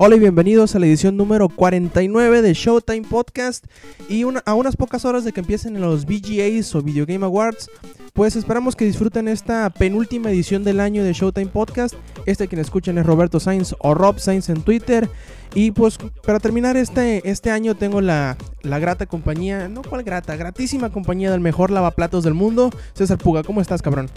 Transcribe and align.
Hola 0.00 0.14
y 0.14 0.20
bienvenidos 0.20 0.76
a 0.76 0.78
la 0.78 0.86
edición 0.86 1.16
número 1.16 1.48
49 1.48 2.40
de 2.40 2.54
Showtime 2.54 3.02
Podcast. 3.08 3.66
Y 4.08 4.22
a 4.44 4.54
unas 4.54 4.76
pocas 4.76 5.04
horas 5.04 5.24
de 5.24 5.32
que 5.32 5.40
empiecen 5.40 5.80
los 5.80 6.04
VGAs 6.04 6.72
o 6.76 6.82
Video 6.82 7.04
Game 7.04 7.26
Awards, 7.26 7.68
pues 8.12 8.36
esperamos 8.36 8.76
que 8.76 8.84
disfruten 8.84 9.26
esta 9.26 9.68
penúltima 9.70 10.30
edición 10.30 10.62
del 10.62 10.78
año 10.78 11.02
de 11.02 11.12
Showtime 11.14 11.48
Podcast. 11.48 11.96
Este 12.26 12.46
quien 12.46 12.60
escuchan 12.60 12.96
es 12.96 13.06
Roberto 13.06 13.40
Sainz 13.40 13.74
o 13.80 13.92
Rob 13.92 14.20
Sainz 14.20 14.48
en 14.50 14.62
Twitter. 14.62 15.10
Y 15.52 15.72
pues 15.72 15.98
para 16.24 16.38
terminar 16.38 16.76
este, 16.76 17.28
este 17.28 17.50
año 17.50 17.74
tengo 17.74 18.00
la, 18.00 18.36
la 18.62 18.78
grata 18.78 19.06
compañía, 19.06 19.66
no 19.66 19.82
cuál 19.82 20.04
grata, 20.04 20.36
gratísima 20.36 20.92
compañía 20.92 21.32
del 21.32 21.40
mejor 21.40 21.72
lavaplatos 21.72 22.22
del 22.22 22.34
mundo, 22.34 22.70
César 22.94 23.18
Puga. 23.18 23.42
¿Cómo 23.42 23.60
estás, 23.60 23.82
cabrón? 23.82 24.08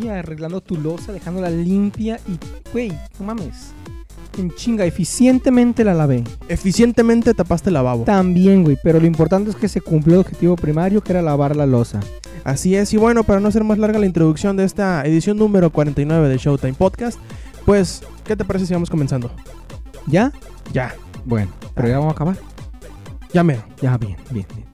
Y 0.00 0.08
arreglando 0.08 0.62
tu 0.62 0.78
losa, 0.78 1.12
dejándola 1.12 1.50
limpia 1.50 2.20
y, 2.26 2.38
güey, 2.72 2.90
no 3.18 3.26
mames. 3.26 3.74
En 4.38 4.50
chinga, 4.54 4.84
eficientemente 4.84 5.82
la 5.84 5.94
lavé. 5.94 6.22
Eficientemente 6.48 7.32
tapaste 7.32 7.70
el 7.70 7.74
lavabo. 7.74 8.04
También, 8.04 8.64
güey, 8.64 8.76
pero 8.82 9.00
lo 9.00 9.06
importante 9.06 9.48
es 9.50 9.56
que 9.56 9.68
se 9.68 9.80
cumplió 9.80 10.16
el 10.16 10.20
objetivo 10.20 10.56
primario, 10.56 11.02
que 11.02 11.12
era 11.12 11.22
lavar 11.22 11.56
la 11.56 11.64
losa. 11.66 12.00
Así 12.44 12.76
es, 12.76 12.92
y 12.92 12.96
bueno, 12.96 13.24
para 13.24 13.40
no 13.40 13.50
ser 13.50 13.64
más 13.64 13.78
larga 13.78 13.98
la 13.98 14.06
introducción 14.06 14.56
de 14.56 14.64
esta 14.64 15.04
edición 15.04 15.36
número 15.38 15.70
49 15.70 16.28
de 16.28 16.36
Showtime 16.38 16.74
Podcast, 16.74 17.18
pues, 17.64 18.02
¿qué 18.24 18.36
te 18.36 18.44
parece 18.44 18.66
si 18.66 18.74
vamos 18.74 18.90
comenzando? 18.90 19.30
¿Ya? 20.06 20.32
Ya, 20.72 20.94
Bueno, 21.24 21.50
pero 21.74 21.88
ya 21.88 21.98
vamos 21.98 22.12
a 22.12 22.14
acabar. 22.14 22.36
ya 23.32 23.42
mero. 23.42 23.64
Ya, 23.82 23.96
bien, 23.98 24.16
bien, 24.30 24.46
bien. 24.54 24.65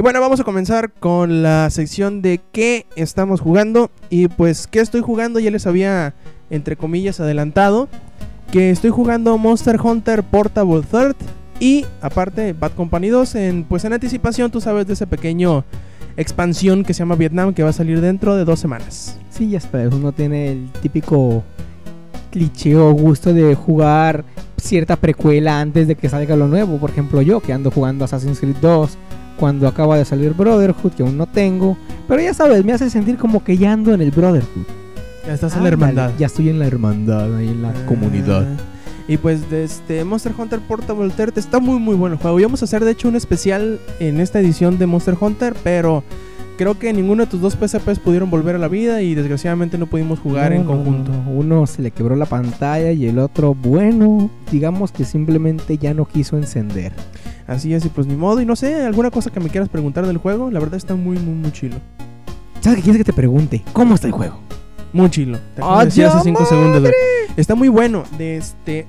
Y 0.00 0.02
bueno, 0.02 0.18
vamos 0.22 0.40
a 0.40 0.44
comenzar 0.44 0.92
con 0.92 1.42
la 1.42 1.68
sección 1.68 2.22
de 2.22 2.40
qué 2.52 2.86
estamos 2.96 3.42
jugando. 3.42 3.90
Y 4.08 4.28
pues, 4.28 4.66
¿qué 4.66 4.80
estoy 4.80 5.02
jugando? 5.02 5.40
Ya 5.40 5.50
les 5.50 5.66
había, 5.66 6.14
entre 6.48 6.74
comillas, 6.74 7.20
adelantado. 7.20 7.86
Que 8.50 8.70
estoy 8.70 8.88
jugando 8.88 9.36
Monster 9.36 9.78
Hunter 9.78 10.22
Portable 10.22 10.80
Third. 10.90 11.16
Y 11.58 11.84
aparte, 12.00 12.54
Bad 12.54 12.72
Company 12.72 13.08
2. 13.08 13.34
En, 13.34 13.64
pues 13.64 13.84
en 13.84 13.92
anticipación, 13.92 14.50
tú 14.50 14.62
sabes 14.62 14.86
de 14.86 14.94
ese 14.94 15.06
pequeño 15.06 15.66
expansión 16.16 16.82
que 16.82 16.94
se 16.94 17.00
llama 17.00 17.16
Vietnam. 17.16 17.52
Que 17.52 17.62
va 17.62 17.68
a 17.68 17.74
salir 17.74 18.00
dentro 18.00 18.36
de 18.36 18.46
dos 18.46 18.58
semanas. 18.58 19.18
Sí, 19.28 19.50
ya 19.50 19.58
está, 19.58 19.86
uno 19.92 20.12
tiene 20.12 20.52
el 20.52 20.70
típico 20.80 21.44
cliché 22.30 22.74
o 22.74 22.90
gusto 22.92 23.34
de 23.34 23.54
jugar 23.54 24.24
cierta 24.56 24.96
precuela 24.96 25.60
antes 25.60 25.86
de 25.86 25.94
que 25.94 26.08
salga 26.08 26.36
lo 26.36 26.48
nuevo. 26.48 26.78
Por 26.78 26.88
ejemplo, 26.88 27.20
yo 27.20 27.40
que 27.40 27.52
ando 27.52 27.70
jugando 27.70 28.06
Assassin's 28.06 28.40
Creed 28.40 28.56
2 28.62 28.96
cuando 29.40 29.66
acaba 29.66 29.96
de 29.96 30.04
salir 30.04 30.34
Brotherhood, 30.34 30.92
que 30.92 31.02
aún 31.02 31.16
no 31.16 31.26
tengo. 31.26 31.76
Pero 32.06 32.20
ya 32.22 32.34
sabes, 32.34 32.64
me 32.64 32.72
hace 32.72 32.90
sentir 32.90 33.16
como 33.16 33.42
que 33.42 33.56
ya 33.56 33.72
ando 33.72 33.92
en 33.94 34.02
el 34.02 34.10
Brotherhood. 34.12 34.66
Ya 35.26 35.34
estás 35.34 35.56
en 35.56 35.62
la 35.62 35.68
hermandad. 35.68 36.10
Ya 36.18 36.26
estoy 36.26 36.50
en 36.50 36.58
la 36.58 36.66
hermandad, 36.66 37.34
ahí 37.34 37.48
en 37.48 37.62
la 37.62 37.70
Ah, 37.70 37.86
comunidad. 37.86 38.46
Y 39.08 39.16
pues 39.16 39.50
de 39.50 39.64
este 39.64 40.04
Monster 40.04 40.32
Hunter 40.38 40.60
Portable 40.60 41.10
Third 41.10 41.36
está 41.36 41.58
muy 41.58 41.78
muy 41.80 41.96
bueno 41.96 42.14
el 42.16 42.20
juego. 42.22 42.38
Íbamos 42.38 42.62
a 42.62 42.66
hacer 42.66 42.84
de 42.84 42.92
hecho 42.92 43.08
un 43.08 43.16
especial 43.16 43.80
en 43.98 44.20
esta 44.20 44.38
edición 44.38 44.78
de 44.78 44.86
Monster 44.86 45.16
Hunter, 45.20 45.54
pero 45.64 46.04
creo 46.56 46.78
que 46.78 46.92
ninguno 46.92 47.24
de 47.24 47.30
tus 47.30 47.40
dos 47.40 47.54
PSPs 47.54 47.98
pudieron 47.98 48.30
volver 48.30 48.54
a 48.54 48.58
la 48.58 48.68
vida 48.68 49.02
y 49.02 49.14
desgraciadamente 49.14 49.78
no 49.78 49.86
pudimos 49.86 50.20
jugar 50.20 50.50
No, 50.52 50.56
en 50.56 50.62
no, 50.66 50.70
conjunto. 50.72 51.10
no, 51.12 51.30
Uno 51.32 51.66
se 51.66 51.82
le 51.82 51.90
quebró 51.90 52.14
la 52.16 52.26
pantalla 52.26 52.92
y 52.92 53.06
el 53.06 53.18
otro, 53.18 53.54
bueno, 53.54 54.30
digamos 54.52 54.92
que 54.92 55.04
simplemente 55.04 55.76
ya 55.78 55.92
no 55.94 56.04
quiso 56.04 56.36
encender. 56.36 56.92
Así 57.50 57.74
es, 57.74 57.84
y 57.84 57.88
pues 57.88 58.06
ni 58.06 58.14
modo. 58.14 58.40
Y 58.40 58.46
no 58.46 58.54
sé, 58.54 58.84
alguna 58.86 59.10
cosa 59.10 59.30
que 59.30 59.40
me 59.40 59.48
quieras 59.50 59.68
preguntar 59.68 60.06
del 60.06 60.18
juego, 60.18 60.50
la 60.50 60.60
verdad 60.60 60.76
está 60.76 60.94
muy 60.94 61.18
muy 61.18 61.34
muy 61.34 61.50
chilo. 61.52 61.76
¿Sabes 62.60 62.76
qué 62.78 62.82
quieres 62.84 62.98
que 63.00 63.04
te 63.04 63.12
pregunte? 63.12 63.62
¿Cómo 63.72 63.94
está 63.94 64.06
el 64.06 64.12
juego? 64.12 64.38
Muy 64.92 65.10
chilo. 65.10 65.38
Te 65.56 65.60
acabo 65.60 65.76
de 65.76 65.82
¡Ah, 65.82 65.84
decir 65.86 66.04
hace 66.06 66.20
cinco 66.22 66.40
madre! 66.42 66.56
segundos. 66.56 66.80
güey. 66.80 66.92
Está 67.36 67.54
muy 67.56 67.68
bueno. 67.68 68.04
De 68.16 68.36
este. 68.36 68.86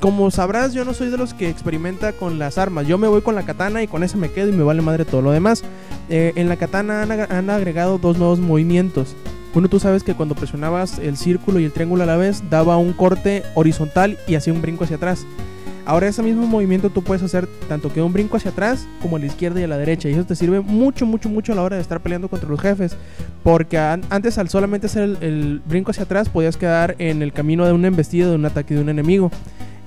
Como 0.00 0.30
sabrás, 0.30 0.72
yo 0.72 0.84
no 0.84 0.94
soy 0.94 1.10
de 1.10 1.16
los 1.18 1.32
que 1.34 1.48
experimenta 1.48 2.12
con 2.12 2.38
las 2.38 2.58
armas. 2.58 2.86
Yo 2.88 2.98
me 2.98 3.08
voy 3.08 3.20
con 3.20 3.34
la 3.34 3.44
katana 3.44 3.82
y 3.82 3.86
con 3.86 4.02
esa 4.02 4.16
me 4.16 4.30
quedo 4.30 4.48
y 4.48 4.52
me 4.52 4.64
vale 4.64 4.82
madre 4.82 5.04
todo 5.04 5.20
lo 5.22 5.30
demás. 5.30 5.62
Eh, 6.08 6.32
en 6.36 6.48
la 6.48 6.56
katana 6.56 7.02
han, 7.02 7.10
ag- 7.10 7.30
han 7.30 7.50
agregado 7.50 7.98
dos 7.98 8.16
nuevos 8.18 8.40
movimientos. 8.40 9.14
Uno, 9.54 9.68
tú 9.68 9.78
sabes 9.78 10.02
que 10.02 10.14
cuando 10.14 10.34
presionabas 10.34 10.98
el 10.98 11.16
círculo 11.16 11.60
y 11.60 11.64
el 11.64 11.72
triángulo 11.72 12.02
a 12.02 12.06
la 12.06 12.16
vez, 12.16 12.42
daba 12.50 12.76
un 12.78 12.92
corte 12.94 13.42
horizontal 13.54 14.18
y 14.26 14.34
hacía 14.34 14.52
un 14.52 14.60
brinco 14.62 14.84
hacia 14.84 14.96
atrás. 14.96 15.24
Ahora 15.86 16.08
ese 16.08 16.20
mismo 16.20 16.46
movimiento 16.46 16.90
tú 16.90 17.02
puedes 17.02 17.22
hacer 17.22 17.46
tanto 17.68 17.92
que 17.92 18.02
un 18.02 18.12
brinco 18.12 18.36
hacia 18.36 18.50
atrás 18.50 18.86
como 19.00 19.16
a 19.16 19.18
la 19.20 19.26
izquierda 19.26 19.60
y 19.60 19.62
a 19.62 19.68
la 19.68 19.78
derecha. 19.78 20.08
Y 20.08 20.12
eso 20.14 20.24
te 20.24 20.34
sirve 20.34 20.60
mucho, 20.60 21.06
mucho, 21.06 21.28
mucho 21.28 21.52
a 21.52 21.54
la 21.54 21.62
hora 21.62 21.76
de 21.76 21.82
estar 21.82 22.00
peleando 22.00 22.28
contra 22.28 22.48
los 22.48 22.60
jefes. 22.60 22.96
Porque 23.44 23.78
an- 23.78 24.02
antes 24.10 24.36
al 24.38 24.48
solamente 24.48 24.88
hacer 24.88 25.16
el, 25.20 25.62
brinco 25.64 25.92
hacia 25.92 26.02
atrás 26.02 26.28
podías 26.28 26.56
quedar 26.56 26.96
en 26.98 27.22
el 27.22 27.32
camino 27.32 27.64
de 27.64 27.72
una 27.72 27.86
embestida, 27.86 28.28
de 28.28 28.34
un 28.34 28.44
ataque 28.44 28.74
de 28.74 28.80
un 28.80 28.88
enemigo. 28.88 29.30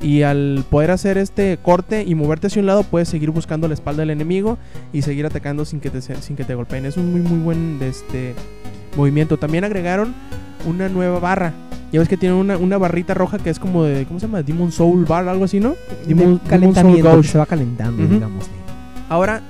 Y 0.01 0.21
al 0.21 0.63
poder 0.69 0.91
hacer 0.91 1.17
este 1.17 1.57
corte 1.61 2.05
y 2.07 2.15
moverte 2.15 2.47
hacia 2.47 2.61
un 2.61 2.67
lado, 2.67 2.83
puedes 2.83 3.09
seguir 3.09 3.31
buscando 3.31 3.67
la 3.67 3.73
espalda 3.73 3.99
del 4.03 4.11
enemigo 4.11 4.57
y 4.93 5.01
seguir 5.01 5.25
atacando 5.25 5.65
sin 5.65 5.81
que 5.81 5.89
te, 5.89 6.01
sin 6.01 6.37
que 6.37 6.45
te 6.45 6.55
golpeen. 6.55 6.85
Es 6.85 6.95
un 6.95 7.11
muy 7.11 7.19
muy 7.19 7.39
buen 7.39 7.77
este, 7.81 8.33
movimiento. 8.95 9.35
También 9.37 9.65
agregaron 9.65 10.15
una 10.65 10.87
nueva 10.87 11.19
barra. 11.19 11.51
Ya 11.91 11.99
ves 11.99 12.07
que 12.09 12.17
tienen 12.17 12.37
una, 12.37 12.57
una 12.57 12.77
barrita 12.77 13.13
roja 13.13 13.37
que 13.39 13.49
es 13.49 13.57
como 13.59 13.83
de, 13.83 14.05
¿cómo 14.05 14.19
se 14.19 14.27
llama? 14.27 14.43
Demon 14.43 14.71
Soul 14.71 15.05
Bar, 15.05 15.27
algo 15.27 15.45
así, 15.45 15.59
¿no? 15.59 15.69
Demon- 15.69 16.05
De 16.05 16.05
Demon 16.07 16.37
calentamiento, 16.39 17.11
Soul 17.11 17.25
se 17.25 17.37
va 17.37 17.45
calentando, 17.45 18.05
digamos. 18.05 18.45
Ahora, 19.09 19.41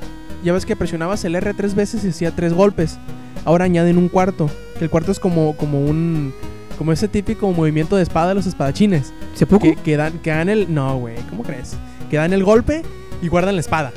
ya 0.43 0.53
ves 0.53 0.65
que 0.65 0.75
presionabas 0.75 1.23
el 1.25 1.35
R 1.35 1.53
tres 1.53 1.75
veces 1.75 2.03
y 2.05 2.09
hacía 2.09 2.31
tres 2.35 2.53
golpes. 2.53 2.97
Ahora 3.45 3.65
añaden 3.65 3.97
un 3.97 4.07
cuarto. 4.09 4.49
Que 4.77 4.85
el 4.85 4.89
cuarto 4.89 5.11
es 5.11 5.19
como, 5.19 5.55
como 5.57 5.81
un. 5.83 6.33
Como 6.77 6.93
ese 6.93 7.09
típico 7.09 7.51
movimiento 7.51 7.97
de 7.97 8.03
espada 8.03 8.29
de 8.29 8.35
los 8.35 8.45
espadachines. 8.47 9.11
¿Se 9.33 9.45
poco? 9.45 9.63
Que, 9.63 9.75
que 9.75 9.97
dan, 9.97 10.13
que 10.19 10.29
dan 10.29 10.47
el. 10.47 10.73
No, 10.73 10.97
güey, 10.97 11.15
¿cómo 11.29 11.43
crees? 11.43 11.75
Que 12.09 12.15
dan 12.15 12.31
el 12.31 12.45
golpe 12.45 12.83
y 13.21 13.27
guardan 13.27 13.55
la 13.55 13.61
espada. 13.61 13.91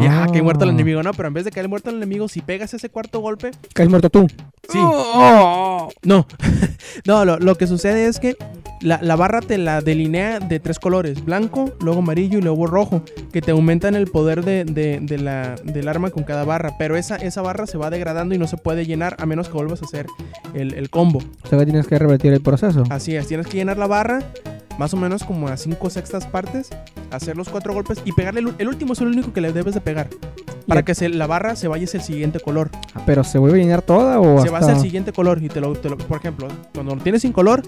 Y 0.00 0.06
ajá, 0.06 0.26
que 0.32 0.42
muerto 0.42 0.64
el 0.64 0.70
Ah. 0.70 0.72
enemigo, 0.74 1.02
¿no? 1.02 1.12
Pero 1.12 1.28
en 1.28 1.34
vez 1.34 1.44
de 1.44 1.50
caer 1.52 1.68
muerto 1.68 1.90
el 1.90 1.96
enemigo, 1.96 2.28
si 2.28 2.40
pegas 2.40 2.74
ese 2.74 2.88
cuarto 2.88 3.20
golpe. 3.20 3.50
Caes 3.74 3.88
muerto 3.88 4.10
tú. 4.10 4.26
Sí. 4.68 4.78
No. 6.02 6.26
no, 7.04 7.24
lo, 7.24 7.38
lo 7.38 7.54
que 7.56 7.66
sucede 7.66 8.06
es 8.06 8.18
que 8.18 8.36
la, 8.80 8.98
la 9.02 9.16
barra 9.16 9.40
te 9.40 9.58
la 9.58 9.80
delinea 9.80 10.40
de 10.40 10.60
tres 10.60 10.78
colores: 10.78 11.24
blanco, 11.24 11.72
luego 11.80 12.00
amarillo 12.00 12.38
y 12.38 12.42
luego 12.42 12.66
rojo. 12.66 13.02
Que 13.32 13.40
te 13.42 13.52
aumentan 13.52 13.94
el 13.94 14.06
poder 14.08 14.44
de, 14.44 14.64
de- 14.64 14.98
de 15.00 15.18
la, 15.18 15.54
del 15.64 15.88
arma 15.88 16.10
con 16.10 16.24
cada 16.24 16.44
barra. 16.44 16.72
Pero 16.78 16.96
esa, 16.96 17.16
esa 17.16 17.42
barra 17.42 17.66
se 17.66 17.78
va 17.78 17.90
degradando 17.90 18.34
y 18.34 18.38
no 18.38 18.46
se 18.46 18.56
puede 18.56 18.86
llenar 18.86 19.16
a 19.18 19.26
menos 19.26 19.48
que 19.48 19.54
vuelvas 19.54 19.82
a 19.82 19.84
hacer 19.86 20.06
el, 20.54 20.74
el 20.74 20.90
combo. 20.90 21.20
O 21.44 21.48
sea 21.48 21.58
que 21.58 21.64
tienes 21.64 21.86
que 21.86 21.98
revertir 21.98 22.32
el 22.32 22.40
proceso. 22.40 22.84
Así 22.90 23.14
es, 23.16 23.26
tienes 23.28 23.46
que 23.46 23.56
llenar 23.56 23.78
la 23.78 23.86
barra. 23.86 24.20
Más 24.78 24.92
o 24.92 24.96
menos 24.96 25.24
como 25.24 25.48
a 25.48 25.56
cinco 25.56 25.88
sextas 25.90 26.26
partes, 26.26 26.70
hacer 27.10 27.36
los 27.36 27.48
cuatro 27.48 27.72
golpes 27.72 28.00
y 28.04 28.12
pegarle 28.12 28.40
el, 28.58 28.68
último 28.68 28.92
es 28.92 29.00
el 29.00 29.08
único 29.08 29.32
que 29.32 29.40
le 29.40 29.52
debes 29.52 29.74
de 29.74 29.80
pegar. 29.80 30.08
Para 30.66 30.82
que 30.84 30.94
se, 30.94 31.08
la 31.08 31.26
barra 31.28 31.54
se 31.56 31.68
vaya 31.68 31.84
hacia 31.84 31.98
el 31.98 32.04
siguiente 32.04 32.40
color. 32.40 32.70
Ah, 32.94 33.02
Pero 33.06 33.22
se 33.24 33.38
vuelve 33.38 33.60
a 33.60 33.62
llenar 33.62 33.82
toda 33.82 34.20
o 34.20 34.42
Se 34.42 34.50
va 34.50 34.58
hasta... 34.58 34.72
hacia 34.72 34.74
el 34.74 34.80
siguiente 34.82 35.12
color 35.12 35.40
y 35.42 35.48
te 35.48 35.60
lo, 35.60 35.74
te 35.74 35.88
lo- 35.88 35.96
por 35.96 36.18
ejemplo, 36.18 36.48
cuando 36.74 36.94
lo 36.96 37.02
tienes 37.02 37.22
sin 37.22 37.32
color, 37.32 37.62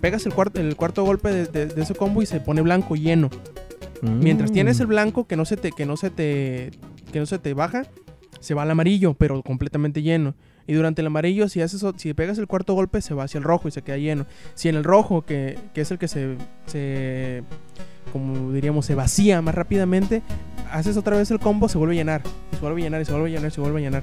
pegas 0.00 0.24
el, 0.26 0.32
cuarto 0.32 0.60
el 0.60 0.76
cuarto 0.76 1.04
golpe 1.04 1.30
de, 1.32 1.46
de- 1.46 1.66
de 1.66 1.82
ese 1.82 1.94
combo 1.94 2.22
y 2.22 2.26
se 2.26 2.38
pone 2.40 2.62
blanco 2.62 2.94
lleno. 2.94 3.30
Mm. 4.00 4.18
Mientras 4.20 4.52
tienes 4.52 4.78
el 4.80 4.86
blanco 4.86 5.26
que 5.26 5.36
no 5.36 5.44
se 5.44 5.56
te 5.56 5.72
que 5.72 5.86
no 5.86 5.96
se 5.96 6.10
te 6.10 6.70
que 7.12 7.18
no 7.18 7.26
se 7.26 7.38
te 7.40 7.52
baja, 7.52 7.82
se 8.40 8.54
va 8.54 8.62
al 8.62 8.70
amarillo, 8.70 9.14
pero 9.14 9.42
completamente 9.42 10.02
lleno. 10.02 10.34
Y 10.66 10.74
durante 10.74 11.00
el 11.00 11.06
amarillo, 11.06 11.48
si 11.48 11.60
haces 11.62 11.84
si 11.96 12.12
pegas 12.14 12.38
el 12.38 12.46
cuarto 12.46 12.74
golpe, 12.74 13.00
se 13.00 13.14
va 13.14 13.24
hacia 13.24 13.38
el 13.38 13.44
rojo 13.44 13.68
y 13.68 13.70
se 13.70 13.82
queda 13.82 13.96
lleno. 13.98 14.26
Si 14.54 14.68
en 14.68 14.74
el 14.76 14.84
rojo, 14.84 15.22
que, 15.22 15.58
que 15.74 15.80
es 15.82 15.90
el 15.90 15.98
que 15.98 16.08
se, 16.08 16.36
se 16.66 17.42
como 18.12 18.52
diríamos, 18.52 18.86
se 18.86 18.94
vacía 18.94 19.40
más 19.42 19.54
rápidamente, 19.54 20.22
haces 20.72 20.96
otra 20.96 21.16
vez 21.16 21.30
el 21.30 21.38
combo, 21.38 21.68
se 21.68 21.78
vuelve 21.78 21.94
a 21.94 21.98
llenar. 21.98 22.22
Y 22.52 22.56
se 22.56 22.60
vuelve 22.62 22.80
a 22.80 22.84
llenar, 22.84 23.00
y 23.00 23.04
se 23.04 23.12
vuelve 23.12 23.28
a 23.28 23.32
llenar, 23.34 23.48
y 23.50 23.54
se 23.54 23.60
vuelve 23.60 23.78
a 23.78 23.82
llenar. 23.82 24.02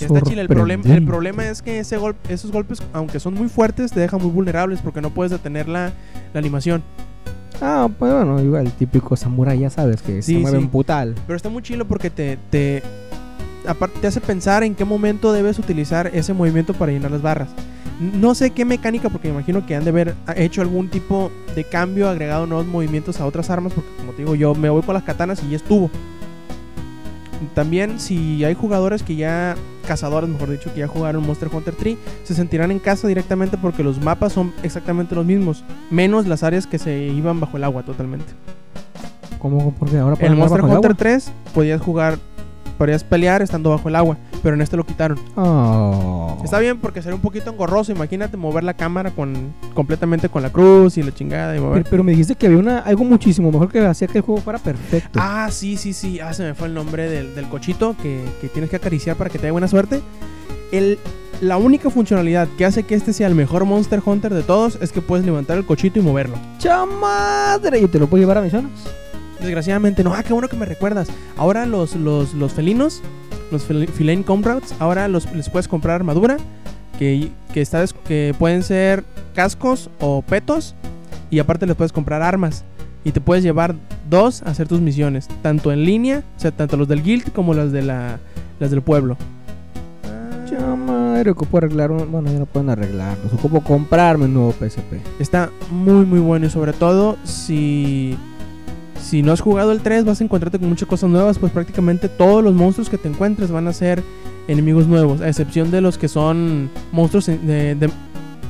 Y 0.00 0.04
Está 0.04 0.20
chile. 0.22 0.40
El 0.42 0.48
problema, 0.48 0.84
el 0.94 1.04
problema 1.04 1.44
es 1.46 1.60
que 1.60 1.78
ese 1.78 1.98
gol- 1.98 2.16
esos 2.28 2.50
golpes, 2.50 2.82
aunque 2.94 3.20
son 3.20 3.34
muy 3.34 3.48
fuertes, 3.48 3.92
te 3.92 4.00
dejan 4.00 4.22
muy 4.22 4.30
vulnerables 4.30 4.80
porque 4.80 5.00
no 5.02 5.10
puedes 5.10 5.30
detener 5.30 5.68
la, 5.68 5.92
la 6.32 6.40
animación. 6.40 6.82
Ah, 7.60 7.88
pues 7.98 8.12
bueno, 8.12 8.40
igual 8.42 8.66
el 8.66 8.72
típico 8.72 9.14
samurai, 9.16 9.58
ya 9.58 9.70
sabes, 9.70 10.00
que 10.02 10.22
Sí, 10.22 10.34
se 10.34 10.38
mueve 10.40 10.56
sí. 10.58 10.64
en 10.64 10.70
putal. 10.70 11.14
Pero 11.26 11.36
está 11.36 11.48
muy 11.50 11.62
chilo 11.62 11.86
porque 11.86 12.10
te, 12.10 12.38
te, 12.50 12.82
aparte 13.66 14.00
te 14.00 14.06
hace 14.06 14.20
pensar 14.20 14.62
en 14.62 14.74
qué 14.74 14.84
momento 14.84 15.32
debes 15.32 15.58
utilizar 15.58 16.10
ese 16.14 16.32
movimiento 16.32 16.74
para 16.74 16.92
llenar 16.92 17.10
las 17.10 17.22
barras. 17.22 17.48
No 18.00 18.34
sé 18.34 18.50
qué 18.50 18.64
mecánica, 18.64 19.08
porque 19.08 19.28
me 19.28 19.34
imagino 19.34 19.64
que 19.64 19.76
han 19.76 19.84
de 19.84 19.90
haber 19.90 20.14
hecho 20.36 20.60
algún 20.60 20.88
tipo 20.88 21.30
de 21.54 21.64
cambio, 21.64 22.08
agregado 22.08 22.46
nuevos 22.46 22.66
movimientos 22.66 23.20
a 23.20 23.26
otras 23.26 23.50
armas, 23.50 23.72
porque 23.72 23.90
como 23.98 24.12
te 24.12 24.18
digo, 24.18 24.34
yo 24.34 24.54
me 24.54 24.70
voy 24.70 24.82
con 24.82 24.94
las 24.94 25.04
katanas 25.04 25.42
y 25.44 25.50
ya 25.50 25.56
estuvo. 25.56 25.90
También 27.54 27.98
si 27.98 28.44
hay 28.44 28.54
jugadores 28.54 29.02
que 29.02 29.16
ya, 29.16 29.56
cazadores 29.86 30.30
mejor 30.30 30.50
dicho, 30.50 30.72
que 30.72 30.80
ya 30.80 30.86
jugaron 30.86 31.26
Monster 31.26 31.48
Hunter 31.52 31.74
3, 31.74 31.98
se 32.24 32.34
sentirán 32.34 32.70
en 32.70 32.78
casa 32.78 33.08
directamente 33.08 33.56
porque 33.56 33.82
los 33.82 34.00
mapas 34.00 34.32
son 34.32 34.52
exactamente 34.62 35.14
los 35.14 35.26
mismos, 35.26 35.64
menos 35.90 36.26
las 36.26 36.42
áreas 36.42 36.66
que 36.66 36.78
se 36.78 36.96
iban 36.98 37.40
bajo 37.40 37.56
el 37.56 37.64
agua 37.64 37.82
totalmente. 37.82 38.32
¿Cómo? 39.40 39.74
Porque 39.76 39.98
ahora 39.98 40.16
En 40.20 40.36
Monster 40.36 40.62
Hunter 40.62 40.76
agua? 40.76 40.94
3 40.96 41.32
podías 41.52 41.80
jugar, 41.80 42.18
podías 42.72 43.04
pelear 43.04 43.42
estando 43.42 43.70
bajo 43.70 43.88
el 43.88 43.96
agua, 43.96 44.16
pero 44.42 44.54
en 44.54 44.62
este 44.62 44.76
lo 44.76 44.84
quitaron. 44.84 45.18
Oh. 45.36 46.40
Está 46.44 46.58
bien 46.58 46.78
porque 46.78 47.02
sería 47.02 47.14
un 47.14 47.20
poquito 47.20 47.50
engorroso, 47.50 47.92
imagínate 47.92 48.36
mover 48.36 48.64
la 48.64 48.74
cámara 48.74 49.10
con 49.10 49.52
completamente 49.74 50.28
con 50.28 50.42
la 50.42 50.50
cruz 50.50 50.98
y 50.98 51.02
la 51.02 51.14
chingada 51.14 51.56
y 51.56 51.60
mover. 51.60 51.82
Pero, 51.82 51.90
pero 51.90 52.04
me 52.04 52.12
dijiste 52.12 52.34
que 52.34 52.46
había 52.46 52.58
una, 52.58 52.78
algo 52.78 53.04
muchísimo 53.04 53.50
mejor 53.52 53.70
que 53.70 53.80
hacía 53.80 54.08
que 54.08 54.18
el 54.18 54.24
juego 54.24 54.40
fuera 54.40 54.58
perfecto. 54.58 55.18
Ah, 55.22 55.48
sí, 55.50 55.76
sí, 55.76 55.92
sí. 55.92 56.20
Ah, 56.20 56.32
se 56.32 56.42
me 56.42 56.54
fue 56.54 56.68
el 56.68 56.74
nombre 56.74 57.08
del, 57.08 57.34
del 57.34 57.48
cochito 57.48 57.96
que, 58.02 58.24
que 58.40 58.48
tienes 58.48 58.70
que 58.70 58.76
acariciar 58.76 59.16
para 59.16 59.30
que 59.30 59.38
te 59.38 59.46
dé 59.46 59.50
buena 59.50 59.68
suerte. 59.68 60.00
El, 60.72 60.98
la 61.40 61.56
única 61.56 61.90
funcionalidad 61.90 62.48
que 62.56 62.64
hace 62.64 62.84
que 62.84 62.94
este 62.94 63.12
sea 63.12 63.26
el 63.26 63.34
mejor 63.34 63.64
Monster 63.64 64.00
Hunter 64.04 64.32
de 64.32 64.42
todos 64.42 64.78
es 64.80 64.92
que 64.92 65.00
puedes 65.00 65.26
levantar 65.26 65.58
el 65.58 65.66
cochito 65.66 65.98
y 65.98 66.02
moverlo. 66.02 66.36
¡Chamadre! 66.58 67.80
¿Y 67.80 67.86
te 67.86 67.98
lo 67.98 68.06
puedo 68.06 68.22
llevar 68.22 68.38
a 68.38 68.42
misiones? 68.42 68.70
Desgraciadamente, 69.42 70.04
no. 70.04 70.14
Ah, 70.14 70.22
qué 70.22 70.32
bueno 70.32 70.48
que 70.48 70.56
me 70.56 70.66
recuerdas. 70.66 71.08
Ahora 71.36 71.66
los, 71.66 71.96
los, 71.96 72.32
los 72.34 72.52
felinos, 72.52 73.02
los 73.50 73.64
feline 73.64 74.22
comrades, 74.22 74.74
ahora 74.78 75.08
los, 75.08 75.30
les 75.34 75.50
puedes 75.50 75.68
comprar 75.68 75.96
armadura 75.96 76.36
que, 76.98 77.30
que, 77.52 77.60
está 77.60 77.84
que 78.06 78.34
pueden 78.38 78.62
ser 78.62 79.04
cascos 79.34 79.90
o 80.00 80.22
petos 80.22 80.74
y 81.30 81.40
aparte 81.40 81.66
les 81.66 81.74
puedes 81.74 81.92
comprar 81.92 82.22
armas. 82.22 82.64
Y 83.04 83.10
te 83.10 83.20
puedes 83.20 83.42
llevar 83.42 83.74
dos 84.08 84.42
a 84.42 84.50
hacer 84.50 84.68
tus 84.68 84.80
misiones, 84.80 85.26
tanto 85.42 85.72
en 85.72 85.84
línea, 85.84 86.22
o 86.36 86.40
sea, 86.40 86.52
tanto 86.52 86.76
los 86.76 86.86
del 86.86 87.02
guild 87.02 87.32
como 87.32 87.52
las 87.52 87.72
de 87.72 87.82
la, 87.82 88.20
las 88.60 88.70
del 88.70 88.80
pueblo. 88.80 89.16
Chamadre, 90.48 91.30
ocupo 91.30 91.58
arreglar 91.58 91.90
un... 91.90 92.12
Bueno, 92.12 92.30
ya 92.30 92.38
no 92.38 92.46
pueden 92.46 92.70
arreglarlos. 92.70 93.32
Ocupo 93.32 93.60
comprarme 93.60 94.26
un 94.26 94.34
nuevo 94.34 94.52
PSP. 94.52 95.00
Está 95.18 95.50
muy 95.70 96.04
muy 96.04 96.20
bueno 96.20 96.46
y 96.46 96.50
sobre 96.50 96.72
todo 96.72 97.16
si 97.24 98.16
si 99.00 99.22
no 99.22 99.32
has 99.32 99.40
jugado 99.40 99.72
el 99.72 99.80
3 99.80 100.04
vas 100.04 100.20
a 100.20 100.24
encontrarte 100.24 100.58
con 100.58 100.68
muchas 100.68 100.88
cosas 100.88 101.10
nuevas, 101.10 101.38
pues 101.38 101.52
prácticamente 101.52 102.08
todos 102.08 102.42
los 102.42 102.54
monstruos 102.54 102.88
que 102.88 102.98
te 102.98 103.08
encuentres 103.08 103.50
van 103.50 103.68
a 103.68 103.72
ser 103.72 104.02
enemigos 104.48 104.86
nuevos, 104.86 105.20
a 105.20 105.28
excepción 105.28 105.70
de 105.70 105.80
los 105.80 105.98
que 105.98 106.08
son 106.08 106.70
monstruos 106.92 107.26
de, 107.26 107.74
de- 107.74 107.90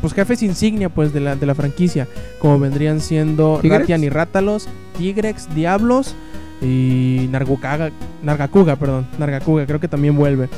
pues 0.00 0.14
jefes 0.14 0.42
insignia 0.42 0.88
pues 0.88 1.12
de 1.12 1.20
la, 1.20 1.36
de 1.36 1.46
la 1.46 1.54
franquicia, 1.54 2.08
como 2.40 2.58
vendrían 2.58 3.00
siendo 3.00 3.58
¿Tigrex? 3.62 3.82
Ratian 3.82 4.02
y 4.02 4.08
Rátalos, 4.08 4.68
Tigrex, 4.98 5.54
Diablos 5.54 6.14
y 6.62 7.26
Nargucaga, 7.30 7.90
Nargacuga, 8.22 8.76
perdón, 8.76 9.06
Nargacuga, 9.18 9.66
creo 9.66 9.80
que 9.80 9.88
también 9.88 10.14
vuelve. 10.16 10.48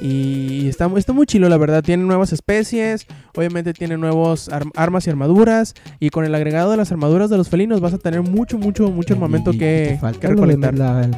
Y 0.00 0.66
está, 0.68 0.90
está 0.96 1.12
muy 1.12 1.26
chilo, 1.26 1.48
la 1.48 1.56
verdad. 1.56 1.82
Tiene 1.82 2.04
nuevas 2.04 2.32
especies, 2.32 3.06
obviamente 3.36 3.72
tiene 3.72 3.96
nuevos 3.96 4.48
arm- 4.48 4.72
armas 4.74 5.06
y 5.06 5.10
armaduras. 5.10 5.74
Y 6.00 6.10
con 6.10 6.24
el 6.24 6.34
agregado 6.34 6.70
de 6.72 6.76
las 6.76 6.90
armaduras 6.92 7.30
de 7.30 7.36
los 7.36 7.48
felinos 7.48 7.80
vas 7.80 7.94
a 7.94 7.98
tener 7.98 8.22
mucho, 8.22 8.58
mucho, 8.58 8.90
mucho 8.90 9.14
armamento 9.14 9.52
Y- 9.52 9.56
y 9.56 9.58
que, 9.58 9.98
recolectar. 10.20 10.76
la- 10.76 11.08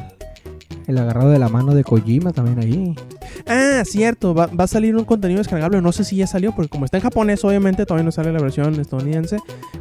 el, 0.87 0.97
agarrado 0.97 1.29
de 1.29 1.39
la 1.39 1.49
mano 1.49 1.73
de 1.73 1.83
Kojima 1.83 2.33
también 2.33 2.59
ahí. 2.59 2.95
Ah, 3.47 3.83
cierto, 3.85 4.33
va, 4.33 4.47
va 4.47 4.65
a 4.65 4.67
salir 4.67 4.95
un 4.95 5.05
contenido 5.05 5.39
descargable. 5.39 5.81
No 5.81 5.91
sé 5.91 6.03
si 6.03 6.17
ya 6.17 6.27
salió, 6.27 6.53
porque 6.53 6.69
como 6.69 6.85
está 6.85 6.97
en 6.97 7.03
japonés, 7.03 7.43
obviamente 7.43 7.85
todavía 7.85 8.05
no 8.05 8.11
sale 8.11 8.31
la 8.31 8.39
versión 8.39 8.79
estadounidense. 8.79 9.37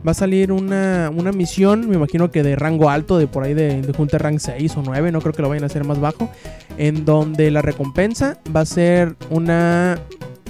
Va 0.06 0.12
a 0.12 0.14
salir 0.14 0.52
una, 0.52 1.10
una 1.14 1.32
misión, 1.32 1.88
me 1.88 1.96
imagino 1.96 2.30
que 2.30 2.42
de 2.42 2.56
rango 2.56 2.90
alto, 2.90 3.18
de 3.18 3.26
por 3.26 3.44
ahí 3.44 3.54
de, 3.54 3.82
de 3.82 3.94
Hunter 3.96 4.22
Rank 4.22 4.38
6 4.38 4.76
o 4.76 4.82
9, 4.84 5.12
no 5.12 5.20
creo 5.20 5.32
que 5.32 5.42
lo 5.42 5.48
vayan 5.48 5.64
a 5.64 5.66
hacer 5.66 5.84
más 5.84 6.00
bajo. 6.00 6.30
En 6.78 7.04
donde 7.04 7.50
la 7.50 7.62
recompensa 7.62 8.38
va 8.54 8.60
a 8.60 8.66
ser 8.66 9.16
una 9.30 9.98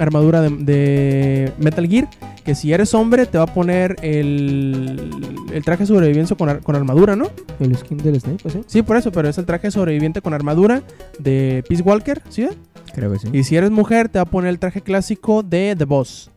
armadura 0.00 0.40
de, 0.42 0.50
de 0.50 1.52
Metal 1.58 1.86
Gear. 1.88 2.08
Que 2.44 2.54
si 2.54 2.72
eres 2.72 2.94
hombre, 2.94 3.26
te 3.26 3.36
va 3.38 3.44
a 3.44 3.54
poner 3.54 3.96
el, 4.02 5.10
el 5.52 5.64
traje 5.64 5.82
de 5.82 5.86
sobrevivencia 5.88 6.34
con, 6.36 6.48
ar- 6.48 6.60
con 6.60 6.74
armadura, 6.74 7.14
¿no? 7.14 7.26
El 7.60 7.76
skin 7.76 7.98
del 7.98 8.18
Snake, 8.20 8.38
pues 8.42 8.54
sí. 8.54 8.60
Sí, 8.66 8.82
por 8.82 8.96
eso, 8.96 9.12
pero 9.12 9.28
es 9.28 9.36
el 9.38 9.44
traje 9.44 9.70
sobreviviente 9.70 10.22
con 10.22 10.32
armadura 10.32 10.82
de 11.18 11.62
Peace 11.68 11.82
Walker, 11.82 12.22
¿sí? 12.30 12.48
Creo 12.94 13.12
que 13.12 13.18
sí. 13.18 13.28
Y 13.32 13.44
si 13.44 13.56
eres 13.56 13.70
mujer, 13.70 14.08
te 14.08 14.18
va 14.18 14.22
a 14.22 14.26
poner 14.26 14.48
el 14.50 14.58
traje 14.58 14.80
clásico 14.80 15.42
de 15.42 15.74
The 15.76 15.84
Boss. 15.84 16.30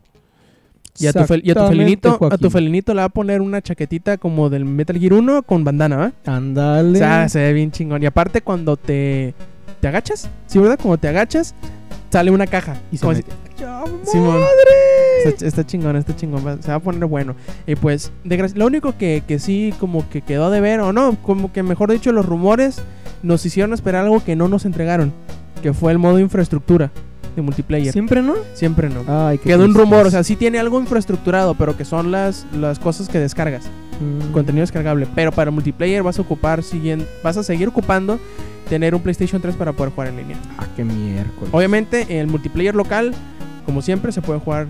Y 1.00 1.07
a 1.07 1.13
tu, 1.13 1.19
fel- 1.21 1.42
y 1.44 1.50
a 1.50 1.56
tu 1.56 1.59
felinito, 1.69 2.09
a 2.31 2.38
tu 2.38 2.50
felinito 2.51 2.94
le 2.94 3.00
va 3.00 3.06
a 3.06 3.09
poner 3.09 3.42
una 3.42 3.62
chaquetita 3.62 4.18
como 4.18 4.50
del 4.51 4.63
Metal 4.66 5.00
Gear 5.00 5.13
1 5.13 5.42
con 5.44 5.63
bandana, 5.63 5.98
¿va? 5.98 6.12
Ándale. 6.25 6.92
O 6.92 6.95
sea, 7.01 7.30
se 7.30 7.39
ve 7.39 7.54
bien 7.54 7.71
chingón. 7.71 8.04
Y 8.04 8.06
aparte 8.06 8.42
cuando 8.42 8.77
te, 8.77 9.33
te 9.80 9.88
agachas, 9.88 10.30
¿sí, 10.45 10.59
verdad? 10.59 10.77
Cuando 10.80 10.98
te 11.00 11.07
agachas, 11.07 11.56
sale 12.13 12.31
una 12.31 12.45
caja. 12.48 12.77
y 12.92 12.98
se 12.98 13.06
mete. 13.07 13.24
si- 13.57 14.12
Simón. 14.12 14.42
Está, 15.25 15.45
está 15.48 15.65
chingón, 15.65 15.95
está 15.95 16.15
chingón. 16.15 16.62
Se 16.62 16.69
va 16.69 16.75
a 16.75 16.80
poner 16.80 17.06
bueno. 17.06 17.36
Y 17.65 17.75
pues, 17.75 18.12
de 18.24 18.51
lo 18.56 18.68
único 18.68 18.95
que, 18.98 19.24
que 19.27 19.39
sí 19.39 19.74
como 19.80 20.07
que 20.10 20.21
quedó 20.21 20.50
de 20.51 20.62
ver, 20.62 20.80
o 20.81 20.94
no, 20.94 21.18
como 21.21 21.51
que 21.51 21.63
mejor 21.63 21.92
dicho, 21.92 22.12
los 22.12 22.25
rumores 22.25 22.81
nos 23.24 23.45
hicieron 23.45 23.74
esperar 23.74 24.04
algo 24.04 24.24
que 24.24 24.36
no 24.36 24.48
nos 24.48 24.65
entregaron. 24.65 25.12
Que 25.62 25.74
fue 25.74 25.92
el 25.92 25.98
modo 25.98 26.19
infraestructura 26.19 26.92
de 27.36 27.42
multiplayer. 27.42 27.92
¿Siempre 27.94 28.21
no? 28.21 28.36
Siempre 28.54 28.89
no. 28.89 29.01
Ay, 29.07 29.38
qué 29.39 29.50
Quedó 29.50 29.66
un 29.66 29.74
rumor, 29.74 30.06
o 30.06 30.12
sea, 30.12 30.24
sí 30.24 30.36
tiene 30.36 30.59
algo 30.59 30.80
infraestructurado, 30.80 31.56
pero 31.56 31.75
que 31.75 31.86
son 31.86 32.12
las, 32.12 32.45
las 32.59 32.77
cosas 32.80 33.09
que 33.09 33.18
descargas, 33.18 33.63
Mm. 34.04 34.32
contenido 34.32 34.62
descargable. 34.62 35.08
Pero 35.16 35.32
para 35.32 35.52
multiplayer 35.52 36.04
vas 36.04 36.20
a 36.20 36.22
ocupar, 36.22 36.64
siguiendo, 36.64 37.06
vas 37.24 37.38
a 37.38 37.44
seguir 37.44 37.68
ocupando 37.68 38.20
tener 38.70 38.96
un 38.96 39.02
PlayStation 39.02 39.42
3 39.42 39.56
para 39.56 39.74
poder 39.74 39.92
jugar 39.94 40.10
en 40.10 40.18
línea. 40.18 40.38
Ah, 40.58 40.68
qué 40.76 40.84
miércoles. 40.84 41.50
Obviamente, 41.52 42.20
el 42.20 42.28
multiplayer 42.28 42.76
local, 42.76 43.14
como 43.66 43.82
siempre, 43.82 44.12
se 44.12 44.22
puede 44.22 44.40
jugar 44.40 44.68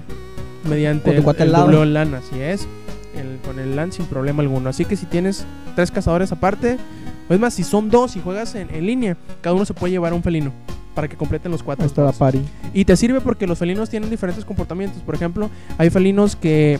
mediante 0.69 1.11
el, 1.11 1.17
el 1.17 1.51
doble 1.51 1.85
LAN, 1.85 2.13
así 2.15 2.39
es. 2.39 2.67
El- 3.15 3.37
con 3.45 3.59
el 3.59 3.75
LAN 3.75 3.91
sin 3.91 4.05
problema 4.05 4.41
alguno. 4.41 4.69
Así 4.69 4.85
que 4.85 4.95
si 4.95 5.05
tienes 5.05 5.45
tres 5.75 5.91
cazadores 5.91 6.31
aparte, 6.31 6.77
o 7.29 7.33
es 7.33 7.39
más, 7.39 7.53
si 7.53 7.63
son 7.63 7.89
dos 7.89 8.15
y 8.15 8.21
juegas 8.21 8.55
en, 8.55 8.73
en 8.73 8.85
línea, 8.85 9.17
cada 9.41 9.55
uno 9.55 9.65
se 9.65 9.73
puede 9.73 9.91
llevar 9.91 10.13
un 10.13 10.23
felino 10.23 10.51
para 10.95 11.07
que 11.07 11.15
completen 11.15 11.51
los 11.51 11.61
cuatro. 11.63 11.85
Está 11.85 12.03
la 12.03 12.11
pari. 12.11 12.41
Y 12.73 12.85
te 12.85 12.95
sirve 12.95 13.19
porque 13.21 13.45
los 13.47 13.57
felinos 13.57 13.89
tienen 13.89 14.09
diferentes 14.09 14.45
comportamientos. 14.45 15.01
Por 15.03 15.15
ejemplo, 15.15 15.49
hay 15.77 15.89
felinos 15.89 16.35
que, 16.35 16.79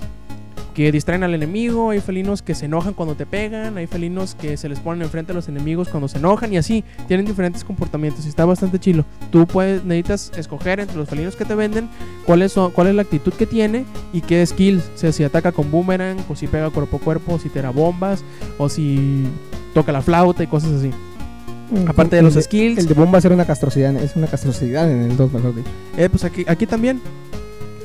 que 0.74 0.92
distraen 0.92 1.24
al 1.24 1.34
enemigo, 1.34 1.92
hay 1.92 2.02
felinos 2.02 2.42
que 2.42 2.56
se 2.56 2.66
enojan 2.66 2.94
cuando 2.94 3.16
te 3.16 3.26
pegan, 3.26 3.78
hay 3.78 3.88
felinos 3.88 4.36
que 4.36 4.58
se 4.58 4.70
les 4.70 4.80
ponen 4.80 5.04
enfrente 5.04 5.32
a 5.32 5.36
los 5.36 5.48
enemigos 5.48 5.90
cuando 5.90 6.08
se 6.08 6.18
enojan 6.18 6.52
y 6.54 6.58
así. 6.58 6.84
Tienen 7.08 7.26
diferentes 7.26 7.64
comportamientos 7.64 8.26
y 8.26 8.30
está 8.30 8.46
bastante 8.46 8.80
chilo. 8.80 9.06
Tú 9.32 9.46
puedes, 9.46 9.84
necesitas 9.84 10.32
escoger 10.38 10.80
entre 10.80 10.98
los 10.98 11.08
felinos 11.08 11.36
que 11.36 11.46
te 11.46 11.56
venden 11.56 11.90
cuál 12.26 12.42
es, 12.42 12.56
cuál 12.74 12.88
es 12.88 12.96
la 12.96 13.04
actitud 13.04 13.34
que 13.34 13.46
tiene 13.46 13.86
y 14.12 14.22
qué 14.22 14.46
skills. 14.46 14.84
O 14.96 14.98
sea, 14.98 15.12
si 15.12 15.24
ataca 15.24 15.52
con 15.52 15.70
boomerang, 15.70 16.18
o 16.28 16.36
si 16.36 16.48
pega 16.48 16.70
cuerpo 16.70 16.98
a 16.98 17.00
cuerpo, 17.00 17.34
o 17.36 17.40
si 17.40 17.50
tira 17.50 17.70
bombas, 17.70 18.24
o 18.58 18.70
si 18.70 19.28
toca 19.74 19.92
la 19.92 20.02
flauta 20.02 20.44
y 20.44 20.48
cosas 20.48 20.72
así. 20.72 20.92
Aparte 21.88 22.16
de 22.16 22.20
El 22.20 22.26
los 22.26 22.44
skills. 22.44 22.78
El 22.78 22.88
de 22.88 22.94
bomba 22.94 23.20
era 23.20 23.34
una 23.34 23.46
castrosidad, 23.46 23.96
es 23.96 24.16
una 24.16 24.28
castrosidad 24.28 24.92
en 24.92 25.12
el 25.12 25.18
2, 25.18 25.34
mejor 25.34 25.56
dicho. 25.56 25.70
Eh, 25.98 26.10
pues 26.10 26.24
aquí, 26.24 26.46
aquí 26.48 26.68
también. 26.68 27.02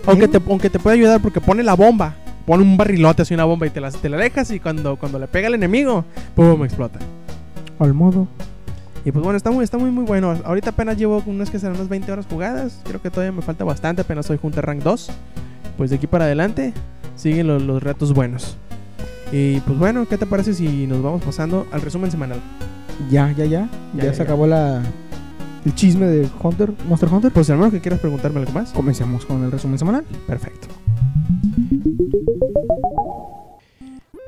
Aunque, 0.06 0.26
¿Eh? 0.26 0.28
te, 0.28 0.40
aunque 0.46 0.70
te 0.70 0.78
puede 0.78 0.96
ayudar 0.96 1.20
porque 1.20 1.40
pone 1.40 1.62
la 1.62 1.74
bomba. 1.74 2.16
Pone 2.48 2.62
un 2.62 2.78
barrilote 2.78 3.20
así 3.20 3.34
una 3.34 3.44
bomba 3.44 3.66
y 3.66 3.70
te 3.70 3.78
la, 3.78 3.90
te 3.90 4.08
la 4.08 4.16
dejas 4.16 4.50
y 4.52 4.58
cuando, 4.58 4.96
cuando 4.96 5.18
le 5.18 5.28
pega 5.28 5.48
al 5.48 5.54
enemigo, 5.54 6.06
¡pum! 6.34 6.64
explota. 6.64 6.98
Al 7.78 7.92
modo. 7.92 8.26
Y 9.04 9.12
pues 9.12 9.22
bueno, 9.22 9.36
está 9.36 9.50
muy, 9.50 9.64
está 9.64 9.76
muy 9.76 9.90
muy 9.90 10.04
bueno. 10.04 10.34
Ahorita 10.46 10.70
apenas 10.70 10.96
llevo 10.96 11.22
unas 11.26 11.50
que 11.50 11.58
serán 11.58 11.76
unas 11.76 11.90
20 11.90 12.10
horas 12.10 12.24
jugadas. 12.26 12.80
Creo 12.84 13.02
que 13.02 13.10
todavía 13.10 13.32
me 13.32 13.42
falta 13.42 13.64
bastante, 13.64 14.00
apenas 14.00 14.24
soy 14.24 14.38
Hunter 14.40 14.64
Rank 14.64 14.82
2. 14.82 15.10
Pues 15.76 15.90
de 15.90 15.96
aquí 15.96 16.06
para 16.06 16.24
adelante 16.24 16.72
siguen 17.16 17.48
los, 17.48 17.62
los 17.62 17.82
retos 17.82 18.14
buenos. 18.14 18.56
Y 19.30 19.60
pues 19.60 19.78
bueno, 19.78 20.06
¿qué 20.08 20.16
te 20.16 20.24
parece 20.24 20.54
si 20.54 20.86
nos 20.86 21.02
vamos 21.02 21.22
pasando 21.22 21.66
al 21.70 21.82
resumen 21.82 22.10
semanal? 22.10 22.40
Ya, 23.10 23.30
ya, 23.32 23.44
ya. 23.44 23.68
Ya, 23.94 23.98
Ya, 23.98 24.04
ya, 24.04 24.12
se 24.12 24.18
ya. 24.18 24.24
acabó 24.24 24.46
la 24.46 24.82
el 25.66 25.74
chisme 25.74 26.06
de 26.06 26.26
Hunter, 26.42 26.72
Monster 26.88 27.10
Hunter. 27.12 27.30
Pues 27.30 27.50
menos 27.50 27.70
que 27.70 27.80
quieras 27.80 28.00
preguntarme 28.00 28.40
algo 28.40 28.52
más. 28.52 28.72
Comencemos 28.72 29.26
con 29.26 29.44
el 29.44 29.52
resumen 29.52 29.78
semanal. 29.78 30.04
Perfecto. 30.26 30.68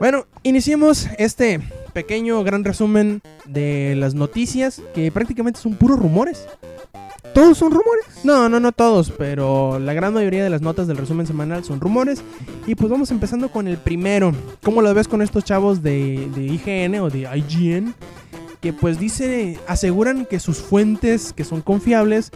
Bueno, 0.00 0.24
iniciemos 0.44 1.08
este 1.18 1.60
pequeño 1.92 2.42
gran 2.42 2.64
resumen 2.64 3.20
de 3.44 3.94
las 3.98 4.14
noticias 4.14 4.80
que 4.94 5.12
prácticamente 5.12 5.60
son 5.60 5.74
puros 5.74 5.98
rumores. 5.98 6.46
¿Todos 7.34 7.58
son 7.58 7.70
rumores? 7.70 8.06
No, 8.24 8.48
no, 8.48 8.60
no 8.60 8.72
todos, 8.72 9.10
pero 9.10 9.78
la 9.78 9.92
gran 9.92 10.14
mayoría 10.14 10.42
de 10.42 10.48
las 10.48 10.62
notas 10.62 10.86
del 10.86 10.96
resumen 10.96 11.26
semanal 11.26 11.64
son 11.64 11.80
rumores. 11.80 12.22
Y 12.66 12.76
pues 12.76 12.90
vamos 12.90 13.10
empezando 13.10 13.50
con 13.50 13.68
el 13.68 13.76
primero. 13.76 14.32
¿Cómo 14.62 14.80
lo 14.80 14.94
ves 14.94 15.06
con 15.06 15.20
estos 15.20 15.44
chavos 15.44 15.82
de, 15.82 16.30
de 16.34 16.44
IGN 16.44 16.94
o 17.00 17.10
de 17.10 17.28
IGN? 17.36 17.94
Que 18.62 18.72
pues 18.72 18.98
dice, 18.98 19.60
aseguran 19.68 20.24
que 20.24 20.40
sus 20.40 20.60
fuentes, 20.60 21.34
que 21.34 21.44
son 21.44 21.60
confiables, 21.60 22.30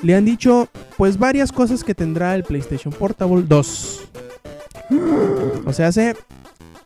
le 0.00 0.14
han 0.14 0.24
dicho 0.24 0.70
pues 0.96 1.18
varias 1.18 1.52
cosas 1.52 1.84
que 1.84 1.94
tendrá 1.94 2.34
el 2.34 2.44
PlayStation 2.44 2.94
Portable 2.94 3.44
2. 3.46 4.08
O 5.66 5.72
sea, 5.74 5.88
hace 5.88 6.16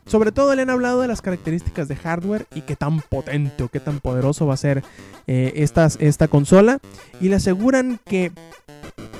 Sobre 0.05 0.31
todo 0.31 0.53
le 0.55 0.61
han 0.61 0.69
hablado 0.69 1.01
de 1.01 1.07
las 1.07 1.21
características 1.21 1.87
de 1.87 1.95
hardware 1.95 2.45
y 2.53 2.61
qué 2.61 2.75
tan 2.75 3.01
potente 3.01 3.63
o 3.63 3.69
qué 3.69 3.79
tan 3.79 3.99
poderoso 3.99 4.45
va 4.45 4.53
a 4.53 4.57
ser 4.57 4.83
eh, 5.27 5.53
estas- 5.55 5.97
esta 5.99 6.27
consola. 6.27 6.77
Y 7.19 7.29
le 7.29 7.35
aseguran 7.37 7.99
que, 8.05 8.31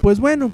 pues 0.01 0.19
bueno, 0.19 0.51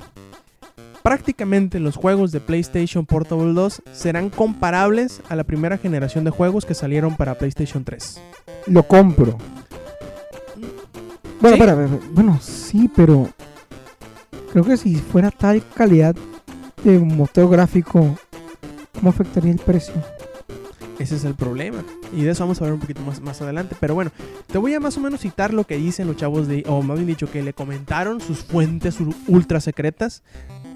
prácticamente 1.04 1.80
los 1.82 1.98
juegos 1.98 2.32
de 2.32 2.40
PlayStation 2.40 3.06
Portable 3.06 3.54
2 3.54 3.82
serán 3.92 4.30
comparables 4.30 5.22
a 5.28 5.36
la 5.36 5.44
primera 5.44 5.78
generación 5.78 6.24
de 6.24 6.32
juegos 6.32 6.66
que 6.66 6.76
salieron 6.76 7.18
para 7.18 7.36
PlayStation 7.38 7.84
3. 7.84 8.22
Lo 8.68 8.84
compro. 8.84 9.38
Bueno, 11.42 11.58
¿Sí? 11.58 12.00
bueno, 12.14 12.40
sí, 12.42 12.90
pero 12.96 13.28
creo 14.52 14.64
que 14.64 14.78
si 14.78 14.96
fuera 14.96 15.32
tal 15.32 15.64
calidad 15.74 16.16
de 16.84 17.00
motor 17.00 17.50
gráfico, 17.50 18.16
¿cómo 18.94 19.10
afectaría 19.10 19.52
el 19.52 19.58
precio? 19.60 19.96
Ese 21.02 21.16
es 21.16 21.26
el 21.26 21.36
problema. 21.36 21.84
Y 22.16 22.22
de 22.24 22.32
eso 22.32 22.44
vamos 22.44 22.60
a 22.62 22.64
hablar 22.66 22.76
un 22.76 22.80
poquito 22.82 23.02
más, 23.02 23.22
más 23.22 23.42
adelante. 23.42 23.76
Pero 23.80 23.96
bueno, 23.96 24.12
te 24.48 24.58
voy 24.58 24.74
a 24.74 24.80
más 24.80 24.98
o 24.98 25.02
menos 25.02 25.22
citar 25.22 25.54
lo 25.54 25.64
que 25.66 25.78
dicen 25.78 26.08
los 26.08 26.16
chavos 26.18 26.48
de... 26.48 26.64
O 26.68 26.82
más 26.82 26.98
bien 26.98 27.08
dicho, 27.08 27.30
que 27.32 27.42
le 27.42 27.54
comentaron 27.54 28.22
sus 28.22 28.40
fuentes 28.40 29.00
ul- 29.02 29.16
ultra 29.28 29.60
secretas. 29.60 30.24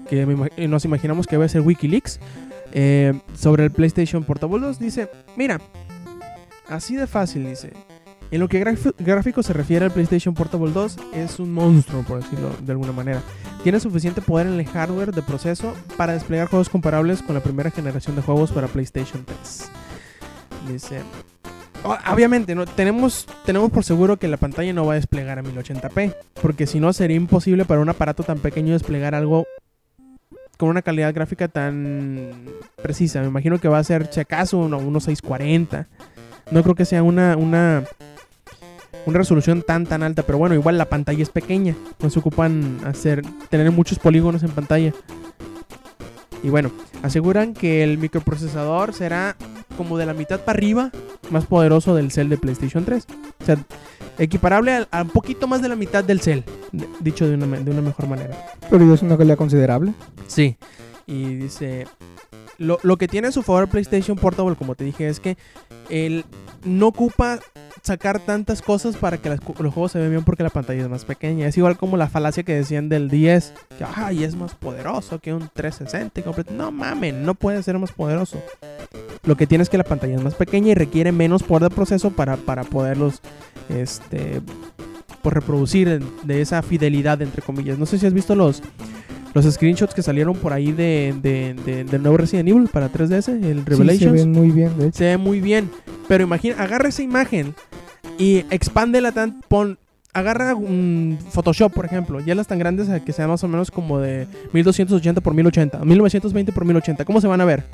Que 0.08 0.26
nos 0.68 0.84
imaginamos 0.84 1.26
que 1.26 1.36
va 1.36 1.44
a 1.44 1.48
ser 1.48 1.60
Wikileaks. 1.62 2.20
eh, 2.72 3.18
sobre 3.34 3.64
el 3.64 3.70
PlayStation 3.70 4.24
Portable 4.24 4.60
2. 4.60 4.78
Dice, 4.78 5.08
mira, 5.36 5.60
así 6.68 6.96
de 6.96 7.06
fácil, 7.06 7.46
dice. 7.48 7.72
En 8.32 8.40
lo 8.40 8.48
que 8.48 8.58
gráfico 8.98 9.42
se 9.44 9.52
refiere 9.52 9.84
al 9.84 9.92
PlayStation 9.92 10.34
Portable 10.34 10.72
2, 10.72 10.96
es 11.14 11.38
un 11.38 11.52
monstruo, 11.52 12.02
por 12.02 12.20
decirlo 12.22 12.50
de 12.60 12.72
alguna 12.72 12.90
manera. 12.90 13.22
Tiene 13.62 13.78
suficiente 13.78 14.20
poder 14.20 14.48
en 14.48 14.54
el 14.58 14.66
hardware 14.66 15.12
de 15.12 15.22
proceso 15.22 15.74
para 15.96 16.12
desplegar 16.12 16.48
juegos 16.48 16.68
comparables 16.68 17.22
con 17.22 17.34
la 17.36 17.40
primera 17.42 17.70
generación 17.70 18.16
de 18.16 18.22
juegos 18.22 18.50
para 18.50 18.66
PlayStation 18.66 19.24
3. 19.24 19.70
Dice. 20.68 21.00
Obviamente, 22.12 22.54
¿no? 22.54 22.66
tenemos, 22.66 23.26
tenemos 23.44 23.70
por 23.70 23.84
seguro 23.84 24.16
que 24.16 24.26
la 24.26 24.38
pantalla 24.38 24.72
no 24.72 24.86
va 24.86 24.94
a 24.94 24.96
desplegar 24.96 25.38
a 25.38 25.42
1080p. 25.42 26.14
Porque 26.42 26.66
si 26.66 26.80
no, 26.80 26.92
sería 26.92 27.16
imposible 27.16 27.64
para 27.64 27.80
un 27.80 27.88
aparato 27.88 28.22
tan 28.24 28.38
pequeño 28.38 28.72
desplegar 28.72 29.14
algo 29.14 29.46
con 30.56 30.70
una 30.70 30.82
calidad 30.82 31.14
gráfica 31.14 31.48
tan 31.48 32.32
precisa. 32.82 33.20
Me 33.20 33.26
imagino 33.28 33.58
que 33.60 33.68
va 33.68 33.78
a 33.78 33.84
ser, 33.84 34.08
si 34.12 34.20
acaso, 34.20 34.58
uno- 34.58 34.78
unos 34.78 35.04
640. 35.04 35.86
No 36.50 36.62
creo 36.62 36.74
que 36.74 36.84
sea 36.86 37.02
una, 37.02 37.36
una, 37.36 37.84
una 39.04 39.18
resolución 39.18 39.62
tan 39.62 39.84
tan 39.86 40.02
alta. 40.02 40.22
Pero 40.24 40.38
bueno, 40.38 40.54
igual 40.56 40.78
la 40.78 40.86
pantalla 40.86 41.22
es 41.22 41.30
pequeña. 41.30 41.76
No 42.00 42.10
se 42.10 42.18
ocupan 42.18 42.80
hacer, 42.84 43.22
tener 43.48 43.70
muchos 43.70 43.98
polígonos 44.00 44.42
en 44.42 44.50
pantalla. 44.50 44.92
Y 46.42 46.48
bueno, 46.50 46.70
aseguran 47.02 47.54
que 47.54 47.82
el 47.84 47.98
microprocesador 47.98 48.92
será 48.94 49.36
como 49.76 49.98
de 49.98 50.06
la 50.06 50.14
mitad 50.14 50.40
para 50.40 50.56
arriba 50.58 50.90
más 51.30 51.46
poderoso 51.46 51.94
del 51.94 52.10
Cell 52.10 52.28
de 52.28 52.38
PlayStation 52.38 52.84
3. 52.84 53.06
O 53.40 53.44
sea, 53.44 53.56
equiparable 54.18 54.86
a, 54.90 55.02
un 55.02 55.10
poquito 55.10 55.46
más 55.46 55.62
de 55.62 55.68
la 55.68 55.76
mitad 55.76 56.02
del 56.04 56.20
Cell, 56.20 56.40
de- 56.72 56.88
dicho 57.00 57.26
de 57.28 57.34
una, 57.34 57.46
de 57.58 57.70
una 57.70 57.82
mejor 57.82 58.08
manera. 58.08 58.36
Pero 58.70 58.92
es 58.94 59.02
una 59.02 59.16
calidad 59.16 59.36
considerable. 59.36 59.92
Sí. 60.26 60.56
Y 61.06 61.34
dice, 61.36 61.86
lo, 62.58 62.78
lo 62.82 62.96
que 62.96 63.08
tiene 63.08 63.28
a 63.28 63.32
su 63.32 63.42
favor 63.42 63.68
PlayStation 63.68 64.16
Portable, 64.16 64.56
como 64.56 64.74
te 64.74 64.84
dije, 64.84 65.08
es 65.08 65.20
que 65.20 65.36
él 65.90 66.24
no 66.64 66.88
ocupa 66.88 67.40
sacar 67.82 68.18
tantas 68.18 68.62
cosas 68.62 68.96
para 68.96 69.18
que 69.18 69.28
las 69.28 69.38
los 69.60 69.72
juegos 69.72 69.92
se 69.92 69.98
vean 69.98 70.10
bien 70.10 70.24
porque 70.24 70.42
la 70.42 70.50
pantalla 70.50 70.82
es 70.82 70.88
más 70.88 71.04
pequeña. 71.04 71.46
Es 71.46 71.56
igual 71.56 71.76
como 71.76 71.96
la 71.96 72.08
falacia 72.08 72.42
que 72.42 72.54
decían 72.54 72.88
del 72.88 73.08
10, 73.08 73.54
que 73.78 74.24
es 74.24 74.34
más 74.34 74.54
poderoso 74.54 75.20
que 75.20 75.32
un 75.32 75.48
360 75.52 76.20
y 76.20 76.22
completo. 76.22 76.52
No 76.52 76.72
mamen, 76.72 77.24
no 77.24 77.34
puede 77.34 77.62
ser 77.62 77.78
más 77.78 77.92
poderoso. 77.92 78.42
Lo 79.24 79.36
que 79.36 79.46
tiene 79.46 79.62
es 79.62 79.70
que 79.70 79.78
la 79.78 79.84
pantalla 79.84 80.16
es 80.16 80.22
más 80.22 80.34
pequeña 80.34 80.72
y 80.72 80.74
requiere 80.74 81.12
menos 81.12 81.42
poder 81.42 81.70
de 81.70 81.74
proceso 81.74 82.10
para, 82.10 82.36
para 82.36 82.64
poderlos 82.64 83.20
este 83.68 84.42
pues, 85.22 85.34
reproducir 85.34 86.02
de 86.24 86.40
esa 86.40 86.62
fidelidad 86.62 87.22
entre 87.22 87.42
comillas. 87.42 87.78
No 87.78 87.86
sé 87.86 87.98
si 87.98 88.06
has 88.06 88.12
visto 88.12 88.34
los 88.34 88.62
los 89.36 89.44
screenshots 89.54 89.94
que 89.94 90.02
salieron 90.02 90.34
por 90.34 90.52
ahí 90.52 90.72
de, 90.72 91.14
de- 91.22 91.98
nuevo 91.98 92.16
Resident 92.16 92.48
Evil 92.48 92.68
para 92.72 92.90
3DS, 92.90 93.28
el 93.28 93.58
Sí, 93.58 93.64
se 93.64 93.70
Revelations. 93.70 94.12
ven 94.12 94.32
muy 94.32 94.50
bien, 94.50 94.76
de 94.78 94.88
hecho. 94.88 94.98
Se 94.98 95.04
ve 95.04 95.16
muy 95.18 95.40
bien. 95.40 95.70
Pero 96.08 96.24
imagina, 96.24 96.56
agarra 96.58 96.88
esa 96.88 97.02
imagen 97.02 97.54
y 98.18 98.38
expándela 98.50 99.12
tan. 99.12 99.40
Pon, 99.48 99.78
agarra 100.14 100.54
un 100.54 101.18
Photoshop, 101.30 101.72
por 101.72 101.84
ejemplo. 101.84 102.20
Ya 102.20 102.34
las 102.34 102.46
tan 102.46 102.58
grandes 102.58 102.88
a 102.88 103.00
que 103.04 103.12
sean 103.12 103.28
más 103.28 103.44
o 103.44 103.48
menos 103.48 103.70
como 103.70 103.98
de 103.98 104.26
1280 104.52 105.20
por 105.20 105.34
1080, 105.34 105.84
1920 105.84 106.52
por 106.52 106.64
1080. 106.64 107.04
¿Cómo 107.04 107.20
se 107.20 107.26
van 107.26 107.40
a 107.40 107.44
ver? 107.44 107.64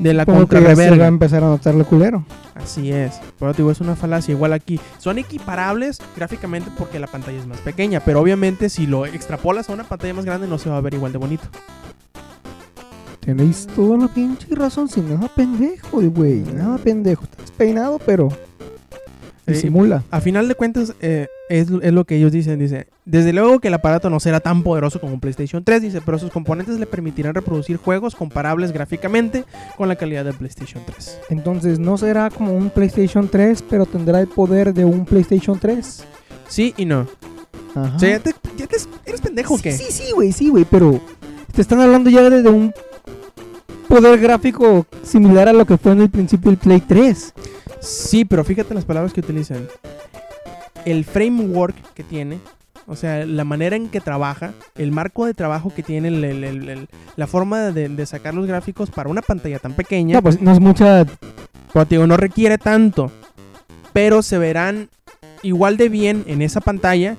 De 0.00 0.14
la 0.14 0.24
se 0.24 0.30
va 0.30 0.36
a 0.36 0.40
contrarreverga. 0.40 1.06
empezar 1.06 1.44
a 1.44 1.46
notar 1.48 1.74
lo 1.74 1.84
culero. 1.84 2.24
Así 2.54 2.90
es. 2.90 3.20
Pero 3.38 3.52
digo, 3.52 3.70
es 3.70 3.80
una 3.80 3.94
falacia. 3.96 4.32
Igual 4.32 4.52
aquí. 4.52 4.80
Son 4.98 5.18
equiparables 5.18 5.98
gráficamente 6.16 6.70
porque 6.76 6.98
la 6.98 7.06
pantalla 7.06 7.38
es 7.38 7.46
más 7.46 7.58
pequeña. 7.60 8.00
Pero 8.00 8.20
obviamente, 8.20 8.68
si 8.70 8.86
lo 8.86 9.06
extrapolas 9.06 9.68
a 9.68 9.72
una 9.74 9.84
pantalla 9.84 10.14
más 10.14 10.24
grande, 10.24 10.46
no 10.48 10.58
se 10.58 10.70
va 10.70 10.78
a 10.78 10.80
ver 10.80 10.94
igual 10.94 11.12
de 11.12 11.18
bonito. 11.18 11.44
Tenéis 13.20 13.66
toda 13.76 13.98
la 13.98 14.08
pinche 14.08 14.46
razón, 14.54 14.88
sin 14.88 15.08
nada 15.12 15.28
pendejo, 15.28 16.00
güey. 16.00 16.40
Nada 16.40 16.78
pendejo. 16.78 17.24
Estás 17.24 17.50
peinado, 17.52 18.00
pero 18.04 18.30
Sí. 19.46 19.52
disimula. 19.54 20.02
A 20.10 20.20
final 20.20 20.48
de 20.48 20.54
cuentas, 20.54 20.94
eh, 21.00 21.28
es, 21.50 21.68
es 21.82 21.92
lo 21.92 22.04
que 22.04 22.16
ellos 22.16 22.32
dicen. 22.32 22.58
Dice, 22.58 22.86
desde 23.04 23.32
luego 23.32 23.58
que 23.60 23.68
el 23.68 23.74
aparato 23.74 24.08
no 24.08 24.20
será 24.20 24.40
tan 24.40 24.62
poderoso 24.62 25.00
como 25.00 25.12
un 25.14 25.20
PlayStation 25.20 25.62
3, 25.64 25.82
dice, 25.82 26.00
pero 26.00 26.18
sus 26.18 26.30
componentes 26.30 26.78
le 26.78 26.86
permitirán 26.86 27.34
reproducir 27.34 27.76
juegos 27.76 28.14
comparables 28.14 28.72
gráficamente 28.72 29.44
con 29.76 29.88
la 29.88 29.96
calidad 29.96 30.24
del 30.24 30.34
PlayStation 30.34 30.82
3. 30.86 31.20
Entonces 31.30 31.78
no 31.78 31.98
será 31.98 32.30
como 32.30 32.54
un 32.54 32.70
PlayStation 32.70 33.28
3, 33.28 33.62
pero 33.68 33.84
tendrá 33.84 34.20
el 34.20 34.28
poder 34.28 34.72
de 34.72 34.84
un 34.84 35.04
PlayStation 35.04 35.58
3. 35.58 36.04
Sí 36.48 36.72
y 36.76 36.84
no. 36.84 37.06
Ajá. 37.74 37.96
O 37.96 37.98
sea, 37.98 38.10
¿ya 38.10 38.20
te, 38.20 38.34
ya 38.56 38.66
te- 38.66 38.76
¿eres 39.06 39.20
pendejo 39.20 39.54
o 39.54 39.56
sí, 39.56 39.62
qué? 39.64 39.72
sí, 39.72 39.84
sí, 39.90 40.12
güey, 40.12 40.32
sí, 40.32 40.48
güey, 40.48 40.64
pero 40.70 41.00
te 41.54 41.60
están 41.62 41.80
hablando 41.80 42.10
ya 42.10 42.28
de, 42.30 42.42
de 42.42 42.48
un 42.48 42.72
poder 43.88 44.18
gráfico 44.20 44.86
similar 45.02 45.48
a 45.48 45.52
lo 45.52 45.64
que 45.66 45.76
fue 45.76 45.92
en 45.92 46.02
el 46.02 46.10
principio 46.10 46.50
el 46.50 46.56
Play 46.56 46.80
3. 46.80 47.34
Sí, 47.80 48.24
pero 48.24 48.44
fíjate 48.44 48.74
las 48.74 48.84
palabras 48.84 49.12
que 49.12 49.20
utilizan. 49.20 49.66
El 50.84 51.04
framework 51.04 51.74
que 51.94 52.02
tiene, 52.04 52.38
o 52.86 52.96
sea, 52.96 53.24
la 53.26 53.44
manera 53.44 53.76
en 53.76 53.88
que 53.88 54.00
trabaja, 54.00 54.52
el 54.76 54.92
marco 54.92 55.26
de 55.26 55.34
trabajo 55.34 55.72
que 55.74 55.82
tiene, 55.82 56.08
el- 56.08 56.24
el- 56.24 56.44
el- 56.44 56.68
el- 56.68 56.88
la 57.16 57.26
forma 57.26 57.58
de, 57.70 57.88
de 57.88 58.06
sacar 58.06 58.34
los 58.34 58.46
gráficos 58.46 58.90
para 58.90 59.08
una 59.10 59.22
pantalla 59.22 59.58
tan 59.58 59.74
pequeña, 59.74 60.14
No, 60.16 60.22
pues 60.22 60.40
no 60.40 60.52
es 60.52 60.60
mucha. 60.60 61.04
te 61.04 61.84
digo, 61.88 62.06
no 62.06 62.16
requiere 62.16 62.58
tanto. 62.58 63.10
Pero 63.92 64.22
se 64.22 64.38
verán 64.38 64.88
igual 65.42 65.76
de 65.76 65.88
bien 65.88 66.24
en 66.26 66.42
esa 66.42 66.60
pantalla 66.60 67.16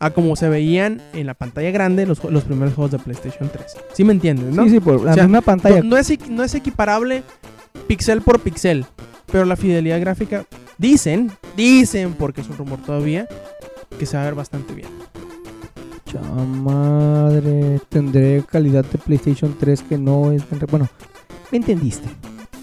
a 0.00 0.10
como 0.10 0.36
se 0.36 0.48
veían 0.48 1.00
en 1.12 1.26
la 1.26 1.34
pantalla 1.34 1.70
grande 1.70 2.04
los, 2.06 2.20
primeros 2.20 2.74
juegos 2.74 2.90
de 2.92 2.98
PlayStation 2.98 3.48
3. 3.50 3.76
¿Sí 3.94 4.04
me 4.04 4.12
entiendes, 4.12 4.54
no? 4.54 4.64
Sí, 4.64 4.70
sí, 4.70 4.80
por 4.80 5.02
la 5.02 5.12
O 5.12 5.14
sea, 5.14 5.22
misma 5.24 5.40
pantalla. 5.40 5.82
No, 5.82 5.90
no 5.90 5.96
es, 5.96 6.28
no 6.28 6.42
es 6.42 6.54
equiparable 6.54 7.22
pixel 7.86 8.20
por 8.22 8.40
pixel, 8.40 8.84
pero 9.30 9.44
la 9.44 9.56
fidelidad 9.56 10.00
gráfica 10.00 10.46
dicen, 10.78 11.32
dicen 11.56 12.14
porque 12.14 12.40
es 12.40 12.48
un 12.48 12.56
rumor 12.56 12.80
todavía, 12.82 13.26
que 13.98 14.06
se 14.06 14.16
va 14.16 14.22
a 14.22 14.26
ver 14.26 14.34
bastante 14.34 14.74
bien. 14.74 14.88
Chamadre, 16.06 17.80
tendré 17.88 18.44
calidad 18.48 18.84
de 18.84 18.98
PlayStation 18.98 19.56
3 19.58 19.82
que 19.82 19.98
no 19.98 20.32
es. 20.32 20.42
Bueno, 20.70 20.88
me 21.50 21.58
entendiste. 21.58 22.08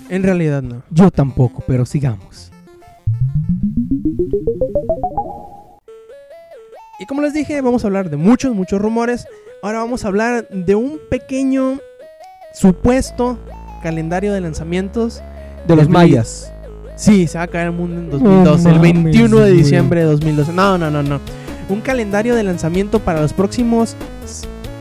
En 0.09 0.23
realidad 0.23 0.61
no. 0.61 0.83
Yo 0.89 1.11
tampoco, 1.11 1.63
pero 1.67 1.85
sigamos. 1.85 2.51
Y 6.99 7.05
como 7.07 7.21
les 7.21 7.33
dije, 7.33 7.59
vamos 7.61 7.83
a 7.83 7.87
hablar 7.87 8.09
de 8.09 8.17
muchos, 8.17 8.53
muchos 8.53 8.79
rumores. 8.81 9.25
Ahora 9.63 9.79
vamos 9.79 10.05
a 10.05 10.09
hablar 10.09 10.47
de 10.49 10.75
un 10.75 10.99
pequeño 11.09 11.79
supuesto 12.53 13.39
calendario 13.81 14.33
de 14.33 14.41
lanzamientos. 14.41 15.21
De 15.67 15.75
los 15.75 15.89
mayas. 15.89 16.50
Sí, 17.01 17.27
se 17.27 17.37
va 17.37 17.45
a 17.45 17.47
caer 17.47 17.67
el 17.67 17.71
mundo 17.73 17.95
en 17.99 18.09
2012, 18.11 18.69
el 18.69 18.75
mames, 18.75 18.93
21 19.03 19.37
de 19.39 19.51
diciembre 19.51 19.99
de 20.01 20.05
2012. 20.05 20.53
No, 20.53 20.77
no, 20.77 20.91
no, 20.91 21.01
no. 21.01 21.19
Un 21.69 21.81
calendario 21.81 22.35
de 22.35 22.43
lanzamiento 22.43 22.99
para 22.99 23.21
los 23.21 23.33
próximos 23.33 23.95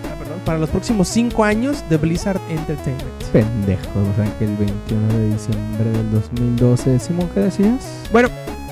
ah, 0.04 0.40
para 0.44 0.58
los 0.58 0.68
próximos 0.70 1.08
5 1.08 1.44
años 1.44 1.82
de 1.88 1.96
Blizzard 1.96 2.40
Entertainment. 2.50 3.04
Pendejo, 3.32 3.82
o 4.00 4.16
sea 4.22 4.38
que 4.38 4.44
el 4.44 4.56
21 4.56 5.08
de 5.14 5.26
diciembre 5.30 5.90
del 5.92 6.10
2012, 6.12 6.98
Simón, 6.98 7.28
¿qué 7.32 7.40
decías? 7.40 7.84
Bueno, 8.12 8.28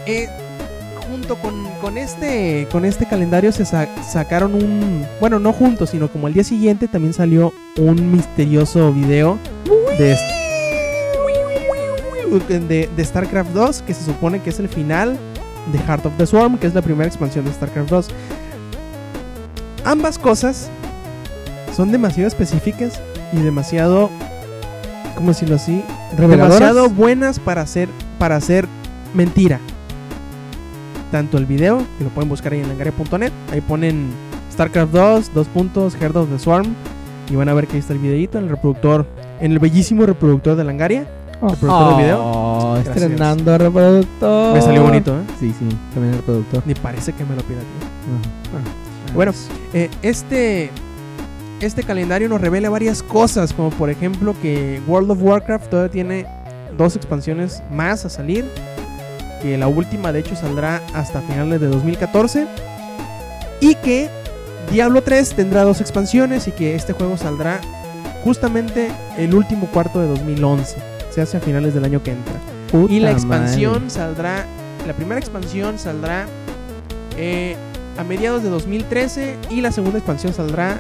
eh, 0.07 0.29
junto 1.11 1.37
con, 1.37 1.55
con 1.81 1.97
este 1.97 2.67
con 2.71 2.85
este 2.85 3.07
calendario 3.07 3.51
se 3.53 3.65
sa- 3.65 3.89
sacaron 4.05 4.55
un 4.55 5.07
bueno 5.21 5.39
no 5.39 5.53
juntos 5.55 5.91
sino 5.91 6.09
como 6.09 6.29
el 6.29 6.35
día 6.35 6.45
siguiente 6.45 6.87
también 6.87 7.15
salió 7.15 7.53
un 7.79 8.13
misterioso 8.13 8.93
video 8.93 9.39
de, 9.99 10.17
de, 12.29 12.89
de 12.95 13.05
StarCraft 13.05 13.51
2 13.51 13.83
que 13.83 13.95
se 13.95 14.05
supone 14.05 14.41
que 14.41 14.51
es 14.51 14.59
el 14.61 14.69
final 14.69 15.17
de 15.73 15.79
Heart 15.79 16.07
of 16.07 16.13
the 16.17 16.27
Swarm 16.27 16.59
que 16.59 16.67
es 16.67 16.75
la 16.75 16.83
primera 16.83 17.07
expansión 17.07 17.45
de 17.45 17.53
StarCraft 17.53 17.91
2 17.91 18.09
ambas 19.85 20.19
cosas 20.19 20.71
son 21.75 21.93
demasiado 21.93 22.29
específicas 22.29 23.01
y 23.33 23.39
demasiado 23.39 24.11
¿cómo 25.15 25.29
decirlo 25.31 25.57
así? 25.57 25.83
Reveladoras. 26.17 26.61
demasiado 26.61 26.91
buenas 26.91 27.41
para 27.41 27.67
ser 27.67 27.89
para 28.19 28.41
ser 28.41 28.67
mentira. 29.15 29.61
Tanto 31.11 31.39
el 31.39 31.47
video, 31.47 31.79
que 31.97 32.05
lo 32.05 32.11
pueden 32.11 32.29
buscar 32.29 32.53
ahí 32.53 32.61
en 32.61 32.69
langaria.net, 32.69 33.33
ahí 33.53 33.61
ponen 33.61 34.11
StarCraft 34.53 34.93
2, 34.93 35.35
dos 35.35 35.49
puntos, 35.49 35.97
Heart 35.97 36.17
of 36.17 36.29
the 36.31 36.39
Swarm, 36.39 36.75
y 37.31 37.37
van 37.37 37.49
a 37.49 37.55
ver 37.55 37.67
que 37.67 37.75
ahí 37.75 37.79
está 37.79 37.95
el 37.95 37.99
videito 37.99 38.39
en 38.39 38.45
el 38.45 38.51
reproductor, 38.51 39.07
en 39.41 39.53
el 39.53 39.59
bellísimo 39.59 40.05
reproductor 40.05 40.57
de 40.57 40.65
Langaria. 40.65 41.07
Oh, 41.41 41.97
de 41.97 42.03
video. 42.03 42.21
oh, 42.23 42.73
Gracias. 42.75 42.97
estrenando 42.97 43.57
reproductor. 43.59 44.55
Me 44.55 44.63
salió 44.63 44.83
bonito, 44.83 45.13
¿eh? 45.17 45.23
Sí, 45.39 45.55
sí, 45.59 45.69
también 45.95 46.15
el 46.15 46.19
reproductor. 46.21 46.63
Ni 46.67 46.75
parece 46.75 47.13
que 47.13 47.25
me 47.25 47.37
lo 47.37 47.43
pirateé. 47.43 47.67
Ajá. 48.55 49.15
Bueno, 49.15 49.33
Eh, 49.73 49.89
este, 50.03 50.71
este 51.61 51.83
calendario 51.83 52.29
nos 52.29 52.41
revela 52.41 52.71
varias 52.71 53.03
cosas, 53.03 53.53
como 53.53 53.71
por 53.71 53.91
ejemplo 53.91 54.35
que 54.43 54.81
World 54.87 55.11
of 55.13 55.23
Warcraft 55.23 55.69
todavía 55.71 55.91
tiene 55.91 56.27
dos 56.77 56.97
expansiones 56.97 57.63
más 57.71 58.05
a 58.05 58.11
salir, 58.11 58.45
que 59.43 59.57
la 59.57 59.69
última 59.69 60.13
de 60.13 60.21
hecho 60.21 60.35
saldrá 60.37 60.83
hasta 60.95 61.21
finales 61.23 61.61
de 61.61 61.69
2014, 61.69 62.47
y 63.61 63.75
que 63.77 64.09
Diablo 64.71 65.03
3 65.03 65.35
tendrá 65.35 65.63
dos 65.65 65.81
expansiones 65.81 66.47
y 66.49 66.53
que 66.53 66.75
este 66.75 66.93
juego 66.93 67.17
saldrá 67.17 67.61
justamente 68.25 68.89
el 69.17 69.35
último 69.35 69.67
cuarto 69.69 70.01
de 70.01 70.09
2011, 70.09 70.77
se 71.11 71.21
hace 71.23 71.37
a 71.37 71.41
finales 71.41 71.75
del 71.75 71.85
año 71.85 72.03
que 72.03 72.13
entra. 72.13 72.35
Puta 72.71 72.93
Y 72.93 73.01
la 73.01 73.07
madre. 73.13 73.19
expansión 73.19 73.91
saldrá, 73.91 74.45
la 74.87 74.93
primera 74.93 75.19
expansión 75.19 75.79
saldrá 75.79 76.27
eh, 77.17 77.57
a 77.97 78.05
mediados 78.05 78.43
de 78.43 78.51
2013 78.51 79.37
y 79.51 79.61
la 79.61 79.73
segunda 79.73 79.99
expansión 79.99 80.33
saldrá 80.33 80.79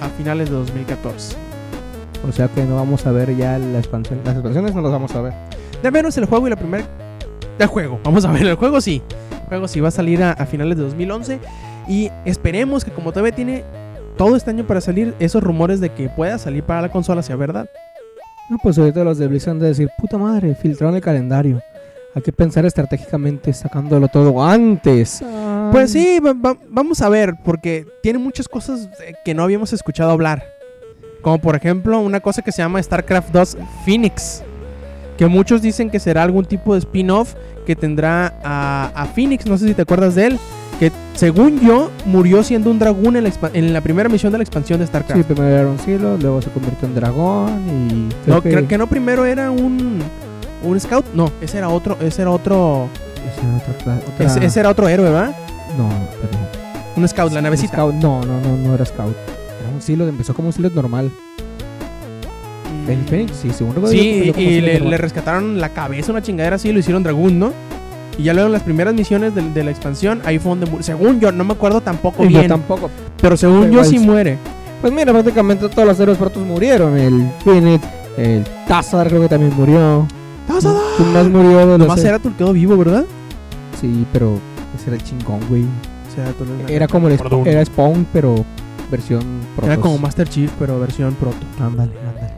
a 0.00 0.08
finales 0.16 0.48
de 0.48 0.56
2014. 0.56 1.36
O 2.28 2.32
sea 2.32 2.48
que 2.48 2.64
no 2.64 2.76
vamos 2.76 3.06
a 3.06 3.12
ver 3.12 3.36
ya 3.36 3.58
la 3.58 3.78
expansión. 3.78 4.20
Las 4.24 4.34
expansiones 4.34 4.74
no 4.74 4.80
las 4.82 4.92
vamos 4.92 5.14
a 5.14 5.20
ver. 5.22 5.32
De 5.82 5.90
menos 5.90 6.16
el 6.18 6.24
juego 6.26 6.46
y 6.46 6.50
la 6.50 6.56
primera... 6.56 6.84
El 7.58 7.66
juego, 7.66 8.00
vamos 8.04 8.24
a 8.24 8.32
ver, 8.32 8.46
el 8.46 8.54
juego 8.54 8.80
sí. 8.80 9.02
El 9.42 9.48
juego 9.48 9.68
sí 9.68 9.80
va 9.80 9.88
a 9.88 9.92
salir 9.92 10.22
a, 10.22 10.32
a 10.32 10.46
finales 10.46 10.76
de 10.78 10.84
2011 10.84 11.40
y 11.88 12.10
esperemos 12.24 12.84
que 12.84 12.92
como 12.92 13.12
todavía 13.12 13.34
tiene 13.34 13.64
todo 14.16 14.36
este 14.36 14.50
año 14.50 14.66
para 14.66 14.80
salir, 14.80 15.14
esos 15.20 15.42
rumores 15.42 15.80
de 15.80 15.90
que 15.90 16.08
pueda 16.08 16.38
salir 16.38 16.62
para 16.64 16.82
la 16.82 16.90
consola 16.90 17.22
sea 17.22 17.36
verdad. 17.36 17.68
No, 18.50 18.56
pues 18.62 18.78
ahorita 18.78 19.04
los 19.04 19.18
de 19.18 19.26
Blizzard 19.28 19.52
han 19.52 19.58
de 19.60 19.68
decir, 19.68 19.90
puta 19.98 20.16
madre, 20.18 20.54
filtraron 20.54 20.94
el 20.96 21.00
calendario. 21.02 21.60
Hay 22.14 22.22
que 22.22 22.32
pensar 22.32 22.64
estratégicamente 22.64 23.52
sacándolo 23.52 24.08
todo 24.08 24.42
antes. 24.42 25.22
Pues 25.70 25.92
sí, 25.92 26.18
va- 26.20 26.32
va- 26.32 26.56
vamos 26.68 27.02
a 27.02 27.08
ver, 27.10 27.34
porque 27.44 27.86
tiene 28.02 28.18
muchas 28.18 28.48
cosas 28.48 28.88
eh, 29.06 29.12
que 29.24 29.34
no 29.34 29.42
habíamos 29.42 29.72
escuchado 29.74 30.10
hablar. 30.10 30.42
Como 31.20 31.38
por 31.38 31.54
ejemplo, 31.56 32.00
una 32.00 32.20
cosa 32.20 32.40
que 32.42 32.50
se 32.52 32.62
llama 32.62 32.82
StarCraft 32.82 33.30
2 33.32 33.58
Phoenix. 33.84 34.42
Que 35.18 35.26
muchos 35.26 35.60
dicen 35.60 35.90
que 35.90 35.98
será 36.00 36.22
algún 36.22 36.44
tipo 36.46 36.72
de 36.72 36.78
spin-off 36.78 37.34
que 37.66 37.76
tendrá 37.76 38.32
a, 38.42 38.90
a 38.94 39.04
Phoenix. 39.06 39.44
No 39.46 39.58
sé 39.58 39.66
si 39.68 39.74
te 39.74 39.82
acuerdas 39.82 40.14
de 40.14 40.26
él. 40.28 40.38
Que 40.78 40.92
según 41.14 41.58
yo, 41.60 41.90
murió 42.04 42.42
siendo 42.44 42.70
un 42.70 42.78
dragón 42.78 43.16
en 43.16 43.24
la, 43.24 43.32
en 43.52 43.72
la 43.72 43.80
primera 43.80 44.08
misión 44.08 44.30
de 44.30 44.38
la 44.38 44.44
expansión 44.44 44.78
de 44.78 44.86
Sí, 44.86 44.90
StarCraft. 44.90 45.24
primero 45.24 45.48
era 45.56 45.68
un 45.68 45.78
cielo, 45.78 46.16
luego 46.20 46.40
se 46.40 46.50
convirtió 46.50 46.86
en 46.86 46.94
dragón 46.94 47.64
y... 47.68 48.30
no, 48.30 48.40
creo 48.40 48.68
que 48.68 48.78
no 48.78 48.86
primero 48.86 49.24
era 49.24 49.50
un, 49.50 49.98
un 50.62 50.80
scout. 50.80 51.04
No, 51.14 51.32
ese 51.40 51.58
era 51.58 51.68
otro. 51.68 51.96
Ese 52.00 52.22
era 52.22 52.30
otro. 52.30 52.88
Ese 53.28 53.40
era 53.46 53.96
otra 53.96 54.24
Ese, 54.26 54.44
ese 54.46 54.60
era 54.60 54.68
otro 54.70 54.88
héroe, 54.88 55.10
¿verdad? 55.10 55.34
No, 55.76 55.88
espérate. 55.88 56.38
Un 56.96 57.08
scout, 57.08 57.32
la 57.32 57.42
navecita. 57.42 57.76
Scout- 57.76 57.94
No, 57.94 58.20
no, 58.24 58.40
no, 58.40 58.56
no 58.56 58.74
era 58.74 58.84
scout. 58.84 59.16
Era 59.60 59.74
un 59.74 59.82
silo, 59.82 60.06
empezó 60.06 60.32
como 60.34 60.48
un 60.48 60.52
silo 60.52 60.70
normal. 60.70 61.10
Mm. 62.86 62.90
¿El 62.90 63.04
Phoenix? 63.04 63.32
Sí, 63.36 63.50
según 63.50 63.74
recuerdo, 63.74 63.92
Sí, 63.96 64.30
y 64.30 64.32
silo 64.32 64.66
le, 64.66 64.80
le 64.80 64.96
rescataron 64.98 65.60
la 65.60 65.70
cabeza, 65.70 66.12
una 66.12 66.22
chingadera 66.22 66.56
así, 66.56 66.68
y 66.68 66.72
lo 66.72 66.78
hicieron 66.78 67.02
dragón, 67.02 67.38
¿no? 67.38 67.52
Y 68.18 68.24
ya 68.24 68.34
luego 68.34 68.48
en 68.48 68.52
las 68.52 68.62
primeras 68.62 68.92
misiones 68.94 69.34
de, 69.34 69.42
de 69.50 69.64
la 69.64 69.70
expansión, 69.70 70.20
ahí 70.24 70.38
fue 70.38 70.50
donde 70.56 70.82
Según 70.82 71.20
yo, 71.20 71.30
no 71.32 71.44
me 71.44 71.52
acuerdo 71.52 71.80
tampoco 71.80 72.24
Y 72.24 72.32
yo 72.32 72.38
bien. 72.40 72.48
tampoco. 72.50 72.90
pero 73.20 73.36
según 73.36 73.60
pero 73.62 73.72
yo 73.74 73.84
sí 73.84 73.98
muere. 73.98 74.36
Pues 74.80 74.92
mira, 74.92 75.12
prácticamente 75.12 75.68
todos 75.68 75.86
los 75.88 75.98
héroes 76.00 76.18
protos 76.18 76.44
murieron. 76.44 76.96
El 76.98 77.30
Phoenix, 77.44 77.84
el 78.16 78.44
Tazar 78.66 79.08
creo 79.08 79.22
que 79.22 79.28
también 79.28 79.54
murió. 79.56 80.06
¿Quién 80.96 81.12
más 81.12 81.28
murió 81.28 81.58
de 81.58 81.66
los 81.66 81.78
Nomás 81.78 82.04
era 82.04 82.18
quedó 82.18 82.52
vivo, 82.52 82.76
¿verdad? 82.76 83.04
Sí, 83.80 84.04
pero 84.12 84.38
ese 84.76 84.88
era 84.90 84.96
el 84.96 85.02
chingón, 85.04 85.40
güey. 85.48 85.62
O 85.62 86.14
sea, 86.14 86.32
Era 86.68 86.88
como 86.88 87.08
el 87.08 87.16
Perdón. 87.18 87.46
Era 87.46 87.64
Spawn, 87.64 88.06
pero 88.12 88.44
versión 88.90 89.22
protos. 89.54 89.72
Era 89.72 89.80
como 89.80 89.98
Master 89.98 90.28
Chief, 90.28 90.50
pero 90.58 90.80
versión 90.80 91.14
proto. 91.14 91.36
Ándale, 91.60 91.92
ándale. 92.08 92.32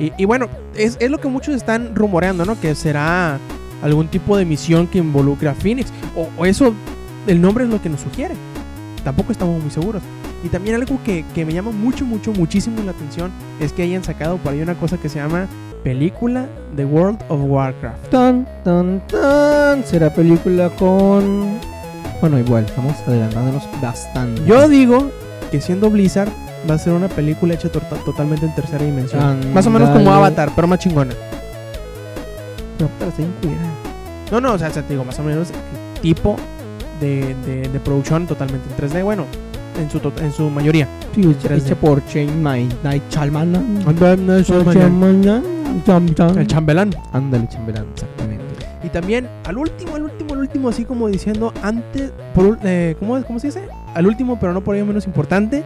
Y, 0.00 0.12
y 0.16 0.24
bueno, 0.24 0.48
es, 0.74 0.96
es 0.98 1.10
lo 1.10 1.18
que 1.18 1.28
muchos 1.28 1.54
están 1.54 1.94
rumoreando, 1.94 2.44
¿no? 2.44 2.58
Que 2.58 2.74
será 2.74 3.38
algún 3.82 4.08
tipo 4.08 4.36
de 4.36 4.44
misión 4.44 4.86
que 4.86 4.98
involucre 4.98 5.48
a 5.48 5.54
Phoenix. 5.54 5.92
O, 6.16 6.28
o 6.36 6.46
eso, 6.46 6.72
el 7.26 7.40
nombre 7.40 7.64
es 7.64 7.70
lo 7.70 7.80
que 7.80 7.88
nos 7.88 8.00
sugiere. 8.00 8.34
Tampoco 9.04 9.32
estamos 9.32 9.60
muy 9.62 9.70
seguros. 9.70 10.02
Y 10.44 10.48
también 10.48 10.76
algo 10.76 10.98
que, 11.04 11.24
que 11.34 11.44
me 11.44 11.52
llama 11.52 11.70
mucho, 11.70 12.04
mucho, 12.04 12.32
muchísimo 12.32 12.82
la 12.82 12.92
atención 12.92 13.30
es 13.60 13.72
que 13.72 13.82
hayan 13.82 14.02
sacado 14.04 14.36
por 14.38 14.52
ahí 14.52 14.60
una 14.62 14.74
cosa 14.74 14.96
que 14.96 15.08
se 15.08 15.18
llama 15.18 15.46
película 15.84 16.46
de 16.76 16.84
World 16.84 17.18
of 17.28 17.40
Warcraft. 17.44 18.08
Tan, 18.10 18.46
tan, 18.64 19.02
tan. 19.08 19.84
Será 19.84 20.12
película 20.12 20.70
con. 20.70 21.58
Bueno, 22.20 22.38
igual, 22.38 22.64
estamos 22.66 22.94
adelantándonos 23.06 23.66
bastante. 23.80 24.42
Yo 24.44 24.68
digo 24.68 25.10
que 25.50 25.60
siendo 25.60 25.90
Blizzard 25.90 26.28
va 26.68 26.74
a 26.74 26.78
ser 26.78 26.92
una 26.92 27.08
película 27.08 27.54
hecha 27.54 27.70
to- 27.70 27.80
totalmente 28.04 28.44
en 28.44 28.54
tercera 28.54 28.84
dimensión. 28.84 29.22
Ándale. 29.22 29.52
Más 29.54 29.66
o 29.66 29.70
menos 29.70 29.88
como 29.90 30.10
Avatar, 30.12 30.50
pero 30.54 30.68
más 30.68 30.78
chingona. 30.78 31.12
Pero, 32.80 32.90
pero 32.98 33.10
está 33.10 33.22
bien 33.22 33.34
culera. 33.42 33.60
No, 34.32 34.40
no, 34.40 34.54
o 34.54 34.58
sea, 34.58 34.68
o 34.68 34.72
sea, 34.72 34.82
te 34.82 34.94
digo, 34.94 35.04
más 35.04 35.18
o 35.18 35.22
menos 35.22 35.50
el 35.50 36.00
tipo 36.00 36.36
de, 36.98 37.34
de, 37.44 37.68
de 37.68 37.80
producción 37.80 38.26
totalmente 38.26 38.66
en 38.70 38.90
3D, 38.90 39.04
bueno, 39.04 39.26
en 39.78 39.90
su, 39.90 40.00
en 40.22 40.32
su 40.32 40.48
mayoría. 40.48 40.88
Sí, 41.14 41.20
hecha, 41.30 41.50
3D. 41.50 41.66
hecha 41.66 41.74
por 41.74 42.06
Chain 42.06 42.42
Night 42.42 42.72
Shalman. 43.10 43.54
El 46.38 46.46
chambelán. 46.46 46.90
Ándale, 47.12 47.48
chambelán, 47.48 47.86
exactamente. 47.92 48.44
Y 48.82 48.88
también, 48.88 49.28
al 49.44 49.58
último, 49.58 49.96
al 49.96 50.04
último, 50.04 50.32
al 50.32 50.40
último, 50.40 50.68
así 50.70 50.86
como 50.86 51.08
diciendo, 51.08 51.52
antes, 51.62 52.12
por, 52.34 52.58
eh, 52.64 52.96
¿cómo, 52.98 53.22
¿cómo 53.24 53.38
se 53.38 53.48
dice? 53.48 53.68
Al 53.94 54.06
último, 54.06 54.38
pero 54.40 54.54
no 54.54 54.62
por 54.62 54.74
ello 54.74 54.86
menos 54.86 55.06
importante, 55.06 55.62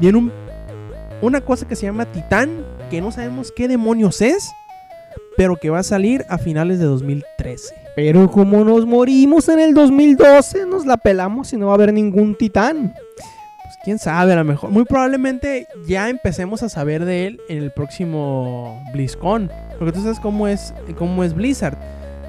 viene 0.00 0.18
un, 0.18 0.32
una 1.22 1.42
cosa 1.42 1.68
que 1.68 1.76
se 1.76 1.86
llama 1.86 2.06
Titán, 2.06 2.50
que 2.90 3.00
no 3.00 3.12
sabemos 3.12 3.52
qué 3.54 3.68
demonios 3.68 4.20
es, 4.20 4.50
pero 5.36 5.56
que 5.56 5.70
va 5.70 5.80
a 5.80 5.82
salir 5.82 6.24
a 6.28 6.38
finales 6.38 6.78
de 6.78 6.86
2013. 6.86 7.74
Pero 7.94 8.30
como 8.30 8.64
nos 8.64 8.86
morimos 8.86 9.48
en 9.48 9.58
el 9.58 9.74
2012, 9.74 10.66
nos 10.66 10.84
la 10.86 10.96
pelamos 10.96 11.52
y 11.52 11.56
no 11.56 11.66
va 11.66 11.72
a 11.72 11.74
haber 11.76 11.92
ningún 11.92 12.34
titán. 12.34 12.94
Pues 13.62 13.76
quién 13.84 13.98
sabe, 13.98 14.32
a 14.32 14.36
lo 14.36 14.44
mejor. 14.44 14.70
Muy 14.70 14.84
probablemente 14.84 15.66
ya 15.86 16.08
empecemos 16.10 16.62
a 16.62 16.68
saber 16.68 17.04
de 17.04 17.26
él 17.26 17.40
en 17.48 17.58
el 17.58 17.70
próximo 17.70 18.82
BlizzCon. 18.92 19.50
Porque 19.78 19.92
tú 19.92 20.02
sabes 20.02 20.20
cómo 20.20 20.46
es, 20.46 20.74
cómo 20.98 21.24
es 21.24 21.34
Blizzard. 21.34 21.78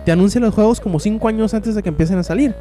Te 0.05 0.11
anuncian 0.11 0.43
los 0.43 0.53
juegos 0.53 0.79
como 0.79 0.99
5 0.99 1.27
años 1.27 1.53
antes 1.53 1.75
de 1.75 1.83
que 1.83 1.89
empiecen 1.89 2.17
a 2.17 2.23
salir. 2.23 2.55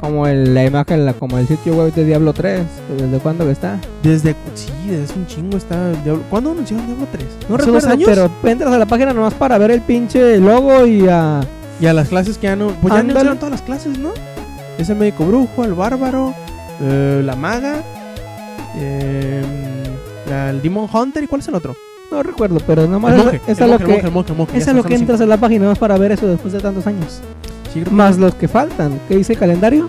Como 0.00 0.26
el, 0.26 0.54
la 0.54 0.64
imagen, 0.64 1.04
la, 1.04 1.12
como 1.12 1.36
el 1.38 1.46
sitio 1.46 1.74
web 1.74 1.92
de 1.92 2.04
Diablo 2.06 2.32
3. 2.32 2.62
¿Desde 2.98 3.18
cuándo 3.18 3.44
que 3.44 3.52
está? 3.52 3.78
Desde. 4.02 4.34
Sí, 4.54 4.70
desde 4.88 5.14
un 5.14 5.26
chingo 5.26 5.56
está. 5.58 5.92
Diablo- 6.04 6.22
¿Cuándo 6.30 6.52
anunciaron 6.52 6.86
Diablo 6.86 7.06
3? 7.12 7.24
No 7.48 7.56
¿Hace 7.56 7.64
recuerdo, 7.66 7.88
años? 7.90 8.08
pero 8.08 8.30
entras 8.50 8.72
a 8.72 8.78
la 8.78 8.86
página 8.86 9.12
nomás 9.12 9.34
para 9.34 9.58
ver 9.58 9.70
el 9.72 9.82
pinche 9.82 10.38
logo 10.38 10.86
y 10.86 11.06
a... 11.08 11.40
Y 11.80 11.86
a 11.86 11.92
las 11.92 12.08
clases 12.08 12.38
que 12.38 12.46
ya 12.46 12.56
no. 12.56 12.68
Pues 12.80 12.92
ya 12.94 13.00
anunciaron 13.00 13.36
todas 13.38 13.52
las 13.52 13.62
clases, 13.62 13.98
¿no? 13.98 14.10
Es 14.78 14.88
el 14.88 14.96
médico 14.96 15.24
brujo, 15.26 15.64
el 15.64 15.74
bárbaro, 15.74 16.34
eh, 16.80 17.20
la 17.24 17.36
maga, 17.36 17.82
eh, 18.78 19.42
la- 20.28 20.50
el 20.50 20.62
Demon 20.62 20.88
Hunter. 20.92 21.22
¿Y 21.24 21.26
cuál 21.26 21.40
es 21.42 21.48
el 21.48 21.54
otro? 21.54 21.76
No 22.10 22.22
recuerdo, 22.22 22.58
pero 22.66 22.86
nomás 22.88 23.12
es, 23.46 23.60
a 23.60 23.66
lo 23.66 23.78
que... 23.78 24.94
entras 24.94 25.20
a 25.20 25.26
la 25.26 25.36
página 25.36 25.64
nomás 25.64 25.78
para 25.78 25.96
ver 25.96 26.12
eso 26.12 26.26
después 26.26 26.52
de 26.52 26.60
tantos 26.60 26.86
años. 26.86 27.20
Sí, 27.72 27.82
Más 27.90 28.18
los 28.18 28.34
que 28.34 28.48
faltan. 28.48 28.98
¿Qué 29.08 29.16
dice 29.16 29.34
el 29.34 29.38
calendario? 29.38 29.88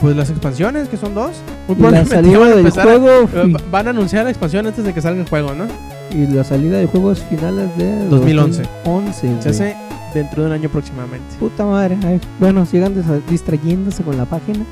Pues 0.00 0.16
las 0.16 0.30
expansiones, 0.30 0.88
que 0.88 0.96
son 0.96 1.14
dos. 1.14 1.32
Muy 1.68 1.76
Y 1.76 1.80
la 1.80 2.04
probablemente 2.04 2.14
salida 2.14 2.38
van 2.38 2.52
a 2.52 2.56
del 2.56 2.66
a- 2.66 2.70
juego... 2.82 3.28
eh, 3.34 3.56
van 3.70 3.86
a 3.86 3.90
anunciar 3.90 4.24
la 4.24 4.30
expansión 4.30 4.66
antes 4.66 4.84
de 4.84 4.94
que 4.94 5.02
salga 5.02 5.20
el 5.20 5.28
juego, 5.28 5.52
¿no? 5.54 5.66
Y 6.12 6.26
la 6.26 6.42
salida 6.44 6.78
del 6.78 6.86
juego 6.88 7.12
es 7.12 7.20
finales 7.24 7.76
de... 7.76 8.06
2011. 8.08 8.62
2011, 8.84 9.42
Se 9.42 9.48
hace 9.50 9.76
dentro 10.14 10.42
de 10.42 10.48
un 10.48 10.54
año 10.54 10.68
aproximadamente. 10.68 11.36
Puta 11.38 11.64
madre. 11.66 11.96
ay, 12.04 12.20
bueno, 12.40 12.64
sigan 12.66 12.94
distrayéndose 13.28 14.02
con 14.02 14.16
la 14.16 14.24
página. 14.24 14.64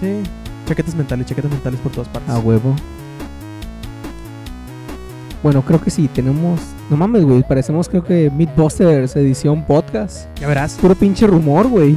Sí. 0.00 0.22
Chaquetas 0.66 0.94
mentales, 0.94 1.26
chaquetas 1.26 1.50
mentales 1.50 1.80
por 1.80 1.92
todas 1.92 2.08
partes. 2.08 2.30
A 2.32 2.38
huevo. 2.38 2.74
Bueno, 5.42 5.62
creo 5.62 5.80
que 5.80 5.90
sí, 5.90 6.08
tenemos... 6.08 6.60
No 6.88 6.96
mames, 6.96 7.24
güey, 7.24 7.42
parecemos 7.42 7.88
creo 7.88 8.04
que 8.04 8.30
Mythbusters 8.30 9.16
edición 9.16 9.64
podcast. 9.64 10.28
Ya 10.38 10.46
verás. 10.46 10.74
Puro 10.80 10.94
pinche 10.94 11.26
rumor, 11.26 11.66
güey. 11.66 11.96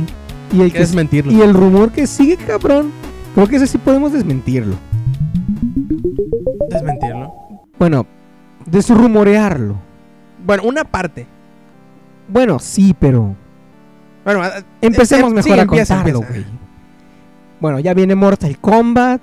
Y 0.51 0.61
el, 0.61 0.71
que 0.71 0.79
desmentirlo. 0.79 1.31
y 1.31 1.41
el 1.41 1.53
rumor 1.53 1.91
que 1.91 2.07
sigue, 2.07 2.35
cabrón, 2.37 2.91
creo 3.35 3.47
que 3.47 3.57
ese 3.57 3.67
sí 3.67 3.77
podemos 3.77 4.11
desmentirlo. 4.13 4.75
Desmentirlo. 6.69 7.33
Bueno, 7.77 8.07
desrumorearlo. 8.65 9.75
Bueno, 10.43 10.63
una 10.65 10.83
parte. 10.83 11.27
Bueno, 12.27 12.57
sí, 12.57 12.95
pero 12.99 13.35
Bueno, 14.25 14.41
empecemos 14.81 15.29
em- 15.29 15.35
mejor 15.35 15.53
sí, 15.53 15.59
a 15.59 15.61
empieza, 15.63 15.95
contarlo, 15.97 16.21
güey. 16.27 16.45
Bueno, 17.59 17.79
ya 17.79 17.93
viene 17.93 18.15
Mortal 18.15 18.57
Kombat. 18.57 19.21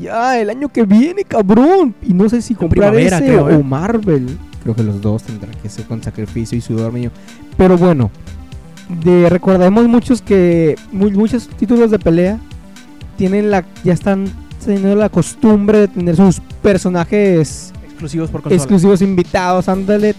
Ya, 0.00 0.38
el 0.40 0.48
año 0.48 0.68
que 0.70 0.84
viene, 0.84 1.24
cabrón. 1.24 1.94
Y 2.02 2.14
no 2.14 2.26
sé 2.30 2.40
si 2.40 2.54
comprar 2.54 2.94
ese 2.94 3.18
creo, 3.18 3.44
o 3.44 3.50
¿eh? 3.50 3.62
Marvel. 3.62 4.38
Creo 4.62 4.74
que 4.74 4.82
los 4.82 5.00
dos 5.00 5.22
tendrán 5.24 5.54
que 5.62 5.68
ser 5.68 5.84
con 5.86 6.02
sacrificio 6.02 6.56
y 6.56 6.60
sudor 6.60 6.92
mío. 6.92 7.10
Pero 7.56 7.76
bueno, 7.76 8.10
de, 9.04 9.28
recordemos 9.28 9.86
muchos 9.88 10.22
que 10.22 10.76
mu- 10.92 11.10
muchos 11.10 11.48
títulos 11.48 11.90
de 11.90 11.98
pelea 11.98 12.38
tienen 13.16 13.50
la 13.50 13.64
ya 13.84 13.92
están 13.92 14.26
teniendo 14.64 14.94
la 14.96 15.08
costumbre 15.08 15.78
de 15.80 15.88
tener 15.88 16.16
sus 16.16 16.40
personajes 16.62 17.72
exclusivos 17.84 18.30
por 18.30 18.42
consola. 18.42 18.56
exclusivos 18.62 19.02
invitados, 19.02 19.68
ándale. 19.68 20.14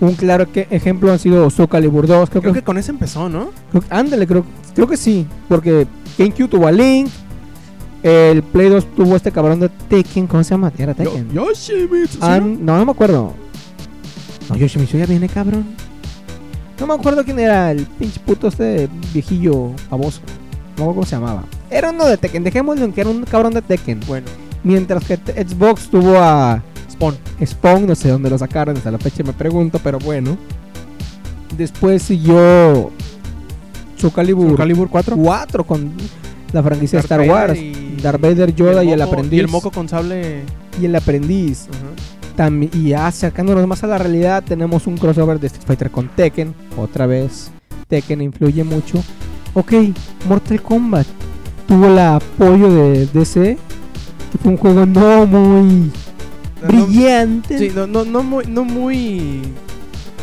Un 0.00 0.14
claro 0.14 0.50
que 0.50 0.66
ejemplo 0.70 1.12
han 1.12 1.18
sido 1.18 1.50
Soul 1.50 1.68
Calibur 1.68 2.06
2, 2.06 2.30
creo, 2.30 2.40
Creo 2.42 2.54
que, 2.54 2.60
que 2.60 2.64
con 2.64 2.78
ese 2.78 2.90
empezó, 2.90 3.28
¿no? 3.28 3.50
creo 3.70 3.84
ándale, 3.90 4.26
creo, 4.26 4.44
creo 4.74 4.88
que 4.88 4.96
sí, 4.96 5.26
porque 5.46 5.86
GameCube 6.18 6.48
tuvo 6.48 6.66
a 6.66 6.72
Link, 6.72 7.08
el 8.02 8.42
Play 8.42 8.70
2 8.70 8.86
tuvo 8.96 9.14
este 9.16 9.30
cabrón 9.30 9.60
de 9.60 9.68
Tekken, 9.68 10.26
¿cómo 10.26 10.42
se 10.42 10.50
llama? 10.50 10.72
Era 10.78 10.94
Tekken. 10.94 11.30
Yoshimitsu. 11.32 12.18
Ah, 12.22 12.40
no, 12.40 12.78
no 12.78 12.84
me 12.86 12.92
acuerdo. 12.92 13.34
No, 14.50 14.56
Yoshimitsu 14.56 14.98
ya 14.98 15.06
viene, 15.06 15.28
cabrón. 15.28 15.64
No 16.78 16.86
me 16.86 16.94
acuerdo 16.94 17.24
quién 17.24 17.38
era 17.38 17.70
el 17.70 17.86
pinche 17.86 18.20
puto 18.20 18.48
este 18.48 18.88
viejillo 19.12 19.72
famoso. 19.88 20.20
No 20.76 20.84
me 20.86 20.90
acuerdo 20.90 20.94
cómo 20.94 21.06
se 21.06 21.16
llamaba. 21.16 21.44
Era 21.70 21.90
uno 21.90 22.06
de 22.06 22.16
Tekken, 22.16 22.42
dejémoslo 22.44 22.84
en 22.84 22.92
que 22.92 23.00
era 23.02 23.10
un 23.10 23.22
cabrón 23.24 23.52
de 23.54 23.62
Tekken. 23.62 24.00
Bueno, 24.06 24.26
Mientras 24.62 25.04
que 25.04 25.16
Xbox 25.16 25.88
tuvo 25.88 26.18
a 26.18 26.62
Spawn. 26.90 27.16
Spawn, 27.44 27.86
no 27.86 27.94
sé 27.94 28.10
dónde 28.10 28.28
lo 28.28 28.36
sacaron, 28.36 28.76
hasta 28.76 28.90
la 28.90 28.98
fecha 28.98 29.22
me 29.22 29.32
pregunto, 29.32 29.78
pero 29.82 29.98
bueno. 29.98 30.36
Después 31.56 32.02
siguió 32.02 32.90
Soul 33.96 34.12
Calibur, 34.14 34.56
Calibur 34.56 34.88
4. 34.90 35.16
4 35.16 35.64
con 35.64 35.92
la 36.52 36.62
franquicia 36.62 37.00
de 37.00 37.08
Darth 37.08 37.12
Star 37.12 37.18
Vader 37.20 37.30
Wars. 37.50 37.58
y- 37.58 37.96
Darth 38.02 38.20
Vader, 38.20 38.54
Yoda 38.54 38.84
y 38.84 38.90
el, 38.92 38.98
moco- 39.00 39.12
aprendiz. 39.12 39.36
Y 39.36 39.40
el 39.40 39.48
moco 39.48 39.70
con 39.70 39.88
sable. 39.88 40.42
y 40.80 40.84
el 40.86 40.94
aprendiz. 40.96 41.66
Tambi- 41.68 42.19
y 42.48 42.92
acercándonos 42.94 43.66
más 43.66 43.84
a 43.84 43.86
la 43.86 43.98
realidad, 43.98 44.42
tenemos 44.42 44.86
un 44.86 44.96
crossover 44.96 45.38
de 45.38 45.48
Street 45.48 45.66
Fighter 45.66 45.90
con 45.90 46.08
Tekken. 46.08 46.54
Otra 46.78 47.06
vez, 47.06 47.50
Tekken 47.88 48.22
influye 48.22 48.64
mucho. 48.64 49.02
Ok, 49.54 49.72
Mortal 50.28 50.62
Kombat 50.62 51.06
tuvo 51.68 51.86
el 51.88 51.98
apoyo 51.98 52.72
de 52.72 53.06
DC. 53.12 53.58
que 54.32 54.38
Fue 54.38 54.52
un 54.52 54.56
juego 54.56 54.86
no 54.86 55.26
muy 55.26 55.90
brillante. 56.66 57.58
Sí, 57.58 57.70
no, 57.74 57.86
no, 57.86 58.04
no 58.04 58.22
muy, 58.22 58.46
no 58.46 58.64
muy 58.64 59.42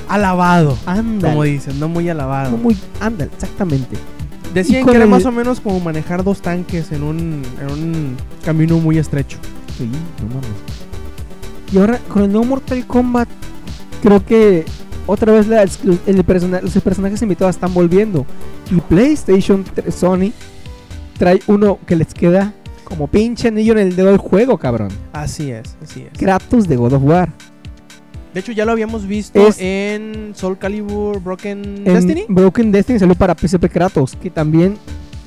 alabado. 0.10 0.78
Ándale. 0.86 1.34
Como 1.34 1.44
dicen, 1.44 1.80
no 1.80 1.88
muy 1.88 2.10
alabado. 2.10 2.52
No 2.52 2.58
muy, 2.58 2.76
ándale, 3.00 3.30
exactamente. 3.34 3.96
Decían 4.54 4.86
que 4.86 4.92
era 4.96 5.04
el- 5.04 5.10
más 5.10 5.26
o 5.26 5.32
menos 5.32 5.60
como 5.60 5.80
manejar 5.82 6.24
dos 6.24 6.42
tanques 6.42 6.92
en 6.92 7.04
un, 7.04 7.44
en 7.62 7.72
un 7.72 8.18
camino 8.44 8.78
muy 8.80 8.98
estrecho. 8.98 9.38
Sí, 9.78 9.88
no 10.24 10.28
mames. 10.30 10.77
Y 11.72 11.78
ahora 11.80 12.00
con 12.08 12.24
el 12.24 12.32
nuevo 12.32 12.46
Mortal 12.46 12.86
Kombat, 12.88 13.28
creo 14.02 14.26
que 14.26 14.66
otra 15.06 15.34
vez 15.34 15.48
la 15.48 15.64
exclu- 15.64 16.00
el 16.06 16.24
persona- 16.24 16.62
los 16.62 16.74
personajes 16.82 17.22
invitados 17.22 17.56
están 17.56 17.74
volviendo. 17.74 18.26
Y 18.72 18.80
PlayStation 18.82 19.64
3 19.74 19.94
Sony 19.94 20.32
trae 21.18 21.40
uno 21.48 21.80
que 21.86 21.96
les 21.96 22.14
queda 22.14 22.54
como 22.84 23.08
pinche 23.08 23.50
anillo 23.50 23.74
en 23.74 23.80
el 23.80 23.96
dedo 23.96 24.08
del 24.08 24.18
juego, 24.18 24.58
cabrón. 24.58 24.90
Así 25.12 25.52
es, 25.52 25.76
así 25.84 26.02
es. 26.12 26.18
Kratos 26.18 26.68
de 26.68 26.76
God 26.78 26.94
of 26.94 27.04
War. 27.04 27.30
De 28.34 28.40
hecho, 28.42 28.52
ya 28.52 28.66
lo 28.66 28.72
habíamos 28.72 29.08
visto 29.08 29.46
Es- 29.48 29.58
en 29.60 30.34
Soul 30.36 30.58
Calibur 30.58 31.20
Broken 31.22 31.64
En 31.84 31.84
Destiny. 31.86 32.26
Broken 32.30 32.72
Destiny 32.72 33.00
salió 33.00 33.16
para 33.16 33.34
PSP 33.36 33.68
Kratos, 33.70 34.16
que 34.22 34.30
también 34.30 34.78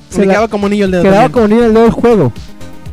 Se 0.09 0.21
quedaba 0.21 0.47
como 0.47 0.67
anillo 0.67 0.85
el 0.85 0.91
dedo. 0.91 1.03
quedaba 1.03 1.23
también. 1.29 1.31
como 1.33 1.45
anillo 1.45 1.59
en 1.61 1.67
el 1.67 1.73
dedo 1.73 1.83
del 1.83 1.91
juego. 1.91 2.31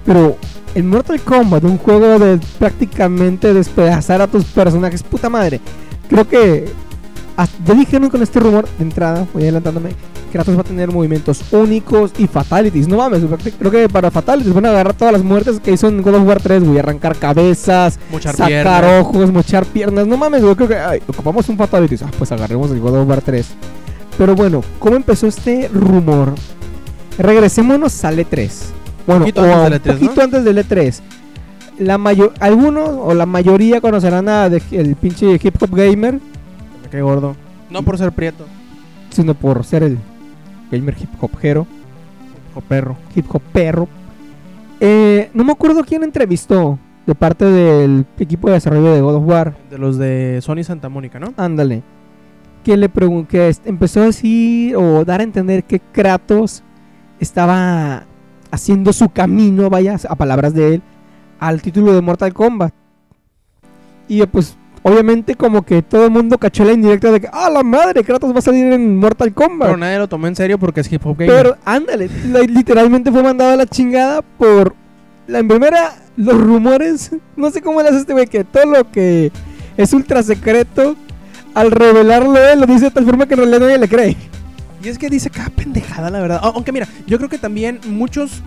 Pero 0.05 0.37
el 0.75 0.85
Mortal 0.85 1.21
Kombat, 1.21 1.65
un 1.65 1.79
juego 1.79 2.19
de 2.19 2.39
prácticamente 2.59 3.53
despedazar 3.55 4.21
a 4.23 4.27
tus 4.27 4.45
personajes, 4.45 5.03
puta 5.03 5.29
madre. 5.29 5.61
Creo 6.09 6.27
que 6.29 6.67
hasta- 7.37 7.65
ya 7.65 7.75
dijeron 7.75 8.11
con 8.11 8.23
este 8.23 8.41
rumor 8.41 8.67
de 8.79 8.85
entrada, 8.85 9.27
voy 9.33 9.43
adelantándome, 9.45 9.91
Kratos 10.33 10.57
va 10.59 10.61
a 10.61 10.65
tener 10.65 10.91
movimientos 10.93 11.41
únicos 11.53 12.11
y 12.19 12.27
fatalities. 12.27 12.87
No 12.87 12.99
mames, 12.99 13.23
creo 13.59 13.71
que 13.71 13.89
para 13.89 14.11
fatalities 14.11 14.53
van 14.53 14.67
a 14.67 14.69
agarrar 14.71 14.93
todas 14.93 15.13
las 15.13 15.23
muertes 15.25 15.59
que 15.59 15.73
hizo 15.73 15.89
en 15.89 16.03
God 16.03 16.17
of 16.17 16.27
War 16.29 16.39
3, 16.43 16.63
güey, 16.65 16.79
arrancar 16.79 17.17
cabezas, 17.17 17.99
Mochar 18.13 18.37
sacar 18.37 18.49
piernas. 18.85 19.01
ojos, 19.01 19.33
mochar 19.33 19.65
piernas. 19.65 20.07
No 20.07 20.19
mames, 20.19 20.43
güey, 20.43 20.55
creo 20.55 20.69
que 20.69 20.77
ay, 20.77 21.01
ocupamos 21.09 21.49
un 21.49 21.57
fatalities. 21.57 22.03
Ah, 22.03 22.11
pues 22.19 22.31
agarremos 22.31 22.71
el 22.73 22.79
God 22.81 23.01
of 23.01 23.09
War 23.09 23.23
3. 23.23 23.47
Pero 24.19 24.35
bueno, 24.35 24.63
¿cómo 24.79 24.97
empezó 24.97 25.27
este 25.27 25.71
rumor? 25.73 26.35
Regresémonos 27.17 28.05
al 28.05 28.19
E3. 28.19 28.51
Bueno, 29.09 29.21
Poquito 29.23 29.41
o 29.43 29.45
antes 29.45 29.63
del 29.65 29.73
un 29.73 29.79
E3, 29.81 29.87
¿no? 29.87 29.99
poquito 30.07 30.23
antes 30.23 30.45
del 30.45 30.59
E3. 30.59 31.01
La 31.79 31.97
mayo- 31.99 32.33
algunos 32.41 32.89
o 32.91 33.15
la 33.15 33.25
mayoría 33.27 33.81
conocerán 33.81 34.29
a 34.29 34.49
de- 34.49 34.63
el 34.73 34.95
pinche 34.97 35.33
hip 35.43 35.55
hop 35.61 35.75
gamer, 35.75 36.15
Me 36.15 36.89
cae 36.91 37.03
gordo. 37.03 37.35
No 37.71 37.83
por 37.83 37.99
ser 37.99 38.13
prieto. 38.13 38.47
sino 39.11 39.35
por 39.35 39.65
ser 39.65 39.83
el 39.83 39.99
gamer 40.71 40.95
hip 41.01 41.09
hopero, 41.21 41.67
O 42.55 42.61
perro. 42.61 42.97
hip 43.17 43.27
hop 43.35 43.43
perro. 43.53 43.89
Eh, 44.81 45.31
no 45.35 45.43
me 45.45 45.53
acuerdo 45.53 45.83
quién 45.85 46.03
entrevistó 46.05 46.79
de 47.07 47.15
parte 47.15 47.45
del 47.47 48.05
equipo 48.19 48.49
de 48.49 48.55
desarrollo 48.55 48.93
de 48.93 49.01
God 49.01 49.15
of 49.17 49.25
War. 49.27 49.57
De 49.71 49.79
los 49.79 49.97
de 49.99 50.39
Sony 50.43 50.63
Santa 50.65 50.89
Mónica, 50.89 51.19
¿no? 51.19 51.33
Ándale. 51.37 51.83
Que 52.65 52.77
le 52.77 52.89
pregunté, 52.91 53.29
que 53.39 53.57
empezó 53.65 54.03
a 54.03 54.07
decir 54.07 54.77
o 54.77 55.05
dar 55.07 55.21
a 55.21 55.25
entender 55.25 55.65
que 55.65 55.81
Kratos 55.81 56.63
estaba 57.19 58.05
haciendo 58.51 58.93
su 58.93 59.09
camino, 59.11 59.71
vaya, 59.71 59.97
a 60.09 60.15
palabras 60.17 60.55
de 60.55 60.75
él, 60.75 60.83
al 61.39 61.63
título 61.63 61.93
de 61.95 62.01
Mortal 62.01 62.33
Kombat. 62.33 62.73
Y 64.09 64.23
eh, 64.23 64.27
pues, 64.27 64.57
obviamente, 64.83 65.35
como 65.35 65.63
que 65.63 65.83
todo 65.83 66.07
el 66.07 66.11
mundo 66.11 66.39
cachó 66.39 66.65
la 66.65 66.73
indirecta 66.73 67.13
de 67.13 67.21
que, 67.21 67.29
¡ah, 67.33 67.51
la 67.51 67.63
madre! 67.63 68.05
Kratos 68.05 68.35
va 68.35 68.39
a 68.39 68.43
salir 68.43 68.73
en 68.73 68.97
Mortal 68.97 69.33
Kombat. 69.35 69.69
Pero 69.69 69.79
nadie 69.79 69.99
lo 69.99 70.09
tomó 70.09 70.27
en 70.27 70.37
serio 70.37 70.59
porque 70.59 70.81
es 70.81 70.93
hip 70.93 71.05
hop 71.05 71.19
gamer. 71.19 71.37
Pero 71.37 71.57
ándale, 71.65 72.09
literalmente 72.49 73.13
fue 73.13 73.23
mandado 73.23 73.53
a 73.53 73.57
la 73.57 73.67
chingada 73.67 74.23
por 74.23 74.75
la 75.27 75.41
en 75.41 75.49
primera 75.49 75.95
los 76.17 76.41
rumores, 76.41 77.13
no 77.37 77.51
sé 77.51 77.63
cómo 77.63 77.81
le 77.83 77.89
hace 77.91 77.99
este 77.99 78.13
güey 78.13 78.27
que 78.27 78.43
todo 78.43 78.65
lo 78.65 78.91
que 78.91 79.31
es 79.77 79.93
ultra 79.93 80.23
secreto 80.23 80.97
al 81.55 81.71
revelarlo 81.71 82.37
él 82.37 82.61
lo 82.61 82.67
dice 82.67 82.87
de 82.87 82.91
tal 82.91 83.05
forma 83.05 83.27
que 83.27 83.35
en 83.35 83.41
realidad 83.41 83.61
nadie 83.61 83.79
le 83.79 83.89
cree. 83.89 84.17
Y 84.85 84.89
es 84.89 84.99
que 84.99 85.11
dice 85.11 85.31
cada 85.31 85.51
pendejada, 85.51 86.11
la 86.11 86.21
verdad. 86.21 86.41
Aunque 86.43 86.73
mira, 86.73 86.87
yo 87.07 87.17
creo 87.19 87.29
que 87.29 87.39
también 87.39 87.81
muchos 87.89 88.43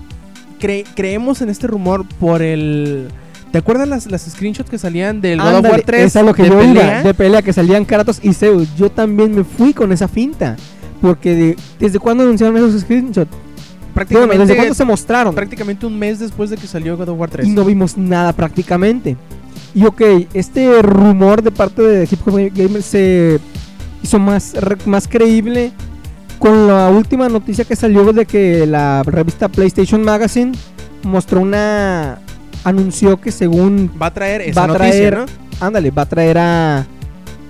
cre- 0.60 0.86
creemos 0.96 1.42
en 1.42 1.50
este 1.50 1.68
rumor 1.68 2.06
por 2.20 2.42
el. 2.42 3.08
¿Te 3.52 3.58
acuerdas 3.58 3.88
las, 3.90 4.10
las 4.10 4.22
screenshots 4.22 4.70
que 4.70 4.78
salían 4.78 5.20
del 5.20 5.42
God 5.42 5.56
of 5.56 5.66
War 5.70 5.82
3? 5.82 6.16
es 6.16 6.26
lo 6.26 6.34
que 6.34 6.44
de 6.44 6.50
yo 6.50 6.58
pelea? 6.58 7.00
iba, 7.02 7.04
de 7.04 7.14
pelea 7.14 7.42
que 7.42 7.52
salían 7.52 7.84
Kratos 7.84 8.20
y 8.24 8.34
Zeus. 8.34 8.70
Yo 8.78 8.90
también 8.90 9.36
me 9.36 9.44
fui 9.44 9.74
con 9.74 9.92
esa 9.92 10.08
finta. 10.08 10.56
Porque 11.02 11.34
de- 11.36 11.56
desde 11.80 12.00
cuándo 12.00 12.24
anunciaron 12.24 12.56
esos 12.58 12.80
screenshots? 12.82 13.30
Bueno, 13.32 13.94
prácticamente, 13.94 14.38
desde 14.38 14.56
cuándo 14.56 14.74
se 14.74 14.86
mostraron. 14.86 15.36
prácticamente 15.36 15.86
un 15.86 16.00
mes 16.00 16.20
después 16.20 16.50
de 16.50 16.56
que 16.56 16.66
salió 16.66 16.96
God 16.96 17.10
of 17.10 17.20
War 17.20 17.30
3. 17.30 17.46
y 17.46 17.52
no 17.52 17.66
vimos 17.66 17.98
nada 17.98 18.32
prácticamente. 18.32 19.18
Y 19.76 19.84
ok, 19.84 20.02
este 20.34 20.82
rumor 20.82 21.42
de 21.42 21.52
parte 21.52 21.82
de 21.82 22.08
Hip 22.10 22.26
Hop 22.26 22.40
Gamer 22.54 22.82
se 22.82 23.40
hizo 24.02 24.18
más, 24.18 24.54
más 24.86 25.08
creíble 25.10 25.74
con 26.42 26.68
la 26.68 26.90
última 26.90 27.30
noticia 27.30 27.66
que 27.66 27.76
salió 27.76 28.12
de 28.14 28.26
que 28.26 28.66
la 28.66 29.04
revista 29.04 29.48
PlayStation 29.48 30.02
Magazine 30.02 30.54
mostró 31.04 31.40
una 31.40 32.18
anunció 32.64 33.22
que 33.22 33.32
según 33.32 33.92
Va 34.02 34.08
a 34.08 34.14
traer 34.14 34.42
esa 34.42 34.60
va 34.60 34.64
a 34.64 34.68
noticia, 34.68 34.90
traer 34.90 35.18
¿no? 35.20 35.26
ándale, 35.60 35.92
va 35.92 36.02
a 36.02 36.06
traer 36.08 36.38
a 36.40 36.88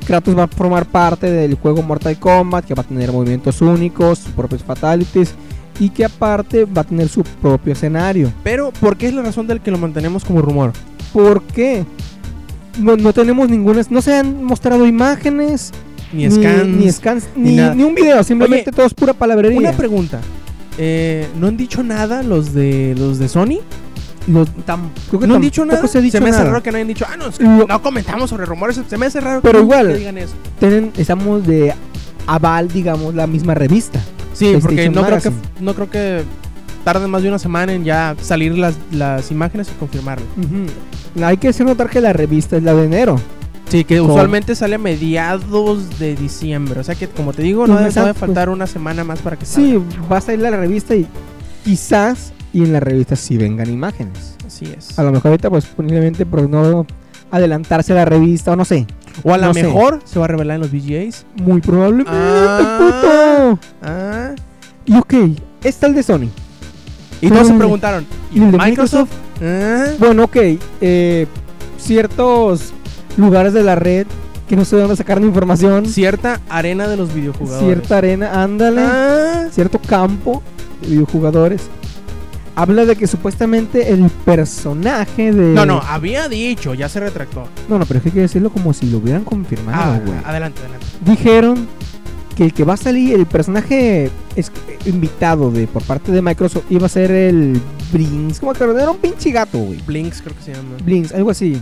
Kratos 0.05 0.37
va 0.37 0.43
a 0.43 0.47
formar 0.47 0.85
parte 0.85 1.31
del 1.31 1.55
juego 1.55 1.81
Mortal 1.81 2.19
Kombat, 2.19 2.65
que 2.65 2.73
va 2.73 2.81
a 2.81 2.85
tener 2.85 3.13
movimientos 3.13 3.61
únicos, 3.61 4.19
sus 4.19 4.33
propios 4.33 4.61
fatalities 4.61 5.35
y 5.79 5.89
que 5.89 6.03
aparte 6.03 6.65
va 6.65 6.81
a 6.81 6.83
tener 6.83 7.07
su 7.07 7.23
propio 7.23 7.71
escenario. 7.71 8.33
Pero, 8.43 8.71
¿por 8.71 8.97
qué 8.97 9.07
es 9.07 9.13
la 9.13 9.21
razón 9.21 9.47
del 9.47 9.61
que 9.61 9.71
lo 9.71 9.77
mantenemos 9.77 10.25
como 10.25 10.41
rumor? 10.41 10.73
¿Por 11.13 11.43
qué? 11.43 11.85
No, 12.77 12.97
no 12.97 13.13
tenemos 13.13 13.47
ninguna. 13.47 13.83
No 13.89 14.01
se 14.01 14.15
han 14.15 14.43
mostrado 14.43 14.85
imágenes, 14.85 15.71
Ni 16.13 16.29
scans. 16.29 16.67
ni, 16.67 16.91
scans, 16.91 17.27
ni 17.35 17.55
ni, 17.55 17.83
un 17.83 17.95
video, 17.95 18.23
simplemente 18.23 18.69
Oye, 18.69 18.75
todo 18.75 18.85
es 18.85 18.93
pura 18.93 19.13
palabrería. 19.13 19.59
Una 19.59 19.71
pregunta. 19.71 20.19
Eh, 20.77 21.27
¿No 21.39 21.47
han 21.47 21.57
dicho 21.57 21.83
nada 21.83 22.23
los 22.23 22.53
de 22.53 22.95
los 22.97 23.19
de 23.19 23.27
Sony? 23.29 23.59
Tam- 24.67 24.89
creo 25.09 25.19
que 25.19 25.27
¿No 25.27 25.35
han 25.35 25.41
dicho 25.41 25.65
nada? 25.65 25.87
Se, 25.87 25.97
ha 25.97 26.01
dicho 26.01 26.21
me 26.21 26.29
hace 26.29 26.43
raro 26.43 26.61
que 26.61 26.69
no 26.71 26.77
hayan 26.77 26.87
dicho, 26.87 27.05
ah, 27.09 27.17
no, 27.17 27.27
es 27.27 27.37
que 27.37 27.43
Lo- 27.43 27.65
no 27.65 27.81
comentamos 27.81 28.29
sobre 28.29 28.45
rumores. 28.45 28.79
Se 28.87 28.97
me 28.97 29.07
hace 29.07 29.19
raro 29.19 29.41
Pero 29.41 29.59
que, 29.59 29.63
igual. 29.63 29.87
que 29.87 29.97
digan 29.97 30.17
eso. 30.17 30.33
Tienen- 30.59 30.91
estamos 30.97 31.45
de 31.47 31.73
aval, 32.27 32.67
digamos, 32.69 33.15
la 33.15 33.25
misma 33.27 33.53
revista. 33.55 33.99
Sí, 34.33 34.51
porque 34.61 34.75
PlayStation 34.75 34.93
no 34.93 35.05
creo, 35.05 35.21
que, 35.21 35.31
no 35.63 35.73
creo 35.73 35.89
que 35.89 36.23
tarden 36.85 37.09
más 37.09 37.21
de 37.23 37.29
una 37.29 37.39
semana 37.39 37.73
en 37.73 37.83
ya 37.83 38.15
salir 38.21 38.57
las, 38.57 38.75
las 38.91 39.29
imágenes 39.31 39.69
y 39.69 39.77
confirmarlo. 39.79 40.25
Hay 41.23 41.37
que 41.37 41.49
hacer 41.49 41.65
notar 41.65 41.89
que 41.89 41.99
la 41.99 42.13
revista 42.13 42.57
es 42.57 42.63
la 42.63 42.73
de 42.73 42.85
enero. 42.85 43.19
Sí, 43.71 43.85
que 43.85 43.99
Con- 43.99 44.09
usualmente 44.11 44.53
sale 44.53 44.75
a 44.75 44.77
mediados 44.77 45.97
de 45.97 46.15
diciembre. 46.15 46.79
O 46.81 46.83
sea 46.83 46.95
que, 46.95 47.07
como 47.07 47.31
te 47.31 47.41
digo, 47.41 47.65
no 47.67 47.77
debe, 47.77 48.13
faltar 48.13 48.49
una 48.49 48.67
semana 48.67 49.03
más 49.05 49.19
para 49.19 49.37
que 49.37 49.45
Sí, 49.45 49.71
salga. 49.71 50.07
va 50.11 50.17
a 50.17 50.21
salir 50.21 50.41
la 50.41 50.51
revista 50.51 50.93
y 50.93 51.07
quizás 51.63 52.33
y 52.53 52.63
en 52.63 52.73
la 52.73 52.81
revista 52.81 53.15
sí 53.15 53.37
vengan 53.37 53.69
imágenes. 53.69 54.35
Así 54.45 54.65
es. 54.77 54.99
A 54.99 55.03
lo 55.03 55.11
mejor 55.13 55.31
ahorita 55.31 55.49
pues 55.49 55.65
posiblemente 55.67 56.25
por 56.25 56.49
no 56.49 56.85
adelantarse 57.31 57.93
a 57.93 57.95
la 57.95 58.03
revista 58.05 58.51
o 58.51 58.55
no 58.57 58.65
sé. 58.65 58.85
O 59.23 59.33
a 59.33 59.37
lo 59.37 59.47
no 59.47 59.53
sé. 59.53 59.63
mejor 59.63 60.01
se 60.03 60.19
va 60.19 60.25
a 60.25 60.27
revelar 60.27 60.55
en 60.55 60.61
los 60.61 60.71
VGAs. 60.71 61.25
Muy 61.41 61.61
probablemente, 61.61 62.11
Ah. 62.13 62.77
puto. 62.77 63.59
Ah. 63.83 64.31
Y 64.85 64.95
ok, 64.97 65.13
está 65.63 65.87
el 65.87 65.95
de 65.95 66.03
Sony. 66.03 66.27
Y 67.21 67.29
todos 67.29 67.47
se 67.47 67.53
preguntaron. 67.53 68.05
¿Y 68.33 68.39
¿Y 68.39 68.43
el 68.43 68.51
de 68.51 68.57
Microsoft? 68.57 69.11
Ah. 69.41 69.85
Bueno, 69.97 70.25
ok, 70.25 70.37
eh, 70.81 71.27
ciertos 71.77 72.73
lugares 73.17 73.53
de 73.53 73.63
la 73.63 73.75
red 73.75 74.07
que 74.47 74.55
no 74.55 74.65
sé 74.65 74.75
de 74.75 74.81
dónde 74.81 74.97
sacar 74.97 75.21
información. 75.21 75.85
Cierta 75.85 76.41
arena 76.49 76.87
de 76.87 76.97
los 76.97 77.13
videojugadores. 77.13 77.65
Cierta 77.65 77.97
arena, 77.99 78.43
ándale. 78.43 78.81
Ah. 78.83 79.45
Cierto 79.51 79.79
campo 79.79 80.43
de 80.81 80.87
videojugadores. 80.89 81.61
Habla 82.53 82.83
de 82.85 82.97
que 82.97 83.07
supuestamente 83.07 83.93
el 83.93 84.09
personaje 84.25 85.31
de. 85.31 85.53
No, 85.53 85.65
no, 85.65 85.79
había 85.79 86.27
dicho, 86.27 86.73
ya 86.73 86.89
se 86.89 86.99
retractó. 86.99 87.47
No, 87.69 87.79
no, 87.79 87.85
pero 87.85 87.99
es 87.99 88.03
que 88.03 88.09
hay 88.09 88.13
que 88.15 88.21
decirlo 88.21 88.49
como 88.49 88.73
si 88.73 88.87
lo 88.91 88.97
hubieran 88.97 89.23
confirmado, 89.23 89.93
Ah, 89.93 89.99
güey. 90.05 90.17
adelante, 90.25 90.59
adelante. 90.59 90.85
Dijeron 91.05 91.67
que 92.35 92.43
el 92.43 92.53
que 92.53 92.65
va 92.65 92.73
a 92.73 92.77
salir, 92.77 93.15
el 93.15 93.25
personaje 93.25 94.11
es- 94.35 94.51
invitado 94.85 95.49
de 95.49 95.65
por 95.67 95.81
parte 95.83 96.11
de 96.11 96.21
Microsoft 96.21 96.65
iba 96.69 96.87
a 96.87 96.89
ser 96.89 97.09
el 97.11 97.59
Brinks. 97.93 98.41
¿Cómo 98.41 98.51
que 98.53 98.63
era 98.65 98.91
un 98.91 98.97
pinche 98.97 99.31
gato, 99.31 99.57
güey? 99.57 99.79
Blinks 99.87 100.21
creo 100.21 100.35
que 100.35 100.43
se 100.43 100.53
llama. 100.53 100.75
Blinks, 100.83 101.13
algo 101.13 101.29
así. 101.31 101.61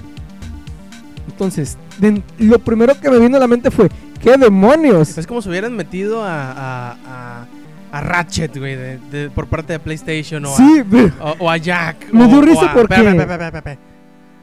Entonces, 1.31 1.77
de- 1.99 2.21
lo 2.39 2.59
primero 2.59 2.99
que 2.99 3.09
me 3.09 3.19
vino 3.19 3.37
a 3.37 3.39
la 3.39 3.47
mente 3.47 3.71
fue: 3.71 3.89
¿qué 4.21 4.37
demonios? 4.37 5.17
Es 5.17 5.27
como 5.27 5.41
si 5.41 5.49
hubieran 5.49 5.75
metido 5.75 6.23
a, 6.23 6.51
a, 6.51 6.91
a, 7.05 7.45
a 7.91 8.01
Ratchet, 8.01 8.57
güey, 8.57 8.75
de- 8.75 8.99
de- 9.11 9.29
por 9.29 9.47
parte 9.47 9.73
de 9.73 9.79
PlayStation 9.79 10.45
o, 10.45 10.55
Sí, 10.55 10.83
a, 11.19 11.25
o, 11.25 11.35
o 11.39 11.49
a 11.49 11.57
Jack. 11.57 12.07
Me 12.13 12.25
o, 12.25 12.27
dio 12.27 12.41
risa 12.41 12.71
a- 12.71 12.73
porque- 12.73 12.95
espera. 12.95 13.77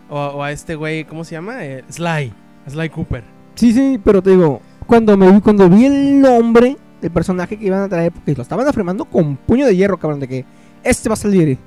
O, 0.08 0.16
o 0.18 0.42
a 0.42 0.52
este 0.52 0.74
güey, 0.76 1.04
¿cómo 1.04 1.24
se 1.24 1.32
llama? 1.32 1.64
Eh, 1.64 1.82
Sly. 1.90 2.32
Sly 2.68 2.88
Cooper. 2.90 3.24
sí, 3.54 3.72
sí, 3.72 4.00
pero 4.04 4.22
te 4.22 4.30
digo, 4.30 4.60
cuando 4.86 5.16
me 5.16 5.30
vi, 5.32 5.40
cuando 5.40 5.68
vi 5.68 5.84
el 5.86 6.20
nombre 6.20 6.76
del 7.00 7.10
personaje 7.10 7.56
que 7.58 7.66
iban 7.66 7.82
a 7.82 7.88
traer, 7.88 8.10
porque 8.12 8.34
lo 8.34 8.42
estaban 8.42 8.66
afirmando 8.68 9.04
con 9.04 9.36
puño 9.36 9.66
de 9.66 9.76
hierro, 9.76 9.98
cabrón, 9.98 10.20
de 10.20 10.28
que 10.28 10.44
este 10.84 11.08
va 11.08 11.14
a 11.14 11.16
salir. 11.16 11.58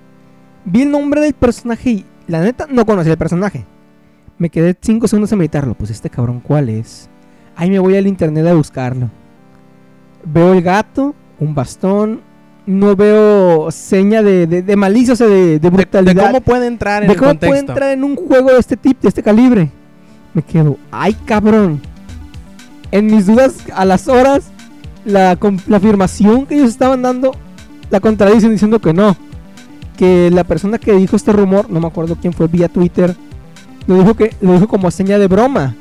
Vi 0.65 0.81
el 0.83 0.91
nombre 0.91 1.21
del 1.21 1.33
personaje 1.33 1.89
y 1.89 2.05
la 2.27 2.41
neta 2.41 2.65
no 2.69 2.85
conocía 2.85 3.11
el 3.13 3.17
personaje. 3.17 3.65
Me 4.39 4.49
quedé 4.49 4.75
5 4.79 5.07
segundos 5.07 5.31
a 5.33 5.35
meditarlo. 5.35 5.75
Pues 5.75 5.91
este 5.91 6.09
cabrón, 6.09 6.39
¿cuál 6.39 6.69
es? 6.69 7.09
Ahí 7.55 7.69
me 7.69 7.77
voy 7.79 7.95
al 7.97 8.07
internet 8.07 8.47
a 8.47 8.53
buscarlo. 8.53 9.09
Veo 10.23 10.53
el 10.53 10.61
gato, 10.61 11.13
un 11.39 11.53
bastón. 11.53 12.21
No 12.65 12.95
veo 12.95 13.69
seña 13.71 14.21
de, 14.21 14.47
de, 14.47 14.61
de 14.61 14.75
malicia, 14.75 15.13
o 15.13 15.15
sea, 15.15 15.27
de, 15.27 15.57
brutalidad. 15.59 16.13
de 16.13 16.21
cómo 16.21 16.41
puede 16.41 16.67
entrar 16.67 17.01
en 17.03 17.07
de 17.07 17.13
el 17.13 17.19
cómo 17.19 17.31
contexto. 17.31 17.49
puede 17.49 17.59
entrar 17.59 17.91
en 17.91 18.03
un 18.03 18.15
juego 18.15 18.51
de 18.51 18.59
este 18.59 18.77
tipo, 18.77 19.01
de 19.01 19.09
este 19.09 19.23
calibre. 19.23 19.71
Me 20.33 20.41
quedo, 20.43 20.77
ay 20.91 21.13
cabrón. 21.25 21.81
En 22.91 23.07
mis 23.07 23.25
dudas 23.25 23.57
a 23.73 23.85
las 23.85 24.07
horas, 24.07 24.51
la, 25.03 25.37
la 25.67 25.77
afirmación 25.77 26.45
que 26.45 26.55
ellos 26.55 26.69
estaban 26.69 27.01
dando, 27.01 27.31
la 27.89 27.99
contradicen 27.99 28.51
diciendo 28.51 28.79
que 28.79 28.93
no. 28.93 29.17
Que 29.97 30.29
la 30.31 30.43
persona 30.43 30.77
que 30.77 30.93
dijo 30.93 31.15
este 31.15 31.33
rumor, 31.33 31.69
no 31.69 31.79
me 31.79 31.87
acuerdo 31.87 32.17
quién 32.21 32.33
fue 32.33 32.47
vía 32.47 32.69
Twitter, 32.69 33.15
lo 33.87 33.97
dijo 33.99 34.13
que 34.15 34.35
lo 34.41 34.53
dijo 34.53 34.67
como 34.67 34.89
seña 34.91 35.17
de 35.17 35.27
broma. 35.27 35.75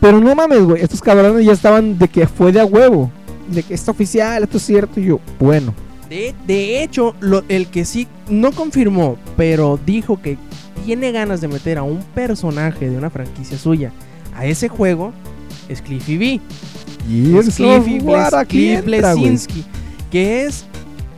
Pero 0.00 0.20
no 0.20 0.34
mames, 0.34 0.62
güey, 0.64 0.82
estos 0.82 1.00
cabrones 1.00 1.44
ya 1.46 1.52
estaban 1.52 1.98
de 1.98 2.08
que 2.08 2.26
fue 2.26 2.50
de 2.52 2.60
a 2.60 2.64
huevo. 2.64 3.10
De 3.48 3.62
que 3.62 3.74
esto 3.74 3.90
oficial, 3.92 4.42
esto 4.42 4.56
es 4.56 4.64
cierto. 4.64 4.98
Y 5.00 5.04
yo, 5.06 5.20
bueno. 5.38 5.72
De, 6.08 6.34
de 6.46 6.82
hecho, 6.82 7.14
lo- 7.20 7.44
el 7.48 7.68
que 7.68 7.84
sí 7.84 8.06
no 8.28 8.50
confirmó, 8.52 9.16
pero 9.36 9.78
dijo 9.86 10.20
que 10.20 10.36
tiene 10.84 11.12
ganas 11.12 11.40
de 11.40 11.48
meter 11.48 11.78
a 11.78 11.82
un 11.84 12.00
personaje 12.14 12.90
de 12.90 12.98
una 12.98 13.10
franquicia 13.10 13.56
suya 13.56 13.92
a 14.36 14.44
ese 14.46 14.68
juego 14.68 15.12
es 15.68 15.80
Cliffy 15.80 16.18
B. 16.18 16.40
Y 17.08 17.36
Es 17.36 17.54
Cliffy 17.54 17.98
Bles- 18.00 18.46
Cliff 18.48 18.84
Blesinski, 18.84 19.64
que 20.10 20.44
es... 20.44 20.64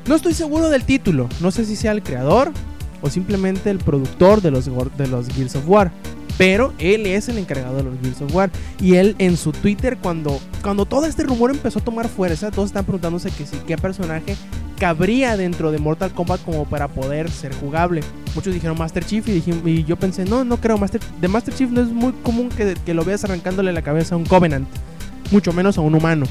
No 0.07 0.15
estoy 0.17 0.35
seguro 0.35 0.69
del 0.69 0.85
título, 0.85 1.29
no 1.41 1.51
sé 1.51 1.65
si 1.65 1.77
sea 1.77 1.93
el 1.93 2.03
creador 2.03 2.53
o 3.01 3.09
simplemente 3.09 3.71
el 3.71 3.79
productor 3.79 4.43
de 4.43 4.51
los, 4.51 4.67
de 4.99 5.07
los 5.09 5.29
Gears 5.29 5.57
of 5.57 5.65
War. 5.67 5.91
Pero 6.37 6.73
él 6.79 7.07
es 7.07 7.29
el 7.29 7.39
encargado 7.39 7.77
de 7.77 7.85
los 7.85 7.95
Gears 8.01 8.23
of 8.23 8.35
War. 8.35 8.51
Y 8.81 8.95
él 8.97 9.15
en 9.19 9.37
su 9.37 9.53
Twitter, 9.53 9.99
cuando, 9.99 10.41
cuando 10.63 10.85
todo 10.85 11.07
este 11.07 11.23
rumor 11.23 11.51
empezó 11.51 11.79
a 11.79 11.85
tomar 11.85 12.09
fuerza, 12.09 12.51
todos 12.51 12.71
están 12.71 12.85
preguntándose 12.85 13.31
que 13.31 13.47
si 13.47 13.57
qué 13.59 13.77
personaje 13.77 14.37
cabría 14.79 15.37
dentro 15.37 15.71
de 15.71 15.79
Mortal 15.79 16.13
Kombat 16.13 16.43
como 16.45 16.65
para 16.65 16.89
poder 16.89 17.31
ser 17.31 17.55
jugable. 17.55 18.01
Muchos 18.35 18.53
dijeron 18.53 18.77
Master 18.77 19.05
Chief 19.05 19.25
y 19.29 19.85
yo 19.85 19.97
pensé, 19.97 20.25
no, 20.25 20.45
no 20.45 20.57
creo. 20.57 20.77
Master, 20.77 21.01
de 21.21 21.29
Master 21.29 21.55
Chief 21.55 21.71
no 21.71 21.81
es 21.81 21.89
muy 21.89 22.13
común 22.25 22.49
que, 22.49 22.75
que 22.85 22.95
lo 22.95 23.05
veas 23.05 23.23
arrancándole 23.25 23.73
la 23.73 23.83
cabeza 23.83 24.17
a 24.17 24.19
un 24.19 24.25
Covenant. 24.25 24.67
Mucho 25.31 25.53
menos 25.53 25.79
a 25.79 25.83
un 25.83 25.95
humano. 25.95 26.27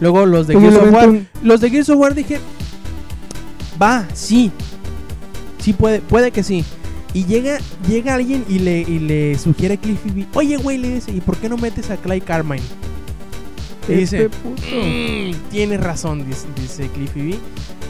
Luego 0.00 0.24
los 0.26 0.46
de 0.46 0.58
Gears 0.58 0.76
of 0.76 0.92
War. 0.92 1.20
Los 1.42 1.60
de 1.60 1.70
Gears 1.70 1.90
of 1.90 1.98
War 1.98 2.14
dije, 2.14 2.38
va, 3.80 4.06
sí. 4.14 4.50
Sí 5.58 5.72
puede, 5.72 6.00
puede 6.00 6.30
que 6.30 6.42
sí. 6.42 6.64
Y 7.12 7.24
llega, 7.24 7.58
llega 7.88 8.14
alguien 8.14 8.44
y 8.48 8.60
le, 8.60 8.80
y 8.82 8.98
le 9.00 9.36
sugiere 9.38 9.74
a 9.74 9.76
Cliffy 9.76 10.10
B. 10.10 10.26
Oye, 10.34 10.56
güey, 10.56 10.78
le 10.78 10.94
dice, 10.94 11.10
¿y 11.12 11.20
por 11.20 11.36
qué 11.38 11.48
no 11.48 11.56
metes 11.56 11.90
a 11.90 11.96
Clay 11.96 12.20
Carmine? 12.20 12.62
Y 13.88 13.94
dice, 13.94 14.28
"Mm, 14.28 15.34
tienes 15.50 15.80
razón, 15.80 16.24
dice, 16.24 16.46
dice 16.60 16.88
Cliffy 16.88 17.30
B. 17.32 17.38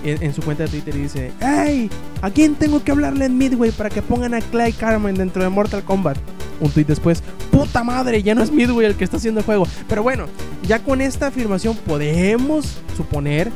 En, 0.03 0.23
en 0.23 0.33
su 0.33 0.41
cuenta 0.41 0.63
de 0.63 0.71
Twitter 0.71 0.97
y 0.97 1.01
dice, 1.01 1.31
¡Hey! 1.41 1.91
¿A 2.23 2.31
quién 2.31 2.55
tengo 2.55 2.83
que 2.83 2.91
hablarle 2.91 3.27
en 3.27 3.37
Midway 3.37 3.71
para 3.71 3.91
que 3.91 4.01
pongan 4.01 4.33
a 4.33 4.41
Clay 4.41 4.73
Carmine 4.73 5.19
dentro 5.19 5.43
de 5.43 5.51
Mortal 5.51 5.83
Kombat? 5.85 6.17
Un 6.59 6.71
tweet 6.71 6.85
después, 6.87 7.23
¡puta 7.51 7.85
madre! 7.85 8.23
Ya 8.23 8.35
no 8.35 8.43
es 8.43 8.51
Midway 8.51 8.87
el 8.87 8.95
que 8.95 9.05
está 9.05 9.19
haciendo 9.19 9.41
el 9.41 9.47
juego. 9.47 9.67
Pero 9.91 10.03
bueno, 10.03 10.25
ya 10.67 10.79
con 10.83 11.03
esta 11.03 11.27
afirmación 11.27 11.77
podemos 11.87 12.79
suponer 12.97 13.51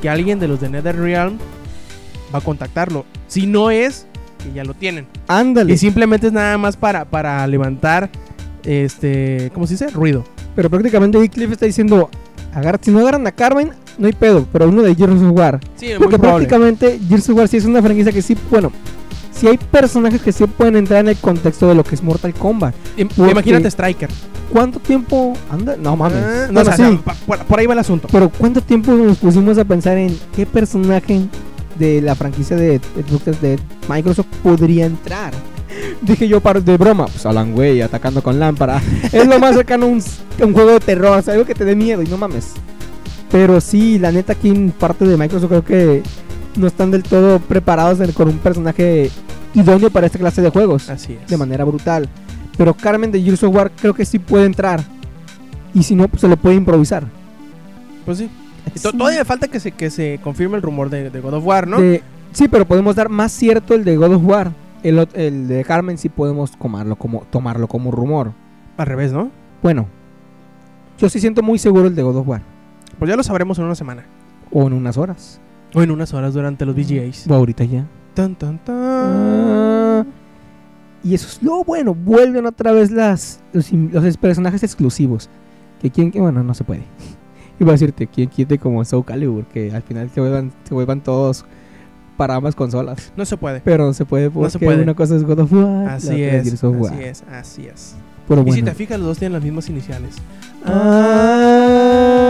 que 0.00 0.08
alguien 0.08 0.38
de 0.38 0.48
los 0.48 0.58
de 0.60 0.70
NetherRealm 0.70 1.36
va 2.34 2.38
a 2.38 2.42
contactarlo. 2.42 3.04
Si 3.28 3.46
no 3.46 3.70
es, 3.70 4.06
que 4.42 4.52
ya 4.52 4.64
lo 4.64 4.74
tienen. 4.74 5.06
Ándale. 5.28 5.72
Y 5.72 5.78
simplemente 5.78 6.26
es 6.28 6.32
nada 6.32 6.58
más 6.58 6.76
para, 6.76 7.04
para 7.04 7.46
levantar, 7.46 8.10
este, 8.64 9.50
¿cómo 9.54 9.66
se 9.66 9.74
dice? 9.74 9.88
Ruido. 9.88 10.24
Pero 10.54 10.68
prácticamente 10.70 11.18
ahí 11.18 11.28
Cliff 11.28 11.50
está 11.52 11.66
diciendo, 11.66 12.10
si 12.82 12.90
no 12.90 12.98
agarran 13.00 13.26
a 13.26 13.32
Carmen, 13.32 13.70
no 13.98 14.06
hay 14.06 14.12
pedo, 14.12 14.46
pero 14.52 14.68
uno 14.68 14.82
de 14.82 14.94
Gears 14.94 15.20
of 15.22 15.32
War. 15.32 15.60
Sí, 15.76 15.88
Porque 15.98 16.18
prácticamente 16.18 16.98
Gears 17.08 17.28
of 17.30 17.36
War 17.36 17.48
sí 17.48 17.56
es 17.58 17.64
una 17.64 17.80
franquicia 17.82 18.12
que 18.12 18.22
sí, 18.22 18.36
bueno, 18.50 18.70
sí 19.32 19.46
hay 19.48 19.58
personajes 19.58 20.20
que 20.20 20.32
sí 20.32 20.44
pueden 20.46 20.76
entrar 20.76 21.00
en 21.00 21.08
el 21.08 21.16
contexto 21.16 21.68
de 21.68 21.74
lo 21.74 21.84
que 21.84 21.94
es 21.94 22.02
Mortal 22.02 22.34
Kombat. 22.34 22.74
Porque- 23.16 23.32
Imagínate 23.32 23.68
Striker. 23.68 24.10
¿Cuánto 24.52 24.78
tiempo 24.80 25.32
anda? 25.50 25.76
No 25.78 25.96
mames. 25.96 26.18
Ah, 26.18 26.46
no, 26.48 26.52
Bueno, 26.52 26.70
o 26.70 26.74
sea, 26.74 26.88
sí, 26.90 27.00
pa- 27.02 27.14
por, 27.26 27.38
por 27.38 27.58
ahí 27.58 27.66
va 27.66 27.72
el 27.72 27.78
asunto. 27.78 28.06
pero 28.12 28.28
¿cuánto 28.28 28.60
tiempo 28.60 28.92
nos 28.92 29.16
pusimos 29.16 29.56
a 29.56 29.64
pensar 29.64 29.96
en 29.96 30.14
qué 30.36 30.44
personaje 30.44 31.22
de 31.78 32.00
la 32.02 32.14
franquicia 32.14 32.56
de, 32.56 32.78
de, 32.78 33.32
de 33.40 33.58
Microsoft 33.88 34.26
podría 34.42 34.86
entrar? 34.86 35.32
Dije 36.02 36.28
yo 36.28 36.40
para 36.40 36.60
de 36.60 36.76
broma, 36.76 37.06
pues 37.06 37.24
Alan 37.26 37.56
Way 37.58 37.80
atacando 37.82 38.22
con 38.22 38.38
lámpara. 38.38 38.80
es 39.12 39.26
lo 39.26 39.38
más 39.38 39.54
cercano 39.54 39.86
a 39.86 39.88
un, 39.88 40.02
un 40.42 40.52
juego 40.52 40.70
de 40.72 40.80
terror, 40.80 41.18
o 41.18 41.22
sea, 41.22 41.34
algo 41.34 41.46
que 41.46 41.54
te 41.54 41.64
dé 41.64 41.74
miedo 41.76 42.02
y 42.02 42.06
no 42.08 42.18
mames. 42.18 42.52
Pero 43.30 43.60
sí, 43.60 43.98
la 43.98 44.12
neta 44.12 44.34
aquí 44.34 44.48
en 44.50 44.70
parte 44.72 45.06
de 45.06 45.16
Microsoft 45.16 45.48
creo 45.48 45.64
que 45.64 46.02
no 46.56 46.66
están 46.66 46.90
del 46.90 47.02
todo 47.02 47.38
preparados 47.38 47.98
en- 48.00 48.12
con 48.12 48.28
un 48.28 48.38
personaje 48.38 49.10
idóneo 49.54 49.90
para 49.90 50.06
esta 50.06 50.18
clase 50.18 50.42
de 50.42 50.50
juegos 50.50 50.90
Así 50.90 51.14
es. 51.22 51.28
de 51.30 51.36
manera 51.38 51.64
brutal. 51.64 52.08
Pero 52.58 52.74
Carmen 52.74 53.10
de 53.10 53.22
Gears 53.22 53.42
of 53.44 53.54
War 53.54 53.70
creo 53.80 53.94
que 53.94 54.04
sí 54.04 54.18
puede 54.18 54.44
entrar. 54.44 54.82
Y 55.72 55.82
si 55.82 55.94
no, 55.94 56.06
pues 56.08 56.20
se 56.20 56.28
le 56.28 56.36
puede 56.36 56.56
improvisar. 56.56 57.04
Pues 58.04 58.18
sí. 58.18 58.28
To- 58.82 58.92
Todavía 58.92 59.24
falta 59.24 59.48
que 59.48 59.60
se, 59.60 59.72
que 59.72 59.90
se 59.90 60.18
confirme 60.22 60.56
el 60.56 60.62
rumor 60.62 60.90
de, 60.90 61.10
de 61.10 61.20
God 61.20 61.34
of 61.34 61.46
War, 61.46 61.66
¿no? 61.68 61.80
De- 61.80 62.02
sí, 62.32 62.48
pero 62.48 62.66
podemos 62.66 62.96
dar 62.96 63.08
más 63.08 63.32
cierto 63.32 63.74
el 63.74 63.84
de 63.84 63.96
God 63.96 64.14
of 64.14 64.24
War. 64.24 64.52
El, 64.82 65.06
el 65.14 65.46
de 65.48 65.64
Carmen 65.64 65.96
sí 65.98 66.08
podemos 66.08 66.50
tomarlo 66.58 66.96
como, 66.96 67.20
tomarlo 67.30 67.68
como 67.68 67.90
rumor. 67.90 68.32
Al 68.76 68.86
revés, 68.86 69.12
¿no? 69.12 69.30
Bueno, 69.62 69.86
yo 70.98 71.08
sí 71.08 71.20
siento 71.20 71.42
muy 71.42 71.58
seguro 71.58 71.86
el 71.86 71.94
de 71.94 72.02
God 72.02 72.16
of 72.16 72.28
War. 72.28 72.42
Pues 72.98 73.08
ya 73.08 73.16
lo 73.16 73.22
sabremos 73.22 73.58
en 73.58 73.64
una 73.64 73.74
semana. 73.74 74.04
O 74.50 74.66
en 74.66 74.72
unas 74.72 74.96
horas. 74.96 75.40
O 75.74 75.82
en 75.82 75.90
unas 75.90 76.12
horas 76.14 76.34
durante 76.34 76.66
los 76.66 76.74
VGAs. 76.74 77.26
O 77.28 77.34
ahorita 77.34 77.64
ya. 77.64 77.86
Tan, 78.14 78.34
tan, 78.34 78.58
tan. 78.58 78.76
Ah, 78.78 80.04
y 81.04 81.14
eso 81.14 81.26
es 81.28 81.42
lo 81.42 81.64
bueno. 81.64 81.94
Vuelven 81.94 82.44
otra 82.46 82.72
vez 82.72 82.90
las, 82.90 83.40
los, 83.52 83.72
los 83.72 84.16
personajes 84.16 84.62
exclusivos. 84.62 85.30
Que 85.80 85.90
quien, 85.90 86.10
que 86.10 86.20
bueno, 86.20 86.42
no 86.42 86.54
se 86.54 86.64
puede. 86.64 86.82
Iba 87.60 87.70
a 87.70 87.72
decirte, 87.72 88.06
quien 88.06 88.28
quiete 88.28 88.58
como 88.58 88.84
Soul 88.84 89.04
Calibur, 89.04 89.44
que 89.46 89.70
al 89.72 89.82
final 89.82 90.10
se 90.12 90.20
vuelvan, 90.20 90.52
se 90.64 90.74
vuelvan 90.74 91.00
todos 91.00 91.44
para 92.16 92.34
ambas 92.34 92.54
consolas. 92.54 93.12
No 93.16 93.24
se 93.24 93.36
puede. 93.36 93.60
Pero 93.60 93.86
no 93.86 93.92
se 93.94 94.04
puede 94.04 94.30
porque 94.30 94.50
se 94.50 94.58
puede. 94.58 94.82
una 94.82 94.94
cosa 94.94 95.16
es 95.16 95.24
God 95.24 95.40
of 95.40 95.52
War, 95.52 95.88
Así 95.88 96.22
es. 96.22 96.62
War. 96.62 96.92
Así 96.92 97.02
es. 97.04 97.22
Así 97.30 97.66
es. 97.66 97.94
Pero 98.28 98.44
Y 98.46 98.52
si 98.52 98.62
te 98.62 98.72
fijas, 98.74 98.98
los 98.98 99.08
dos 99.08 99.18
tienen 99.18 99.32
las 99.34 99.42
mismas 99.42 99.68
iniciales. 99.68 100.16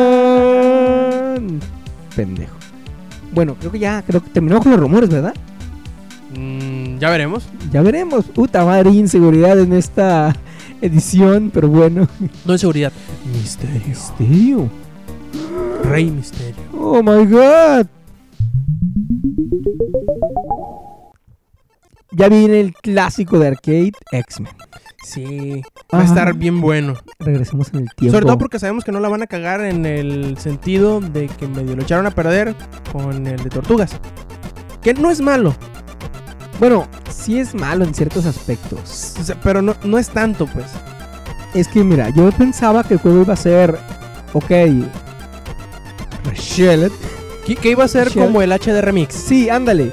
Ah, 0.04 1.36
pendejo. 2.16 2.56
Bueno, 3.32 3.54
creo 3.58 3.70
que 3.72 3.78
ya, 3.78 4.02
creo 4.02 4.22
que 4.22 4.30
terminamos 4.30 4.62
con 4.62 4.72
los 4.72 4.80
rumores, 4.80 5.08
¿verdad? 5.10 5.34
Mm, 6.36 6.98
ya 6.98 7.10
veremos. 7.10 7.44
Ya 7.70 7.82
veremos. 7.82 8.24
Puta 8.26 8.64
madre, 8.64 8.90
inseguridad 8.90 9.58
en 9.58 9.72
esta 9.72 10.34
edición, 10.80 11.50
pero 11.52 11.68
bueno. 11.68 12.08
No 12.44 12.52
hay 12.52 12.58
seguridad. 12.58 12.92
Misterio. 13.32 13.80
Misterio. 13.86 14.70
Rey 15.84 16.10
Misterio. 16.10 16.62
Oh 16.78 17.02
my 17.02 17.26
god. 17.26 17.86
Ya 22.12 22.28
viene 22.28 22.60
el 22.60 22.74
clásico 22.74 23.38
de 23.38 23.48
arcade 23.48 23.92
X-Men. 24.10 24.52
Sí. 25.04 25.62
Va 25.92 26.00
a 26.00 26.04
estar 26.04 26.34
bien 26.34 26.60
bueno. 26.60 26.94
Regresemos 27.18 27.70
en 27.72 27.80
el 27.80 27.88
tiempo. 27.96 28.14
Sobre 28.14 28.26
todo 28.26 28.38
porque 28.38 28.58
sabemos 28.58 28.84
que 28.84 28.92
no 28.92 29.00
la 29.00 29.08
van 29.08 29.22
a 29.22 29.26
cagar 29.26 29.60
en 29.62 29.86
el 29.86 30.36
sentido 30.38 31.00
de 31.00 31.26
que 31.28 31.48
medio 31.48 31.74
lo 31.74 31.82
echaron 31.82 32.06
a 32.06 32.10
perder 32.10 32.54
con 32.92 33.26
el 33.26 33.42
de 33.42 33.50
Tortugas. 33.50 33.92
Que 34.82 34.94
no 34.94 35.10
es 35.10 35.20
malo, 35.20 35.54
Bueno, 36.60 36.86
sí 37.10 37.38
es 37.38 37.54
malo 37.54 37.84
en 37.84 37.94
ciertos 37.94 38.26
aspectos. 38.26 39.14
o 39.20 39.24
sea, 39.24 39.36
pero 39.42 39.62
no, 39.62 39.74
no 39.84 39.98
es 39.98 40.08
tanto, 40.10 40.46
pues. 40.46 40.66
Es 41.54 41.68
que 41.68 41.82
mira, 41.84 42.10
yo 42.10 42.30
pensaba 42.32 42.84
que 42.84 42.94
el 42.94 43.00
juego 43.00 43.22
iba 43.22 43.34
a 43.34 43.36
ser. 43.36 43.78
Ok. 44.32 44.50
Reshelled. 46.24 46.92
Que, 47.46 47.56
que 47.56 47.70
iba 47.70 47.84
a 47.84 47.88
ser 47.88 48.12
como 48.12 48.40
el 48.42 48.52
HD 48.52 48.80
Remix. 48.80 49.14
Sí, 49.14 49.50
ándale. 49.50 49.92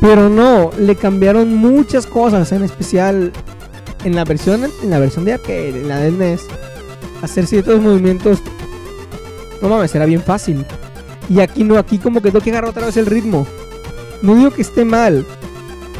Pero 0.00 0.28
no, 0.28 0.70
le 0.78 0.96
cambiaron 0.96 1.54
muchas 1.54 2.06
cosas, 2.06 2.52
en 2.52 2.64
especial 2.64 3.32
en 4.04 4.14
la 4.14 4.24
versión 4.24 4.64
en 4.82 4.90
la 4.90 4.98
versión 4.98 5.24
de 5.24 5.34
arcade, 5.34 5.68
en 5.68 5.88
la 5.88 5.98
del 5.98 6.18
NES, 6.18 6.42
hacer 7.22 7.46
ciertos 7.46 7.80
movimientos. 7.80 8.38
No 9.60 9.68
mames, 9.68 9.94
era 9.94 10.06
bien 10.06 10.22
fácil. 10.22 10.64
Y 11.28 11.40
aquí 11.40 11.64
no, 11.64 11.78
aquí 11.78 11.98
como 11.98 12.20
que 12.20 12.30
tengo 12.30 12.42
que 12.42 12.50
agarrar 12.50 12.70
otra 12.70 12.86
vez 12.86 12.96
el 12.96 13.06
ritmo. 13.06 13.46
No 14.22 14.34
digo 14.34 14.50
que 14.50 14.62
esté 14.62 14.84
mal, 14.84 15.24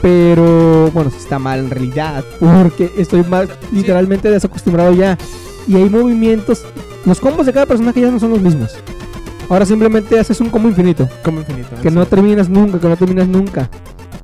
pero 0.01 0.91
bueno, 0.93 1.11
está 1.17 1.39
mal 1.39 1.61
en 1.61 1.71
realidad, 1.71 2.25
porque 2.41 2.91
estoy 2.97 3.23
más 3.25 3.49
literalmente 3.73 4.31
desacostumbrado 4.31 4.93
ya. 4.93 5.19
Y 5.69 5.77
hay 5.77 5.91
movimientos, 5.91 6.65
los 7.05 7.21
combos 7.21 7.47
de 7.47 7.53
cada 7.53 7.67
personaje 7.67 8.01
ya 8.01 8.11
no 8.11 8.19
son 8.19 8.31
los 8.31 8.41
mismos. 8.41 8.77
Ahora 9.51 9.67
simplemente 9.67 10.17
haces 10.17 10.41
un 10.41 10.49
combo 10.49 10.69
infinito. 10.69 11.09
Como 11.25 11.41
infinito. 11.41 11.71
Que 11.83 11.91
sí. 11.91 11.95
no 11.95 12.07
terminas 12.07 12.49
nunca, 12.49 12.79
que 12.79 12.87
no 12.87 12.97
terminas 12.97 13.27
nunca. 13.27 13.69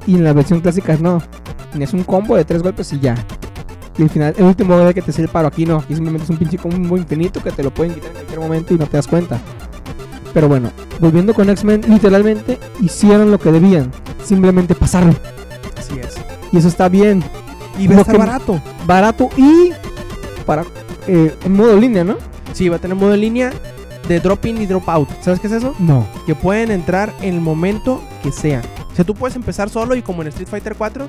Y 0.06 0.14
en 0.14 0.22
la 0.22 0.32
versión 0.32 0.60
clásica 0.60 0.96
no. 1.00 1.20
Tienes 1.72 1.92
un 1.92 2.04
combo 2.04 2.36
de 2.36 2.44
tres 2.44 2.62
golpes 2.62 2.92
y 2.92 3.00
ya. 3.00 3.16
Y 3.98 4.02
al 4.02 4.10
final, 4.10 4.34
el 4.38 4.44
último 4.44 4.80
es 4.80 4.94
que 4.94 5.02
te 5.02 5.10
hace 5.10 5.22
el 5.22 5.28
paro. 5.28 5.48
Aquí 5.48 5.66
no. 5.66 5.78
Aquí 5.78 5.96
simplemente 5.96 6.22
es 6.22 6.30
un 6.30 6.36
pinche 6.36 6.58
combo 6.58 6.96
infinito 6.96 7.42
que 7.42 7.50
te 7.50 7.64
lo 7.64 7.74
pueden 7.74 7.94
quitar 7.94 8.10
en 8.10 8.14
cualquier 8.14 8.38
momento 8.38 8.72
y 8.72 8.78
no 8.78 8.86
te 8.86 8.98
das 8.98 9.08
cuenta. 9.08 9.40
Pero 10.32 10.46
bueno, 10.46 10.70
volviendo 11.00 11.34
con 11.34 11.50
X-Men, 11.50 11.82
literalmente 11.88 12.60
hicieron 12.80 13.32
lo 13.32 13.40
que 13.40 13.50
debían. 13.50 13.90
Simplemente 14.24 14.76
pasarlo. 14.76 15.12
Así 15.76 15.98
es. 15.98 16.14
Y 16.52 16.58
eso 16.58 16.68
está 16.68 16.88
bien. 16.88 17.24
Y 17.80 17.88
va 17.88 17.96
a 17.96 18.00
estar 18.02 18.16
barato. 18.16 18.62
Barato 18.86 19.28
y 19.36 19.72
para 20.44 20.64
eh, 21.08 21.34
en 21.44 21.52
modo 21.52 21.76
línea, 21.76 22.04
¿no? 22.04 22.16
Sí, 22.52 22.68
va 22.68 22.76
a 22.76 22.78
tener 22.78 22.96
modo 22.96 23.12
en 23.12 23.20
línea 23.22 23.52
de 24.08 24.20
drop 24.20 24.44
in 24.46 24.60
y 24.62 24.66
drop 24.66 24.88
out. 24.88 25.08
¿Sabes 25.22 25.40
qué 25.40 25.46
es 25.46 25.52
eso? 25.54 25.74
No. 25.78 26.06
Que 26.26 26.34
pueden 26.34 26.70
entrar 26.70 27.12
en 27.20 27.34
el 27.34 27.40
momento 27.40 28.02
que 28.22 28.30
sea. 28.32 28.62
O 28.92 28.96
sea, 28.96 29.04
tú 29.04 29.14
puedes 29.14 29.36
empezar 29.36 29.68
solo 29.68 29.94
y 29.94 30.02
como 30.02 30.22
en 30.22 30.28
Street 30.28 30.48
Fighter 30.48 30.74
4, 30.76 31.08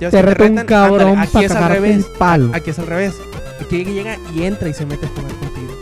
ya 0.00 0.10
Te 0.10 0.22
reta 0.22 0.44
un 0.44 0.56
cabrón 0.66 1.18
ándale, 1.18 1.28
aquí 1.36 1.44
es 1.44 1.52
al 1.52 1.70
revés. 1.70 2.04
palo. 2.18 2.50
Aquí 2.54 2.70
es 2.70 2.78
al 2.78 2.86
revés. 2.86 3.14
Aquí 3.60 3.84
llega 3.84 4.16
y 4.34 4.42
entra 4.42 4.68
y 4.68 4.74
se 4.74 4.84
mete 4.84 5.06
a 5.06 5.08
jugar 5.10 5.32
contigo. 5.34 5.72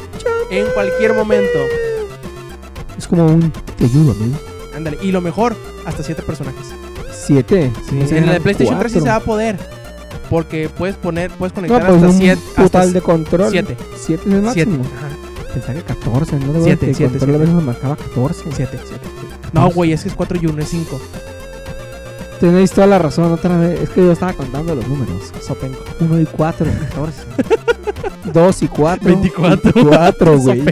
En 0.50 0.66
cualquier 0.74 1.14
momento. 1.14 1.58
Es 2.98 3.06
como 3.06 3.26
un 3.26 3.50
te 3.76 3.84
ayudo, 3.84 4.12
amigo. 4.12 4.36
Ándale. 4.76 4.98
Y 5.00 5.12
lo 5.12 5.20
mejor, 5.20 5.56
hasta 5.86 6.02
7 6.02 6.22
personajes. 6.22 6.66
Siete. 7.12 7.70
No 7.92 8.00
en 8.04 8.24
el 8.24 8.30
de 8.32 8.40
PlayStation 8.40 8.78
3 8.78 8.92
sí 8.92 9.00
se 9.00 9.08
va 9.08 9.16
a 9.16 9.20
poder. 9.20 9.56
Porque 10.28 10.68
puedes 10.68 10.96
poner, 10.96 11.30
puedes 11.32 11.52
No, 11.52 11.62
conectar 11.62 11.86
pues 11.86 11.94
hasta 11.96 12.06
un 12.08 12.18
7. 12.18 12.42
total 12.56 12.92
de 12.92 13.00
control. 13.00 13.50
7. 13.50 13.76
7 13.96 14.22
es 14.28 14.34
el 14.34 14.52
Siete. 14.52 14.70
máximo. 14.70 14.84
Pensaba 15.52 15.74
que 15.74 15.82
14, 15.84 16.38
¿no? 16.38 16.52
De 16.52 16.62
Siete, 16.62 16.86
que 16.86 16.90
el 16.90 16.96
siete, 16.96 17.18
control 17.18 17.30
a 17.30 17.38
siete. 17.38 17.38
veces 17.38 17.54
me 17.54 17.62
marcaba 17.62 17.96
14. 17.96 18.44
7, 18.54 18.78
7. 18.86 19.00
No, 19.52 19.70
güey, 19.70 19.92
es 19.92 20.02
que 20.02 20.08
es 20.10 20.14
4 20.14 20.38
y 20.40 20.46
1 20.46 20.62
es 20.62 20.68
5. 20.68 21.00
Tenéis 22.40 22.70
toda 22.72 22.86
la 22.86 22.98
razón 22.98 23.32
otra 23.32 23.58
vez. 23.58 23.80
Es 23.80 23.90
que 23.90 24.00
yo 24.00 24.12
estaba 24.12 24.32
contando 24.32 24.74
los 24.74 24.86
números. 24.88 25.32
Sopenco. 25.42 25.84
1 26.00 26.20
y 26.20 26.26
4, 26.26 26.66
14. 26.90 27.22
2 28.32 28.62
y 28.62 28.68
4. 28.68 29.04
24. 29.04 29.72
4, 29.88 30.38
güey. 30.38 30.64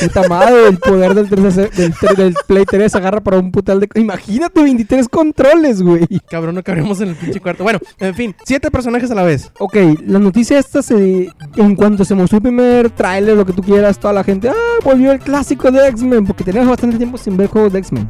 Puta 0.00 0.28
madre, 0.28 0.68
el 0.68 0.78
poder 0.78 1.14
del, 1.14 1.28
3, 1.28 1.56
del, 1.56 1.70
del 2.16 2.34
Play 2.46 2.64
3 2.64 2.94
agarra 2.94 3.20
para 3.20 3.38
un 3.38 3.50
putal 3.50 3.80
de... 3.80 3.88
Imagínate 3.94 4.62
23 4.62 5.08
controles, 5.08 5.82
güey. 5.82 6.06
Cabrón, 6.30 6.54
no 6.54 6.62
cabríamos 6.62 7.00
en 7.00 7.08
el 7.08 7.16
pinche 7.16 7.40
cuarto. 7.40 7.64
Bueno, 7.64 7.80
en 7.98 8.14
fin, 8.14 8.34
7 8.44 8.70
personajes 8.70 9.10
a 9.10 9.14
la 9.14 9.24
vez. 9.24 9.50
Ok, 9.58 9.76
la 10.06 10.18
noticia 10.18 10.58
esta 10.58 10.82
se... 10.82 11.32
En 11.56 11.74
cuanto 11.74 12.04
se 12.04 12.14
mostró 12.14 12.36
el 12.36 12.42
primer 12.42 12.90
tráiler, 12.90 13.36
lo 13.36 13.44
que 13.44 13.52
tú 13.52 13.62
quieras, 13.62 13.98
toda 13.98 14.12
la 14.12 14.22
gente... 14.22 14.48
Ah, 14.48 14.84
volvió 14.84 15.10
el 15.10 15.18
clásico 15.18 15.70
de 15.70 15.88
X-Men. 15.88 16.26
Porque 16.26 16.44
teníamos 16.44 16.70
bastante 16.70 16.96
tiempo 16.96 17.18
sin 17.18 17.36
ver 17.36 17.48
juegos 17.48 17.72
de 17.72 17.80
X-Men. 17.80 18.06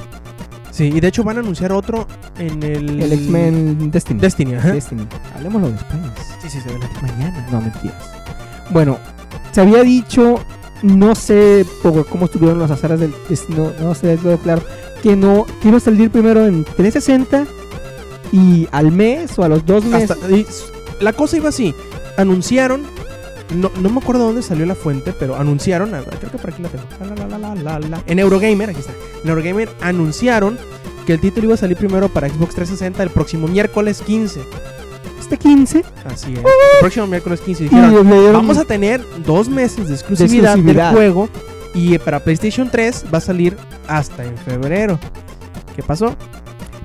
Sí, 0.70 0.92
y 0.94 1.00
de 1.00 1.08
hecho 1.08 1.24
van 1.24 1.38
a 1.38 1.40
anunciar 1.40 1.72
otro 1.72 2.06
en 2.38 2.62
el. 2.62 3.02
El 3.02 3.12
X-Men 3.12 3.90
Destiny. 3.90 4.20
Destiny, 4.20 4.54
ajá. 4.54 4.70
Destiny. 4.70 5.08
Hablemoslo 5.34 5.70
después. 5.72 5.98
Sí, 6.40 6.50
sí, 6.50 6.60
se 6.60 6.68
ve 6.68 6.78
la 6.78 6.88
Mañana. 7.02 7.48
No, 7.50 7.60
mentiras. 7.60 8.17
Bueno, 8.70 8.98
se 9.52 9.60
había 9.60 9.82
dicho, 9.82 10.40
no 10.82 11.14
sé 11.14 11.64
por 11.82 12.06
cómo 12.06 12.26
estuvieron 12.26 12.58
las 12.58 12.70
azares 12.70 13.00
del 13.00 13.14
no, 13.48 13.72
no 13.80 13.94
sé, 13.94 14.16
todo 14.16 14.38
claro, 14.38 14.62
que 15.02 15.16
no, 15.16 15.46
que 15.62 15.68
iba 15.68 15.76
a 15.78 15.80
salir 15.80 16.10
primero 16.10 16.44
en 16.46 16.64
360 16.64 17.46
y 18.32 18.68
al 18.72 18.92
mes 18.92 19.38
o 19.38 19.44
a 19.44 19.48
los 19.48 19.64
dos 19.64 19.84
meses. 19.84 20.10
Hasta- 20.10 20.30
y 20.30 20.40
s- 20.42 20.64
la 21.00 21.12
cosa 21.12 21.36
iba 21.36 21.48
así. 21.48 21.74
Anunciaron. 22.16 22.82
No, 23.54 23.70
no 23.80 23.88
me 23.88 23.98
acuerdo 24.00 24.24
dónde 24.24 24.42
salió 24.42 24.66
la 24.66 24.74
fuente, 24.74 25.14
pero 25.18 25.36
anunciaron. 25.36 25.88
Creo 25.90 26.30
que 26.30 26.36
por 26.38 26.50
aquí 26.50 26.60
la 26.62 26.68
tengo. 26.68 26.84
La, 27.38 27.38
la, 27.54 27.78
la. 27.80 28.02
En 28.06 28.18
Eurogamer, 28.18 28.68
aquí 28.70 28.80
está. 28.80 28.92
En 29.22 29.30
Eurogamer 29.30 29.70
anunciaron 29.80 30.58
que 31.06 31.14
el 31.14 31.20
título 31.20 31.46
iba 31.46 31.54
a 31.54 31.58
salir 31.58 31.76
primero 31.78 32.10
para 32.10 32.28
Xbox 32.28 32.54
360 32.56 33.02
el 33.02 33.08
próximo 33.10 33.48
miércoles 33.48 34.02
15. 34.04 34.42
Este 35.30 35.36
15 35.36 35.84
Así 36.06 36.32
es. 36.32 36.38
El 36.38 36.44
próximo 36.80 37.06
miércoles 37.06 37.40
15. 37.42 37.64
y 37.64 37.68
Dijeron, 37.68 38.08
le 38.08 38.16
dieron 38.18 38.32
vamos 38.32 38.56
a 38.56 38.64
tener 38.64 39.04
dos 39.26 39.50
meses 39.50 39.88
de 39.88 39.94
exclusividad, 39.94 40.52
exclusividad. 40.54 40.86
del 40.86 40.94
juego. 40.94 41.28
Y 41.74 41.94
eh, 41.94 41.98
para 41.98 42.20
PlayStation 42.20 42.70
3 42.70 43.04
va 43.12 43.18
a 43.18 43.20
salir 43.20 43.54
hasta 43.86 44.24
en 44.24 44.38
febrero. 44.38 44.98
¿Qué 45.76 45.82
pasó? 45.82 46.16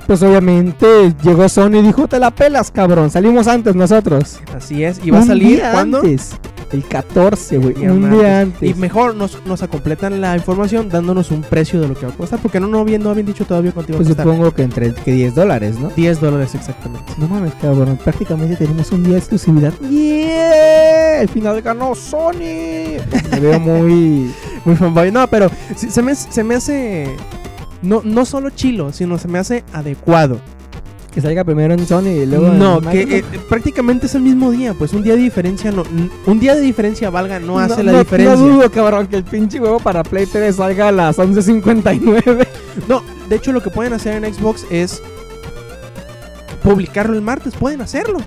pues 0.06 0.22
obviamente 0.22 1.16
llegó 1.24 1.48
Sony 1.48 1.76
y 1.78 1.82
dijo, 1.84 2.10
"Te 2.10 2.20
la 2.20 2.30
pelas, 2.32 2.70
cabrón, 2.72 3.10
salimos 3.10 3.48
antes 3.48 3.74
nosotros." 3.74 4.42
Así 4.54 4.84
es. 4.84 5.00
Y 5.02 5.12
va 5.12 5.20
a 5.20 5.26
salir 5.26 5.64
cuando. 5.72 6.02
El 6.74 6.84
14, 6.86 7.58
güey, 7.58 7.88
un 7.88 8.10
día 8.12 8.42
antes. 8.42 8.70
Y 8.70 8.74
mejor 8.74 9.16
nos, 9.16 9.38
nos 9.46 9.62
completan 9.64 10.20
la 10.20 10.36
información 10.36 10.90
dándonos 10.90 11.32
un 11.32 11.42
precio 11.42 11.80
de 11.80 11.88
lo 11.88 11.94
que 11.96 12.06
va 12.06 12.12
a 12.14 12.16
costar. 12.16 12.40
Porque 12.40 12.60
no, 12.60 12.68
no, 12.68 12.80
habían, 12.80 13.04
no 13.04 13.12
habían 13.12 13.26
dicho 13.28 13.46
todavía 13.46 13.72
cuánto 13.72 13.92
iba 13.92 13.98
Pues 13.98 14.08
a 14.10 14.12
costar. 14.12 14.26
supongo 14.26 14.52
que 14.52 14.64
entre 14.64 14.94
que 14.94 15.12
10 15.12 15.36
dólares, 15.36 15.80
¿no? 15.80 15.90
10 15.96 16.20
dólares 16.20 16.56
exactamente. 16.56 17.14
No 17.18 17.28
mames, 17.28 17.54
cabrón. 17.56 17.98
Prácticamente 18.04 18.56
tenemos 18.56 18.92
un 18.92 19.04
día 19.04 19.14
de 19.14 19.20
exclusividad. 19.20 19.74
¡Yeah! 19.82 21.22
El 21.22 21.30
final 21.30 21.62
ganó 21.62 21.96
Sony. 21.96 22.98
Me 23.32 23.40
veo 23.40 23.60
muy. 23.60 24.32
Muy 24.66 24.78
fanboy. 24.78 25.12
No, 25.12 25.28
pero 25.28 25.50
se, 25.76 26.02
me, 26.02 26.16
se 26.16 26.42
me 26.44 26.56
hace. 26.56 27.14
No, 27.82 28.02
no 28.06 28.24
solo 28.26 28.50
chilo, 28.50 28.94
sino 28.94 29.18
se 29.18 29.28
me 29.28 29.38
hace 29.40 29.64
adecuado. 29.74 30.40
Que 31.14 31.22
salga 31.22 31.44
primero 31.44 31.74
en 31.76 31.86
Sony 31.86 32.08
y 32.08 32.26
luego. 32.26 32.48
en 32.48 32.58
no, 32.58 32.82
que 32.82 33.02
eh, 33.20 33.24
prácticamente 33.48 34.08
es 34.08 34.16
el 34.16 34.24
mismo 34.24 34.50
día. 34.52 34.74
Pues 34.74 34.94
un 34.94 35.04
día 35.04 35.14
de 35.16 35.22
diferencia 35.22 35.72
no. 35.72 35.84
Un 36.26 36.40
día 36.40 36.56
de 36.56 36.62
diferencia 36.62 37.10
valga, 37.12 37.40
no 37.40 37.60
hace 37.60 37.84
la 37.84 37.92
no, 37.92 38.00
diferencia. 38.00 38.36
No 38.36 38.42
dudo, 38.42 38.72
cabrón, 38.72 39.06
que 39.08 39.18
el 39.18 39.24
pinche 39.24 39.60
huevo 39.60 39.80
para 39.80 40.02
Play 40.04 40.26
3 40.26 40.56
salga 40.56 40.88
a 40.88 40.92
las 40.92 41.18
11.59. 41.20 42.48
No, 42.90 43.04
de 43.30 43.36
hecho 43.36 43.52
lo 43.52 43.62
que 43.62 43.70
pueden 43.70 43.94
hacer 43.94 44.24
en 44.24 44.34
Xbox 44.34 44.66
es 44.72 45.00
publicarlo 46.64 47.16
el 47.16 47.22
martes, 47.22 47.54
pueden 47.56 47.82
hacerlo. 47.82 48.18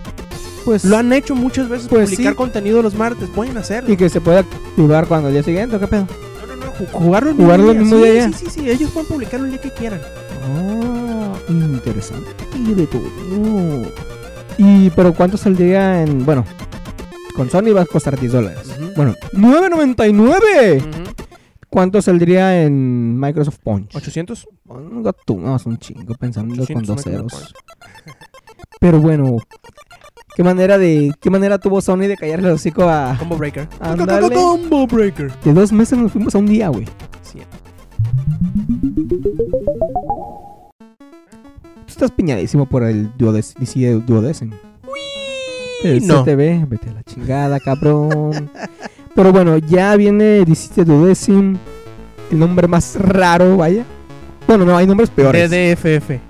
Pues. 0.65 0.85
Lo 0.85 0.97
han 0.97 1.13
hecho 1.13 1.35
muchas 1.35 1.69
veces, 1.69 1.89
Pues 1.89 2.11
publicar 2.11 2.33
sí. 2.33 2.37
contenido 2.37 2.83
los 2.83 2.95
martes, 2.95 3.29
pueden 3.35 3.57
hacerlo. 3.57 3.93
Y 3.93 3.97
que 3.97 4.09
se 4.09 4.21
pueda 4.21 4.41
activar 4.41 5.07
cuando 5.07 5.29
el 5.29 5.35
día 5.35 5.43
siguiente, 5.43 5.77
¿o 5.77 5.81
¿qué 5.81 5.87
pedo? 5.89 6.07
No, 6.41 6.47
no, 6.55 6.67
no, 6.67 6.73
ju- 6.73 6.91
jugarlo 6.93 7.31
el 7.31 7.37
Jugarlo 7.37 7.75
mismo 7.75 7.97
el 7.97 8.03
día. 8.13 8.27
mismo 8.29 8.39
sí, 8.39 8.45
día. 8.45 8.51
Sí, 8.51 8.61
sí, 8.61 8.61
sí, 8.61 8.71
ellos 8.71 8.91
pueden 8.93 9.09
publicarlo 9.09 9.47
el 9.47 9.53
día 9.53 9.61
que 9.61 9.71
quieran. 9.73 10.01
Ah, 10.45 11.06
interesante. 11.49 12.29
Y 12.55 12.75
de 12.75 12.87
todo. 12.87 13.05
Y, 14.59 14.91
pero 14.91 15.15
¿cuánto 15.15 15.37
saldría 15.37 16.03
en. 16.03 16.25
Bueno, 16.25 16.45
con 17.35 17.51
Sony 17.51 17.73
va 17.75 17.83
a 17.83 17.87
costar 17.87 18.19
10 18.19 18.33
dólares. 18.33 18.75
Ujú. 18.79 18.93
Bueno, 18.97 19.15
9.99. 19.33 20.83
¿Cuánto 21.69 22.01
saldría 22.01 22.63
en 22.63 23.19
Microsoft 23.19 23.59
Punch? 23.63 23.95
800. 23.95 24.49
Un 24.67 25.03
gato, 25.03 25.37
no, 25.37 25.57
es 25.57 25.67
un 25.67 25.77
chingo 25.79 26.15
pensando 26.15 26.55
con 26.55 26.63
800, 26.63 26.87
dos 26.87 27.03
ceros. 27.03 27.55
Pero 28.81 29.01
bueno, 29.01 29.37
¿Qué 30.37 30.45
manera 30.45 30.77
de 30.77 31.15
qué 31.19 31.31
manera 31.31 31.59
tuvo 31.59 31.81
Sony 31.81 32.01
de 32.09 32.15
callarle 32.15 32.49
el 32.49 32.55
hocico 32.55 32.87
a 32.87 33.17
Combo 33.19 33.39
Breaker. 33.39 33.67
Combo 33.79 34.87
Breaker. 34.87 35.33
de 35.41 35.55
dos 35.55 35.73
meses 35.73 35.99
nos 35.99 36.13
fuimos 36.13 36.35
a 36.35 36.39
un 36.39 36.47
día, 36.47 36.69
güey? 36.69 36.85
Estás 41.97 42.11
piñadísimo 42.11 42.67
por 42.67 42.85
el 42.85 43.11
Duodes 43.17 43.55
DC 43.59 44.03
Duodecim. 44.07 44.51
El 45.83 46.07
no. 46.07 46.25
CTV, 46.25 46.69
vete 46.69 46.91
a 46.91 46.93
la 46.93 47.03
chingada, 47.03 47.59
cabrón. 47.59 48.51
Pero 49.15 49.33
bueno, 49.33 49.57
ya 49.57 49.97
viene 49.97 50.45
DC 50.45 50.85
Duodecim, 50.85 51.57
el 52.31 52.39
nombre 52.39 52.69
más 52.69 52.97
raro, 52.97 53.57
vaya. 53.57 53.85
Bueno, 54.47 54.67
no, 54.67 54.77
hay 54.77 54.87
nombres 54.87 55.09
peores. 55.09 55.51
DDFF. 55.51 56.21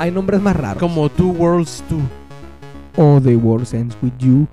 Hay 0.00 0.10
nombres 0.10 0.40
más 0.40 0.56
raros. 0.56 0.80
Como 0.80 1.08
Two 1.08 1.30
Worlds 1.30 1.84
2. 1.88 2.00
O 2.96 3.20
The 3.20 3.36
World 3.36 3.72
Ends 3.74 3.96
With 4.02 4.12
You. 4.18 4.48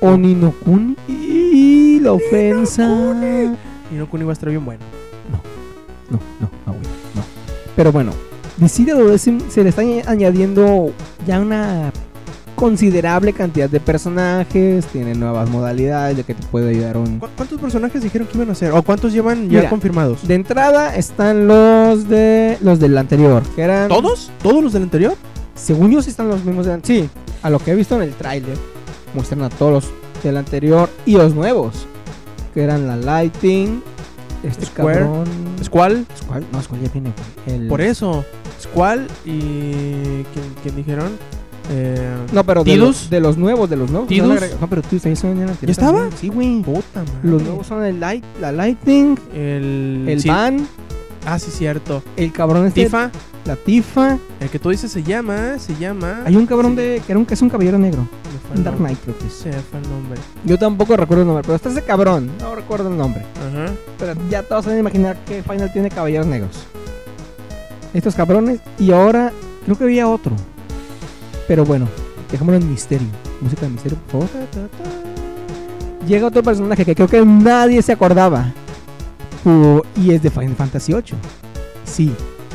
O 0.00 0.16
Nino 0.16 0.52
Kuni. 0.64 0.96
Y 1.08 1.98
la 1.98 2.12
ofensa. 2.12 2.84
Y 3.90 3.94
no 3.96 4.08
Kuni 4.08 4.24
va 4.24 4.30
a 4.30 4.34
estar 4.34 4.48
bien 4.50 4.64
bueno. 4.64 4.84
No, 5.32 6.18
no, 6.40 6.48
no, 6.64 6.72
güey, 6.72 6.84
no. 7.16 7.22
Pero 7.74 7.90
bueno, 7.90 8.12
DC 8.60 8.84
Duodecim 8.84 9.40
se 9.50 9.62
le 9.62 9.70
está 9.70 9.82
añ- 9.82 10.04
añadiendo 10.06 10.92
ya 11.26 11.40
una 11.40 11.92
considerable 12.54 13.32
cantidad 13.32 13.70
de 13.70 13.80
personajes. 13.80 14.84
Tiene 14.86 15.14
nuevas 15.14 15.48
modalidades 15.48 16.16
de 16.18 16.24
que 16.24 16.34
te 16.34 16.46
puede 16.48 16.70
ayudar 16.70 16.96
un. 16.98 17.18
¿Cu- 17.18 17.28
¿Cuántos 17.36 17.58
personajes 17.60 18.02
dijeron 18.02 18.28
que 18.28 18.36
iban 18.36 18.50
a 18.50 18.54
ser? 18.54 18.72
¿O 18.72 18.82
cuántos 18.82 19.12
llevan 19.12 19.48
ya 19.48 19.58
Mira, 19.60 19.70
confirmados? 19.70 20.26
De 20.28 20.34
entrada 20.34 20.94
están 20.94 21.46
los 21.48 22.08
de 22.08 22.58
los 22.60 22.78
del 22.78 22.96
anterior, 22.98 23.42
que 23.56 23.62
eran 23.62 23.88
¿Todos? 23.88 24.30
¿Todos 24.42 24.62
los 24.62 24.72
del 24.74 24.82
anterior? 24.82 25.14
Según 25.54 25.90
yo 25.90 26.02
sí 26.02 26.10
están 26.10 26.28
los 26.28 26.44
mismos 26.44 26.66
de 26.66 26.78
Sí, 26.82 27.08
a 27.42 27.50
lo 27.50 27.58
que 27.58 27.70
he 27.70 27.74
visto 27.74 27.96
en 27.96 28.02
el 28.02 28.12
tráiler, 28.14 28.56
muestran 29.14 29.42
a 29.42 29.48
todos 29.48 29.72
los 29.72 30.22
del 30.22 30.36
anterior 30.36 30.88
y 31.06 31.12
los 31.16 31.34
nuevos, 31.34 31.86
que 32.52 32.62
eran 32.62 32.86
la 32.86 32.96
Lighting, 32.96 33.82
este 34.42 34.66
Square, 34.66 34.98
cabrón, 35.00 35.24
Squall. 35.64 36.06
Squall, 36.18 36.44
no, 36.52 36.62
Squall 36.62 36.80
ya 36.82 36.88
viene. 36.92 37.12
El- 37.46 37.68
Por 37.68 37.80
eso. 37.80 38.24
Squall 38.60 39.06
y. 39.24 40.22
¿Quién, 40.32 40.44
quién 40.62 40.76
dijeron? 40.76 41.08
Eh, 41.72 42.10
No, 42.32 42.42
pero 42.44 42.64
de 42.64 42.76
los, 42.76 43.08
de 43.10 43.20
los 43.20 43.36
nuevos, 43.36 43.70
de 43.70 43.76
los 43.76 43.90
nuevos. 43.90 44.10
No, 44.60 44.66
pero 44.68 44.82
Tidus 44.82 45.06
ahí 45.06 45.14
son 45.16 45.30
en 45.32 45.42
el 45.42 45.48
anterior 45.50 45.66
¿Ya 45.68 45.72
estaba? 45.72 45.98
también. 46.00 46.18
Sí, 46.18 46.28
güey. 46.28 46.64
Los 47.22 47.42
nuevos 47.42 47.66
son 47.66 47.84
el 47.84 48.00
light, 48.00 48.24
la 48.40 48.50
Lightning, 48.52 49.16
El. 49.34 50.04
el 50.08 50.20
sí. 50.20 50.28
Van, 50.28 50.66
Ah, 51.26 51.38
sí, 51.38 51.50
cierto. 51.50 52.02
el 52.16 52.32
cabrón 52.32 52.66
este, 52.66 52.84
Tifa. 52.84 53.10
la 53.44 53.54
Tifa. 53.54 54.18
El 54.40 54.48
que 54.48 54.58
tú 54.58 54.70
dices 54.70 54.90
se 54.90 55.02
llama. 55.02 55.58
Se 55.58 55.76
llama. 55.76 56.22
Hay 56.24 56.34
un 56.34 56.46
cabrón 56.46 56.72
Sí. 56.72 56.76
de 56.78 57.02
que, 57.06 57.12
era 57.12 57.18
un, 57.18 57.26
que 57.26 57.34
es 57.34 57.42
un 57.42 57.50
caballero 57.50 57.78
negro, 57.78 58.08
Dark. 58.64 58.78
Knight 58.78 58.98
creo 59.04 59.16
que 59.18 59.26
es. 59.26 59.32
Se 59.34 59.52
fue 59.52 59.80
el 59.80 59.88
nombre. 59.90 60.18
Yo 60.44 60.58
tampoco 60.58 60.96
recuerdo 60.96 61.22
el 61.22 61.26
nombre, 61.28 61.42
pero 61.44 61.54
está 61.56 61.68
ese 61.68 61.82
cabrón, 61.82 62.30
no 62.40 62.54
recuerdo 62.56 62.88
el 62.90 62.96
nombre. 62.96 63.22
Ajá. 63.36 63.72
Pero 63.98 64.14
ya 64.30 64.42
todos 64.42 64.64
van 64.66 64.76
a 64.76 64.78
imaginar 64.78 65.18
que 65.26 65.42
Final 65.42 65.70
tiene 65.72 65.90
caballeros 65.90 66.26
negros. 66.26 66.66
Estos 67.94 68.14
cabrones. 68.14 68.60
Y 68.78 68.92
ahora 68.92 69.32
creo 69.64 69.76
que 69.78 69.84
había 69.84 70.08
otro. 70.08 70.32
Pero 71.48 71.64
bueno, 71.64 71.86
dejémoslo 72.30 72.58
en 72.60 72.70
misterio. 72.70 73.08
Música 73.40 73.62
de 73.62 73.68
misterio, 73.70 73.98
por 74.10 74.26
favor. 74.28 74.46
Llega 76.06 76.26
otro 76.26 76.42
personaje 76.42 76.84
que 76.84 76.94
creo 76.94 77.08
que 77.08 77.24
nadie 77.24 77.82
se 77.82 77.92
acordaba. 77.92 78.52
Uh, 79.44 79.80
y 79.96 80.12
es 80.12 80.22
de 80.22 80.30
Final 80.30 80.54
Fantasy 80.54 80.92
VIII. 80.92 81.04
Sí, 81.84 82.12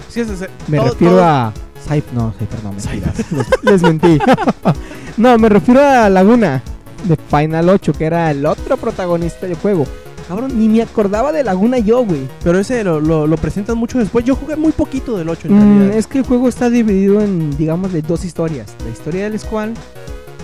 Sí, 0.09 0.21
es 0.21 0.29
ese. 0.29 0.47
me 0.67 0.77
todo- 0.77 0.89
refiero 0.89 1.13
todo- 1.15 1.23
a... 1.25 1.53
Cypher, 1.83 2.13
no, 2.13 2.33
Cypher 2.39 2.63
no, 2.63 2.71
mentiras. 2.73 3.31
Les- 3.31 3.63
Les 3.63 3.81
mentí. 3.83 4.19
no, 5.17 5.37
me 5.37 5.49
refiero 5.49 5.81
a 5.81 6.09
Laguna 6.09 6.61
de 7.03 7.15
Final 7.15 7.69
8, 7.69 7.93
que 7.93 8.05
era 8.05 8.31
el 8.31 8.45
otro 8.45 8.77
protagonista 8.77 9.45
del 9.45 9.55
juego. 9.57 9.85
Cabrón, 10.27 10.51
ni 10.57 10.67
me 10.67 10.81
acordaba 10.81 11.31
de 11.31 11.43
Laguna 11.43 11.77
yo, 11.77 12.03
güey. 12.03 12.27
Pero 12.43 12.57
ese 12.59 12.83
lo, 12.83 12.99
lo, 12.99 13.27
lo 13.27 13.37
presentan 13.37 13.77
mucho 13.77 13.99
después. 13.99 14.25
Yo 14.25 14.35
jugué 14.35 14.55
muy 14.55 14.71
poquito 14.71 15.17
del 15.17 15.29
8 15.29 15.47
en 15.47 15.53
Mm, 15.53 15.77
realidad. 15.79 15.97
es 15.97 16.07
que 16.07 16.17
el 16.17 16.23
juego 16.25 16.47
está 16.47 16.69
dividido 16.69 17.21
en, 17.21 17.55
digamos, 17.57 17.93
de 17.93 18.01
dos 18.01 18.25
historias. 18.25 18.73
La 18.83 18.89
historia 18.91 19.29
del 19.29 19.39
Squall 19.39 19.73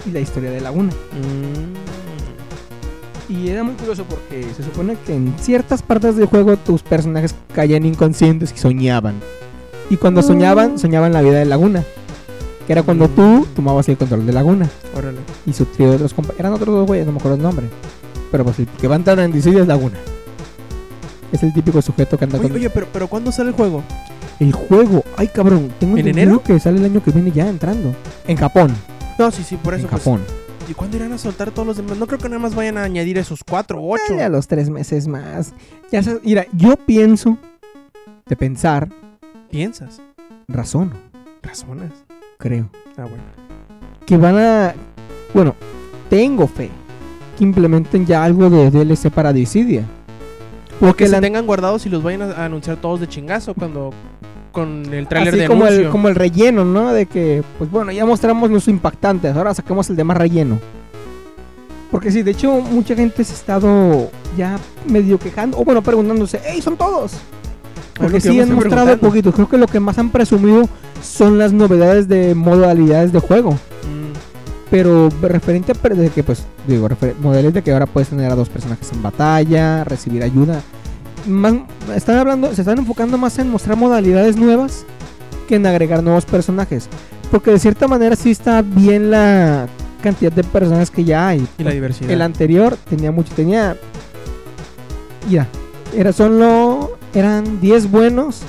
y 0.05 0.11
la 0.11 0.19
historia 0.19 0.51
de 0.51 0.61
Laguna. 0.61 0.91
Mm. 3.29 3.34
Y 3.34 3.49
era 3.49 3.63
muy 3.63 3.73
curioso 3.75 4.03
porque 4.09 4.45
se 4.55 4.61
supone 4.63 4.97
que 5.05 5.15
en 5.15 5.34
ciertas 5.39 5.82
partes 5.82 6.15
del 6.17 6.25
juego 6.27 6.57
tus 6.57 6.84
personajes 6.84 7.34
caían 7.55 7.86
inconscientes 7.86 8.53
y 8.55 8.59
soñaban. 8.59 9.15
Y 9.89 9.97
cuando 9.97 10.21
soñaban, 10.21 10.77
soñaban 10.77 11.13
la 11.13 11.21
vida 11.21 11.39
de 11.39 11.45
Laguna. 11.45 11.84
Que 12.67 12.73
era 12.73 12.84
cuando 12.84 13.07
tú 13.09 13.47
tomabas 13.55 13.88
el 13.89 13.97
control 13.97 14.25
de 14.25 14.34
Laguna. 14.34 14.69
Órale. 14.95 15.17
Y 15.45 15.53
su 15.53 15.65
trío 15.65 15.89
de 15.89 15.95
otros 15.95 16.15
compa- 16.15 16.34
Eran 16.38 16.53
otros 16.53 16.67
dos 16.75 16.86
güeyes, 16.88 17.05
no 17.05 17.13
me 17.13 17.17
acuerdo 17.19 17.38
el 17.38 17.43
nombre. 17.43 17.65
Pero 18.32 18.43
pues 18.45 18.59
el 18.59 18.67
que 18.67 18.88
va 18.88 18.95
a 18.95 18.97
entrar 18.97 19.19
en 19.19 19.32
DC 19.32 19.49
es 19.49 19.67
Laguna. 19.67 19.97
Es 21.32 21.43
el 21.43 21.53
típico 21.53 21.82
sujeto 21.82 22.17
que 22.17 22.25
anda 22.25 22.38
Oye, 22.39 22.47
con... 22.49 22.57
oye, 22.57 22.69
pero, 22.69 22.88
pero 22.91 23.07
¿cuándo 23.07 23.32
sale 23.32 23.49
el 23.49 23.55
juego? 23.55 23.84
El 24.39 24.51
juego, 24.53 25.03
ay 25.17 25.27
cabrón, 25.27 25.71
tengo 25.79 25.97
¿En 25.97 26.07
enero? 26.07 26.41
que 26.43 26.59
sale 26.59 26.79
el 26.79 26.86
año 26.86 27.03
que 27.03 27.11
viene 27.11 27.32
ya 27.32 27.47
entrando. 27.47 27.93
En 28.27 28.38
Japón. 28.38 28.73
No, 29.19 29.29
sí, 29.32 29.43
sí, 29.43 29.55
por 29.55 29.73
eso. 29.75 29.84
en 29.84 29.89
pues, 29.89 30.01
Japón. 30.03 30.21
¿Y 30.69 30.73
cuándo 30.73 30.97
irán 30.97 31.13
a 31.13 31.17
soltar 31.17 31.51
todos 31.51 31.67
los 31.67 31.77
demás? 31.77 31.97
No 31.97 32.07
creo 32.07 32.17
que 32.19 32.27
nada 32.29 32.39
más 32.41 32.55
vayan 32.55 32.77
a 32.77 32.84
añadir 32.84 33.17
esos 33.17 33.43
cuatro 33.43 33.79
o 33.79 33.93
ocho. 33.93 34.19
A 34.23 34.29
los 34.29 34.47
tres 34.47 34.69
meses 34.69 35.07
más. 35.07 35.53
Ya 35.91 36.01
sabes, 36.01 36.21
mira, 36.23 36.45
yo 36.53 36.75
pienso 36.77 37.38
de 38.25 38.36
pensar, 38.36 38.89
¿Piensas? 39.49 40.01
razón, 40.47 40.91
Razonas. 41.43 41.91
creo, 42.38 42.69
Ah, 42.97 43.03
bueno. 43.03 43.23
que 44.05 44.17
van 44.17 44.38
a, 44.38 44.73
bueno, 45.34 45.55
tengo 46.09 46.47
fe 46.47 46.69
que 47.41 47.45
implementen 47.45 48.05
ya 48.05 48.23
algo 48.23 48.51
de 48.51 48.69
DLC 48.69 49.09
para 49.09 49.33
Dissidia. 49.33 49.83
Porque 50.79 51.05
Que 51.05 51.07
se 51.07 51.13
la, 51.15 51.21
tengan 51.21 51.47
guardados 51.47 51.87
y 51.87 51.89
los 51.89 52.03
vayan 52.03 52.21
a 52.21 52.45
anunciar 52.45 52.77
todos 52.77 52.99
de 52.99 53.07
chingazo 53.07 53.55
cuando 53.55 53.89
con 54.51 54.93
el 54.93 55.07
tráiler 55.07 55.35
de 55.35 55.47
como 55.47 55.63
anuncio. 55.63 55.85
el, 55.85 55.89
como 55.89 56.07
el 56.07 56.13
relleno, 56.13 56.63
¿no? 56.63 56.93
De 56.93 57.07
que, 57.07 57.43
pues 57.57 57.71
bueno, 57.71 57.91
ya 57.91 58.05
mostramos 58.05 58.51
los 58.51 58.67
impactantes, 58.67 59.35
ahora 59.35 59.55
sacamos 59.55 59.89
el 59.89 59.95
de 59.95 60.03
más 60.03 60.17
relleno. 60.17 60.59
Porque 61.89 62.11
sí, 62.11 62.21
de 62.21 62.29
hecho, 62.29 62.51
mucha 62.61 62.93
gente 62.95 63.23
se 63.23 63.33
ha 63.33 63.35
estado 63.35 64.11
ya 64.37 64.59
medio 64.87 65.17
quejando, 65.17 65.57
o 65.57 65.65
bueno, 65.65 65.81
preguntándose, 65.81 66.39
¡Ey, 66.45 66.61
son 66.61 66.77
todos! 66.77 67.13
Porque 67.95 68.21
sí 68.21 68.39
han 68.39 68.53
mostrado 68.53 68.85
preguntando. 68.85 69.07
poquito. 69.07 69.31
Creo 69.31 69.49
que 69.49 69.57
lo 69.57 69.65
que 69.65 69.79
más 69.79 69.97
han 69.97 70.11
presumido 70.11 70.69
son 71.01 71.39
las 71.39 71.53
novedades 71.53 72.07
de 72.07 72.35
modalidades 72.35 73.11
de 73.11 73.19
juego. 73.19 73.57
Pero 74.72 75.09
referente 75.22 75.74
a 75.74 75.89
de 75.89 76.09
que, 76.09 76.24
pues, 76.24 76.45
digo, 76.65 76.88
modelos 77.22 77.53
de 77.53 77.61
que 77.61 77.74
ahora 77.74 77.86
puedes 77.86 78.07
tener 78.07 78.32
a 78.32 78.36
dos 78.36 78.47
personajes 78.47 78.89
en 78.93 79.03
batalla, 79.03 79.84
recibir 79.84 80.24
ayuda. 80.24 80.61
Más, 81.28 81.55
están 81.93 82.17
hablando, 82.17 82.55
se 82.55 82.61
están 82.61 82.80
enfocando 82.80 83.17
más 83.17 83.38
en 83.38 83.51
mostrar 83.51 83.78
modalidades 83.78 84.38
nuevas 84.38 84.86
que 85.49 85.55
en 85.55 85.67
agregar 85.67 86.01
nuevos 86.01 86.24
personajes. 86.24 86.88
Porque 87.30 87.51
de 87.51 87.59
cierta 87.59 87.89
manera 87.89 88.15
sí 88.15 88.32
está 88.32 88.61
bien 88.61 89.11
la 89.11 89.67
cantidad 90.01 90.32
de 90.32 90.43
personajes 90.45 90.89
que 90.89 91.03
ya 91.03 91.28
hay. 91.28 91.45
y 91.57 91.63
la 91.63 91.72
diversidad. 91.72 92.09
El 92.09 92.22
anterior 92.22 92.78
tenía 92.89 93.11
mucho, 93.11 93.34
tenía. 93.36 93.76
Mira, 95.30 95.47
era 95.93 96.13
solo. 96.13 96.97
Eran 97.13 97.59
10 97.59 97.91
buenos 97.91 98.39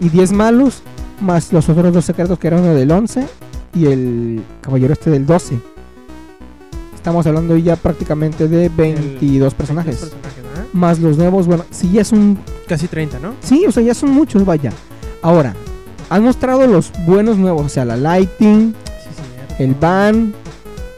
y 0.00 0.08
10 0.08 0.32
malos, 0.32 0.82
más 1.20 1.52
los 1.52 1.68
otros 1.68 1.92
dos 1.92 2.06
secretos 2.06 2.38
que 2.38 2.46
eran 2.46 2.60
uno 2.60 2.74
del 2.74 2.90
11 2.90 3.26
y 3.78 3.86
el 3.86 4.42
caballero 4.60 4.92
este 4.92 5.10
del 5.10 5.24
12. 5.24 5.58
Estamos 6.94 7.26
hablando 7.26 7.56
ya 7.56 7.76
prácticamente 7.76 8.48
de 8.48 8.68
22 8.68 9.54
personajes. 9.54 9.96
personajes. 9.96 10.34
Más 10.72 10.98
los 10.98 11.16
nuevos, 11.16 11.46
bueno, 11.46 11.64
sí 11.70 11.90
ya 11.92 12.04
son. 12.04 12.38
Casi 12.66 12.88
30, 12.88 13.18
¿no? 13.20 13.34
Sí, 13.40 13.64
o 13.66 13.72
sea, 13.72 13.82
ya 13.82 13.94
son 13.94 14.10
muchos, 14.10 14.44
vaya. 14.44 14.72
Ahora, 15.22 15.54
han 16.10 16.24
mostrado 16.24 16.66
los 16.66 16.92
buenos 17.06 17.38
nuevos, 17.38 17.66
o 17.66 17.68
sea, 17.68 17.84
la 17.84 17.96
Lighting, 17.96 18.74
Sí, 19.56 19.62
el 19.62 19.74
Van. 19.74 20.34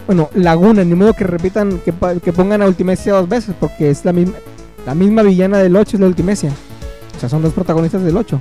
Bueno, 0.07 0.29
Laguna, 0.35 0.83
ni 0.83 0.95
modo 0.95 1.13
que 1.13 1.25
repitan, 1.25 1.79
que, 1.79 1.95
que 2.23 2.33
pongan 2.33 2.63
a 2.63 2.67
Ultimecia 2.67 3.13
dos 3.13 3.29
veces, 3.29 3.55
porque 3.61 3.91
es 3.91 4.05
la 4.05 4.13
misma, 4.13 4.35
la 4.85 4.95
misma 4.95 5.23
villana 5.23 5.59
del 5.59 5.77
8 5.77 5.97
es 5.97 6.01
la 6.01 6.07
Ultimecia. 6.07 6.51
O 7.17 7.21
sea, 7.21 7.29
son 7.29 7.43
los 7.43 7.53
protagonistas 7.53 8.03
del 8.03 8.17
8. 8.17 8.41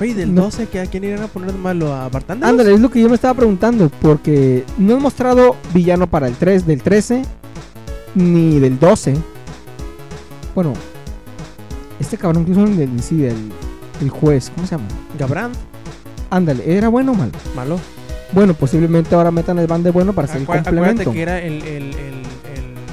Oye, 0.00 0.14
del 0.14 0.34
No. 0.34 0.42
12, 0.42 0.66
¿que 0.66 0.80
¿a 0.80 0.86
quién 0.86 1.04
irán 1.04 1.22
a 1.22 1.28
poner 1.28 1.52
malo? 1.54 1.94
¿A 1.94 2.08
Bartándalos? 2.08 2.50
Ándale, 2.50 2.74
es 2.74 2.80
lo 2.80 2.90
que 2.90 3.00
yo 3.00 3.08
me 3.08 3.14
estaba 3.14 3.34
preguntando, 3.34 3.90
porque 4.02 4.64
no 4.78 4.96
han 4.96 5.02
mostrado 5.02 5.56
villano 5.72 6.08
para 6.08 6.26
el 6.26 6.34
3 6.34 6.66
del 6.66 6.82
13, 6.82 7.22
ni 8.16 8.58
del 8.58 8.78
12. 8.78 9.14
Bueno, 10.54 10.72
este 12.00 12.16
cabrón 12.18 12.42
incluso 12.42 12.64
el 12.64 12.76
del 12.76 13.02
sí, 13.02 13.24
el, 13.24 13.36
el 14.00 14.10
juez, 14.10 14.50
¿cómo 14.54 14.66
se 14.66 14.72
llama? 14.76 14.88
Gabrand, 15.18 15.54
Ándale, 16.30 16.76
¿era 16.76 16.88
bueno 16.88 17.12
o 17.12 17.14
malo? 17.14 17.32
malo. 17.54 17.78
Bueno, 18.32 18.54
posiblemente 18.54 19.14
ahora 19.14 19.30
metan 19.30 19.58
el 19.60 19.68
van 19.68 19.84
de 19.84 19.90
bueno 19.92 20.12
para 20.12 20.26
hacer 20.26 20.38
el 20.40 20.46
Acué- 20.48 20.58
acuérdate 20.58 20.74
complemento. 21.04 21.12
que 21.12 21.22
era 21.22 21.40
el, 21.40 21.62
el, 21.62 21.94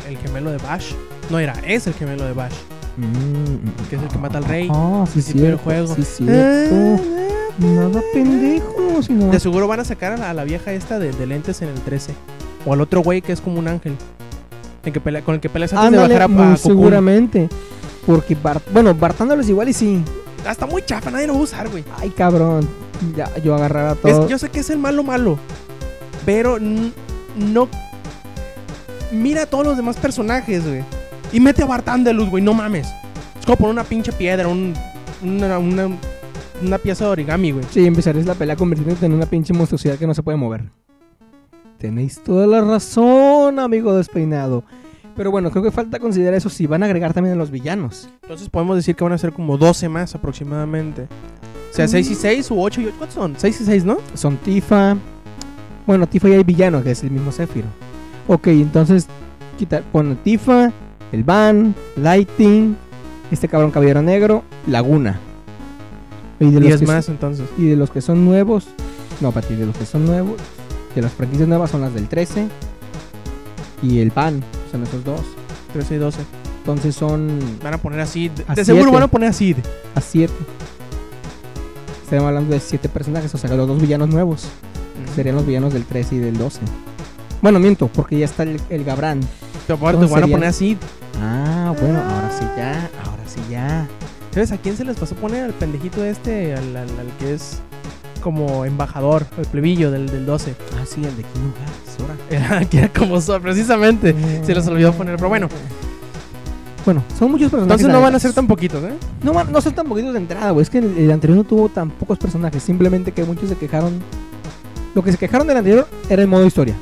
el 0.07 0.17
gemelo 0.19 0.51
de 0.51 0.57
Bash. 0.59 0.91
No 1.31 1.39
era, 1.39 1.53
es 1.65 1.87
el 1.87 1.93
gemelo 1.95 2.25
de 2.25 2.33
Bash. 2.33 2.53
Mm, 2.97 3.87
Que 3.89 3.95
es 3.95 4.01
el 4.01 4.07
que 4.09 4.17
mata 4.17 4.37
al 4.37 4.43
rey 4.45 4.67
Ah, 4.71 5.05
sí, 5.11 5.21
del 5.21 5.33
cierto, 5.33 5.63
juego. 5.63 5.95
Sí, 5.95 6.03
cierto. 6.03 7.03
Nada 7.57 8.01
pendejo, 8.13 9.01
sino... 9.03 9.27
De 9.31 9.39
seguro 9.39 9.67
van 9.67 9.79
a 9.81 9.85
sacar 9.85 10.13
a 10.13 10.17
la, 10.17 10.29
a 10.29 10.33
la 10.33 10.43
vieja 10.43 10.71
esta 10.73 10.99
de, 10.99 11.11
de 11.11 11.25
lentes 11.27 11.61
en 11.61 11.69
el 11.69 11.79
13. 11.81 12.13
O 12.65 12.73
al 12.73 12.81
otro 12.81 13.01
güey 13.01 13.21
que 13.21 13.31
es 13.31 13.41
como 13.41 13.59
un 13.59 13.67
ángel. 13.67 13.95
El 14.83 14.91
que 14.93 14.99
pelea, 14.99 15.21
con 15.21 15.35
el 15.35 15.41
que 15.41 15.49
peleas 15.49 15.73
antes 15.73 15.91
de 15.91 15.97
bajar 16.07 16.21
a, 16.23 16.27
muy 16.27 16.41
a 16.43 16.55
Cocoon. 16.55 16.57
seguramente. 16.57 17.49
Porque, 18.05 18.35
Bart- 18.35 18.63
bueno, 18.73 18.93
Bartándolos 18.95 19.47
igual 19.47 19.69
y 19.69 19.73
sí. 19.73 20.03
Ah, 20.45 20.51
está 20.51 20.65
muy 20.65 20.81
chafa, 20.83 21.11
nadie 21.11 21.27
lo 21.27 21.33
va 21.33 21.39
a 21.39 21.43
usar, 21.43 21.69
güey. 21.69 21.83
Ay, 21.99 22.09
cabrón. 22.09 22.67
Ya, 23.15 23.29
yo 23.43 23.53
agarrara 23.55 23.91
Es- 23.93 23.99
todo. 24.01 24.27
yo 24.27 24.37
sé 24.39 24.49
que 24.49 24.61
es 24.61 24.69
el 24.71 24.79
malo 24.79 25.03
malo. 25.03 25.37
Pero 26.25 26.57
no. 26.59 27.67
Mira 29.11 29.43
a 29.43 29.45
todos 29.45 29.65
los 29.67 29.77
demás 29.77 29.97
personajes, 29.97 30.63
güey. 30.65 30.83
Y 31.31 31.39
mete 31.39 31.63
a 31.63 31.65
Bartándelus, 31.65 32.29
güey, 32.29 32.43
no 32.43 32.53
mames. 32.53 32.87
Es 33.39 33.45
como 33.45 33.57
poner 33.57 33.73
una 33.73 33.83
pinche 33.83 34.11
piedra, 34.11 34.47
un, 34.47 34.73
una, 35.23 35.57
una, 35.57 35.89
una 36.61 36.77
pieza 36.77 37.05
de 37.05 37.11
origami, 37.11 37.51
güey. 37.51 37.65
Sí, 37.71 37.85
empezaréis 37.85 38.25
la 38.25 38.35
pelea 38.35 38.55
convirtiéndote 38.55 39.05
en 39.05 39.13
una 39.13 39.25
pinche 39.25 39.53
monstruosidad 39.53 39.97
que 39.97 40.07
no 40.07 40.13
se 40.13 40.23
puede 40.23 40.37
mover. 40.37 40.65
Tenéis 41.77 42.21
toda 42.23 42.45
la 42.45 42.61
razón, 42.61 43.59
amigo 43.59 43.95
despeinado. 43.95 44.63
Pero 45.15 45.31
bueno, 45.31 45.49
creo 45.51 45.63
que 45.63 45.71
falta 45.71 45.99
considerar 45.99 46.35
eso 46.35 46.49
si 46.49 46.67
van 46.67 46.83
a 46.83 46.85
agregar 46.85 47.13
también 47.13 47.35
a 47.35 47.37
los 47.37 47.51
villanos. 47.51 48.09
Entonces 48.21 48.49
podemos 48.49 48.75
decir 48.75 48.95
que 48.95 49.03
van 49.03 49.13
a 49.13 49.17
ser 49.17 49.33
como 49.33 49.57
12 49.57 49.89
más 49.89 50.13
aproximadamente. 50.15 51.07
O 51.71 51.73
sea, 51.73 51.87
6 51.87 52.11
y 52.11 52.15
6 52.15 52.51
u 52.51 52.61
8 52.61 52.81
y 52.81 52.85
8. 52.85 52.95
¿Cuántos 52.97 53.15
son? 53.15 53.33
6 53.37 53.61
y 53.61 53.65
6, 53.65 53.85
¿no? 53.85 53.97
Son 54.13 54.37
Tifa. 54.37 54.95
Bueno, 55.87 56.07
Tifa 56.07 56.29
ya 56.29 56.35
hay 56.35 56.43
villano, 56.43 56.83
que 56.83 56.91
es 56.91 57.03
el 57.03 57.11
mismo 57.11 57.31
Zephyro. 57.31 57.67
Ok, 58.27 58.47
entonces 58.47 59.07
quita, 59.57 59.81
pon 59.91 60.17
Tifa, 60.23 60.71
el 61.11 61.23
Van, 61.23 61.75
Lighting, 61.97 62.77
este 63.31 63.47
cabrón 63.47 63.71
caballero 63.71 64.01
negro, 64.01 64.43
Laguna. 64.67 65.19
Y 66.39 66.45
de, 66.45 66.59
los 66.59 66.69
10 66.69 66.79
que, 66.79 66.87
más 66.87 67.09
entonces. 67.09 67.47
y 67.57 67.65
de 67.65 67.75
los 67.75 67.91
que 67.91 68.01
son 68.01 68.25
nuevos, 68.25 68.67
no, 69.19 69.31
para 69.31 69.47
ti, 69.47 69.55
de 69.55 69.65
los 69.65 69.77
que 69.77 69.85
son 69.85 70.05
nuevos, 70.05 70.37
de 70.95 71.01
las 71.01 71.11
franquicias 71.11 71.47
nuevas 71.47 71.69
son 71.69 71.81
las 71.81 71.93
del 71.93 72.07
13 72.07 72.47
y 73.83 73.99
el 73.99 74.11
Van, 74.11 74.43
son 74.71 74.83
esos 74.83 75.03
dos. 75.03 75.21
13 75.73 75.95
y 75.95 75.97
12. 75.97 76.19
Entonces 76.59 76.95
son 76.95 77.39
Van 77.63 77.73
a 77.73 77.77
poner 77.77 78.01
así. 78.01 78.29
De, 78.55 78.65
seguro 78.65 78.91
van 78.91 79.03
a 79.03 79.07
poner 79.07 79.29
así. 79.29 79.55
a 79.95 80.01
7. 80.01 80.33
Estaríamos 82.03 82.27
hablando 82.27 82.53
de 82.53 82.59
7 82.59 82.89
personajes, 82.89 83.33
o 83.33 83.37
sea, 83.37 83.55
los 83.55 83.67
dos 83.67 83.81
villanos 83.81 84.09
nuevos. 84.09 84.47
Serían 85.15 85.35
los 85.35 85.45
villanos 85.45 85.73
del 85.73 85.85
13 85.85 86.15
y 86.15 86.19
del 86.19 86.37
12. 86.37 86.59
Bueno, 87.41 87.59
miento, 87.59 87.87
porque 87.87 88.17
ya 88.19 88.25
está 88.25 88.43
el, 88.43 88.59
el 88.69 88.83
Gabrán. 88.83 89.19
Te 89.67 90.03
van 90.11 90.23
a 90.23 90.27
poner 90.27 90.49
así. 90.49 90.77
Ah, 91.21 91.73
bueno, 91.79 91.99
ahora 91.99 92.31
sí 92.37 92.45
ya, 92.57 92.89
ahora 93.05 93.23
sí 93.27 93.39
ya. 93.49 93.87
¿Sabes 94.31 94.51
a 94.51 94.57
quién 94.57 94.77
se 94.77 94.85
les 94.85 94.95
pasó 94.97 95.15
poner 95.15 95.43
al 95.45 95.53
pendejito 95.53 96.03
este? 96.05 96.53
Al, 96.53 96.75
al- 96.77 96.89
al 96.99 97.07
que 97.19 97.33
es 97.33 97.59
como 98.21 98.65
embajador, 98.65 99.25
el 99.37 99.45
plebillo 99.45 99.91
del, 99.91 100.07
del 100.07 100.25
12. 100.25 100.55
Ah, 100.79 100.85
sí, 100.85 101.03
el 101.03 101.15
de 101.17 101.23
Hearts, 101.23 101.99
ahora. 101.99 102.15
Era, 102.59 102.65
que 102.69 102.77
era 102.79 102.87
como 102.93 103.19
so- 103.19 103.39
precisamente. 103.41 104.15
Se 104.45 104.53
les 104.55 104.65
olvidó 104.67 104.93
poner, 104.93 105.15
pero 105.17 105.29
bueno. 105.29 105.49
Bueno, 106.85 107.03
son 107.17 107.29
muchos 107.31 107.51
personajes. 107.51 107.81
Entonces 107.81 107.87
no 107.93 108.01
van 108.01 108.15
a 108.15 108.19
ser 108.19 108.33
tan 108.33 108.47
poquitos, 108.47 108.83
¿eh? 108.83 108.93
No, 109.23 109.33
van- 109.33 109.51
no 109.51 109.61
son 109.61 109.73
tan 109.73 109.87
poquitos 109.87 110.13
de 110.13 110.19
entrada, 110.19 110.51
güey. 110.51 110.63
Es 110.63 110.69
que 110.69 110.79
el, 110.79 110.97
el 110.97 111.11
anterior 111.11 111.37
no 111.37 111.43
tuvo 111.43 111.69
tan 111.69 111.89
pocos 111.91 112.17
personajes. 112.17 112.63
Simplemente 112.63 113.11
que 113.11 113.23
muchos 113.23 113.49
se 113.49 113.55
quejaron. 113.55 113.99
Lo 114.95 115.03
que 115.03 115.11
se 115.11 115.17
quejaron 115.17 115.45
del 115.47 115.57
anterior 115.57 115.87
era 116.09 116.21
el 116.21 116.27
modo 116.27 116.45
historia. 116.45 116.75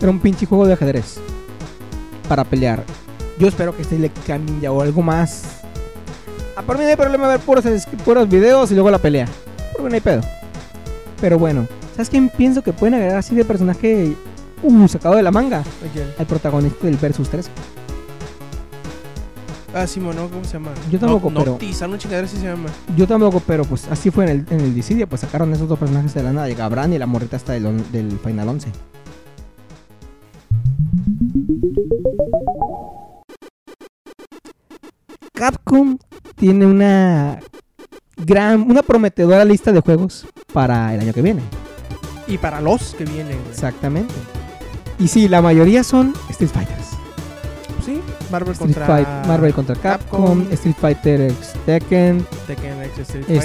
Era 0.00 0.10
un 0.10 0.18
pinche 0.18 0.46
juego 0.46 0.66
de 0.66 0.72
ajedrez. 0.74 1.18
Para 2.28 2.44
pelear. 2.44 2.82
Yo 3.38 3.48
espero 3.48 3.74
que 3.74 3.82
este 3.82 3.98
le 3.98 4.10
cambien 4.26 4.60
ya 4.60 4.72
o 4.72 4.80
algo 4.82 5.02
más. 5.02 5.42
A 6.56 6.62
por 6.62 6.76
mí 6.78 6.84
no 6.84 6.90
hay 6.90 6.96
problema 6.96 7.28
ver 7.28 7.40
puros, 7.40 7.64
puros 8.04 8.28
videos 8.28 8.70
y 8.70 8.74
luego 8.74 8.90
la 8.90 8.98
pelea. 8.98 9.26
Por 9.72 9.82
mí 9.82 9.88
no 9.88 9.94
hay 9.94 10.00
pedo. 10.00 10.20
Pero 11.20 11.38
bueno, 11.38 11.66
¿sabes 11.92 12.08
quién 12.10 12.28
pienso 12.28 12.62
que 12.62 12.72
pueden 12.72 12.94
agregar 12.94 13.16
así 13.18 13.34
de 13.34 13.44
personaje 13.44 14.14
uh, 14.62 14.88
sacado 14.88 15.16
de 15.16 15.22
la 15.22 15.30
manga? 15.30 15.62
Al 16.18 16.26
protagonista 16.26 16.86
del 16.86 16.96
Versus 16.96 17.28
3. 17.28 17.50
Ah, 19.72 19.86
Simón, 19.86 20.16
¿no? 20.16 20.28
¿Cómo 20.28 20.44
se 20.44 20.54
llama? 20.54 20.72
Yo 20.90 20.98
tampoco, 20.98 21.30
no, 21.30 21.40
pero- 21.40 21.52
Noctis, 21.52 21.80
algo 21.82 21.96
chingadera 21.96 22.26
así 22.26 22.36
se 22.36 22.44
llama. 22.46 22.68
Yo 22.96 23.06
tampoco, 23.06 23.40
pero 23.46 23.64
pues 23.64 23.86
así 23.88 24.10
fue 24.10 24.24
en 24.24 24.30
el, 24.30 24.46
en 24.50 24.60
el 24.60 24.74
Dissidia, 24.74 25.06
pues 25.06 25.20
sacaron 25.20 25.52
esos 25.52 25.68
dos 25.68 25.78
personajes 25.78 26.12
de 26.12 26.22
la 26.24 26.32
nada, 26.32 26.48
el 26.48 26.56
Gabran 26.56 26.92
y 26.92 26.98
la 26.98 27.06
morrita 27.06 27.36
hasta 27.36 27.52
del, 27.52 27.90
del 27.92 28.18
Final 28.18 28.48
11. 28.48 28.68
Capcom 35.40 35.96
tiene 36.36 36.66
una 36.66 37.38
gran, 38.16 38.62
una 38.70 38.82
prometedora 38.82 39.44
lista 39.44 39.72
de 39.72 39.80
juegos 39.80 40.26
para 40.52 40.94
el 40.94 41.00
año 41.00 41.12
que 41.12 41.22
viene. 41.22 41.40
Y 42.26 42.38
para 42.38 42.60
los 42.60 42.94
que 42.94 43.04
vienen, 43.04 43.38
güey. 43.38 43.50
Exactamente. 43.50 44.14
Y 44.98 45.08
sí, 45.08 45.28
la 45.28 45.40
mayoría 45.40 45.82
son 45.82 46.12
Street 46.28 46.50
Fighters. 46.50 46.88
Sí, 47.84 47.98
Marvel 48.30 48.52
Street 48.52 48.74
contra 48.74 48.86
Fight- 48.86 49.26
Marvel 49.26 49.54
contra 49.54 49.74
Capcom, 49.76 50.40
Capcom. 50.40 50.52
Street 50.52 50.76
Fighter 50.78 51.20
X 51.22 51.52
Tekken, 51.64 52.26
Tekken 52.46 52.82
X 52.82 52.98
Street 52.98 53.24
Street 53.30 53.40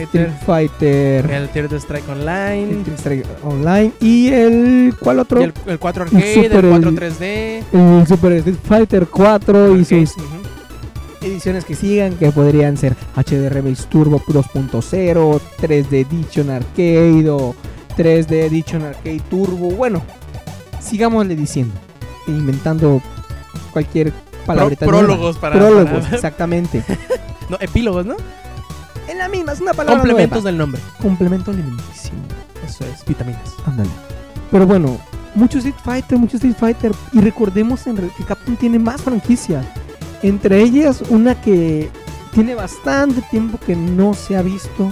Fighter, 0.46 1.24
Fighter 1.26 1.32
el 1.32 1.50
Tier 1.50 1.70
de 1.70 1.78
Strike 1.80 2.10
Online, 2.10 2.84
Fighter 2.98 3.26
Online 3.44 3.94
y 4.02 4.28
el 4.28 4.94
¿cuál 5.00 5.20
otro? 5.20 5.40
y 5.40 5.46
el, 5.46 5.54
el 5.68 5.80
4 5.80 6.04
Arcade, 6.04 6.34
el, 6.36 6.44
Super, 6.52 6.66
4 6.70 6.90
el- 6.90 6.96
3D. 7.00 7.64
el 8.02 8.08
Super 8.08 8.32
Street 8.34 8.58
Fighter 8.62 9.08
4 9.08 9.78
y 9.78 9.86
sus. 9.86 10.14
Ediciones 11.26 11.66
que 11.66 11.76
sigan, 11.76 12.16
que 12.18 12.32
podrían 12.32 12.78
ser 12.78 12.96
HD 13.16 13.50
Rebase 13.50 13.86
Turbo 13.90 14.20
2.0, 14.20 15.42
3D 15.60 15.94
Edition 16.08 16.50
Arcade 16.50 17.30
o 17.30 17.56
3D 17.98 18.32
Edition 18.46 18.84
Arcade 18.84 19.22
Turbo. 19.30 19.72
Bueno, 19.72 20.02
sigámosle 20.80 21.36
diciendo, 21.36 21.74
e 22.28 22.32
inventando 22.32 23.02
cualquier 23.72 24.14
palabrita. 24.46 24.86
Pro- 24.86 25.00
prólogos 25.00 25.38
para- 25.38 25.56
Prólogos, 25.56 26.04
para- 26.04 26.16
exactamente. 26.16 26.84
No, 27.50 27.58
epílogos, 27.60 28.08
¿no? 28.08 28.16
en 29.08 29.20
la 29.20 29.30
misma, 29.30 29.52
es 29.54 29.62
una 29.62 29.72
palabra 29.76 30.00
Complementos 30.02 30.38
nueva. 30.42 30.50
del 30.50 30.58
nombre. 30.58 30.82
Complemento 31.00 31.52
alimentísimo. 31.52 32.18
Eso 32.68 32.84
es, 32.86 33.06
vitaminas. 33.06 33.54
Ándale. 33.68 33.90
Pero 34.50 34.66
bueno, 34.66 34.98
mucho 35.36 35.60
Street 35.60 35.76
Fighter, 35.84 36.18
mucho 36.18 36.38
Street 36.38 36.56
Fighter. 36.60 36.92
Y 37.14 37.20
recordemos 37.22 37.86
en 37.86 37.98
que 37.98 38.24
Capcom 38.28 38.56
tiene 38.56 38.80
más 38.80 39.00
franquicias. 39.04 39.64
Entre 40.22 40.62
ellas, 40.62 41.04
una 41.10 41.40
que 41.40 41.90
tiene 42.34 42.56
bastante 42.56 43.22
tiempo 43.32 43.58
que 43.66 43.76
no 43.76 44.14
se 44.14 44.36
ha 44.36 44.42
visto. 44.42 44.92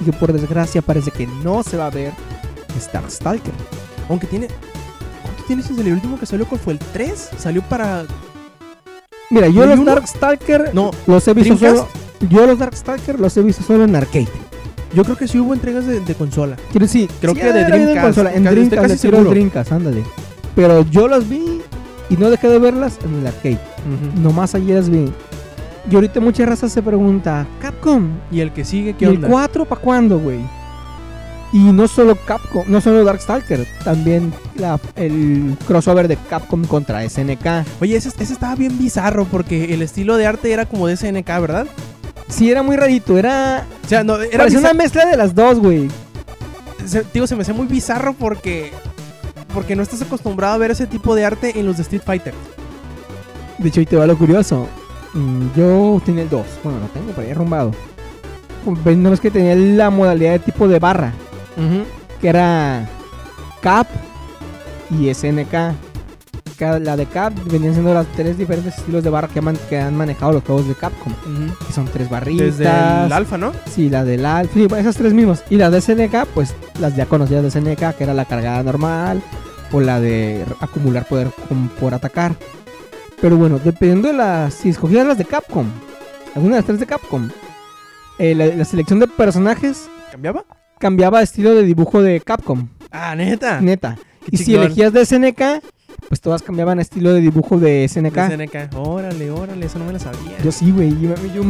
Y 0.00 0.04
que 0.04 0.12
por 0.12 0.32
desgracia 0.32 0.80
parece 0.80 1.10
que 1.10 1.26
no 1.26 1.62
se 1.62 1.76
va 1.76 1.86
a 1.86 1.90
ver. 1.90 2.12
Es 2.76 2.90
Darkstalker. 2.92 3.52
Aunque 4.08 4.26
tiene. 4.26 4.48
¿Cuánto 5.22 5.42
tiene 5.44 5.62
salir? 5.62 5.86
El 5.86 5.92
último 5.94 6.18
que 6.18 6.26
salió, 6.26 6.46
¿cuál 6.46 6.60
fue? 6.60 6.72
¿El 6.74 6.78
3? 6.78 7.30
Salió 7.38 7.62
para. 7.62 8.04
Mira, 9.30 9.48
yo 9.48 9.62
¿Hay 9.62 9.76
los? 9.76 9.84
Darkstalker 9.84 10.74
No, 10.74 10.90
los 11.06 11.28
he 11.28 11.34
visto 11.34 11.56
solo. 11.56 11.72
¿Dreamcast? 11.72 12.32
Yo 12.32 12.46
los 12.46 12.58
Darkstalker 12.58 13.20
los 13.20 13.36
he 13.36 13.42
visto 13.42 13.62
solo 13.62 13.84
en 13.84 13.94
arcade. 13.96 14.28
yo 14.94 15.04
creo 15.04 15.16
que 15.16 15.28
sí 15.28 15.38
hubo 15.38 15.54
entregas 15.54 15.86
de, 15.86 16.00
de 16.00 16.14
consola. 16.14 16.56
Quiero 16.70 16.86
decir, 16.86 17.08
Creo 17.20 17.34
sí 17.34 17.40
que 17.40 17.52
de 17.52 17.60
habido 17.60 17.76
en 17.76 17.84
Dreamcast, 17.84 18.04
consola, 18.04 18.34
En 18.34 18.44
Dreamcast, 18.44 18.82
casi 18.82 18.98
seguro. 18.98 19.30
Dreamcast, 19.30 19.72
ándale. 19.72 20.02
Pero 20.54 20.82
yo 20.90 21.08
las 21.08 21.28
vi 21.28 21.62
y 22.10 22.16
no 22.16 22.28
dejé 22.28 22.48
de 22.48 22.58
verlas 22.58 22.98
en 23.04 23.14
el 23.20 23.26
arcade. 23.26 23.58
Nomás 24.20 24.54
ayer 24.54 24.76
las 24.76 24.90
vi. 24.90 25.10
Y 25.90 25.94
ahorita 25.94 26.20
mucha 26.20 26.44
raza 26.44 26.68
se 26.68 26.82
pregunta, 26.82 27.46
Capcom, 27.60 28.10
Y 28.30 28.40
el 28.40 28.52
que 28.52 28.64
sigue, 28.66 28.90
¿y 28.90 28.94
¿qué 28.94 29.06
el 29.06 29.14
onda? 29.16 29.28
4 29.28 29.64
para 29.64 29.80
cuándo, 29.80 30.18
güey? 30.18 30.38
Y 31.52 31.58
no 31.72 31.88
solo 31.88 32.16
Capcom, 32.26 32.64
no 32.68 32.80
solo 32.80 33.02
Darkstalker, 33.02 33.66
también 33.82 34.32
la- 34.56 34.78
el 34.94 35.56
crossover 35.66 36.06
de 36.06 36.16
Capcom 36.28 36.64
contra 36.64 37.02
SNK. 37.08 37.64
Oye, 37.80 37.96
ese, 37.96 38.08
ese 38.10 38.32
estaba 38.34 38.54
bien 38.54 38.78
bizarro 38.78 39.24
porque 39.24 39.72
el 39.74 39.82
estilo 39.82 40.16
de 40.16 40.26
arte 40.26 40.52
era 40.52 40.66
como 40.66 40.86
de 40.86 40.96
SNK, 40.96 41.26
¿verdad? 41.40 41.66
Sí, 42.28 42.50
era 42.50 42.62
muy 42.62 42.76
rarito, 42.76 43.18
era... 43.18 43.66
O 43.84 43.88
sea, 43.88 44.04
no, 44.04 44.20
era 44.20 44.38
Parecía 44.38 44.60
una 44.60 44.74
mezcla 44.74 45.04
de 45.06 45.16
las 45.16 45.34
dos, 45.34 45.58
güey. 45.58 45.88
se, 46.86 47.04
digo, 47.12 47.26
se 47.26 47.34
me 47.34 47.42
hacía 47.42 47.54
muy 47.54 47.66
bizarro 47.66 48.12
porque 48.12 48.70
porque 49.54 49.76
no 49.76 49.82
estás 49.82 50.02
acostumbrado 50.02 50.54
a 50.54 50.58
ver 50.58 50.70
ese 50.70 50.86
tipo 50.86 51.14
de 51.14 51.24
arte 51.24 51.58
en 51.58 51.66
los 51.66 51.76
de 51.76 51.82
Street 51.82 52.02
Fighter. 52.04 52.34
De 53.58 53.68
hecho, 53.68 53.80
ahí 53.80 53.86
te 53.86 53.96
va 53.96 54.06
lo 54.06 54.16
curioso. 54.16 54.66
Mm, 55.12 55.46
Yo 55.56 56.00
tenía 56.04 56.22
el 56.22 56.28
2. 56.30 56.46
Bueno, 56.64 56.78
lo 56.80 56.86
tengo 56.86 57.12
por 57.12 57.24
ahí 57.24 57.30
arrumbado. 57.30 57.72
No 58.96 59.12
es 59.12 59.20
que 59.20 59.30
tenía 59.30 59.54
la 59.56 59.90
modalidad 59.90 60.32
de 60.32 60.38
tipo 60.40 60.68
de 60.68 60.78
barra. 60.78 61.12
Que 62.20 62.28
era 62.28 62.88
Cap 63.60 63.86
y 64.90 65.12
SNK. 65.12 65.54
Cada- 66.60 66.78
La 66.78 66.94
de 66.96 67.06
Cap 67.06 67.32
venían 67.50 67.72
siendo 67.72 67.92
las 67.94 68.06
tres 68.14 68.36
diferentes 68.38 68.76
estilos 68.78 69.02
de 69.02 69.10
barra 69.10 69.26
que, 69.28 69.40
man- 69.40 69.58
que 69.68 69.78
han 69.80 69.96
manejado 69.96 70.32
los 70.32 70.44
juegos 70.44 70.68
de 70.68 70.74
Capcom. 70.74 71.12
Que 71.66 71.72
son 71.72 71.86
tres 71.86 72.08
barritas. 72.10 72.58
Desde 72.58 72.64
el 73.06 73.12
alfa, 73.12 73.36
¿no? 73.38 73.52
Sí, 73.74 73.88
la 73.90 74.04
del 74.04 74.24
Alpha, 74.26 74.52
sí, 74.54 74.68
esas 74.78 74.94
tres 74.96 75.12
mismas. 75.14 75.42
Y 75.50 75.56
las 75.56 75.72
de 75.72 75.80
SNK, 75.80 76.26
pues 76.34 76.54
las 76.78 76.94
ya 76.94 77.06
conocidas 77.06 77.42
de 77.42 77.50
SNK, 77.50 77.96
que 77.96 78.04
era 78.04 78.12
la 78.14 78.26
cargada 78.26 78.62
normal 78.62 79.22
o 79.72 79.80
la 79.80 79.98
de 80.00 80.44
acumular 80.60 81.06
poder 81.08 81.30
con- 81.48 81.68
por 81.80 81.94
atacar. 81.94 82.34
Pero 83.20 83.36
bueno, 83.36 83.58
dependiendo 83.58 84.08
de 84.08 84.14
las. 84.14 84.54
Si 84.54 84.68
escogías 84.68 85.06
las 85.06 85.16
de 85.18 85.24
Capcom, 85.24 85.66
alguna 86.34 86.56
de 86.56 86.60
las 86.60 86.66
tres 86.66 86.80
de 86.80 86.86
Capcom, 86.86 87.28
eh, 88.18 88.34
la, 88.34 88.46
la 88.46 88.64
selección 88.66 88.98
de 89.00 89.06
personajes 89.08 89.88
¿Cambiaba? 90.10 90.44
cambiaba 90.78 91.18
de 91.18 91.24
estilo 91.24 91.54
de 91.54 91.62
dibujo 91.62 92.02
de 92.02 92.20
Capcom, 92.20 92.68
Ah, 92.90 93.14
neta. 93.14 93.60
neta. 93.60 93.96
Qué 94.26 94.30
Y 94.32 94.36
si 94.36 94.54
elegías 94.54 94.92
de 94.92 95.04
SNK, 95.06 95.62
pues 96.10 96.20
todas 96.20 96.42
cambiaban 96.42 96.80
estilo 96.80 97.12
de 97.12 97.20
dibujo 97.20 97.60
de 97.60 97.86
SNK. 97.86 98.16
De 98.16 98.48
SNK. 98.48 98.76
Órale, 98.76 99.30
órale, 99.30 99.64
eso 99.64 99.78
no 99.78 99.84
me 99.84 99.92
lo 99.92 100.00
sabía. 100.00 100.38
Yo 100.42 100.50
sí, 100.50 100.72
güey. 100.72 100.90
Yo, 101.00 101.14
yo, 101.32 101.42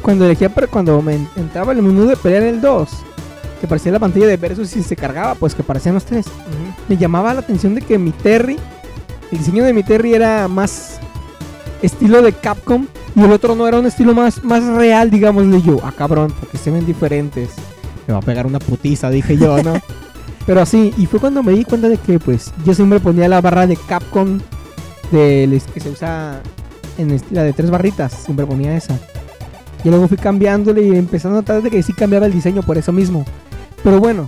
cuando 0.00 0.24
elegía, 0.24 0.48
pero 0.48 0.70
cuando 0.70 1.02
me 1.02 1.18
entraba 1.36 1.72
el 1.72 1.82
menú 1.82 2.06
de 2.06 2.16
pelear 2.16 2.44
el 2.44 2.62
2, 2.62 2.88
que 3.60 3.66
parecía 3.66 3.92
la 3.92 3.98
pantalla 3.98 4.26
de 4.26 4.38
versus 4.38 4.74
y 4.74 4.82
se 4.82 4.96
cargaba, 4.96 5.34
pues 5.34 5.54
que 5.54 5.62
parecían 5.62 5.96
los 5.96 6.06
tres. 6.06 6.24
Me 6.88 6.96
llamaba 6.96 7.34
la 7.34 7.40
atención 7.40 7.74
de 7.74 7.82
que 7.82 7.98
mi 7.98 8.12
Terry, 8.12 8.56
el 9.30 9.36
diseño 9.36 9.64
de 9.64 9.74
mi 9.74 9.82
Terry 9.82 10.14
era 10.14 10.48
más 10.48 10.98
estilo 11.82 12.22
de 12.22 12.32
Capcom 12.32 12.86
y 13.14 13.20
el 13.22 13.30
otro 13.30 13.54
no 13.54 13.68
era 13.68 13.80
un 13.80 13.84
estilo 13.84 14.14
más, 14.14 14.42
más 14.42 14.64
real, 14.64 15.10
digámosle 15.10 15.60
yo. 15.60 15.76
Ah, 15.84 15.92
cabrón, 15.94 16.32
porque 16.40 16.56
se 16.56 16.70
ven 16.70 16.86
diferentes. 16.86 17.50
Me 18.06 18.14
va 18.14 18.20
a 18.20 18.22
pegar 18.22 18.46
una 18.46 18.60
putiza, 18.60 19.10
dije 19.10 19.36
yo, 19.36 19.62
¿no? 19.62 19.74
Pero 20.50 20.62
así, 20.62 20.92
y 20.96 21.06
fue 21.06 21.20
cuando 21.20 21.44
me 21.44 21.52
di 21.52 21.62
cuenta 21.62 21.88
de 21.88 21.96
que, 21.96 22.18
pues, 22.18 22.52
yo 22.64 22.74
siempre 22.74 22.98
ponía 22.98 23.28
la 23.28 23.40
barra 23.40 23.68
de 23.68 23.76
Capcom 23.76 24.40
de, 25.12 25.62
que 25.72 25.78
se 25.78 25.90
usa 25.90 26.40
en 26.98 27.22
la 27.30 27.44
de 27.44 27.52
tres 27.52 27.70
barritas, 27.70 28.12
siempre 28.12 28.44
ponía 28.44 28.76
esa. 28.76 28.98
Y 29.84 29.90
luego 29.90 30.08
fui 30.08 30.16
cambiándole 30.16 30.82
y 30.82 30.96
empezando 30.96 31.38
a 31.38 31.42
notar 31.42 31.62
de 31.62 31.70
que 31.70 31.80
sí 31.84 31.92
cambiaba 31.92 32.26
el 32.26 32.32
diseño 32.32 32.64
por 32.64 32.76
eso 32.76 32.90
mismo. 32.90 33.24
Pero 33.84 34.00
bueno, 34.00 34.26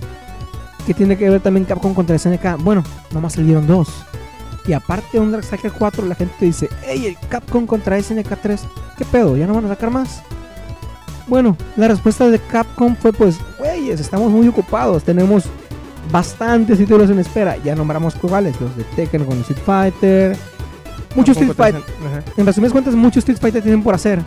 ¿qué 0.87 0.93
tiene 0.93 1.17
que 1.17 1.29
ver 1.29 1.41
también 1.41 1.65
Capcom 1.65 1.93
contra 1.93 2.17
SNK? 2.17 2.55
Bueno, 2.59 2.85
nomás 3.11 3.33
salieron 3.33 3.67
dos. 3.67 3.89
Y 4.65 4.71
aparte 4.71 5.19
de 5.19 5.29
Dark 5.29 5.43
Striker 5.43 5.73
4, 5.73 6.05
la 6.05 6.15
gente 6.15 6.45
dice, 6.45 6.69
hey, 6.85 7.17
Capcom 7.27 7.65
contra 7.67 8.01
SNK 8.01 8.37
3, 8.41 8.61
¿qué 8.97 9.03
pedo? 9.03 9.35
¿Ya 9.35 9.45
no 9.45 9.55
van 9.55 9.65
a 9.65 9.67
sacar 9.67 9.91
más? 9.91 10.23
Bueno, 11.27 11.57
la 11.75 11.89
respuesta 11.89 12.29
de 12.29 12.39
Capcom 12.39 12.95
fue 12.95 13.11
pues, 13.11 13.39
güeyes, 13.59 13.99
estamos 13.99 14.31
muy 14.31 14.47
ocupados, 14.47 15.03
tenemos 15.03 15.49
bastantes 16.11 16.77
títulos 16.77 17.09
en 17.09 17.19
espera. 17.19 17.57
Ya 17.63 17.75
nombramos 17.75 18.15
cuáles, 18.15 18.59
los 18.59 18.75
de 18.75 18.83
Tekken 18.83 19.25
con 19.25 19.39
Street 19.41 19.59
Fighter, 19.65 20.37
muchos 21.15 21.37
Street 21.37 21.55
Fighter. 21.55 21.81
En 22.37 22.45
resumidas 22.45 22.71
cuentas, 22.71 22.95
muchos 22.95 23.17
Street 23.17 23.39
Fighter 23.39 23.61
tienen 23.61 23.83
por 23.83 23.95
hacer. 23.95 24.19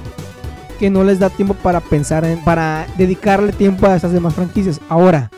Que 0.79 0.91
no 0.91 1.05
les 1.05 1.19
da 1.19 1.31
tiempo 1.31 1.55
para 1.55 1.81
pensar 1.81 2.25
en. 2.25 2.43
para 2.45 2.87
dedicarle 2.99 3.53
tiempo 3.53 3.87
a 3.87 3.97
esas 3.97 4.13
demás 4.13 4.35
franquicias. 4.35 4.81
Ahora, 4.89 5.31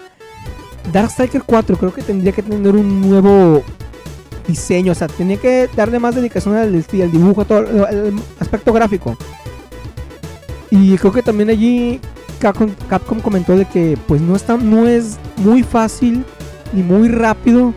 Dark 0.93 1.11
Striker 1.11 1.43
4 1.45 1.77
creo 1.77 1.93
que 1.93 2.03
tendría 2.03 2.33
que 2.33 2.43
tener 2.43 2.75
un 2.75 3.01
nuevo 3.01 3.63
diseño. 4.47 4.93
O 4.93 4.95
sea, 4.95 5.07
tenía 5.07 5.37
que 5.37 5.69
darle 5.77 5.99
más 5.99 6.15
dedicación 6.15 6.57
al, 6.57 6.75
al 6.75 7.13
dibujo, 7.13 7.45
todo 7.45 7.61
el 7.89 8.15
aspecto 8.41 8.73
gráfico. 8.73 9.17
Y 10.71 10.97
creo 10.97 11.13
que 11.13 11.23
también 11.23 11.51
allí 11.51 12.01
Capcom, 12.39 12.71
Capcom 12.89 13.21
comentó 13.21 13.57
de 13.57 13.65
que 13.65 13.99
pues 14.07 14.21
no 14.21 14.37
está, 14.37 14.57
no 14.57 14.87
es 14.87 15.19
muy 15.39 15.63
fácil 15.63 16.25
ni 16.73 16.83
muy 16.83 17.09
rápido 17.09 17.73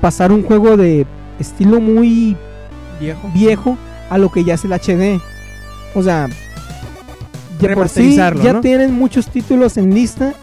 pasar 0.00 0.32
un 0.32 0.42
juego 0.42 0.76
de 0.76 1.06
estilo 1.38 1.80
muy 1.80 2.36
Viejo. 3.00 3.30
viejo 3.34 3.78
a 4.10 4.18
lo 4.18 4.30
que 4.30 4.44
ya 4.44 4.54
es 4.54 4.64
el 4.64 4.72
HD. 4.72 5.20
O 5.94 6.02
sea, 6.02 6.28
ya 7.60 7.74
por 7.74 7.88
sí 7.88 8.16
ya 8.16 8.30
¿no? 8.30 8.60
tienen 8.60 8.92
muchos 8.94 9.28
títulos 9.28 9.76
en 9.76 9.94
lista 9.94 10.34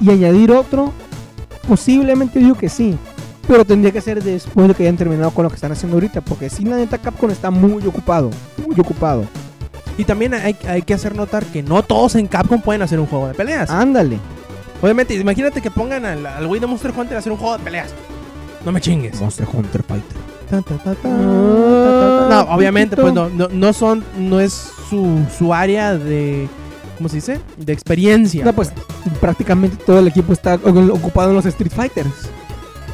y 0.00 0.10
añadir 0.10 0.52
otro, 0.52 0.92
posiblemente 1.68 2.38
digo 2.38 2.54
que 2.54 2.68
sí. 2.68 2.96
Pero 3.48 3.64
tendría 3.64 3.90
que 3.90 4.00
ser 4.00 4.22
después 4.22 4.68
de 4.68 4.74
que 4.74 4.84
hayan 4.84 4.96
terminado 4.96 5.30
con 5.32 5.42
lo 5.42 5.48
que 5.48 5.56
están 5.56 5.72
haciendo 5.72 5.96
ahorita. 5.96 6.20
Porque 6.20 6.48
si 6.48 6.64
la 6.64 6.76
neta 6.76 6.98
Capcom 6.98 7.30
está 7.30 7.50
muy 7.50 7.84
ocupado. 7.84 8.30
Muy 8.64 8.78
ocupado. 8.78 9.24
Y 10.00 10.04
también 10.06 10.32
hay, 10.32 10.56
hay 10.66 10.80
que 10.80 10.94
hacer 10.94 11.14
notar 11.14 11.44
que 11.44 11.62
no 11.62 11.82
todos 11.82 12.14
en 12.14 12.26
Capcom 12.26 12.62
pueden 12.62 12.80
hacer 12.80 12.98
un 12.98 13.04
juego 13.04 13.28
de 13.28 13.34
peleas. 13.34 13.68
Ándale. 13.68 14.18
Obviamente, 14.80 15.12
imagínate 15.12 15.60
que 15.60 15.70
pongan 15.70 16.06
al, 16.06 16.24
al 16.24 16.46
güey 16.46 16.58
de 16.58 16.66
Monster 16.66 16.90
Hunter 16.96 17.16
a 17.16 17.18
hacer 17.18 17.30
un 17.30 17.36
juego 17.36 17.58
de 17.58 17.64
peleas. 17.64 17.90
No 18.64 18.72
me 18.72 18.80
chingues. 18.80 19.20
Monster 19.20 19.46
Hunter 19.52 19.82
Fighter. 19.82 20.16
Ta, 20.48 20.62
ta, 20.62 20.94
ta. 20.94 21.08
No, 21.10 22.40
obviamente, 22.48 22.96
pues 22.96 23.12
no, 23.12 23.28
no, 23.28 23.48
no 23.48 23.72
son, 23.74 24.02
no 24.18 24.40
es 24.40 24.70
su, 24.88 25.18
su 25.38 25.52
área 25.52 25.94
de, 25.98 26.48
¿cómo 26.96 27.10
se 27.10 27.16
dice? 27.16 27.38
De 27.58 27.74
experiencia. 27.74 28.42
No, 28.42 28.54
pues 28.54 28.72
prácticamente 29.20 29.76
todo 29.84 29.98
el 29.98 30.08
equipo 30.08 30.32
está 30.32 30.54
ocupado 30.54 31.28
en 31.28 31.36
los 31.36 31.44
Street 31.44 31.72
Fighters. 31.72 32.30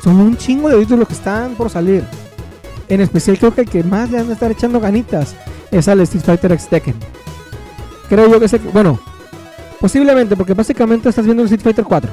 Son 0.02 0.16
un 0.16 0.36
chingo 0.36 0.70
de 0.70 0.80
títulos 0.80 1.06
que 1.06 1.14
están 1.14 1.54
por 1.54 1.70
salir. 1.70 2.02
En 2.88 3.00
especial 3.00 3.38
creo 3.38 3.54
que 3.54 3.60
el 3.60 3.70
que 3.70 3.84
más 3.84 4.10
le 4.10 4.18
han 4.18 4.26
de 4.26 4.32
estar 4.32 4.50
echando 4.50 4.80
ganitas 4.80 5.36
es 5.78 5.88
al 5.88 6.00
Street 6.00 6.24
Fighter 6.24 6.52
X 6.52 6.68
Tekken. 6.68 6.94
Creo 8.08 8.30
yo 8.30 8.38
que 8.40 8.46
que, 8.48 8.58
bueno, 8.68 8.98
posiblemente 9.80 10.36
porque 10.36 10.54
básicamente 10.54 11.08
estás 11.08 11.24
viendo 11.24 11.42
el 11.42 11.46
Street 11.46 11.62
Fighter 11.62 11.84
4 11.84 12.10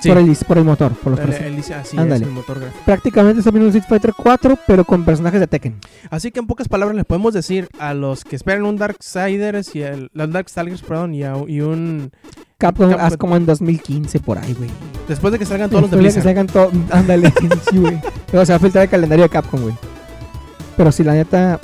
Sí. 0.00 0.08
por, 0.08 0.18
el, 0.18 0.36
por 0.48 0.58
el 0.58 0.64
motor, 0.64 0.92
por 0.94 1.12
los 1.12 1.20
personajes. 1.20 1.70
así 1.70 1.96
es 1.96 2.20
el 2.22 2.30
motor 2.30 2.58
gráfico. 2.58 2.80
Prácticamente 2.84 3.38
estás 3.38 3.52
viendo 3.52 3.68
el 3.70 3.76
Street 3.76 3.88
Fighter 3.88 4.12
4 4.16 4.58
pero 4.66 4.84
con 4.84 5.04
personajes 5.04 5.38
de 5.38 5.46
Tekken. 5.46 5.76
Así 6.10 6.32
que 6.32 6.40
en 6.40 6.48
pocas 6.48 6.66
palabras 6.66 6.96
les 6.96 7.04
podemos 7.04 7.32
decir 7.32 7.68
a 7.78 7.94
los 7.94 8.24
que 8.24 8.34
esperan 8.34 8.64
un 8.64 8.76
Darksiders 8.76 9.76
y 9.76 9.82
el, 9.82 10.10
los 10.12 10.30
Darkstalkers, 10.32 10.82
perdón, 10.82 11.14
y, 11.14 11.22
a- 11.22 11.36
y 11.46 11.60
un 11.60 12.10
Capcom 12.58 12.90
Capcom- 12.90 12.98
haz 13.00 13.16
como 13.16 13.36
en 13.36 13.46
2015 13.46 14.18
por 14.18 14.38
ahí, 14.38 14.54
güey. 14.54 14.70
después 15.06 15.30
de 15.32 15.38
que 15.38 15.46
salgan 15.46 15.70
todos 15.70 15.82
los 15.82 15.90
de 15.92 15.96
Después 15.98 16.14
de 16.14 16.20
que 16.20 16.24
salgan 16.24 16.46
todos. 16.48 16.72
Ándale, 16.90 17.32
sí, 17.70 17.78
güey. 17.78 18.00
Luego 18.32 18.44
se 18.44 18.52
va 18.52 18.56
a 18.56 18.60
filtrar 18.60 18.82
el 18.84 18.90
calendario 18.90 19.22
de 19.22 19.28
Capcom, 19.28 19.60
güey. 19.62 19.74
Pero 20.76 20.90
si 20.90 21.04
la 21.04 21.12
neta. 21.12 21.60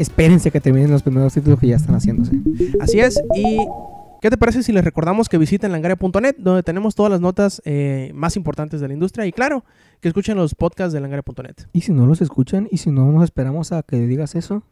Espérense 0.00 0.50
que 0.50 0.60
terminen 0.60 0.90
los 0.90 1.02
primeros 1.02 1.34
títulos 1.34 1.58
que 1.60 1.66
ya 1.68 1.76
están 1.76 1.94
haciéndose. 1.94 2.32
Así 2.80 3.00
es. 3.00 3.20
Y 3.34 3.58
¿qué 4.22 4.30
te 4.30 4.38
parece 4.38 4.62
si 4.62 4.72
les 4.72 4.82
recordamos 4.84 5.28
que 5.28 5.36
visiten 5.36 5.72
langaria.net, 5.72 6.36
donde 6.38 6.62
tenemos 6.62 6.94
todas 6.94 7.10
las 7.12 7.20
notas 7.20 7.60
eh, 7.66 8.10
más 8.14 8.36
importantes 8.36 8.80
de 8.80 8.88
la 8.88 8.94
industria 8.94 9.26
y 9.26 9.32
claro, 9.32 9.64
que 10.00 10.08
escuchen 10.08 10.36
los 10.36 10.54
podcasts 10.54 10.92
de 10.94 11.00
langaria.net. 11.00 11.66
Y 11.74 11.82
si 11.82 11.92
no 11.92 12.06
los 12.06 12.22
escuchan, 12.22 12.66
y 12.70 12.78
si 12.78 12.90
no 12.90 13.12
nos 13.12 13.24
esperamos 13.24 13.72
a 13.72 13.82
que 13.82 13.96
digas 14.06 14.34
eso. 14.34 14.62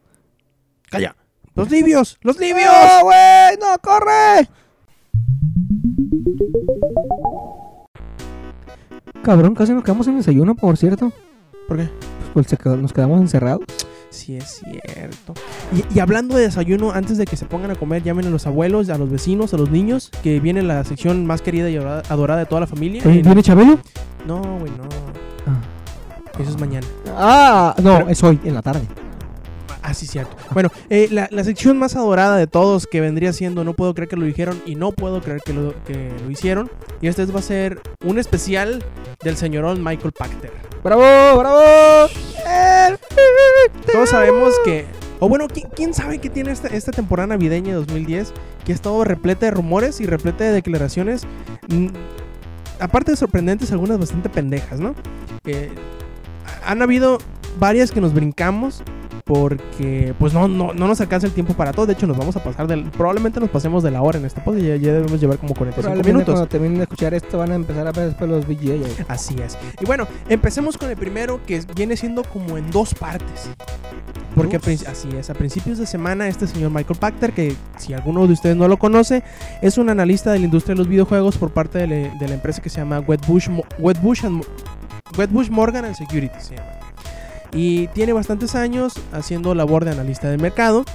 Calla. 0.89 1.15
Los 1.55 1.69
libios, 1.69 2.17
los 2.21 2.39
libios. 2.39 2.65
¡No, 2.65 3.03
güey! 3.03 3.57
¡No, 3.59 3.77
corre! 3.83 4.49
Cabrón, 9.23 9.53
casi 9.55 9.73
nos 9.73 9.83
quedamos 9.83 10.07
en 10.07 10.17
desayuno, 10.17 10.55
por 10.55 10.77
cierto. 10.77 11.11
¿Por 11.67 11.77
qué? 11.77 11.89
Pues 12.33 12.47
quedó- 12.47 12.77
nos 12.77 12.93
quedamos 12.93 13.19
encerrados. 13.21 13.61
Sí, 14.09 14.35
es 14.37 14.61
cierto. 14.63 15.33
Y, 15.71 15.95
y 15.95 15.99
hablando 15.99 16.35
de 16.35 16.43
desayuno, 16.43 16.91
antes 16.91 17.17
de 17.17 17.25
que 17.25 17.35
se 17.35 17.45
pongan 17.45 17.69
a 17.71 17.75
comer, 17.75 18.01
llamen 18.03 18.25
a 18.25 18.29
los 18.29 18.47
abuelos, 18.47 18.89
a 18.89 18.97
los 18.97 19.09
vecinos, 19.09 19.53
a 19.53 19.57
los 19.57 19.69
niños, 19.69 20.09
que 20.23 20.39
viene 20.39 20.63
la 20.63 20.83
sección 20.83 21.25
más 21.27 21.41
querida 21.41 21.69
y 21.69 21.77
adorada, 21.77 22.39
de 22.39 22.45
toda 22.47 22.61
la 22.61 22.67
familia. 22.67 23.03
En- 23.05 23.21
¿Viene 23.21 23.43
Chabelo? 23.43 23.79
No, 24.25 24.41
güey, 24.59 24.71
no. 24.71 24.83
Ah. 25.45 25.59
Eso 26.39 26.49
es 26.51 26.59
mañana. 26.59 26.87
Ah, 27.15 27.75
no, 27.83 27.97
Pero- 27.97 28.09
es 28.09 28.23
hoy, 28.23 28.39
en 28.43 28.53
la 28.55 28.61
tarde. 28.61 28.81
Ah, 29.81 29.93
sí, 29.93 30.07
cierto. 30.07 30.35
Bueno, 30.51 30.69
eh, 30.89 31.07
la, 31.11 31.27
la 31.31 31.43
sección 31.43 31.77
más 31.77 31.95
adorada 31.95 32.35
de 32.37 32.47
todos 32.47 32.85
que 32.85 32.99
vendría 32.99 33.31
siendo 33.33 33.63
No 33.63 33.73
puedo 33.73 33.93
creer 33.93 34.09
que 34.09 34.17
lo 34.17 34.25
dijeron 34.25 34.61
y 34.65 34.75
no 34.75 34.91
puedo 34.91 35.21
creer 35.21 35.41
que 35.43 35.53
lo, 35.53 35.73
que 35.85 36.11
lo 36.23 36.29
hicieron. 36.29 36.69
Y 37.01 37.07
esta 37.07 37.21
vez 37.21 37.33
va 37.33 37.39
a 37.39 37.43
ser 37.43 37.81
un 38.05 38.19
especial 38.19 38.83
del 39.23 39.37
señorón 39.37 39.83
Michael 39.83 40.11
Pachter. 40.11 40.51
¡Bravo, 40.83 41.39
bravo! 41.39 41.61
Todos 43.91 44.09
sabemos 44.09 44.53
que... 44.63 44.85
O 45.21 45.27
bueno, 45.27 45.47
¿quién, 45.47 45.67
quién 45.75 45.93
sabe 45.93 46.19
qué 46.19 46.29
tiene 46.29 46.51
esta, 46.51 46.69
esta 46.69 46.91
temporada 46.91 47.27
navideña 47.27 47.69
de 47.69 47.73
2010? 47.75 48.33
Que 48.65 48.71
ha 48.71 48.75
estado 48.75 49.03
repleta 49.03 49.45
de 49.47 49.51
rumores 49.51 49.99
y 49.99 50.05
repleta 50.05 50.45
de 50.45 50.51
declaraciones. 50.51 51.23
mm, 51.67 51.87
aparte 52.79 53.11
de 53.11 53.17
sorprendentes, 53.17 53.71
algunas 53.73 53.99
bastante 53.99 54.29
pendejas, 54.29 54.79
¿no? 54.79 54.95
Eh, 55.45 55.69
han 56.65 56.81
habido 56.81 57.17
varias 57.59 57.91
que 57.91 57.99
nos 57.99 58.13
brincamos 58.13 58.81
porque 59.29 60.15
pues 60.17 60.33
no, 60.33 60.47
no, 60.47 60.73
no 60.73 60.87
nos 60.87 60.99
alcanza 61.01 61.27
el 61.27 61.33
tiempo 61.33 61.53
para 61.53 61.71
todo. 61.71 61.85
De 61.85 61.93
hecho, 61.93 62.07
nos 62.07 62.17
vamos 62.17 62.35
a 62.35 62.43
pasar 62.43 62.65
del... 62.65 62.85
Probablemente 62.85 63.39
nos 63.39 63.49
pasemos 63.49 63.83
de 63.83 63.91
la 63.91 64.01
hora 64.01 64.17
en 64.17 64.25
este 64.25 64.41
podcast. 64.41 64.65
Ya, 64.65 64.75
ya 64.75 64.91
debemos 64.93 65.21
llevar 65.21 65.37
como 65.37 65.53
45 65.53 65.81
Probablemente 65.81 66.11
minutos. 66.11 66.33
cuando 66.33 66.47
terminen 66.49 66.77
de 66.77 66.83
escuchar 66.83 67.13
esto 67.13 67.37
van 67.37 67.51
a 67.51 67.55
empezar 67.55 67.85
a 67.87 67.91
ver 67.91 68.07
después 68.07 68.27
los 68.27 68.47
VGA. 68.47 69.05
Así 69.07 69.35
es. 69.39 69.55
Y 69.79 69.85
bueno, 69.85 70.07
empecemos 70.29 70.77
con 70.79 70.89
el 70.89 70.97
primero 70.97 71.39
que 71.45 71.61
viene 71.75 71.95
siendo 71.95 72.23
como 72.23 72.57
en 72.57 72.71
dos 72.71 72.95
partes. 72.95 73.51
Porque 74.33 74.55
a 74.57 74.59
así 74.91 75.09
es, 75.17 75.29
a 75.29 75.33
principios 75.33 75.77
de 75.77 75.85
semana 75.85 76.27
este 76.27 76.47
señor 76.47 76.71
Michael 76.71 76.97
Pachter, 76.99 77.31
que 77.33 77.55
si 77.77 77.93
alguno 77.93 78.25
de 78.25 78.33
ustedes 78.33 78.55
no 78.55 78.67
lo 78.67 78.77
conoce, 78.77 79.23
es 79.61 79.77
un 79.77 79.89
analista 79.89 80.31
de 80.31 80.39
la 80.39 80.45
industria 80.45 80.73
de 80.73 80.79
los 80.79 80.87
videojuegos 80.87 81.37
por 81.37 81.51
parte 81.51 81.77
de, 81.79 81.87
la- 81.87 82.15
de 82.15 82.27
la 82.27 82.33
empresa 82.33 82.61
que 82.61 82.69
se 82.69 82.77
llama 82.77 82.99
Wedbush, 82.99 83.47
Wedbush, 83.77 84.25
and 84.25 84.43
Wedbush 85.17 85.49
Morgan 85.49 85.85
and 85.85 85.95
Security. 85.95 86.33
se 86.39 86.55
llama. 86.55 86.78
Y 87.51 87.87
tiene 87.87 88.13
bastantes 88.13 88.55
años 88.55 88.93
haciendo 89.11 89.55
labor 89.55 89.85
de 89.85 89.91
analista 89.91 90.29
de 90.29 90.37
mercado. 90.37 90.85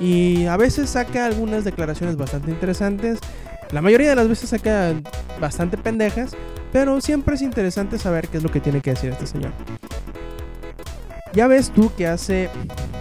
Y 0.00 0.46
a 0.46 0.56
veces 0.56 0.90
saca 0.90 1.26
algunas 1.26 1.64
declaraciones 1.64 2.16
bastante 2.16 2.50
interesantes. 2.50 3.18
La 3.70 3.82
mayoría 3.82 4.10
de 4.10 4.16
las 4.16 4.28
veces 4.28 4.50
saca 4.50 4.94
bastante 5.40 5.78
pendejas. 5.78 6.32
Pero 6.72 7.00
siempre 7.00 7.34
es 7.34 7.42
interesante 7.42 7.98
saber 7.98 8.28
qué 8.28 8.38
es 8.38 8.42
lo 8.42 8.50
que 8.50 8.60
tiene 8.60 8.80
que 8.80 8.90
decir 8.90 9.10
este 9.10 9.26
señor. 9.26 9.52
Ya 11.34 11.46
ves 11.46 11.70
tú 11.70 11.90
que 11.96 12.06
hace, 12.06 12.50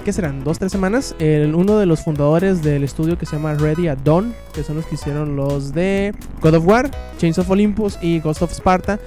¿qué 0.05 0.13
serán? 0.13 0.43
¿Dos, 0.43 0.57
tres 0.57 0.71
semanas? 0.71 1.15
El, 1.19 1.53
uno 1.53 1.77
de 1.77 1.85
los 1.85 2.01
fundadores 2.03 2.61
del 2.61 2.83
estudio 2.83 3.17
que 3.17 3.25
se 3.25 3.35
llama 3.35 3.55
Ready 3.55 3.89
at 3.89 3.97
Dawn, 3.99 4.33
que 4.53 4.63
son 4.63 4.77
los 4.77 4.85
que 4.85 4.95
hicieron 4.95 5.35
los 5.35 5.73
de 5.73 6.13
God 6.41 6.55
of 6.55 6.65
War, 6.65 6.91
Chains 7.17 7.39
of 7.39 7.49
Olympus 7.49 7.97
y 8.01 8.19
Ghost 8.19 8.41
of 8.41 8.53
Sparta, 8.53 8.99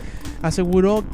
aseguró 0.42 1.04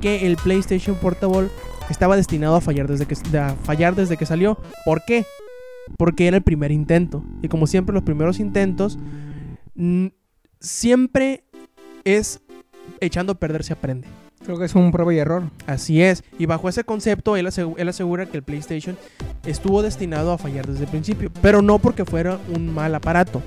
que 0.00 0.26
el 0.26 0.36
PlayStation 0.36 0.96
Portable 0.96 1.48
estaba 1.92 2.16
destinado 2.16 2.56
a 2.56 2.60
fallar 2.60 2.88
desde 2.88 3.06
que, 3.06 3.14
a 3.38 3.54
fallar 3.62 3.94
desde 3.94 4.16
que 4.16 4.26
salió. 4.26 4.58
¿Por 4.84 5.04
qué? 5.04 5.24
Porque 5.96 6.26
era 6.26 6.36
el 6.36 6.42
primer 6.42 6.72
intento. 6.72 7.22
Y 7.42 7.48
como 7.48 7.66
siempre, 7.66 7.94
los 7.94 8.02
primeros 8.02 8.40
intentos 8.40 8.98
mm, 9.74 10.06
siempre 10.60 11.44
es 12.04 12.40
echando 13.00 13.32
a 13.32 13.34
perder 13.36 13.64
se 13.64 13.72
aprende. 13.72 14.08
Creo 14.44 14.58
que 14.58 14.66
es 14.66 14.74
un 14.74 14.92
prueba 14.92 15.12
y 15.12 15.18
error. 15.18 15.50
Así 15.66 16.02
es. 16.02 16.22
Y 16.38 16.46
bajo 16.46 16.68
ese 16.68 16.84
concepto, 16.84 17.36
él, 17.36 17.48
él 17.76 17.88
asegura 17.88 18.26
que 18.26 18.36
el 18.36 18.42
PlayStation 18.42 18.96
estuvo 19.44 19.82
destinado 19.82 20.32
a 20.32 20.38
fallar 20.38 20.66
desde 20.66 20.84
el 20.84 20.90
principio. 20.90 21.30
Pero 21.42 21.62
no 21.62 21.78
porque 21.78 22.04
fuera 22.04 22.38
un 22.54 22.72
mal 22.72 22.94
aparato. 22.94 23.42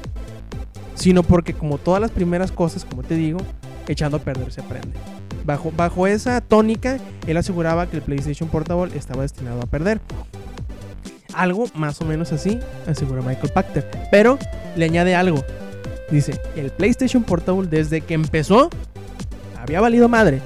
Sino 0.95 1.23
porque 1.23 1.53
como 1.53 1.77
todas 1.77 2.01
las 2.01 2.11
primeras 2.11 2.51
cosas, 2.51 2.83
como 2.83 3.03
te 3.03 3.15
digo, 3.15 3.39
echando 3.89 4.17
a 4.17 4.19
perder 4.21 4.51
se 4.51 4.61
aprende. 4.61 4.97
Bajo, 5.43 5.71
bajo 5.75 6.07
esa 6.07 6.41
tónica, 6.41 6.97
él 7.27 7.37
aseguraba 7.37 7.89
que 7.89 7.97
el 7.97 8.03
PlayStation 8.03 8.47
Portable 8.47 8.95
estaba 8.95 9.23
destinado 9.23 9.61
a 9.61 9.65
perder. 9.65 9.99
Algo 11.33 11.65
más 11.73 11.99
o 12.01 12.05
menos 12.05 12.31
así 12.31 12.59
asegura 12.87 13.21
Michael 13.21 13.51
Pachter. 13.51 13.89
Pero 14.11 14.37
le 14.75 14.85
añade 14.85 15.15
algo. 15.15 15.43
Dice, 16.11 16.39
el 16.55 16.71
PlayStation 16.71 17.23
Portable 17.23 17.67
desde 17.67 18.01
que 18.01 18.13
empezó 18.13 18.69
había 19.57 19.81
valido 19.81 20.07
madre. 20.07 20.41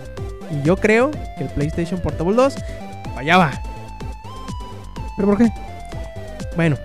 Y 0.52 0.66
yo 0.66 0.78
creo 0.78 1.12
que 1.12 1.44
el 1.44 1.50
PlayStation 1.50 2.00
Portable 2.00 2.36
2 2.36 2.56
fallaba. 3.16 3.52
¿Pero 5.18 5.28
por 5.28 5.38
qué? 5.38 5.52
Bueno, 6.56 6.78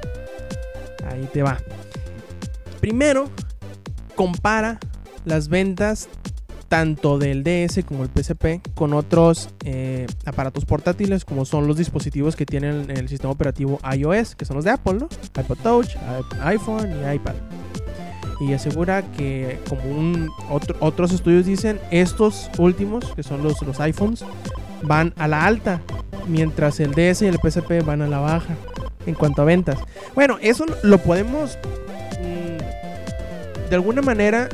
ahí 1.11 1.29
te 1.33 1.43
va. 1.43 1.59
Primero, 2.81 3.29
compara 4.15 4.79
las 5.25 5.49
ventas 5.49 6.09
tanto 6.69 7.19
del 7.19 7.43
DS 7.45 7.83
como 7.87 8.05
el 8.05 8.11
PSP 8.11 8.61
con 8.75 8.93
otros 8.93 9.49
eh, 9.65 10.07
aparatos 10.27 10.65
portátiles 10.67 11.25
como 11.25 11.45
son 11.45 11.67
los 11.67 11.77
dispositivos 11.79 12.37
que 12.37 12.45
tienen 12.47 12.91
el 12.91 13.09
sistema 13.09 13.33
operativo 13.33 13.81
iOS, 13.97 14.35
que 14.35 14.45
son 14.45 14.57
los 14.57 14.65
de 14.65 14.71
Apple, 14.73 14.95
¿no? 14.95 15.09
iPod 15.41 15.59
Touch, 15.63 15.97
iPhone 16.43 16.91
y 17.03 17.15
iPad. 17.15 17.35
Y 18.41 18.53
asegura 18.53 19.03
que 19.13 19.59
como 19.69 19.83
un, 19.83 20.29
otro- 20.51 20.77
otros 20.81 21.13
estudios 21.13 21.47
dicen, 21.47 21.81
estos 21.91 22.51
últimos, 22.59 23.05
que 23.17 23.23
son 23.25 23.43
los, 23.43 23.61
los 23.63 23.81
iPhones, 23.81 24.25
van 24.83 25.13
a 25.17 25.27
la 25.27 25.45
alta, 25.45 25.81
mientras 26.29 26.79
el 26.81 26.93
DS 26.93 27.23
y 27.23 27.27
el 27.27 27.39
PSP 27.43 27.85
van 27.85 28.01
a 28.03 28.07
la 28.07 28.19
baja 28.21 28.55
en 29.07 29.15
cuanto 29.15 29.43
a 29.43 29.45
ventas. 29.45 29.79
Bueno, 30.15 30.37
eso 30.41 30.67
lo 30.85 30.99
podemos 30.99 31.59
mm, 32.21 33.69
de 33.71 33.75
alguna 33.75 34.03
manera 34.03 34.49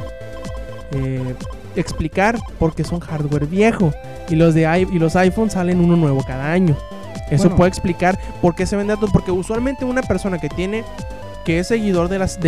eh, 0.93 1.35
explicar 1.77 2.39
porque 2.59 2.85
son 2.85 3.01
hardware 3.01 3.47
viejo 3.47 3.93
y 4.29 4.37
los 4.37 4.55
de 4.55 4.89
y 4.91 4.99
los 4.99 5.17
iPhones 5.17 5.55
salen 5.55 5.81
uno 5.81 5.97
nuevo 5.97 6.23
cada 6.27 6.53
año. 6.53 6.77
Eso 7.31 7.45
Bueno. 7.45 7.57
puede 7.57 7.69
explicar 7.69 8.19
por 8.41 8.55
qué 8.55 8.67
se 8.67 8.77
vende 8.77 8.95
tanto 8.95 9.09
porque 9.13 9.33
usualmente 9.33 9.85
una 9.85 10.03
persona 10.03 10.39
que 10.39 10.49
tiene 10.49 10.85
que 11.45 11.59
es 11.59 11.69
seguidor 11.69 12.09
de 12.09 12.19
las 12.19 12.39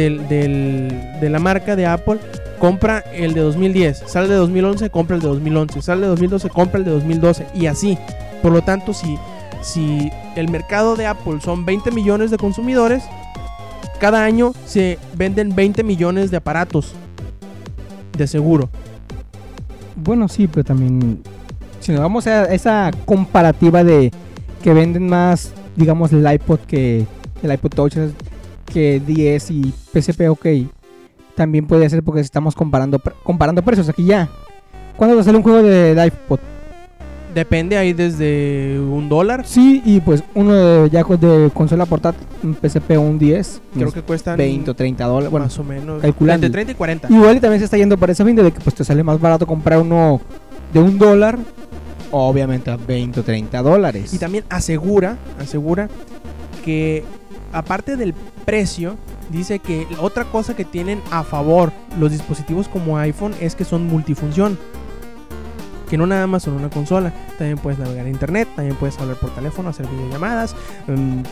la 1.28 1.38
marca 1.38 1.76
de 1.76 1.86
Apple 1.86 2.18
compra 2.58 3.04
el 3.12 3.34
de 3.34 3.40
2010, 3.40 4.04
sale 4.06 4.28
de 4.28 4.34
2011, 4.34 4.88
compra 4.90 5.16
el 5.16 5.22
de 5.22 5.28
2011, 5.28 5.82
sale 5.82 6.02
de 6.02 6.08
2012, 6.08 6.48
compra 6.48 6.78
el 6.78 6.84
de 6.84 6.90
2012 6.92 7.46
y 7.54 7.66
así. 7.66 7.98
Por 8.42 8.52
lo 8.52 8.62
tanto, 8.62 8.94
si 8.94 9.18
si 9.62 10.10
el 10.36 10.48
mercado 10.48 10.96
de 10.96 11.06
Apple 11.06 11.40
son 11.42 11.64
20 11.64 11.90
millones 11.90 12.30
de 12.30 12.38
consumidores, 12.38 13.02
cada 13.98 14.24
año 14.24 14.52
se 14.64 14.98
venden 15.14 15.54
20 15.54 15.82
millones 15.82 16.30
de 16.30 16.36
aparatos 16.36 16.94
de 18.16 18.26
seguro. 18.26 18.68
Bueno, 19.96 20.28
sí, 20.28 20.46
pero 20.46 20.64
también. 20.64 21.22
Si 21.80 21.92
nos 21.92 22.00
vamos 22.00 22.26
a 22.26 22.52
esa 22.52 22.90
comparativa 23.04 23.82
de 23.82 24.12
que 24.62 24.72
venden 24.72 25.08
más, 25.08 25.52
digamos, 25.76 26.12
el 26.12 26.30
iPod 26.30 26.60
que 26.60 27.06
el 27.42 27.52
iPod 27.52 27.70
Touch 27.70 27.96
que 28.72 29.00
10 29.04 29.50
y 29.50 29.74
PSP, 29.92 30.28
ok. 30.28 30.46
También 31.34 31.66
puede 31.66 31.88
ser 31.90 32.02
porque 32.02 32.20
estamos 32.20 32.54
comparando 32.54 32.98
comparando 33.22 33.62
precios 33.62 33.88
aquí 33.88 34.04
ya. 34.04 34.28
¿Cuándo 34.96 35.22
sale 35.22 35.36
un 35.36 35.42
juego 35.42 35.62
de, 35.62 35.94
de 35.94 36.06
iPod? 36.06 36.40
Depende 37.36 37.76
ahí 37.76 37.92
desde 37.92 38.80
un 38.80 39.10
dólar. 39.10 39.46
Sí, 39.46 39.82
y 39.84 40.00
pues 40.00 40.24
uno 40.34 40.54
de, 40.54 40.88
ya 40.88 41.04
de 41.04 41.50
consola 41.52 41.84
portátil, 41.84 42.26
un 42.42 42.54
PSP 42.54 42.92
o 42.92 43.02
un 43.02 43.18
10, 43.18 43.60
Creo 43.74 43.92
que 43.92 44.00
cuestan 44.00 44.38
20 44.38 44.70
o 44.70 44.74
30 44.74 45.04
dólares. 45.04 45.30
Bueno, 45.30 45.44
más 45.44 45.58
o 45.58 45.62
menos. 45.62 46.00
calculando. 46.00 46.46
Entre 46.46 46.64
30 46.64 46.72
y 46.72 46.74
40. 46.74 47.12
Igual 47.12 47.36
y 47.36 47.40
también 47.40 47.58
se 47.60 47.66
está 47.66 47.76
yendo 47.76 47.98
por 47.98 48.08
esa 48.08 48.24
fin 48.24 48.36
de 48.36 48.50
que 48.50 48.58
pues 48.58 48.74
te 48.74 48.84
sale 48.84 49.02
más 49.02 49.20
barato 49.20 49.46
comprar 49.46 49.80
uno 49.80 50.18
de 50.72 50.80
un 50.80 50.96
dólar, 50.96 51.38
obviamente 52.10 52.70
a 52.70 52.78
20 52.78 53.20
o 53.20 53.22
30 53.22 53.60
dólares. 53.60 54.14
Y 54.14 54.18
también 54.18 54.44
asegura, 54.48 55.18
asegura 55.38 55.90
que 56.64 57.04
aparte 57.52 57.98
del 57.98 58.14
precio, 58.46 58.96
dice 59.28 59.58
que 59.58 59.86
otra 60.00 60.24
cosa 60.24 60.56
que 60.56 60.64
tienen 60.64 61.02
a 61.10 61.22
favor 61.22 61.70
los 62.00 62.12
dispositivos 62.12 62.66
como 62.66 62.96
iPhone 62.96 63.34
es 63.42 63.54
que 63.54 63.66
son 63.66 63.86
multifunción. 63.86 64.56
Que 65.88 65.96
no 65.96 66.06
nada 66.06 66.26
más 66.26 66.42
son 66.42 66.54
una 66.54 66.68
consola. 66.70 67.12
También 67.38 67.58
puedes 67.58 67.78
navegar 67.78 68.06
en 68.06 68.12
internet, 68.12 68.48
también 68.56 68.76
puedes 68.76 68.98
hablar 68.98 69.16
por 69.16 69.30
teléfono, 69.30 69.68
hacer 69.70 69.86
videollamadas. 69.86 70.54
mm, 70.86 71.22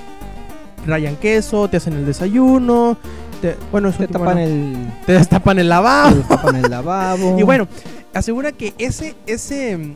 rayan 0.87 1.17
queso, 1.17 1.69
te 1.69 1.77
hacen 1.79 1.95
el 1.95 2.05
desayuno. 2.07 2.97
te- 3.41 3.57
bueno, 3.73 3.89
eso 3.89 3.99
te 3.99 4.09
tapan 4.09 4.39
el, 4.39 4.77
te 5.07 5.13
destapan 5.13 5.59
el 5.59 5.69
lavabo. 5.69 6.17
te 6.17 6.23
tapan 6.29 6.57
el 6.57 6.71
lavabo. 6.71 7.37
Y 7.39 7.43
bueno, 7.43 7.67
asegura 8.13 8.53
que 8.53 8.75
ese, 8.79 9.15
ese, 9.27 9.95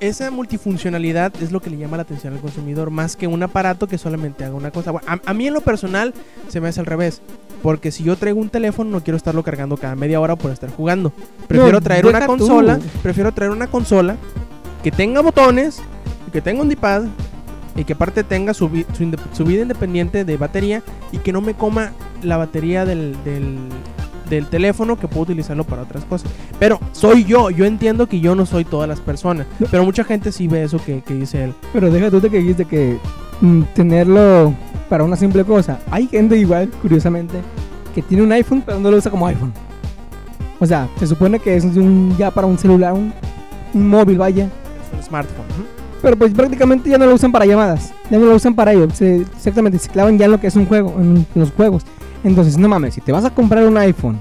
esa 0.00 0.30
multifuncionalidad 0.30 1.32
es 1.42 1.50
lo 1.52 1.60
que 1.60 1.70
le 1.70 1.76
llama 1.76 1.96
la 1.96 2.02
atención 2.04 2.32
al 2.34 2.40
consumidor, 2.40 2.90
más 2.90 3.16
que 3.16 3.26
un 3.26 3.42
aparato 3.42 3.86
que 3.88 3.98
solamente 3.98 4.44
haga 4.44 4.54
una 4.54 4.70
cosa. 4.70 4.90
Bueno, 4.92 5.06
a, 5.08 5.18
a 5.30 5.34
mí 5.34 5.46
en 5.48 5.54
lo 5.54 5.60
personal 5.60 6.14
se 6.48 6.60
me 6.60 6.68
hace 6.68 6.80
al 6.80 6.86
revés. 6.86 7.20
Porque 7.62 7.90
si 7.92 8.02
yo 8.04 8.16
traigo 8.16 8.40
un 8.40 8.48
teléfono 8.48 8.90
no 8.90 9.02
quiero 9.02 9.16
estarlo 9.16 9.42
cargando 9.42 9.76
cada 9.76 9.94
media 9.96 10.20
hora 10.20 10.36
por 10.36 10.50
estar 10.50 10.70
jugando. 10.70 11.12
Prefiero 11.46 11.72
No, 11.78 11.80
traer 11.80 12.06
una 12.06 12.20
tú. 12.20 12.26
consola, 12.26 12.78
prefiero 13.02 13.32
traer 13.32 13.50
una 13.50 13.66
consola 13.66 14.16
que 14.82 14.90
tenga 14.90 15.20
botones, 15.20 15.80
que 16.32 16.40
tenga 16.40 16.62
un 16.62 16.68
D-pad 16.68 17.04
y 17.76 17.84
que 17.84 17.92
aparte 17.92 18.24
tenga 18.24 18.54
su, 18.54 18.68
su, 18.96 19.16
su 19.32 19.44
vida 19.44 19.62
independiente 19.62 20.24
de 20.24 20.36
batería 20.36 20.82
y 21.12 21.18
que 21.18 21.32
no 21.32 21.40
me 21.40 21.54
coma 21.54 21.92
la 22.22 22.36
batería 22.36 22.84
del, 22.84 23.14
del, 23.24 23.58
del 24.30 24.46
teléfono 24.46 24.98
que 24.98 25.06
puedo 25.08 25.22
utilizarlo 25.22 25.64
para 25.64 25.82
otras 25.82 26.04
cosas. 26.04 26.30
Pero 26.58 26.80
soy 26.92 27.24
yo, 27.24 27.50
yo 27.50 27.66
entiendo 27.66 28.06
que 28.06 28.20
yo 28.20 28.34
no 28.34 28.46
soy 28.46 28.64
todas 28.64 28.88
las 28.88 29.00
personas, 29.00 29.46
pero 29.70 29.84
mucha 29.84 30.04
gente 30.04 30.32
sí 30.32 30.48
ve 30.48 30.64
eso 30.64 30.82
que, 30.84 31.02
que 31.02 31.14
dice 31.14 31.44
él. 31.44 31.54
Pero 31.74 31.90
deja 31.90 32.10
tú 32.10 32.20
de 32.20 32.30
que 32.30 32.38
dijiste 32.38 32.64
que 32.64 32.96
mm, 33.40 33.62
tenerlo 33.74 34.54
para 34.90 35.04
una 35.04 35.16
simple 35.16 35.44
cosa. 35.44 35.78
Hay 35.90 36.06
gente 36.06 36.36
igual, 36.36 36.68
curiosamente, 36.82 37.40
que 37.94 38.02
tiene 38.02 38.22
un 38.24 38.32
iPhone 38.32 38.62
pero 38.66 38.78
no 38.78 38.90
lo 38.90 38.98
usa 38.98 39.10
como 39.10 39.26
iPhone. 39.26 39.54
O 40.58 40.66
sea, 40.66 40.88
se 40.98 41.06
supone 41.06 41.38
que 41.38 41.56
es 41.56 41.64
un, 41.64 42.14
ya 42.18 42.30
para 42.30 42.46
un 42.46 42.58
celular, 42.58 42.92
un, 42.92 43.14
un 43.72 43.88
móvil, 43.88 44.18
vaya. 44.18 44.44
Es 44.44 44.98
un 44.98 45.02
smartphone. 45.02 45.46
Pero 46.02 46.16
pues 46.18 46.32
prácticamente 46.34 46.90
ya 46.90 46.98
no 46.98 47.06
lo 47.06 47.14
usan 47.14 47.32
para 47.32 47.46
llamadas. 47.46 47.92
Ya 48.10 48.18
no 48.18 48.26
lo 48.26 48.34
usan 48.34 48.54
para 48.54 48.72
ello. 48.72 48.88
Se- 48.92 49.22
exactamente, 49.22 49.78
se 49.78 49.88
clavan 49.88 50.18
ya 50.18 50.26
en 50.26 50.32
lo 50.32 50.40
que 50.40 50.48
es 50.48 50.56
un 50.56 50.66
juego, 50.66 50.94
en 50.98 51.24
los 51.34 51.50
juegos. 51.52 51.84
Entonces, 52.24 52.58
no 52.58 52.68
mames, 52.68 52.94
si 52.94 53.00
te 53.00 53.12
vas 53.12 53.24
a 53.24 53.30
comprar 53.30 53.66
un 53.66 53.78
iPhone 53.78 54.20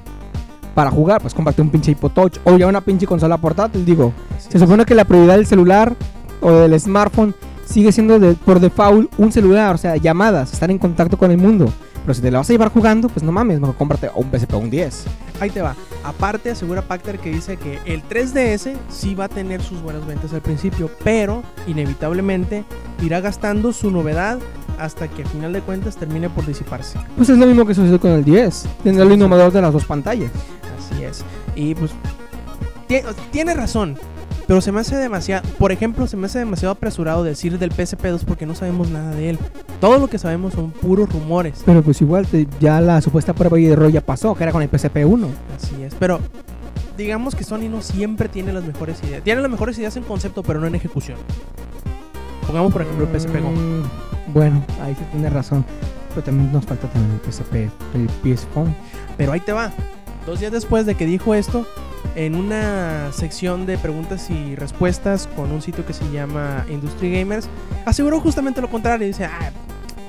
para 0.76 0.92
jugar, 0.92 1.20
pues 1.20 1.34
cómprate 1.34 1.62
un 1.62 1.70
pinche 1.70 1.92
iPod 1.92 2.12
Touch 2.12 2.38
o 2.46 2.56
ya 2.58 2.68
una 2.68 2.80
pinche 2.80 3.06
consola 3.06 3.38
portátil, 3.38 3.84
digo. 3.84 4.14
Se 4.38 4.60
supone 4.60 4.86
que 4.86 4.96
la 4.96 5.04
prioridad 5.04 5.36
del 5.36 5.46
celular 5.46 5.94
o 6.42 6.52
del 6.52 6.80
smartphone 6.80 7.34
sigue 7.70 7.92
siendo 7.92 8.20
de- 8.20 8.34
por 8.34 8.60
default 8.60 9.12
un 9.18 9.32
celular, 9.32 9.76
o 9.76 9.78
sea, 9.78 9.96
llamadas, 9.98 10.52
estar 10.54 10.72
en 10.72 10.78
contacto 10.78 11.18
con 11.18 11.32
el 11.32 11.38
mundo. 11.38 11.72
Pero 12.02 12.14
si 12.14 12.22
te 12.22 12.32
la 12.32 12.40
vas 12.40 12.50
a 12.50 12.54
llevar 12.54 12.72
jugando, 12.72 13.08
pues 13.10 13.24
no 13.24 13.32
mames, 13.32 13.60
mejor 13.60 13.76
cómprate 13.76 14.10
un 14.16 14.32
PSP 14.32 14.54
un 14.56 14.70
10. 14.70 15.04
Ahí 15.40 15.50
te 15.52 15.62
va. 15.62 15.76
Aparte, 16.04 16.50
asegura 16.50 16.82
Pacter 16.82 17.20
que 17.20 17.30
dice 17.30 17.58
que 17.58 17.78
el 17.86 18.02
3DS 18.04 18.74
sí 18.90 19.14
va 19.16 19.26
a 19.26 19.30
tener 19.30 19.62
sus 19.62 19.82
buenas 19.82 20.08
ventas 20.08 20.34
al 20.34 20.42
principio, 20.42 20.90
pero 21.04 21.44
inevitablemente 21.68 22.64
irá 23.04 23.20
gastando 23.22 23.74
su 23.74 23.92
novedad 23.92 24.40
hasta 24.80 25.08
que 25.10 25.24
a 25.24 25.26
final 25.26 25.52
de 25.54 25.62
cuentas 25.62 25.98
termine 25.98 26.30
por 26.30 26.46
disiparse. 26.46 26.98
Pues 27.18 27.30
es 27.30 27.38
lo 27.38 27.46
mismo 27.46 27.66
que 27.66 27.76
sucedió 27.76 28.00
con 28.00 28.12
el 28.12 28.24
10. 28.24 28.66
Tiene 28.82 29.04
lo 29.04 29.14
innovador 29.14 29.52
de 29.52 29.62
las 29.62 29.74
dos 29.74 29.86
pantallas. 29.86 30.32
Así 30.92 31.04
es. 31.04 31.24
Y 31.56 31.76
pues 31.76 31.92
tie- 32.88 33.04
tiene 33.32 33.54
razón, 33.54 33.98
pero 34.50 34.62
se 34.62 34.72
me 34.72 34.80
hace 34.82 34.96
demasiado, 34.96 35.48
por 35.60 35.72
ejemplo, 35.72 36.08
se 36.08 36.18
me 36.18 36.26
hace 36.26 36.40
demasiado 36.40 36.72
apresurado 36.74 37.24
decir 37.24 37.60
del 37.60 37.72
PSP2 37.72 38.24
porque 38.26 38.48
no 38.48 38.56
sabemos 38.56 38.90
nada 38.90 39.12
de 39.12 39.30
él. 39.30 39.40
Todo 39.80 40.00
lo 40.00 40.08
que 40.08 40.18
sabemos 40.18 40.56
son 40.56 40.72
puros 40.72 41.08
rumores. 41.14 41.62
Pero 41.66 41.84
pues 41.84 42.02
igual 42.02 42.26
te- 42.26 42.48
ya 42.60 42.82
la 42.82 43.00
supuesta 43.00 43.34
prueba 43.34 43.60
y 43.60 43.68
error 43.68 43.92
ya 43.92 44.02
pasó, 44.02 44.34
que 44.34 44.42
era 44.44 44.52
con 44.52 44.64
el 44.64 44.70
PSP1. 44.72 45.28
Así 45.56 45.84
es, 45.84 45.94
pero 45.94 46.20
digamos 46.98 47.36
que 47.36 47.44
Sony 47.44 47.70
no 47.70 47.84
siempre 47.84 48.28
tiene 48.28 48.52
las 48.52 48.64
mejores 48.66 49.02
ideas. 49.04 49.24
Tiene 49.24 49.40
las 49.42 49.52
mejores 49.52 49.78
ideas 49.78 49.96
en 49.98 50.04
concepto, 50.04 50.42
pero 50.42 50.60
no 50.60 50.66
en 50.66 50.74
ejecución. 50.74 51.18
Pongamos 52.48 52.74
por 52.74 52.82
ejemplo 52.82 53.08
el 53.08 53.20
PSP 53.20 53.40
Go. 53.42 53.52
Mm, 53.52 54.34
Bueno, 54.34 54.66
ahí 54.82 54.96
sí 54.96 55.04
tienes 55.12 55.32
razón. 55.32 55.64
Pero 56.10 56.24
también 56.24 56.52
nos 56.52 56.66
falta 56.66 56.88
también 56.88 57.20
el 57.24 57.32
PSP, 57.32 57.70
el 57.94 58.08
PS 58.24 58.48
Phone. 58.52 58.76
Pero 59.16 59.32
ahí 59.32 59.40
te 59.42 59.54
va. 59.54 59.72
Dos 60.26 60.40
días 60.40 60.52
después 60.52 60.86
de 60.86 60.96
que 60.96 61.06
dijo 61.06 61.34
esto, 61.34 61.66
en 62.16 62.36
una 62.36 63.12
sección 63.12 63.66
de 63.66 63.78
preguntas 63.78 64.30
y 64.30 64.56
respuestas 64.56 65.28
con 65.36 65.52
un 65.52 65.62
sitio 65.62 65.86
que 65.86 65.94
se 65.94 66.10
llama 66.12 66.66
Industry 66.70 67.12
Gamers, 67.12 67.48
aseguró 67.86 68.20
justamente 68.20 68.62
lo 68.62 68.70
contrario. 68.70 69.08
Dice, 69.08 69.26
ah, 69.26 69.52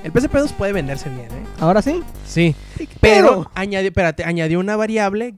el 0.03 0.13
PSP2 0.13 0.53
puede 0.53 0.73
venderse 0.73 1.09
bien, 1.09 1.27
¿eh? 1.27 1.45
Ahora 1.59 1.83
sí. 1.83 2.03
Sí, 2.27 2.55
pero 3.01 3.51
añadió, 3.55 3.89
espérate, 3.89 4.25
añadió 4.25 4.61
una 4.61 4.77
variable 4.77 5.35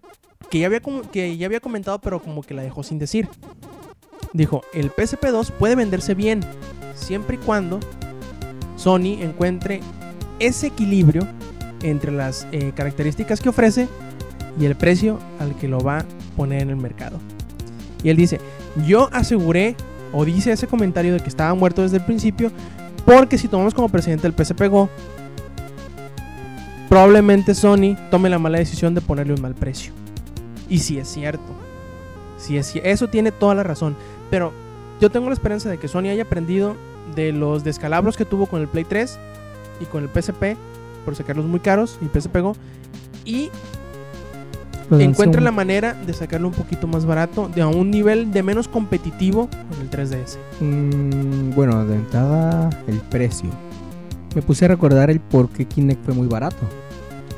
que 0.50 0.60
ya, 0.60 0.66
había, 0.66 0.80
que 0.80 1.36
ya 1.36 1.46
había 1.46 1.60
comentado, 1.60 2.00
pero 2.00 2.20
como 2.20 2.42
que 2.42 2.54
la 2.54 2.62
dejó 2.62 2.82
sin 2.82 2.98
decir. 2.98 3.28
Dijo, 4.32 4.62
el 4.72 4.90
PSP2 4.92 5.50
puede 5.52 5.74
venderse 5.74 6.14
bien, 6.14 6.40
siempre 6.94 7.36
y 7.36 7.38
cuando 7.38 7.80
Sony 8.76 9.20
encuentre 9.20 9.80
ese 10.38 10.68
equilibrio 10.68 11.26
entre 11.82 12.12
las 12.12 12.46
eh, 12.52 12.72
características 12.74 13.40
que 13.40 13.48
ofrece 13.48 13.88
y 14.58 14.66
el 14.66 14.74
precio 14.76 15.18
al 15.38 15.56
que 15.56 15.68
lo 15.68 15.80
va 15.80 15.98
a 15.98 16.04
poner 16.36 16.62
en 16.62 16.70
el 16.70 16.76
mercado. 16.76 17.18
Y 18.02 18.10
él 18.10 18.16
dice, 18.16 18.40
yo 18.86 19.08
aseguré, 19.12 19.76
o 20.12 20.24
dice 20.24 20.52
ese 20.52 20.66
comentario 20.66 21.12
de 21.14 21.20
que 21.20 21.28
estaba 21.28 21.54
muerto 21.54 21.82
desde 21.82 21.98
el 21.98 22.04
principio, 22.04 22.50
porque 23.04 23.38
si 23.38 23.48
tomamos 23.48 23.74
como 23.74 23.88
presidente 23.88 24.26
el 24.26 24.34
PSP 24.34 24.68
Go, 24.68 24.88
probablemente 26.88 27.54
Sony 27.54 27.96
tome 28.10 28.28
la 28.28 28.38
mala 28.38 28.58
decisión 28.58 28.94
de 28.94 29.00
ponerle 29.00 29.34
un 29.34 29.40
mal 29.40 29.54
precio. 29.54 29.92
Y 30.68 30.78
si 30.78 30.98
es 30.98 31.08
cierto. 31.08 31.42
Si 32.38 32.56
es, 32.56 32.74
eso 32.76 33.08
tiene 33.08 33.32
toda 33.32 33.54
la 33.54 33.62
razón. 33.62 33.96
Pero 34.30 34.52
yo 35.00 35.10
tengo 35.10 35.28
la 35.28 35.34
esperanza 35.34 35.68
de 35.68 35.78
que 35.78 35.88
Sony 35.88 36.08
haya 36.10 36.24
aprendido 36.24 36.76
de 37.14 37.32
los 37.32 37.64
descalabros 37.64 38.16
que 38.16 38.24
tuvo 38.24 38.46
con 38.46 38.60
el 38.60 38.68
Play 38.68 38.84
3 38.84 39.18
y 39.80 39.84
con 39.86 40.02
el 40.02 40.08
PSP, 40.08 40.56
por 41.04 41.16
sacarlos 41.16 41.46
muy 41.46 41.60
caros, 41.60 41.98
y 42.00 42.06
PSP 42.06 42.38
Go, 42.38 42.56
Encuentre 45.00 45.40
la 45.40 45.50
manera 45.52 45.94
de 45.94 46.12
sacarlo 46.12 46.48
un 46.48 46.54
poquito 46.54 46.86
más 46.86 47.04
barato, 47.06 47.48
de 47.54 47.62
a 47.62 47.68
un 47.68 47.90
nivel 47.90 48.32
de 48.32 48.42
menos 48.42 48.68
competitivo 48.68 49.48
con 49.70 49.80
el 49.80 49.90
3DS. 49.90 50.38
Mm, 50.60 51.54
bueno, 51.54 51.84
de 51.86 51.96
entrada, 51.96 52.70
el 52.86 52.98
precio. 53.00 53.48
Me 54.34 54.42
puse 54.42 54.64
a 54.64 54.68
recordar 54.68 55.10
el 55.10 55.20
por 55.20 55.48
qué 55.50 55.64
Kinect 55.66 56.04
fue 56.04 56.14
muy 56.14 56.26
barato. 56.26 56.56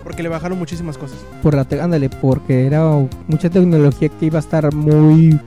Porque 0.03 0.23
le 0.23 0.29
bajaron 0.29 0.59
muchísimas 0.59 0.99
cosas. 0.99 1.19
Por 1.43 1.55
la 1.55 1.65
te- 1.65 1.81
ándale, 1.81 2.09
porque 2.11 2.67
era 2.67 2.85
mucha 3.27 3.49
tecnología 3.51 4.09
que 4.11 4.27
iba 4.27 4.39
a 4.39 4.41
estar 4.41 4.73
muy 4.75 5.39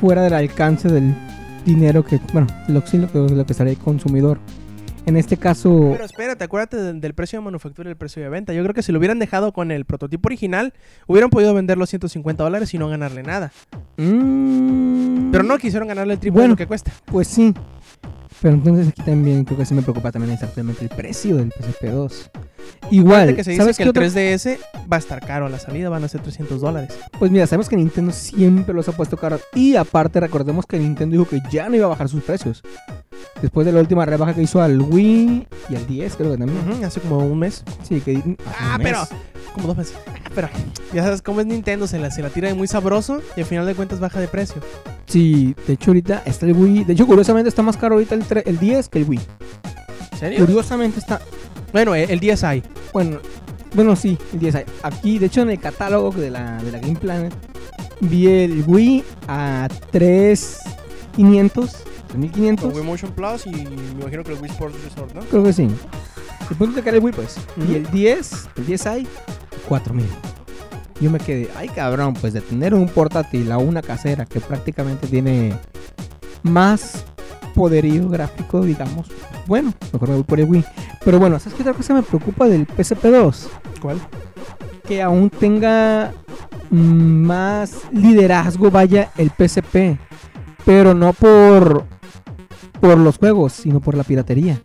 fuera 0.00 0.22
del 0.22 0.34
alcance 0.34 0.88
del 0.88 1.14
dinero 1.66 2.04
que, 2.04 2.20
bueno, 2.32 2.46
lo, 2.68 2.74
lo 2.74 2.84
que, 2.84 3.18
lo 3.34 3.46
que 3.46 3.52
estaría 3.52 3.72
el 3.72 3.78
consumidor. 3.78 4.38
En 5.04 5.16
este 5.16 5.36
caso, 5.36 5.90
Pero 5.92 6.04
espérate, 6.04 6.44
acuérdate 6.44 6.76
del, 6.76 7.00
del 7.00 7.12
precio 7.14 7.38
de 7.40 7.44
manufactura 7.44 7.88
y 7.88 7.92
el 7.92 7.96
precio 7.96 8.22
de 8.22 8.28
venta. 8.28 8.52
Yo 8.52 8.62
creo 8.62 8.72
que 8.74 8.82
si 8.82 8.92
lo 8.92 8.98
hubieran 8.98 9.18
dejado 9.18 9.52
con 9.52 9.70
el 9.72 9.84
prototipo 9.84 10.28
original, 10.28 10.72
hubieran 11.08 11.28
podido 11.28 11.52
vender 11.54 11.76
los 11.76 11.90
150 11.90 12.42
dólares 12.42 12.72
y 12.72 12.78
no 12.78 12.88
ganarle 12.88 13.22
nada. 13.24 13.50
mm, 13.96 15.30
Pero 15.32 15.42
no 15.44 15.58
quisieron 15.58 15.88
ganarle 15.88 16.14
el 16.14 16.20
triple 16.20 16.42
de 16.42 16.48
lo 16.48 16.56
que 16.56 16.66
cuesta. 16.66 16.92
Pues 17.06 17.26
sí. 17.28 17.52
Pero 18.40 18.54
entonces 18.54 18.88
aquí 18.88 19.02
también 19.02 19.44
creo 19.44 19.58
que 19.58 19.64
sí 19.64 19.74
me 19.74 19.82
preocupa 19.82 20.10
también 20.10 20.34
exactamente 20.34 20.82
el 20.82 20.88
precio 20.88 21.36
del 21.36 21.50
PSP2. 21.52 22.30
Igual, 22.90 23.12
Acuérdate 23.12 23.36
que 23.36 23.44
se 23.44 23.50
dice 23.52 23.62
¿sabes 23.62 23.76
que 23.76 23.82
el 23.84 23.88
otro? 23.90 24.02
3DS 24.02 24.58
va 24.92 24.96
a 24.96 24.98
estar 24.98 25.24
caro 25.24 25.46
a 25.46 25.48
la 25.48 25.58
salida, 25.60 25.88
van 25.88 26.02
a 26.02 26.08
ser 26.08 26.20
300 26.22 26.60
dólares. 26.60 26.96
Pues 27.18 27.30
mira, 27.30 27.46
sabemos 27.46 27.68
que 27.68 27.76
Nintendo 27.76 28.10
siempre 28.12 28.74
los 28.74 28.88
ha 28.88 28.92
puesto 28.92 29.16
caros. 29.16 29.42
Y 29.54 29.76
aparte, 29.76 30.18
recordemos 30.20 30.66
que 30.66 30.78
Nintendo 30.78 31.12
dijo 31.16 31.28
que 31.28 31.40
ya 31.50 31.68
no 31.68 31.76
iba 31.76 31.86
a 31.86 31.90
bajar 31.90 32.08
sus 32.08 32.22
precios. 32.24 32.62
Después 33.40 33.66
de 33.66 33.72
la 33.72 33.80
última 33.80 34.04
rebaja 34.06 34.34
que 34.34 34.42
hizo 34.42 34.60
al 34.62 34.80
Wii 34.80 35.46
y 35.68 35.74
al 35.76 35.86
10, 35.86 36.16
creo 36.16 36.32
que 36.32 36.38
también. 36.38 36.84
Hace 36.84 37.00
como 37.00 37.18
un 37.18 37.38
mes. 37.38 37.64
Sí, 37.82 38.00
que. 38.00 38.22
Ah, 38.58 38.76
un 38.76 38.82
mes. 38.82 38.92
pero. 38.92 38.98
Como 39.54 39.66
dos 39.68 39.76
meses. 39.76 39.94
Ah, 40.06 40.30
Pero 40.34 40.48
ya 40.94 41.02
sabes 41.02 41.20
cómo 41.20 41.40
es 41.40 41.46
Nintendo, 41.46 41.86
se 41.86 41.98
la, 41.98 42.10
se 42.10 42.22
la 42.22 42.30
tira 42.30 42.48
de 42.48 42.54
muy 42.54 42.66
sabroso 42.66 43.20
y 43.36 43.40
al 43.40 43.46
final 43.46 43.66
de 43.66 43.74
cuentas 43.74 44.00
baja 44.00 44.18
de 44.20 44.28
precio. 44.28 44.62
Sí, 45.06 45.54
de 45.66 45.74
hecho, 45.74 45.90
ahorita 45.90 46.22
está 46.24 46.46
el 46.46 46.54
Wii. 46.54 46.84
De 46.84 46.94
hecho, 46.94 47.06
curiosamente 47.06 47.48
está 47.50 47.60
más 47.62 47.76
caro 47.76 47.94
ahorita 47.96 48.14
el, 48.14 48.24
el 48.46 48.58
10 48.58 48.88
que 48.88 48.98
el 49.00 49.08
Wii. 49.08 49.20
¿En 50.12 50.18
serio? 50.18 50.38
Curiosamente 50.40 51.00
está. 51.00 51.20
Bueno, 51.72 51.94
el, 51.94 52.10
el 52.10 52.20
10 52.20 52.44
hay. 52.44 52.62
Bueno, 52.94 53.18
bueno, 53.74 53.94
sí, 53.96 54.16
el 54.32 54.38
10 54.38 54.54
hay. 54.54 54.64
Aquí, 54.82 55.18
de 55.18 55.26
hecho, 55.26 55.42
en 55.42 55.50
el 55.50 55.58
catálogo 55.58 56.12
de 56.12 56.30
la, 56.30 56.62
de 56.62 56.72
la 56.72 56.78
Game 56.78 56.96
Planet, 56.98 57.34
vi 58.00 58.28
el 58.28 58.64
Wii 58.66 59.04
a 59.28 59.68
3,500. 59.90 61.76
3500. 62.12 62.64
Con 62.64 62.74
Wii 62.76 62.86
Motion 62.86 63.12
Plus 63.12 63.46
y 63.46 63.50
me 63.50 64.00
imagino 64.00 64.22
que 64.22 64.32
el 64.32 64.40
Wii 64.40 64.50
Sports 64.50 64.76
Resort, 64.84 65.14
¿no? 65.14 65.20
Creo 65.22 65.42
que 65.42 65.52
sí. 65.52 65.68
El 66.50 66.56
punto 66.56 66.76
de 66.76 66.82
que 66.82 66.88
era 66.88 66.98
el 66.98 67.04
Wii, 67.04 67.14
pues. 67.14 67.36
Y 67.68 67.74
el 67.74 67.90
10, 67.90 68.48
el 68.56 68.66
10 68.66 68.86
hay 68.86 69.08
4000. 69.68 70.06
Yo 71.00 71.10
me 71.10 71.18
quedé, 71.18 71.48
ay 71.56 71.68
cabrón, 71.68 72.14
pues 72.14 72.32
de 72.32 72.40
tener 72.40 72.74
un 72.74 72.88
portátil 72.88 73.50
a 73.50 73.58
una 73.58 73.82
casera 73.82 74.24
que 74.24 74.40
prácticamente 74.40 75.08
tiene 75.08 75.52
más 76.42 77.04
poderío 77.54 78.08
gráfico, 78.08 78.62
digamos. 78.62 79.10
Bueno, 79.46 79.72
mejor 79.92 80.08
me 80.08 80.14
voy 80.16 80.24
por 80.24 80.40
el 80.40 80.46
Wii. 80.46 80.64
Pero 81.04 81.18
bueno, 81.18 81.38
¿sabes 81.38 81.54
qué 81.54 81.62
otra 81.62 81.74
cosa 81.74 81.94
me 81.94 82.02
preocupa 82.02 82.46
del 82.46 82.66
PSP2? 82.68 83.48
¿Cuál? 83.80 84.00
Que 84.86 85.02
aún 85.02 85.30
tenga 85.30 86.12
más 86.70 87.82
liderazgo, 87.92 88.70
vaya, 88.70 89.10
el 89.16 89.30
PSP. 89.30 89.98
Pero 90.64 90.94
no 90.94 91.12
por, 91.12 91.84
por 92.82 92.98
los 92.98 93.16
juegos, 93.18 93.52
sino 93.52 93.80
por 93.80 93.96
la 93.96 94.02
piratería. 94.02 94.60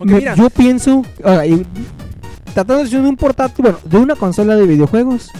Ok, 0.00 0.06
Me- 0.06 0.14
mira. 0.14 0.34
Yo 0.34 0.48
pienso, 0.48 1.04
ahora, 1.22 1.46
y- 1.46 1.66
tratando 2.54 2.82
de 2.84 2.96
un 2.98 3.16
portátil, 3.16 3.62
bueno, 3.62 3.78
de 3.84 3.98
una 3.98 4.16
consola 4.16 4.56
de 4.56 4.66
videojuegos, 4.66 5.30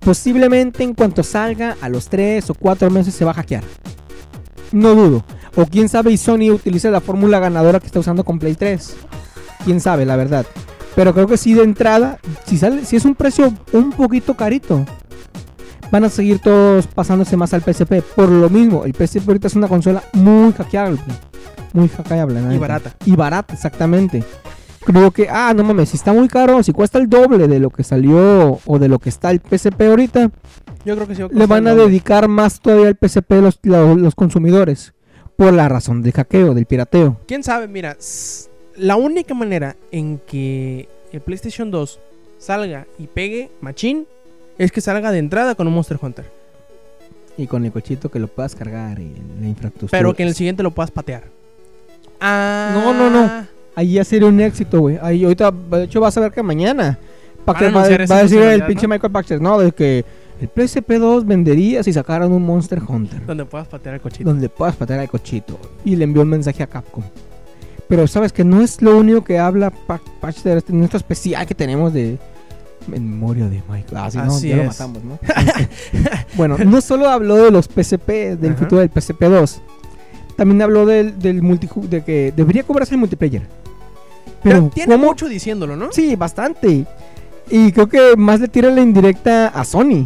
posiblemente 0.00 0.84
en 0.84 0.92
cuanto 0.92 1.22
salga 1.22 1.76
a 1.80 1.88
los 1.88 2.08
3 2.08 2.50
o 2.50 2.54
4 2.54 2.90
meses 2.90 3.14
se 3.14 3.24
va 3.24 3.30
a 3.30 3.34
hackear. 3.34 3.64
No 4.72 4.94
dudo. 4.94 5.24
O 5.56 5.64
quién 5.64 5.88
sabe 5.88 6.12
y 6.12 6.18
Sony 6.18 6.50
utiliza 6.52 6.90
la 6.90 7.00
fórmula 7.00 7.38
ganadora 7.38 7.80
que 7.80 7.86
está 7.86 8.00
usando 8.00 8.24
con 8.24 8.38
Play 8.38 8.54
3. 8.56 8.96
Quién 9.64 9.80
sabe, 9.80 10.04
la 10.04 10.16
verdad. 10.16 10.44
Pero 10.94 11.14
creo 11.14 11.26
que 11.26 11.38
sí 11.38 11.54
de 11.54 11.62
entrada, 11.62 12.18
si 12.44 12.58
sale, 12.58 12.84
si 12.84 12.96
es 12.96 13.04
un 13.06 13.14
precio 13.14 13.54
un 13.72 13.90
poquito 13.92 14.34
carito, 14.34 14.84
van 15.90 16.04
a 16.04 16.08
seguir 16.08 16.38
todos 16.38 16.86
pasándose 16.86 17.36
más 17.36 17.54
al 17.54 17.62
PSP. 17.62 18.02
Por 18.14 18.28
lo 18.28 18.48
mismo, 18.50 18.84
el 18.84 18.94
PSP 18.94 19.28
ahorita 19.28 19.46
es 19.48 19.54
una 19.54 19.68
consola 19.68 20.02
muy 20.12 20.52
hackeable. 20.52 20.98
Muy 21.72 21.88
hackeable. 21.88 22.40
la 22.40 22.54
Y 22.54 22.58
barata. 22.58 22.94
Y 23.04 23.16
barata, 23.16 23.54
exactamente. 23.54 24.22
Creo 24.84 25.10
que, 25.10 25.28
ah, 25.30 25.52
no 25.56 25.64
mames, 25.64 25.88
si 25.88 25.96
está 25.96 26.12
muy 26.12 26.28
caro, 26.28 26.62
si 26.62 26.72
cuesta 26.72 26.98
el 26.98 27.08
doble 27.08 27.48
de 27.48 27.58
lo 27.58 27.70
que 27.70 27.82
salió 27.82 28.60
o 28.66 28.78
de 28.78 28.88
lo 28.88 28.98
que 28.98 29.08
está 29.08 29.30
el 29.30 29.40
PSP 29.40 29.80
ahorita, 29.88 30.30
Yo 30.84 30.94
creo 30.94 31.08
que 31.08 31.14
sí. 31.14 31.22
va 31.22 31.28
le 31.28 31.34
costar 31.34 31.48
van 31.48 31.66
a 31.68 31.74
dedicar 31.74 32.28
más 32.28 32.60
todavía 32.60 32.88
al 32.88 32.98
PSP 33.00 33.32
los, 33.40 33.58
los, 33.62 33.98
los 33.98 34.14
consumidores. 34.14 34.92
Por 35.36 35.52
la 35.52 35.68
razón 35.68 36.02
del 36.02 36.12
hackeo, 36.12 36.54
del 36.54 36.66
pirateo. 36.66 37.18
¿Quién 37.26 37.42
sabe? 37.42 37.66
Mira, 37.66 37.96
la 38.76 38.94
única 38.96 39.34
manera 39.34 39.74
en 39.90 40.18
que 40.18 40.88
el 41.12 41.20
PlayStation 41.22 41.70
2 41.72 41.98
salga 42.38 42.86
y 42.98 43.06
pegue 43.08 43.50
machín 43.60 44.06
es 44.58 44.72
que 44.72 44.80
salga 44.80 45.10
de 45.10 45.18
entrada 45.18 45.54
con 45.54 45.66
un 45.66 45.74
Monster 45.74 45.98
Hunter. 46.00 46.24
Y 47.36 47.46
con 47.46 47.64
el 47.64 47.72
cochito 47.72 48.10
que 48.10 48.18
lo 48.20 48.28
puedas 48.28 48.54
cargar 48.54 48.98
y 49.00 49.12
la 49.40 49.48
infraestructura. 49.48 49.90
Pero 49.98 50.14
que 50.14 50.22
en 50.22 50.28
el 50.28 50.34
siguiente 50.34 50.62
lo 50.62 50.70
puedas 50.70 50.90
patear. 50.90 51.24
Ah. 52.20 52.70
No, 52.74 52.94
no, 52.94 53.10
no. 53.10 53.46
Ahí 53.74 53.94
ya 53.94 54.04
sería 54.04 54.28
un 54.28 54.40
éxito, 54.40 54.80
güey. 54.80 54.98
Ahí 55.02 55.24
ahorita, 55.24 55.50
de 55.50 55.84
hecho, 55.84 56.00
vas 56.00 56.16
a 56.16 56.20
ver 56.20 56.32
que 56.32 56.42
mañana 56.42 56.98
a 57.46 57.52
va, 57.52 57.82
a 57.82 58.22
decir 58.22 58.40
el 58.40 58.64
pinche. 58.64 58.86
Michael 58.86 59.12
Pachter, 59.12 59.40
no, 59.40 59.58
de 59.58 59.72
que 59.72 60.04
el 60.40 60.48
PSP2 60.52 61.26
vendería 61.26 61.82
si 61.82 61.92
sacaran 61.92 62.32
un 62.32 62.42
Monster 62.44 62.80
Hunter. 62.86 63.24
Donde 63.26 63.44
puedas 63.44 63.66
patear 63.68 63.96
el 63.96 64.00
cochito. 64.00 64.28
donde 64.30 64.48
puedas 64.48 64.76
patear 64.76 65.00
al 65.00 65.08
cochito. 65.08 65.58
Y 65.84 65.96
le 65.96 66.04
envió 66.04 66.22
un 66.22 66.28
mensaje 66.28 66.62
a 66.62 66.66
Capcom. 66.66 67.04
Pero 67.88 68.06
sabes 68.06 68.32
que 68.32 68.44
no 68.44 68.62
es 68.62 68.80
lo 68.80 68.96
único 68.96 69.22
que 69.24 69.38
habla 69.38 69.70
Pa- 69.70 70.00
Patch 70.20 70.42
de 70.42 70.56
este 70.56 70.72
nuestro 70.72 70.96
especial 70.98 71.46
que 71.46 71.54
tenemos 71.54 71.92
de 71.92 72.18
en 72.92 73.10
memoria 73.10 73.48
de 73.48 73.62
Michael. 73.68 73.96
Ah, 73.96 74.10
sí, 74.10 74.18
no, 74.18 74.24
Así 74.24 74.48
ya 74.48 74.56
lo 74.56 74.62
es. 74.62 74.68
matamos, 74.68 75.04
¿no? 75.04 75.18
bueno, 76.36 76.56
no 76.58 76.80
solo 76.80 77.08
habló 77.08 77.36
de 77.36 77.50
los 77.50 77.66
PSP, 77.66 78.08
del 78.38 78.52
Ajá. 78.52 78.58
futuro 78.60 78.80
del 78.80 78.90
PSP2. 78.92 79.58
También 80.36 80.62
habló 80.62 80.84
del, 80.86 81.18
del 81.18 81.40
de 81.88 82.02
que 82.04 82.32
debería 82.36 82.64
cobrarse 82.64 82.94
el 82.94 82.98
multiplayer. 83.00 83.42
Pero 84.42 84.56
Pero, 84.60 84.70
tiene 84.74 84.94
¿cómo? 84.96 85.06
mucho 85.08 85.28
diciéndolo, 85.28 85.76
¿no? 85.76 85.92
Sí, 85.92 86.16
bastante. 86.16 86.84
Y 87.50 87.72
creo 87.72 87.88
que 87.88 88.16
más 88.16 88.40
le 88.40 88.48
tira 88.48 88.70
la 88.70 88.80
indirecta 88.80 89.48
a 89.48 89.64
Sony. 89.64 90.04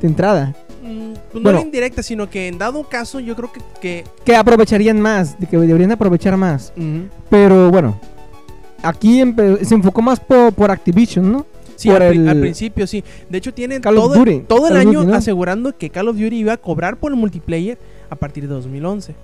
De 0.00 0.08
entrada. 0.08 0.54
Mm, 0.82 1.12
pues 1.32 1.44
no 1.44 1.52
la 1.52 1.60
indirecta, 1.60 2.02
sino 2.02 2.28
que 2.28 2.48
en 2.48 2.58
dado 2.58 2.88
caso 2.88 3.20
yo 3.20 3.34
creo 3.36 3.52
que... 3.52 3.60
que 3.80 4.04
Que 4.24 4.34
aprovecharían 4.36 5.00
más. 5.00 5.38
De 5.38 5.46
que 5.46 5.56
deberían 5.58 5.92
aprovechar 5.92 6.36
más. 6.36 6.72
Pero 7.30 7.70
bueno, 7.70 7.98
aquí 8.82 9.22
se 9.62 9.74
enfocó 9.74 10.02
más 10.02 10.20
po- 10.20 10.52
por, 10.52 10.70
Activision, 10.70 11.30
¿no? 11.32 11.46
Sí, 11.76 11.90
al, 11.90 11.96
pri- 12.08 12.18
el- 12.18 12.28
al 12.28 12.40
principio 12.40 12.86
sí. 12.86 13.02
De 13.28 13.38
hecho, 13.38 13.52
tienen 13.54 13.80
Call 13.82 13.94
todo, 13.96 14.14
Duty. 14.14 14.40
todo 14.48 14.66
el 14.68 14.74
Call 14.74 14.80
año 14.88 15.00
Duty, 15.00 15.12
¿no? 15.12 15.16
asegurando 15.16 15.76
que 15.76 15.90
Call 15.90 16.08
of 16.08 16.16
Duty 16.16 16.36
iba 16.36 16.52
a 16.52 16.56
cobrar 16.56 16.96
por 16.98 17.12
el 17.12 17.18
multiplayer 17.18 17.78
a 18.10 18.16
partir 18.16 18.44
de 18.48 18.54
2011. 18.54 19.14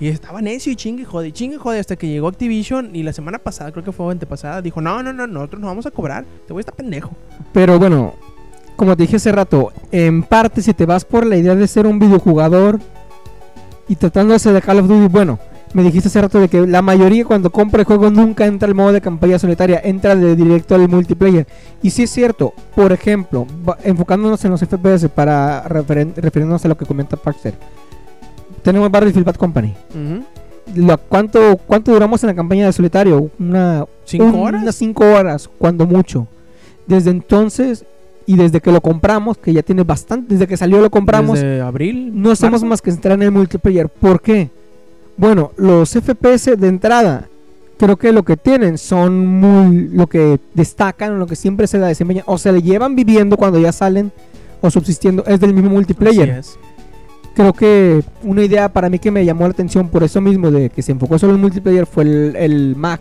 Y 0.00 0.06
estaba 0.08 0.40
necio 0.40 0.70
y 0.70 0.76
chingue 0.76 1.02
y 1.02 1.04
jode, 1.04 1.28
y 1.28 1.32
chingue 1.32 1.58
jode 1.58 1.80
hasta 1.80 1.96
que 1.96 2.06
llegó 2.08 2.28
Activision 2.28 2.94
y 2.94 3.02
la 3.02 3.12
semana 3.12 3.38
pasada, 3.38 3.72
creo 3.72 3.84
que 3.84 3.90
fue 3.90 4.12
antepasada, 4.12 4.62
dijo, 4.62 4.80
no, 4.80 5.02
no, 5.02 5.12
no, 5.12 5.26
nosotros 5.26 5.60
no 5.60 5.66
vamos 5.66 5.86
a 5.86 5.90
cobrar. 5.90 6.24
Te 6.46 6.52
voy 6.52 6.60
a 6.60 6.62
estar 6.62 6.74
pendejo. 6.76 7.10
Pero 7.52 7.78
bueno, 7.80 8.14
como 8.76 8.96
te 8.96 9.02
dije 9.02 9.16
hace 9.16 9.32
rato, 9.32 9.72
en 9.90 10.22
parte 10.22 10.62
si 10.62 10.72
te 10.72 10.86
vas 10.86 11.04
por 11.04 11.26
la 11.26 11.36
idea 11.36 11.56
de 11.56 11.66
ser 11.66 11.84
un 11.86 11.98
videojugador 11.98 12.78
y 13.88 13.96
tratándose 13.96 14.52
de 14.52 14.62
Call 14.62 14.78
of 14.78 14.86
Duty, 14.86 15.08
bueno, 15.08 15.38
me 15.74 15.82
dijiste 15.82 16.08
hace 16.08 16.20
rato 16.20 16.40
de 16.40 16.48
que 16.48 16.66
la 16.66 16.80
mayoría 16.82 17.24
cuando 17.24 17.50
compra 17.50 17.80
el 17.80 17.86
juego 17.86 18.10
nunca 18.10 18.46
entra 18.46 18.66
al 18.68 18.74
modo 18.74 18.92
de 18.92 19.00
campaña 19.00 19.38
solitaria, 19.38 19.80
entra 19.84 20.16
de 20.16 20.34
directo 20.34 20.74
al 20.74 20.88
multiplayer. 20.88 21.46
Y 21.82 21.90
sí 21.90 22.04
es 22.04 22.10
cierto, 22.10 22.54
por 22.74 22.92
ejemplo, 22.92 23.46
enfocándonos 23.84 24.44
en 24.44 24.50
los 24.52 24.60
FPS 24.62 25.08
para 25.08 25.64
referen- 25.68 26.14
referirnos 26.16 26.64
a 26.64 26.68
lo 26.68 26.76
que 26.76 26.86
comenta 26.86 27.16
Paxter. 27.16 27.54
Tenemos 28.62 28.90
Battlefield 28.90 29.26
Bad 29.26 29.36
Company. 29.36 29.74
Lo- 30.74 30.98
¿cuánto, 30.98 31.56
¿Cuánto 31.66 31.92
duramos 31.92 32.22
en 32.22 32.28
la 32.28 32.34
campaña 32.34 32.66
de 32.66 32.72
solitario? 32.72 33.30
Una, 33.38 33.84
¿Cinco 34.04 34.24
un- 34.26 34.34
horas? 34.36 34.62
Unas 34.62 34.74
5 34.74 35.04
horas, 35.04 35.48
cuando 35.58 35.86
mucho. 35.86 36.26
Desde 36.86 37.10
entonces 37.10 37.84
y 38.26 38.36
desde 38.36 38.60
que 38.60 38.70
lo 38.72 38.80
compramos, 38.82 39.38
que 39.38 39.52
ya 39.54 39.62
tiene 39.62 39.84
bastante, 39.84 40.34
desde 40.34 40.46
que 40.46 40.56
salió 40.58 40.80
lo 40.82 40.90
compramos, 40.90 41.40
Desde 41.40 41.62
abril. 41.62 42.10
no 42.14 42.30
hacemos 42.30 42.60
marzo. 42.60 42.66
más 42.66 42.82
que 42.82 42.90
entrar 42.90 43.14
en 43.14 43.22
el 43.22 43.30
multiplayer. 43.30 43.88
¿Por 43.88 44.20
qué? 44.20 44.50
Bueno, 45.18 45.50
los 45.56 45.90
FPS 45.90 46.56
de 46.56 46.68
entrada, 46.68 47.26
creo 47.78 47.96
que 47.96 48.12
lo 48.12 48.22
que 48.24 48.36
tienen 48.36 48.78
son 48.78 49.26
muy. 49.26 49.88
lo 49.88 50.06
que 50.06 50.38
destacan, 50.54 51.18
lo 51.18 51.26
que 51.26 51.36
siempre 51.36 51.66
se 51.66 51.78
la 51.78 51.88
desempeñan, 51.88 52.24
o 52.26 52.38
se 52.38 52.50
le 52.52 52.62
llevan 52.62 52.94
viviendo 52.96 53.36
cuando 53.36 53.58
ya 53.58 53.72
salen 53.72 54.10
o 54.60 54.70
subsistiendo, 54.70 55.24
es 55.26 55.38
del 55.40 55.54
mismo 55.54 55.70
multiplayer 55.70 56.30
Así 56.30 56.38
es. 56.52 56.58
creo 57.34 57.52
que 57.52 58.02
una 58.24 58.42
idea 58.42 58.68
para 58.72 58.88
mí 58.88 58.98
que 58.98 59.10
me 59.12 59.24
llamó 59.24 59.44
la 59.44 59.50
atención 59.50 59.88
por 59.88 60.02
eso 60.02 60.20
mismo 60.20 60.50
de 60.50 60.70
que 60.70 60.82
se 60.82 60.90
enfocó 60.92 61.18
solo 61.18 61.34
en 61.34 61.40
multiplayer 61.40 61.86
fue 61.86 62.02
el, 62.04 62.36
el 62.36 62.76
Mac. 62.76 63.00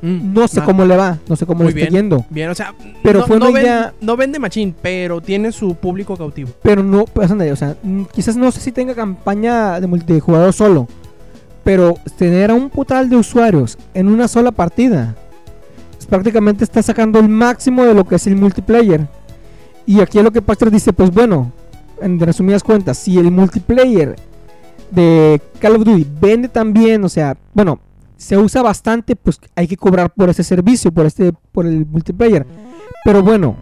Mm, 0.00 0.32
No 0.34 0.48
sé 0.48 0.60
cómo 0.62 0.84
le 0.84 0.96
va, 0.96 1.18
no 1.28 1.36
sé 1.36 1.46
cómo 1.46 1.62
Muy 1.62 1.72
le 1.72 1.80
está 1.80 1.90
bien. 1.92 2.02
yendo. 2.04 2.24
Bien, 2.30 2.50
o 2.50 2.54
sea, 2.56 2.74
Pero 3.04 3.20
no, 3.20 3.26
fue 3.26 3.36
una 3.36 3.46
no 3.46 3.52
ven- 3.52 3.62
idea- 3.62 3.94
no 4.00 4.16
vende 4.16 4.38
machín, 4.40 4.74
pero 4.82 5.20
tiene 5.20 5.52
su 5.52 5.76
público 5.76 6.16
cautivo. 6.16 6.50
Pero 6.62 6.82
no, 6.82 7.04
pues, 7.04 7.30
o 7.30 7.56
sea, 7.56 7.76
quizás 8.12 8.36
no 8.36 8.50
sé 8.50 8.60
si 8.60 8.72
tenga 8.72 8.94
campaña 8.96 9.80
de 9.80 9.86
multijugador 9.86 10.52
solo. 10.52 10.88
Pero 11.64 11.96
tener 12.16 12.50
a 12.50 12.54
un 12.54 12.70
putal 12.70 13.08
de 13.08 13.16
usuarios 13.16 13.78
en 13.94 14.08
una 14.08 14.28
sola 14.28 14.50
partida. 14.50 15.14
pues, 15.92 16.06
prácticamente 16.06 16.64
está 16.64 16.82
sacando 16.82 17.18
el 17.18 17.28
máximo 17.28 17.84
de 17.84 17.94
lo 17.94 18.04
que 18.04 18.16
es 18.16 18.26
el 18.26 18.36
multiplayer. 18.36 19.06
Y 19.86 20.00
aquí 20.00 20.18
es 20.18 20.24
lo 20.24 20.32
que 20.32 20.42
Pastor 20.42 20.70
dice, 20.70 20.92
pues 20.92 21.10
bueno, 21.10 21.52
en 22.00 22.18
resumidas 22.20 22.62
cuentas, 22.62 22.98
si 22.98 23.18
el 23.18 23.30
multiplayer 23.30 24.16
de 24.90 25.40
Call 25.58 25.76
of 25.76 25.84
Duty 25.84 26.06
vende 26.20 26.48
también, 26.48 27.04
o 27.04 27.08
sea, 27.08 27.36
bueno, 27.54 27.80
se 28.16 28.38
usa 28.38 28.62
bastante, 28.62 29.16
pues 29.16 29.40
hay 29.56 29.66
que 29.66 29.76
cobrar 29.76 30.12
por 30.12 30.28
ese 30.28 30.44
servicio, 30.44 30.92
por 30.92 31.06
este, 31.06 31.32
por 31.50 31.66
el 31.66 31.86
multiplayer. 31.86 32.46
Pero 33.04 33.22
bueno, 33.22 33.56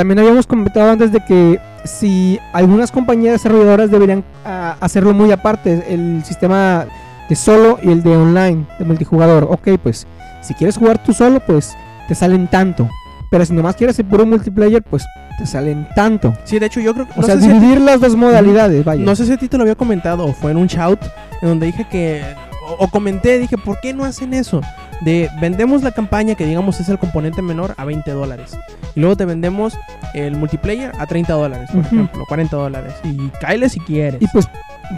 también 0.00 0.18
habíamos 0.18 0.46
comentado 0.46 0.90
antes 0.90 1.12
de 1.12 1.20
que 1.20 1.60
si 1.84 2.38
algunas 2.54 2.90
compañías 2.90 3.34
desarrolladoras 3.34 3.90
deberían 3.90 4.24
ah, 4.46 4.74
hacerlo 4.80 5.12
muy 5.12 5.30
aparte, 5.30 5.84
el 5.92 6.24
sistema 6.24 6.86
de 7.28 7.36
solo 7.36 7.78
y 7.82 7.90
el 7.90 8.02
de 8.02 8.16
online, 8.16 8.64
de 8.78 8.86
multijugador. 8.86 9.46
Ok, 9.50 9.78
pues 9.82 10.06
si 10.40 10.54
quieres 10.54 10.78
jugar 10.78 11.02
tú 11.02 11.12
solo, 11.12 11.40
pues 11.40 11.76
te 12.08 12.14
salen 12.14 12.48
tanto. 12.48 12.88
Pero 13.30 13.44
si 13.44 13.52
nomás 13.52 13.76
quieres 13.76 13.98
el 13.98 14.06
puro 14.06 14.24
multiplayer, 14.24 14.82
pues 14.82 15.04
te 15.38 15.44
salen 15.44 15.86
tanto. 15.94 16.32
Sí, 16.44 16.58
de 16.58 16.64
hecho, 16.64 16.80
yo 16.80 16.94
creo 16.94 17.04
que. 17.04 17.12
O 17.12 17.20
no 17.20 17.26
sea, 17.26 17.38
si 17.38 17.46
dividir 17.46 17.78
las 17.82 18.00
dos 18.00 18.16
modalidades, 18.16 18.82
vaya. 18.82 19.04
No 19.04 19.14
sé 19.14 19.26
si 19.26 19.32
a 19.32 19.36
ti 19.36 19.48
te 19.48 19.58
lo 19.58 19.64
había 19.64 19.74
comentado 19.74 20.24
o 20.24 20.32
fue 20.32 20.52
en 20.52 20.56
un 20.56 20.66
shout 20.66 21.00
en 21.42 21.48
donde 21.50 21.66
dije 21.66 21.86
que. 21.90 22.22
O, 22.66 22.86
o 22.86 22.88
comenté, 22.88 23.38
dije, 23.38 23.58
¿por 23.58 23.78
qué 23.80 23.92
no 23.92 24.06
hacen 24.06 24.32
eso? 24.32 24.62
De 25.00 25.30
vendemos 25.40 25.82
la 25.82 25.92
campaña 25.92 26.34
que 26.34 26.44
digamos 26.44 26.78
es 26.80 26.88
el 26.88 26.98
componente 26.98 27.40
menor 27.42 27.74
a 27.78 27.84
20 27.84 28.10
dólares. 28.10 28.56
Y 28.94 29.00
luego 29.00 29.16
te 29.16 29.24
vendemos 29.24 29.74
el 30.14 30.36
multiplayer 30.36 30.92
a 30.98 31.06
30 31.06 31.32
dólares, 31.32 31.70
por 31.70 31.80
Ujú. 31.80 31.86
ejemplo, 31.94 32.24
40 32.28 32.56
dólares. 32.56 32.92
Y 33.04 33.28
cáele 33.40 33.68
si 33.68 33.80
quieres. 33.80 34.20
Y 34.20 34.26
pues 34.28 34.46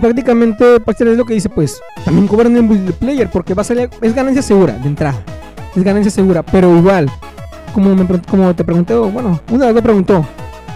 prácticamente 0.00 0.80
Paxter 0.80 1.08
es 1.08 1.16
lo 1.16 1.24
que 1.24 1.34
dice, 1.34 1.48
pues 1.48 1.78
también 2.04 2.26
cobran 2.26 2.56
el 2.56 2.62
multiplayer 2.62 3.30
porque 3.30 3.54
va 3.54 3.62
a 3.62 3.64
salir, 3.64 3.90
es 4.00 4.14
ganancia 4.14 4.42
segura 4.42 4.72
de 4.74 4.88
entrada. 4.88 5.18
Es 5.76 5.82
ganancia 5.84 6.10
segura, 6.10 6.42
pero 6.42 6.74
igual, 6.76 7.10
como, 7.72 7.94
me, 7.94 8.06
como 8.22 8.54
te 8.54 8.64
pregunté, 8.64 8.94
bueno, 8.94 9.40
una 9.50 9.66
vez 9.66 9.74
me 9.74 9.82
preguntó, 9.82 10.26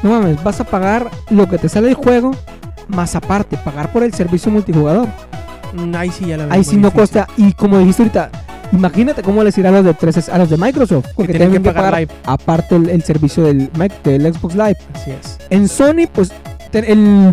no 0.03 0.11
mames, 0.11 0.43
vas 0.45 0.61
a 0.61 0.64
pagar 0.64 1.11
lo 1.31 1.49
que 1.49 1.59
te 1.59 1.68
sale 1.68 1.89
el 1.89 1.95
juego, 1.95 2.31
más 2.89 3.14
aparte, 3.16 3.57
pagar 3.59 3.91
por 3.93 4.03
el 4.05 4.14
servicio 4.14 4.51
multijugador. 4.53 5.09
Mm, 5.74 5.95
ahí 5.97 6.11
sí 6.11 6.27
ya 6.27 6.37
la 6.37 6.45
Ahí 6.55 6.62
sí 6.64 6.77
no 6.77 6.89
difícil. 6.91 7.01
costa, 7.01 7.27
y 7.37 7.53
como 7.53 7.79
dijiste 7.79 8.03
ahorita, 8.05 8.31
imagínate 8.73 9.23
cómo 9.23 9.43
les 9.45 9.57
irá 9.59 9.69
a 9.71 9.73
los 9.73 9.85
de 9.85 9.95
3, 9.95 10.29
a 10.29 10.39
los 10.39 10.51
de 10.51 10.57
Microsoft, 10.57 11.07
porque 11.14 11.33
tienen 11.33 11.51
tienen 11.51 11.62
que 11.62 11.69
pagar 11.73 11.85
pagar 11.93 12.01
live. 12.01 12.12
aparte 12.25 12.77
el, 12.77 12.89
el 12.91 13.03
servicio 13.03 13.45
del, 13.45 13.71
del 14.05 14.35
Xbox 14.35 14.55
Live. 14.55 14.77
Así 14.95 15.11
es. 15.11 15.39
En 15.51 15.69
Sony, 15.69 16.07
pues 16.12 16.31
el 16.73 17.33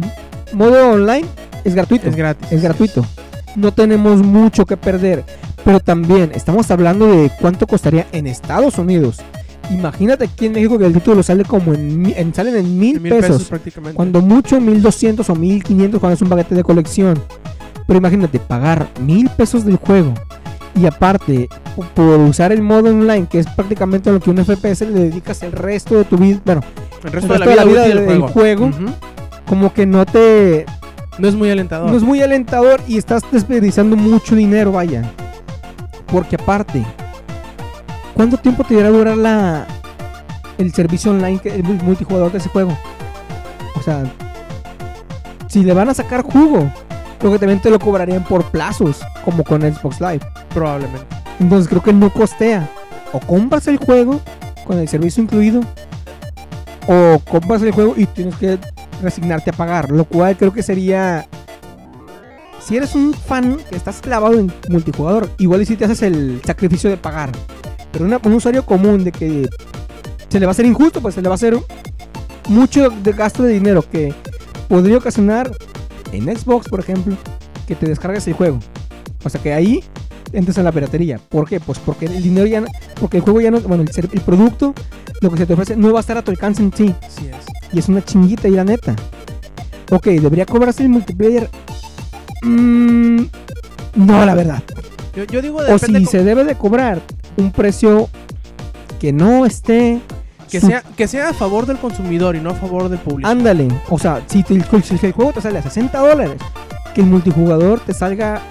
modo 0.53 0.91
online 0.91 1.25
es 1.63 1.75
gratuito. 1.75 2.07
Es 2.09 2.15
gratis. 2.15 2.51
Es 2.51 2.61
gratuito. 2.61 3.05
No 3.55 3.71
tenemos 3.73 4.21
mucho 4.23 4.65
que 4.65 4.77
perder. 4.77 5.23
Pero 5.65 5.79
también 5.79 6.31
estamos 6.35 6.69
hablando 6.71 7.07
de 7.07 7.31
cuánto 7.39 7.67
costaría 7.67 8.05
en 8.11 8.27
Estados 8.27 8.77
Unidos. 8.77 9.17
Imagínate 9.71 10.25
aquí 10.25 10.47
en 10.47 10.51
México 10.51 10.77
que 10.77 10.85
el 10.85 10.93
título 10.93 11.23
sale 11.23 11.45
como 11.45 11.73
en, 11.73 12.13
en- 12.17 12.33
salen 12.33 12.55
en 12.57 12.77
mil, 12.77 12.99
Mil 12.99 13.13
pesos. 13.13 13.43
prácticamente. 13.45 13.95
Cuando 13.95 14.21
mucho 14.21 14.59
1200 14.59 15.29
o 15.29 15.35
1500 15.35 15.99
cuando 16.01 16.15
es 16.15 16.21
un 16.21 16.27
paquete 16.29 16.53
de 16.55 16.63
colección. 16.63 17.21
Pero 17.87 17.97
imagínate 17.99 18.39
pagar 18.39 18.87
mil 18.99 19.29
pesos 19.29 19.63
del 19.65 19.77
juego. 19.77 20.13
Y 20.75 20.85
aparte, 20.87 21.49
po- 21.75 21.83
por 21.93 22.19
usar 22.21 22.51
el 22.51 22.61
modo 22.61 22.89
online, 22.89 23.27
que 23.29 23.39
es 23.39 23.47
prácticamente 23.47 24.11
lo 24.11 24.19
que 24.19 24.29
un 24.31 24.37
FPS 24.43 24.81
le 24.81 24.99
dedicas 25.05 25.43
el 25.43 25.51
resto 25.51 25.95
de 25.97 26.03
tu 26.05 26.17
vida. 26.17 26.39
Bueno, 26.45 26.61
el 27.03 27.11
resto, 27.11 27.33
el 27.33 27.39
de 27.39 27.45
resto 27.45 27.55
la 27.55 27.65
vida, 27.71 27.81
del 27.87 28.07
del 28.07 28.21
juego. 28.21 28.71
como 29.47 29.71
que 29.73 29.85
no 29.85 30.05
te, 30.05 30.65
No 31.19 31.27
es 31.27 31.35
muy 31.35 31.51
alentador. 31.51 31.91
no 31.91 31.97
es 31.97 32.01
muy 32.03 32.21
alentador 32.23 32.81
y 32.87 32.97
estás 32.97 33.21
desperdiciando 33.31 33.95
mucho 33.95 34.35
dinero, 34.35 34.71
vaya. 34.71 35.03
Porque 36.07 36.35
aparte, 36.35 36.83
¿cuánto 38.15 38.37
tiempo 38.37 38.63
te 38.63 38.73
irá 38.75 38.87
a 38.87 38.91
durar 38.91 39.17
la 39.17 39.67
el 40.57 40.73
servicio 40.73 41.11
online, 41.11 41.39
que, 41.39 41.49
el 41.53 41.63
multijugador 41.63 42.31
de 42.31 42.37
ese 42.39 42.49
juego? 42.49 42.75
O 43.75 43.81
sea, 43.83 44.03
si 45.47 45.63
le 45.63 45.73
van 45.73 45.89
a 45.89 45.93
sacar 45.93 46.21
jugo, 46.23 46.71
creo 47.23 47.31
que 47.31 47.39
también 47.39 47.61
te 47.61 47.69
lo 47.69 47.79
cobrarían 47.79 48.25
por 48.25 48.43
plazos, 48.51 48.99
como 49.23 49.45
con 49.45 49.61
Xbox 49.61 50.01
Live. 50.01 50.19
Probablemente. 50.53 51.05
Entonces 51.39 51.69
creo 51.69 51.81
que 51.81 51.93
no 51.93 52.09
costea. 52.11 52.69
O 53.13 53.19
compras 53.21 53.65
el 53.67 53.77
juego 53.77 54.19
con 54.65 54.77
el 54.77 54.89
servicio 54.89 55.23
incluido, 55.23 55.61
o 56.87 57.19
compras 57.29 57.61
el 57.61 57.71
juego 57.71 57.93
y 57.95 58.07
tienes 58.07 58.35
que 58.35 58.57
resignarte 59.01 59.51
a 59.51 59.53
pagar. 59.53 59.89
Lo 59.89 60.03
cual 60.03 60.35
creo 60.35 60.51
que 60.51 60.61
sería. 60.63 61.25
Si 62.59 62.75
eres 62.75 62.93
un 62.93 63.13
fan 63.13 63.57
que 63.69 63.77
estás 63.77 64.01
clavado 64.01 64.37
en 64.37 64.51
multijugador, 64.67 65.29
igual 65.37 65.61
y 65.61 65.65
si 65.65 65.77
te 65.77 65.85
haces 65.85 66.01
el 66.01 66.41
sacrificio 66.45 66.89
de 66.89 66.97
pagar. 66.97 67.29
Pero 67.93 68.03
una- 68.03 68.19
un 68.21 68.33
usuario 68.33 68.65
común 68.65 69.05
de 69.05 69.11
que 69.13 69.49
se 70.27 70.39
le 70.41 70.45
va 70.45 70.49
a 70.49 70.53
hacer 70.53 70.65
injusto, 70.65 70.99
pues 71.01 71.15
se 71.15 71.21
le 71.21 71.29
va 71.29 71.35
a 71.35 71.35
hacer 71.35 71.57
mucho 72.49 72.89
de 72.89 73.11
gasto 73.13 73.43
de 73.43 73.53
dinero 73.53 73.81
que 73.89 74.13
podría 74.67 74.97
ocasionar 74.97 75.51
en 76.13 76.35
Xbox, 76.35 76.69
por 76.69 76.79
ejemplo, 76.79 77.15
que 77.67 77.75
te 77.75 77.87
descargues 77.87 78.27
el 78.27 78.33
juego. 78.33 78.59
O 79.23 79.29
sea 79.29 79.41
que 79.41 79.53
ahí 79.53 79.83
entras 80.31 80.57
en 80.57 80.65
la 80.65 80.71
piratería. 80.71 81.19
¿Por 81.29 81.47
qué? 81.47 81.59
Pues 81.59 81.79
porque 81.79 82.05
el 82.05 82.21
dinero 82.21 82.45
ya 82.45 82.61
no, 82.61 82.67
porque 82.99 83.17
el 83.17 83.23
juego 83.23 83.41
ya 83.41 83.51
no, 83.51 83.59
bueno, 83.61 83.83
el, 83.83 84.09
el 84.11 84.21
producto, 84.21 84.73
lo 85.21 85.31
que 85.31 85.37
se 85.37 85.45
te 85.45 85.53
ofrece 85.53 85.75
no 85.75 85.91
va 85.91 85.99
a 85.99 86.01
estar 86.01 86.17
a 86.17 86.21
tu 86.21 86.31
alcance 86.31 86.61
en 86.61 86.73
sí. 86.73 86.93
Así 87.05 87.27
es. 87.27 87.45
Y 87.71 87.79
es 87.79 87.89
una 87.89 88.03
chinguita 88.03 88.47
y 88.47 88.51
la 88.51 88.63
neta. 88.63 88.95
Ok, 89.91 90.07
¿debería 90.07 90.45
cobrarse 90.45 90.83
el 90.83 90.89
multiplayer? 90.89 91.49
Mm, 92.43 93.23
no, 93.95 94.25
la 94.25 94.35
verdad. 94.35 94.63
Yo, 95.15 95.23
yo 95.25 95.41
digo, 95.41 95.59
O 95.69 95.77
si 95.77 96.05
se 96.05 96.23
debe 96.23 96.43
de 96.43 96.55
cobrar 96.55 97.01
un 97.37 97.51
precio 97.51 98.09
que 98.99 99.13
no 99.13 99.45
esté... 99.45 99.99
que, 100.49 100.59
sea, 100.59 100.81
que 100.95 101.07
sea 101.07 101.29
a 101.29 101.33
favor 101.33 101.65
del 101.65 101.77
consumidor 101.77 102.35
y 102.35 102.39
no 102.41 102.51
a 102.51 102.53
favor 102.55 102.89
del 102.89 102.99
público. 102.99 103.29
Ándale. 103.29 103.67
O 103.89 103.97
sea, 103.99 104.21
si, 104.27 104.43
te- 104.43 104.61
si 104.83 105.05
el 105.05 105.11
juego 105.13 105.33
te 105.33 105.41
sale 105.41 105.59
a 105.59 105.63
60 105.63 105.97
dólares, 105.99 106.41
que 106.93 107.01
el 107.01 107.07
multijugador 107.07 107.79
te 107.79 107.93
salga, 107.93 108.41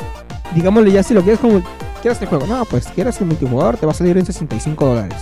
digámosle 0.55 0.93
ya 0.93 1.03
si 1.03 1.15
lo 1.15 1.23
quieres 1.23 1.41
como... 1.41 1.63
¿Quieres 2.01 2.21
el 2.21 2.27
juego? 2.29 2.47
No, 2.47 2.65
pues 2.65 2.89
quieres 2.89 3.21
el 3.21 3.27
multijugador, 3.29 3.77
te 3.77 3.87
va 3.87 3.93
a 3.93 3.95
salir 3.95 4.17
en 4.19 4.27
65 4.27 4.85
dólares. 4.85 5.17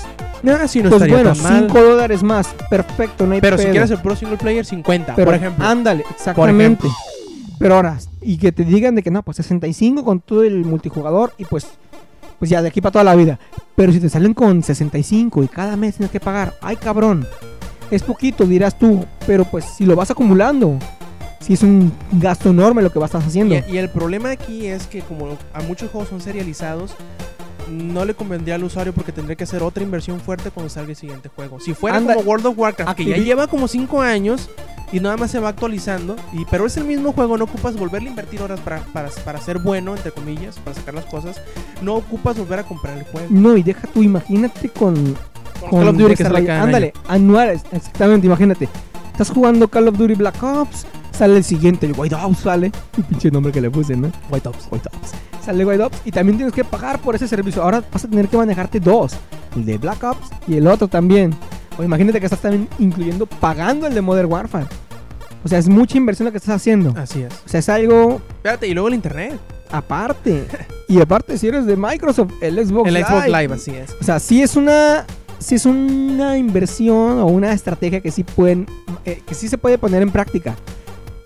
Ah, 0.49 0.67
sí, 0.67 0.83
no 0.83 0.89
pues 0.89 1.03
estaría 1.03 1.17
bueno, 1.17 1.35
tan 1.35 1.43
mal. 1.43 1.67
5 1.69 1.83
dólares 1.83 2.23
más. 2.23 2.49
Perfecto, 2.71 3.27
no 3.27 3.35
hay 3.35 3.41
Pero 3.43 3.59
si 3.59 3.67
quieres 3.67 3.91
el 3.91 3.99
Pro 3.99 4.17
Single 4.17 4.39
Player, 4.39 4.65
50, 4.65 5.15
Pero, 5.15 5.27
por 5.27 5.35
ejemplo. 5.35 5.65
Ándale, 5.65 6.05
exactamente. 6.11 6.63
ejemplo. 6.87 6.91
Pero 7.59 7.75
ahora, 7.75 7.99
y 8.23 8.39
que 8.39 8.53
te 8.53 8.65
digan 8.65 8.95
de 8.95 9.03
que 9.03 9.11
no, 9.11 9.23
pues 9.23 9.37
65 9.37 10.03
con 10.03 10.21
todo 10.21 10.43
el 10.45 10.65
multijugador 10.65 11.35
y 11.37 11.45
pues, 11.45 11.67
pues 12.41 12.51
ya 12.51 12.63
de 12.63 12.69
aquí 12.69 12.81
para 12.81 12.91
toda 12.91 13.05
la 13.05 13.15
vida. 13.15 13.39
Pero 13.77 13.93
si 13.93 14.01
te 14.01 14.09
salen 14.09 14.35
con 14.35 14.65
65 14.65 15.45
y 15.45 15.49
cada 15.49 15.77
mes 15.77 15.95
tienes 15.95 16.11
que 16.11 16.19
pagar, 16.19 16.55
ay 16.61 16.75
cabrón, 16.75 17.25
es 17.91 18.03
poquito, 18.03 18.47
dirás 18.47 18.77
tú, 18.77 19.05
pero 19.27 19.45
pues 19.45 19.65
si 19.65 19.85
lo 19.85 19.95
vas 19.95 20.11
acumulando, 20.11 20.79
si 21.39 21.53
es 21.53 21.63
un 21.63 21.93
gasto 22.13 22.51
enorme 22.51 22.83
lo 22.83 22.91
que 22.91 22.99
vas 22.99 23.15
haciendo. 23.15 23.55
Y, 23.55 23.63
y 23.75 23.79
el 23.79 23.91
problema 23.91 24.31
aquí 24.31 24.67
es 24.67 24.87
que 24.87 25.03
como 25.03 25.37
a 25.53 25.61
muchos 25.63 25.91
juegos 25.91 26.09
son 26.09 26.21
serializados, 26.21 26.97
no 27.69 28.05
le 28.05 28.15
convendría 28.15 28.55
al 28.55 28.65
usuario 28.65 28.93
porque 28.93 29.13
tendría 29.13 29.37
que 29.37 29.45
hacer 29.45 29.63
otra 29.63 29.83
inversión 29.83 30.21
fuerte 30.21 30.51
cuando 30.51 30.71
salga 30.71 30.91
el 30.91 30.97
siguiente 30.97 31.29
juego. 31.29 31.61
Si 31.61 31.75
fuera 31.75 31.97
Anda- 31.99 32.15
como 32.15 32.29
World 32.29 32.47
of 32.47 32.59
Warcraft, 32.59 32.97
que 32.97 33.05
ya 33.05 33.17
lleva 33.17 33.47
como 33.47 33.69
5 33.69 34.01
años 34.03 34.49
y 34.93 35.01
nada 35.01 35.17
más 35.17 35.31
se 35.31 35.39
va 35.39 35.49
actualizando, 35.51 36.17
y, 36.33 36.45
pero 36.47 36.67
es 36.67 36.77
el 36.77 36.85
mismo 36.85 37.13
juego, 37.13 37.37
no 37.39 37.45
ocupas 37.45 37.77
volverle 37.77 38.09
a 38.09 38.11
invertir 38.11 38.43
horas 38.43 38.59
para, 38.61 38.81
para, 38.93 39.09
para 39.25 39.41
ser 39.41 39.59
bueno, 39.59 39.95
entre 39.95 40.11
comillas, 40.11 40.57
para 40.59 40.75
sacar 40.75 40.95
las 40.95 41.05
cosas, 41.07 41.41
no 41.83 41.95
ocupas 41.95 42.37
volver 42.37 42.59
a 42.61 42.63
comprar 42.65 42.99
el 42.99 43.05
juego. 43.05 43.27
No, 43.31 43.57
y 43.57 43.63
deja 43.63 43.87
tú, 43.89 44.03
imagínate 44.03 44.69
con. 44.71 45.17
Con 45.61 45.71
Call 45.71 45.89
of 45.89 45.97
Duty 45.97 46.17
que 46.17 46.23
sale 46.25 46.47
cada 46.47 46.63
Ándale, 46.63 46.93
anuales, 47.07 47.63
exactamente, 47.71 48.27
imagínate. 48.27 48.69
Estás 49.13 49.31
jugando 49.31 49.69
Call 49.69 49.89
of 49.89 49.97
Duty 49.99 50.15
Black 50.15 50.43
Ops, 50.43 50.87
sale 51.13 51.37
el 51.37 51.45
siguiente, 51.45 51.87
el 51.87 51.95
White 51.97 52.15
Ops, 52.15 52.39
sale. 52.39 52.73
Un 52.97 53.05
pinche 53.05 53.31
nombre 53.31 53.53
que 53.53 53.61
le 53.61 53.71
puse, 53.71 53.97
¿no? 53.97 54.11
White 54.31 54.49
Ops, 54.49 54.69
White 54.71 54.89
Ops. 54.95 55.13
Sale 55.45 55.65
White 55.65 55.83
Ops 55.83 55.99
y 56.05 56.11
también 56.13 56.37
tienes 56.37 56.55
que 56.55 56.65
pagar 56.65 57.01
por 57.01 57.15
ese 57.15 57.27
servicio. 57.27 57.63
Ahora 57.63 57.83
vas 57.93 58.05
a 58.05 58.09
tener 58.09 58.29
que 58.29 58.37
manejarte 58.37 58.81
dos: 58.81 59.15
el 59.57 59.65
de 59.65 59.79
Black 59.79 60.03
Ops 60.05 60.29
y 60.47 60.57
el 60.57 60.67
otro 60.67 60.89
también. 60.89 61.35
O 61.79 61.83
imagínate 61.83 62.21
que 62.21 62.27
estás 62.27 62.41
también 62.41 62.69
incluyendo 62.79 63.27
pagando 63.27 63.87
el 63.87 63.95
de 63.95 64.01
Modern 64.03 64.31
Warfare. 64.31 64.67
O 65.43 65.49
sea, 65.49 65.59
es 65.59 65.69
mucha 65.69 65.97
inversión 65.97 66.27
lo 66.27 66.33
que 66.33 66.39
estás 66.39 66.57
haciendo. 66.57 66.93
Así 67.01 67.23
es. 67.23 67.33
O 67.47 67.49
sea, 67.49 67.61
es 67.61 67.69
algo 67.71 68.21
Espérate, 68.37 68.69
y 68.69 68.75
luego 68.75 68.89
el 68.89 68.95
internet. 68.95 69.41
aparte. 69.71 70.47
y 70.89 71.01
aparte, 71.01 71.39
si 71.39 71.49
eres 71.49 71.65
de 71.65 71.77
Microsoft, 71.77 72.33
el 72.43 72.57
Xbox 72.67 72.89
el 72.89 72.95
Live. 72.95 73.07
Xbox 73.07 73.27
Live, 73.27 73.55
así 73.55 73.71
es. 73.71 73.97
O 73.99 74.05
sea, 74.05 74.21
sí 74.21 74.43
es 74.43 74.57
una 74.57 75.07
sí 75.39 75.55
es 75.55 75.65
una 75.65 76.37
inversión 76.37 77.19
o 77.19 77.25
una 77.27 77.53
estrategia 77.55 78.03
que 78.03 78.11
sí 78.11 78.25
pueden 78.25 78.67
eh, 79.07 79.23
que 79.27 79.35
sí 79.35 79.49
se 79.49 79.57
puede 79.57 79.79
poner 79.79 80.03
en 80.03 80.11
práctica. 80.11 80.55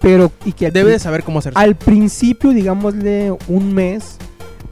Pero 0.04 0.30
y 0.44 0.52
que 0.52 0.70
Debe 0.70 0.90
de 0.92 0.98
saber 1.00 1.24
cómo 1.24 1.40
hacerse. 1.40 1.58
al 1.58 1.74
principio, 1.76 2.50
digámosle 2.50 3.34
un 3.48 3.74
mes 3.74 4.18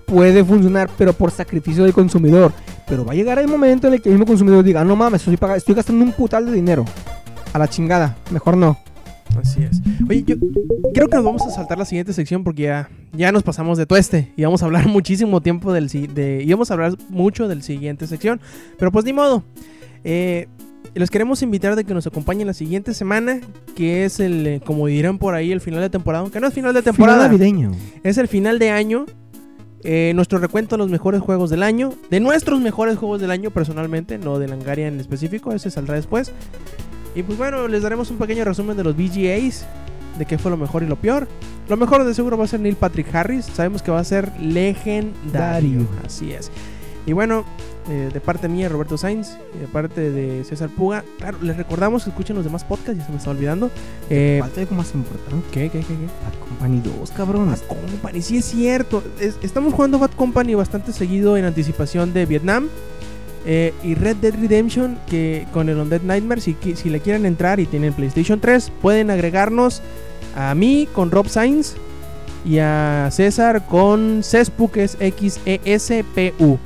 puede 0.07 0.45
funcionar, 0.45 0.91
pero 0.99 1.13
por 1.15 1.31
sacrificio 1.31 1.85
del 1.85 1.93
consumidor. 1.95 2.53
Pero 2.87 3.05
va 3.05 3.13
a 3.13 3.15
llegar 3.17 3.39
el 3.39 3.49
momento 3.49 3.89
en 3.89 3.95
el 3.95 4.03
que 4.03 4.11
el 4.11 4.15
mismo 4.17 4.27
consumidor 4.27 4.63
diga, 4.63 4.85
no 4.85 4.95
mames, 4.95 5.27
estoy, 5.27 5.39
estoy 5.57 5.75
gastando 5.75 6.05
un 6.05 6.13
putal 6.13 6.45
de 6.47 6.53
dinero. 6.53 6.85
A 7.55 7.59
la 7.59 7.67
chingada, 7.69 8.17
mejor 8.31 8.57
no. 8.57 8.79
Así 9.41 9.63
es. 9.63 9.81
Oye, 10.11 10.25
yo 10.27 10.37
creo 10.93 11.09
que 11.09 11.17
nos 11.17 11.25
vamos 11.25 11.43
a 11.47 11.51
saltar 11.51 11.79
la 11.79 11.87
siguiente 11.87 12.13
sección 12.13 12.45
porque 12.45 12.63
ya, 12.65 12.91
ya 13.15 13.33
nos 13.33 13.43
pasamos 13.43 13.79
de 13.79 13.87
tueste 13.87 14.31
y 14.37 14.45
vamos 14.45 14.63
a 14.63 14.67
hablar 14.67 14.87
muchísimo 14.89 15.41
tiempo 15.41 15.73
del 15.73 15.89
si- 15.89 16.07
de, 16.09 16.43
y 16.45 16.53
vamos 16.53 16.71
a 16.71 16.75
hablar 16.75 16.93
mucho 17.09 17.49
del 17.49 17.63
siguiente 17.63 18.07
sección. 18.07 18.41
Pero 18.79 18.93
pues 18.93 19.07
ni 19.07 19.15
modo. 19.15 19.43
Eh, 20.05 20.49
les 21.01 21.11
queremos 21.11 21.43
invitar 21.43 21.75
de 21.77 21.85
que 21.85 21.95
nos 21.95 22.07
acompañen 22.07 22.47
la 22.47 22.55
siguiente 22.55 22.93
semana, 22.95 23.41
que 23.75 24.05
es 24.05 24.21
el, 24.21 24.47
eh, 24.47 24.61
como 24.65 24.87
dirán 24.87 25.19
por 25.19 25.35
ahí, 25.35 25.51
el 25.53 25.61
final 25.61 25.81
de 25.81 25.91
temporada, 25.91 26.23
aunque 26.23 26.41
no 26.41 26.47
es 26.49 26.55
final 26.55 26.75
de 26.75 26.83
temporada, 26.83 27.29
Final 27.29 27.31
navideño. 27.33 27.73
es 28.03 28.19
el 28.19 28.29
final 28.29 28.59
de 28.59 28.71
año. 28.71 29.07
Eh, 29.85 30.13
nuestro 30.15 30.39
recuento 30.39 30.77
de 30.77 30.79
los 30.79 30.91
mejores 30.91 31.21
juegos 31.21 31.51
del 31.51 31.63
año, 31.65 31.93
de 32.09 32.21
nuestros 32.21 32.61
mejores 32.61 32.97
juegos 32.99 33.21
del 33.21 33.33
año 33.33 33.51
personalmente, 33.51 34.17
no 34.17 34.39
de 34.39 34.47
Langaria 34.47 34.87
en 34.87 35.01
específico, 35.01 35.53
ese 35.53 35.71
saldrá 35.73 35.97
después. 35.97 36.31
Y 37.17 37.25
pues 37.25 37.37
bueno, 37.37 37.67
les 37.67 37.83
daremos 37.83 38.11
un 38.11 38.17
pequeño 38.19 38.45
resumen 38.45 38.77
de 38.77 38.85
los 38.85 38.95
VGAs, 38.97 39.67
de 40.19 40.25
qué 40.27 40.39
fue 40.39 40.53
lo 40.53 40.57
mejor 40.57 40.85
y 40.85 40.87
lo 40.87 40.97
peor. 40.97 41.27
Lo 41.69 41.77
mejor 41.77 42.05
de 42.05 42.15
seguro 42.15 42.37
va 42.39 42.45
a 42.45 42.49
ser 42.49 42.61
Neil 42.61 42.77
Patrick 42.77 43.13
Harris, 43.15 43.45
sabemos 43.47 43.83
que 43.83 43.91
va 43.91 43.99
a 43.99 44.05
ser 44.05 44.31
legendario. 44.41 45.31
Dario. 45.33 45.87
Así 46.05 46.33
es. 46.33 46.51
Y 47.07 47.13
bueno, 47.13 47.45
eh, 47.89 48.11
de 48.13 48.21
parte 48.21 48.49
mía, 48.49 48.69
Roberto 48.69 48.97
Sainz, 48.97 49.37
y 49.55 49.59
de 49.59 49.67
parte 49.67 50.11
de 50.11 50.45
César 50.45 50.69
Puga, 50.71 51.05
claro, 51.19 51.39
les 51.43 51.57
recordamos 51.57 52.05
que 52.05 52.11
escuchen 52.11 52.37
los 52.37 52.45
demás 52.45 52.65
podcasts, 52.65 52.99
ya 52.99 53.05
se 53.07 53.11
me 53.13 53.19
está 53.19 53.31
olvidando. 53.31 53.71
Eh, 54.11 54.39
Falta 54.41 54.61
algo 54.61 54.75
más 54.77 54.95
importante. 54.95 55.45
¿Qué, 55.51 55.69
qué, 55.71 55.81
qué, 55.81 55.87
qué? 55.87 55.95
Bad 55.95 56.49
Company 56.49 56.81
2, 56.99 57.11
cabrón. 57.11 57.47
Bad 57.49 57.61
Company, 57.67 58.23
sí 58.23 58.37
es 58.39 58.45
cierto. 58.45 59.03
Es- 59.21 59.37
estamos 59.43 59.75
jugando 59.75 59.99
Bad 59.99 60.13
Company 60.13 60.55
bastante 60.55 60.93
seguido 60.93 61.37
en 61.37 61.45
anticipación 61.45 62.13
de 62.13 62.27
Vietnam. 62.27 62.69
eh, 63.45 63.75
y 63.83 63.97
Red 63.97 64.17
Dead 64.19 64.35
Redemption, 64.35 64.97
que 65.09 65.49
con 65.53 65.69
el 65.69 65.77
Undead 65.77 66.03
Nightmare, 66.03 66.41
si, 66.41 66.57
si 66.77 66.89
le 66.91 67.01
quieren 67.01 67.27
entrar 67.27 67.59
y 67.59 67.67
tienen 67.67 67.93
PlayStation 67.93 68.39
3, 68.39 68.71
pueden 68.81 69.11
agregarnos 69.11 69.83
a 70.37 70.55
mí 70.55 70.87
con 70.95 71.11
Rob 71.11 71.29
Sainz 71.29 71.75
y 72.45 72.59
a 72.61 73.09
César 73.11 73.67
con 73.67 74.21
Cespu, 74.23 74.71
que 74.71 74.85
es 74.85 74.97
X-E-S-P-U. 75.01 76.59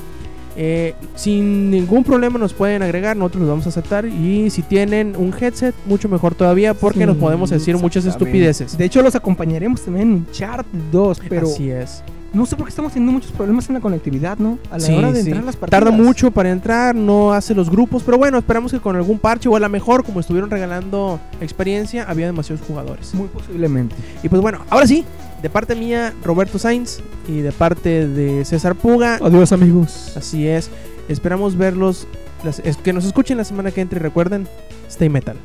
Eh, 0.56 0.94
sin 1.14 1.70
ningún 1.70 2.02
problema 2.02 2.38
nos 2.38 2.52
pueden 2.54 2.82
agregar, 2.82 3.16
nosotros 3.16 3.42
los 3.42 3.50
vamos 3.50 3.66
a 3.66 3.68
aceptar. 3.68 4.06
Y 4.06 4.48
si 4.50 4.62
tienen 4.62 5.14
un 5.16 5.34
headset, 5.38 5.74
mucho 5.86 6.08
mejor 6.08 6.34
todavía, 6.34 6.72
porque 6.74 7.00
Sí, 7.00 7.06
nos 7.06 7.16
podemos 7.16 7.50
decir 7.50 7.76
muchas 7.76 8.04
estupideces. 8.06 8.76
De 8.78 8.84
hecho, 8.84 9.02
los 9.02 9.14
acompañaremos 9.14 9.82
también 9.82 10.08
en 10.08 10.14
Uncharted 10.28 10.78
2, 10.90 11.20
pero 11.28 11.46
Así 11.46 11.70
es. 11.70 12.02
no 12.32 12.44
sé 12.46 12.56
por 12.56 12.64
qué 12.66 12.70
estamos 12.70 12.92
teniendo 12.92 13.12
muchos 13.12 13.32
problemas 13.32 13.68
en 13.68 13.74
la 13.74 13.80
conectividad, 13.80 14.38
¿no? 14.38 14.58
A 14.70 14.78
la 14.78 14.80
Sí, 14.86 14.94
hora 14.94 15.12
de 15.12 15.20
sí. 15.22 15.26
entrar 15.28 15.42
a 15.42 15.46
las 15.46 15.56
partidas. 15.56 15.82
Tarda 15.84 15.96
mucho 15.96 16.30
para 16.30 16.50
entrar, 16.50 16.94
no 16.94 17.32
hace 17.32 17.54
los 17.54 17.68
grupos, 17.70 18.02
pero 18.02 18.16
bueno, 18.18 18.38
esperamos 18.38 18.72
que 18.72 18.80
con 18.80 18.96
algún 18.96 19.18
parche 19.18 19.48
o 19.48 19.56
a 19.56 19.60
lo 19.60 19.68
mejor, 19.68 20.04
como 20.04 20.20
estuvieron 20.20 20.50
regalando 20.50 21.20
experiencia, 21.40 22.04
había 22.08 22.26
demasiados 22.26 22.64
jugadores. 22.66 23.14
Muy 23.14 23.28
posiblemente. 23.28 23.94
Y 24.22 24.28
pues 24.30 24.40
bueno, 24.42 24.60
ahora 24.70 24.86
sí, 24.86 25.04
de 25.42 25.50
parte 25.50 25.74
mía, 25.74 26.12
Roberto 26.24 26.58
Sainz, 26.58 27.00
y 27.28 27.40
de 27.40 27.52
parte 27.52 28.06
de 28.08 28.44
César 28.44 28.74
Puga, 28.74 29.18
Adiós, 29.22 29.52
amigos. 29.52 30.16
así 30.16 30.46
es, 30.48 30.70
esperamos 31.08 31.56
verlos, 31.56 32.06
las- 32.44 32.58
es- 32.60 32.76
que 32.78 32.92
nos 32.92 33.04
escuchen 33.04 33.36
la 33.36 33.44
semana 33.44 33.70
que 33.70 33.80
entre 33.80 33.98
y 34.00 34.02
recuerden, 34.02 34.48
stay 34.88 35.08
metal. 35.08 35.36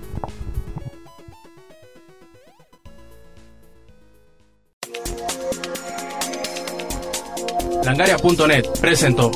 Langaria.net 7.84 8.66
presentó 8.80 9.32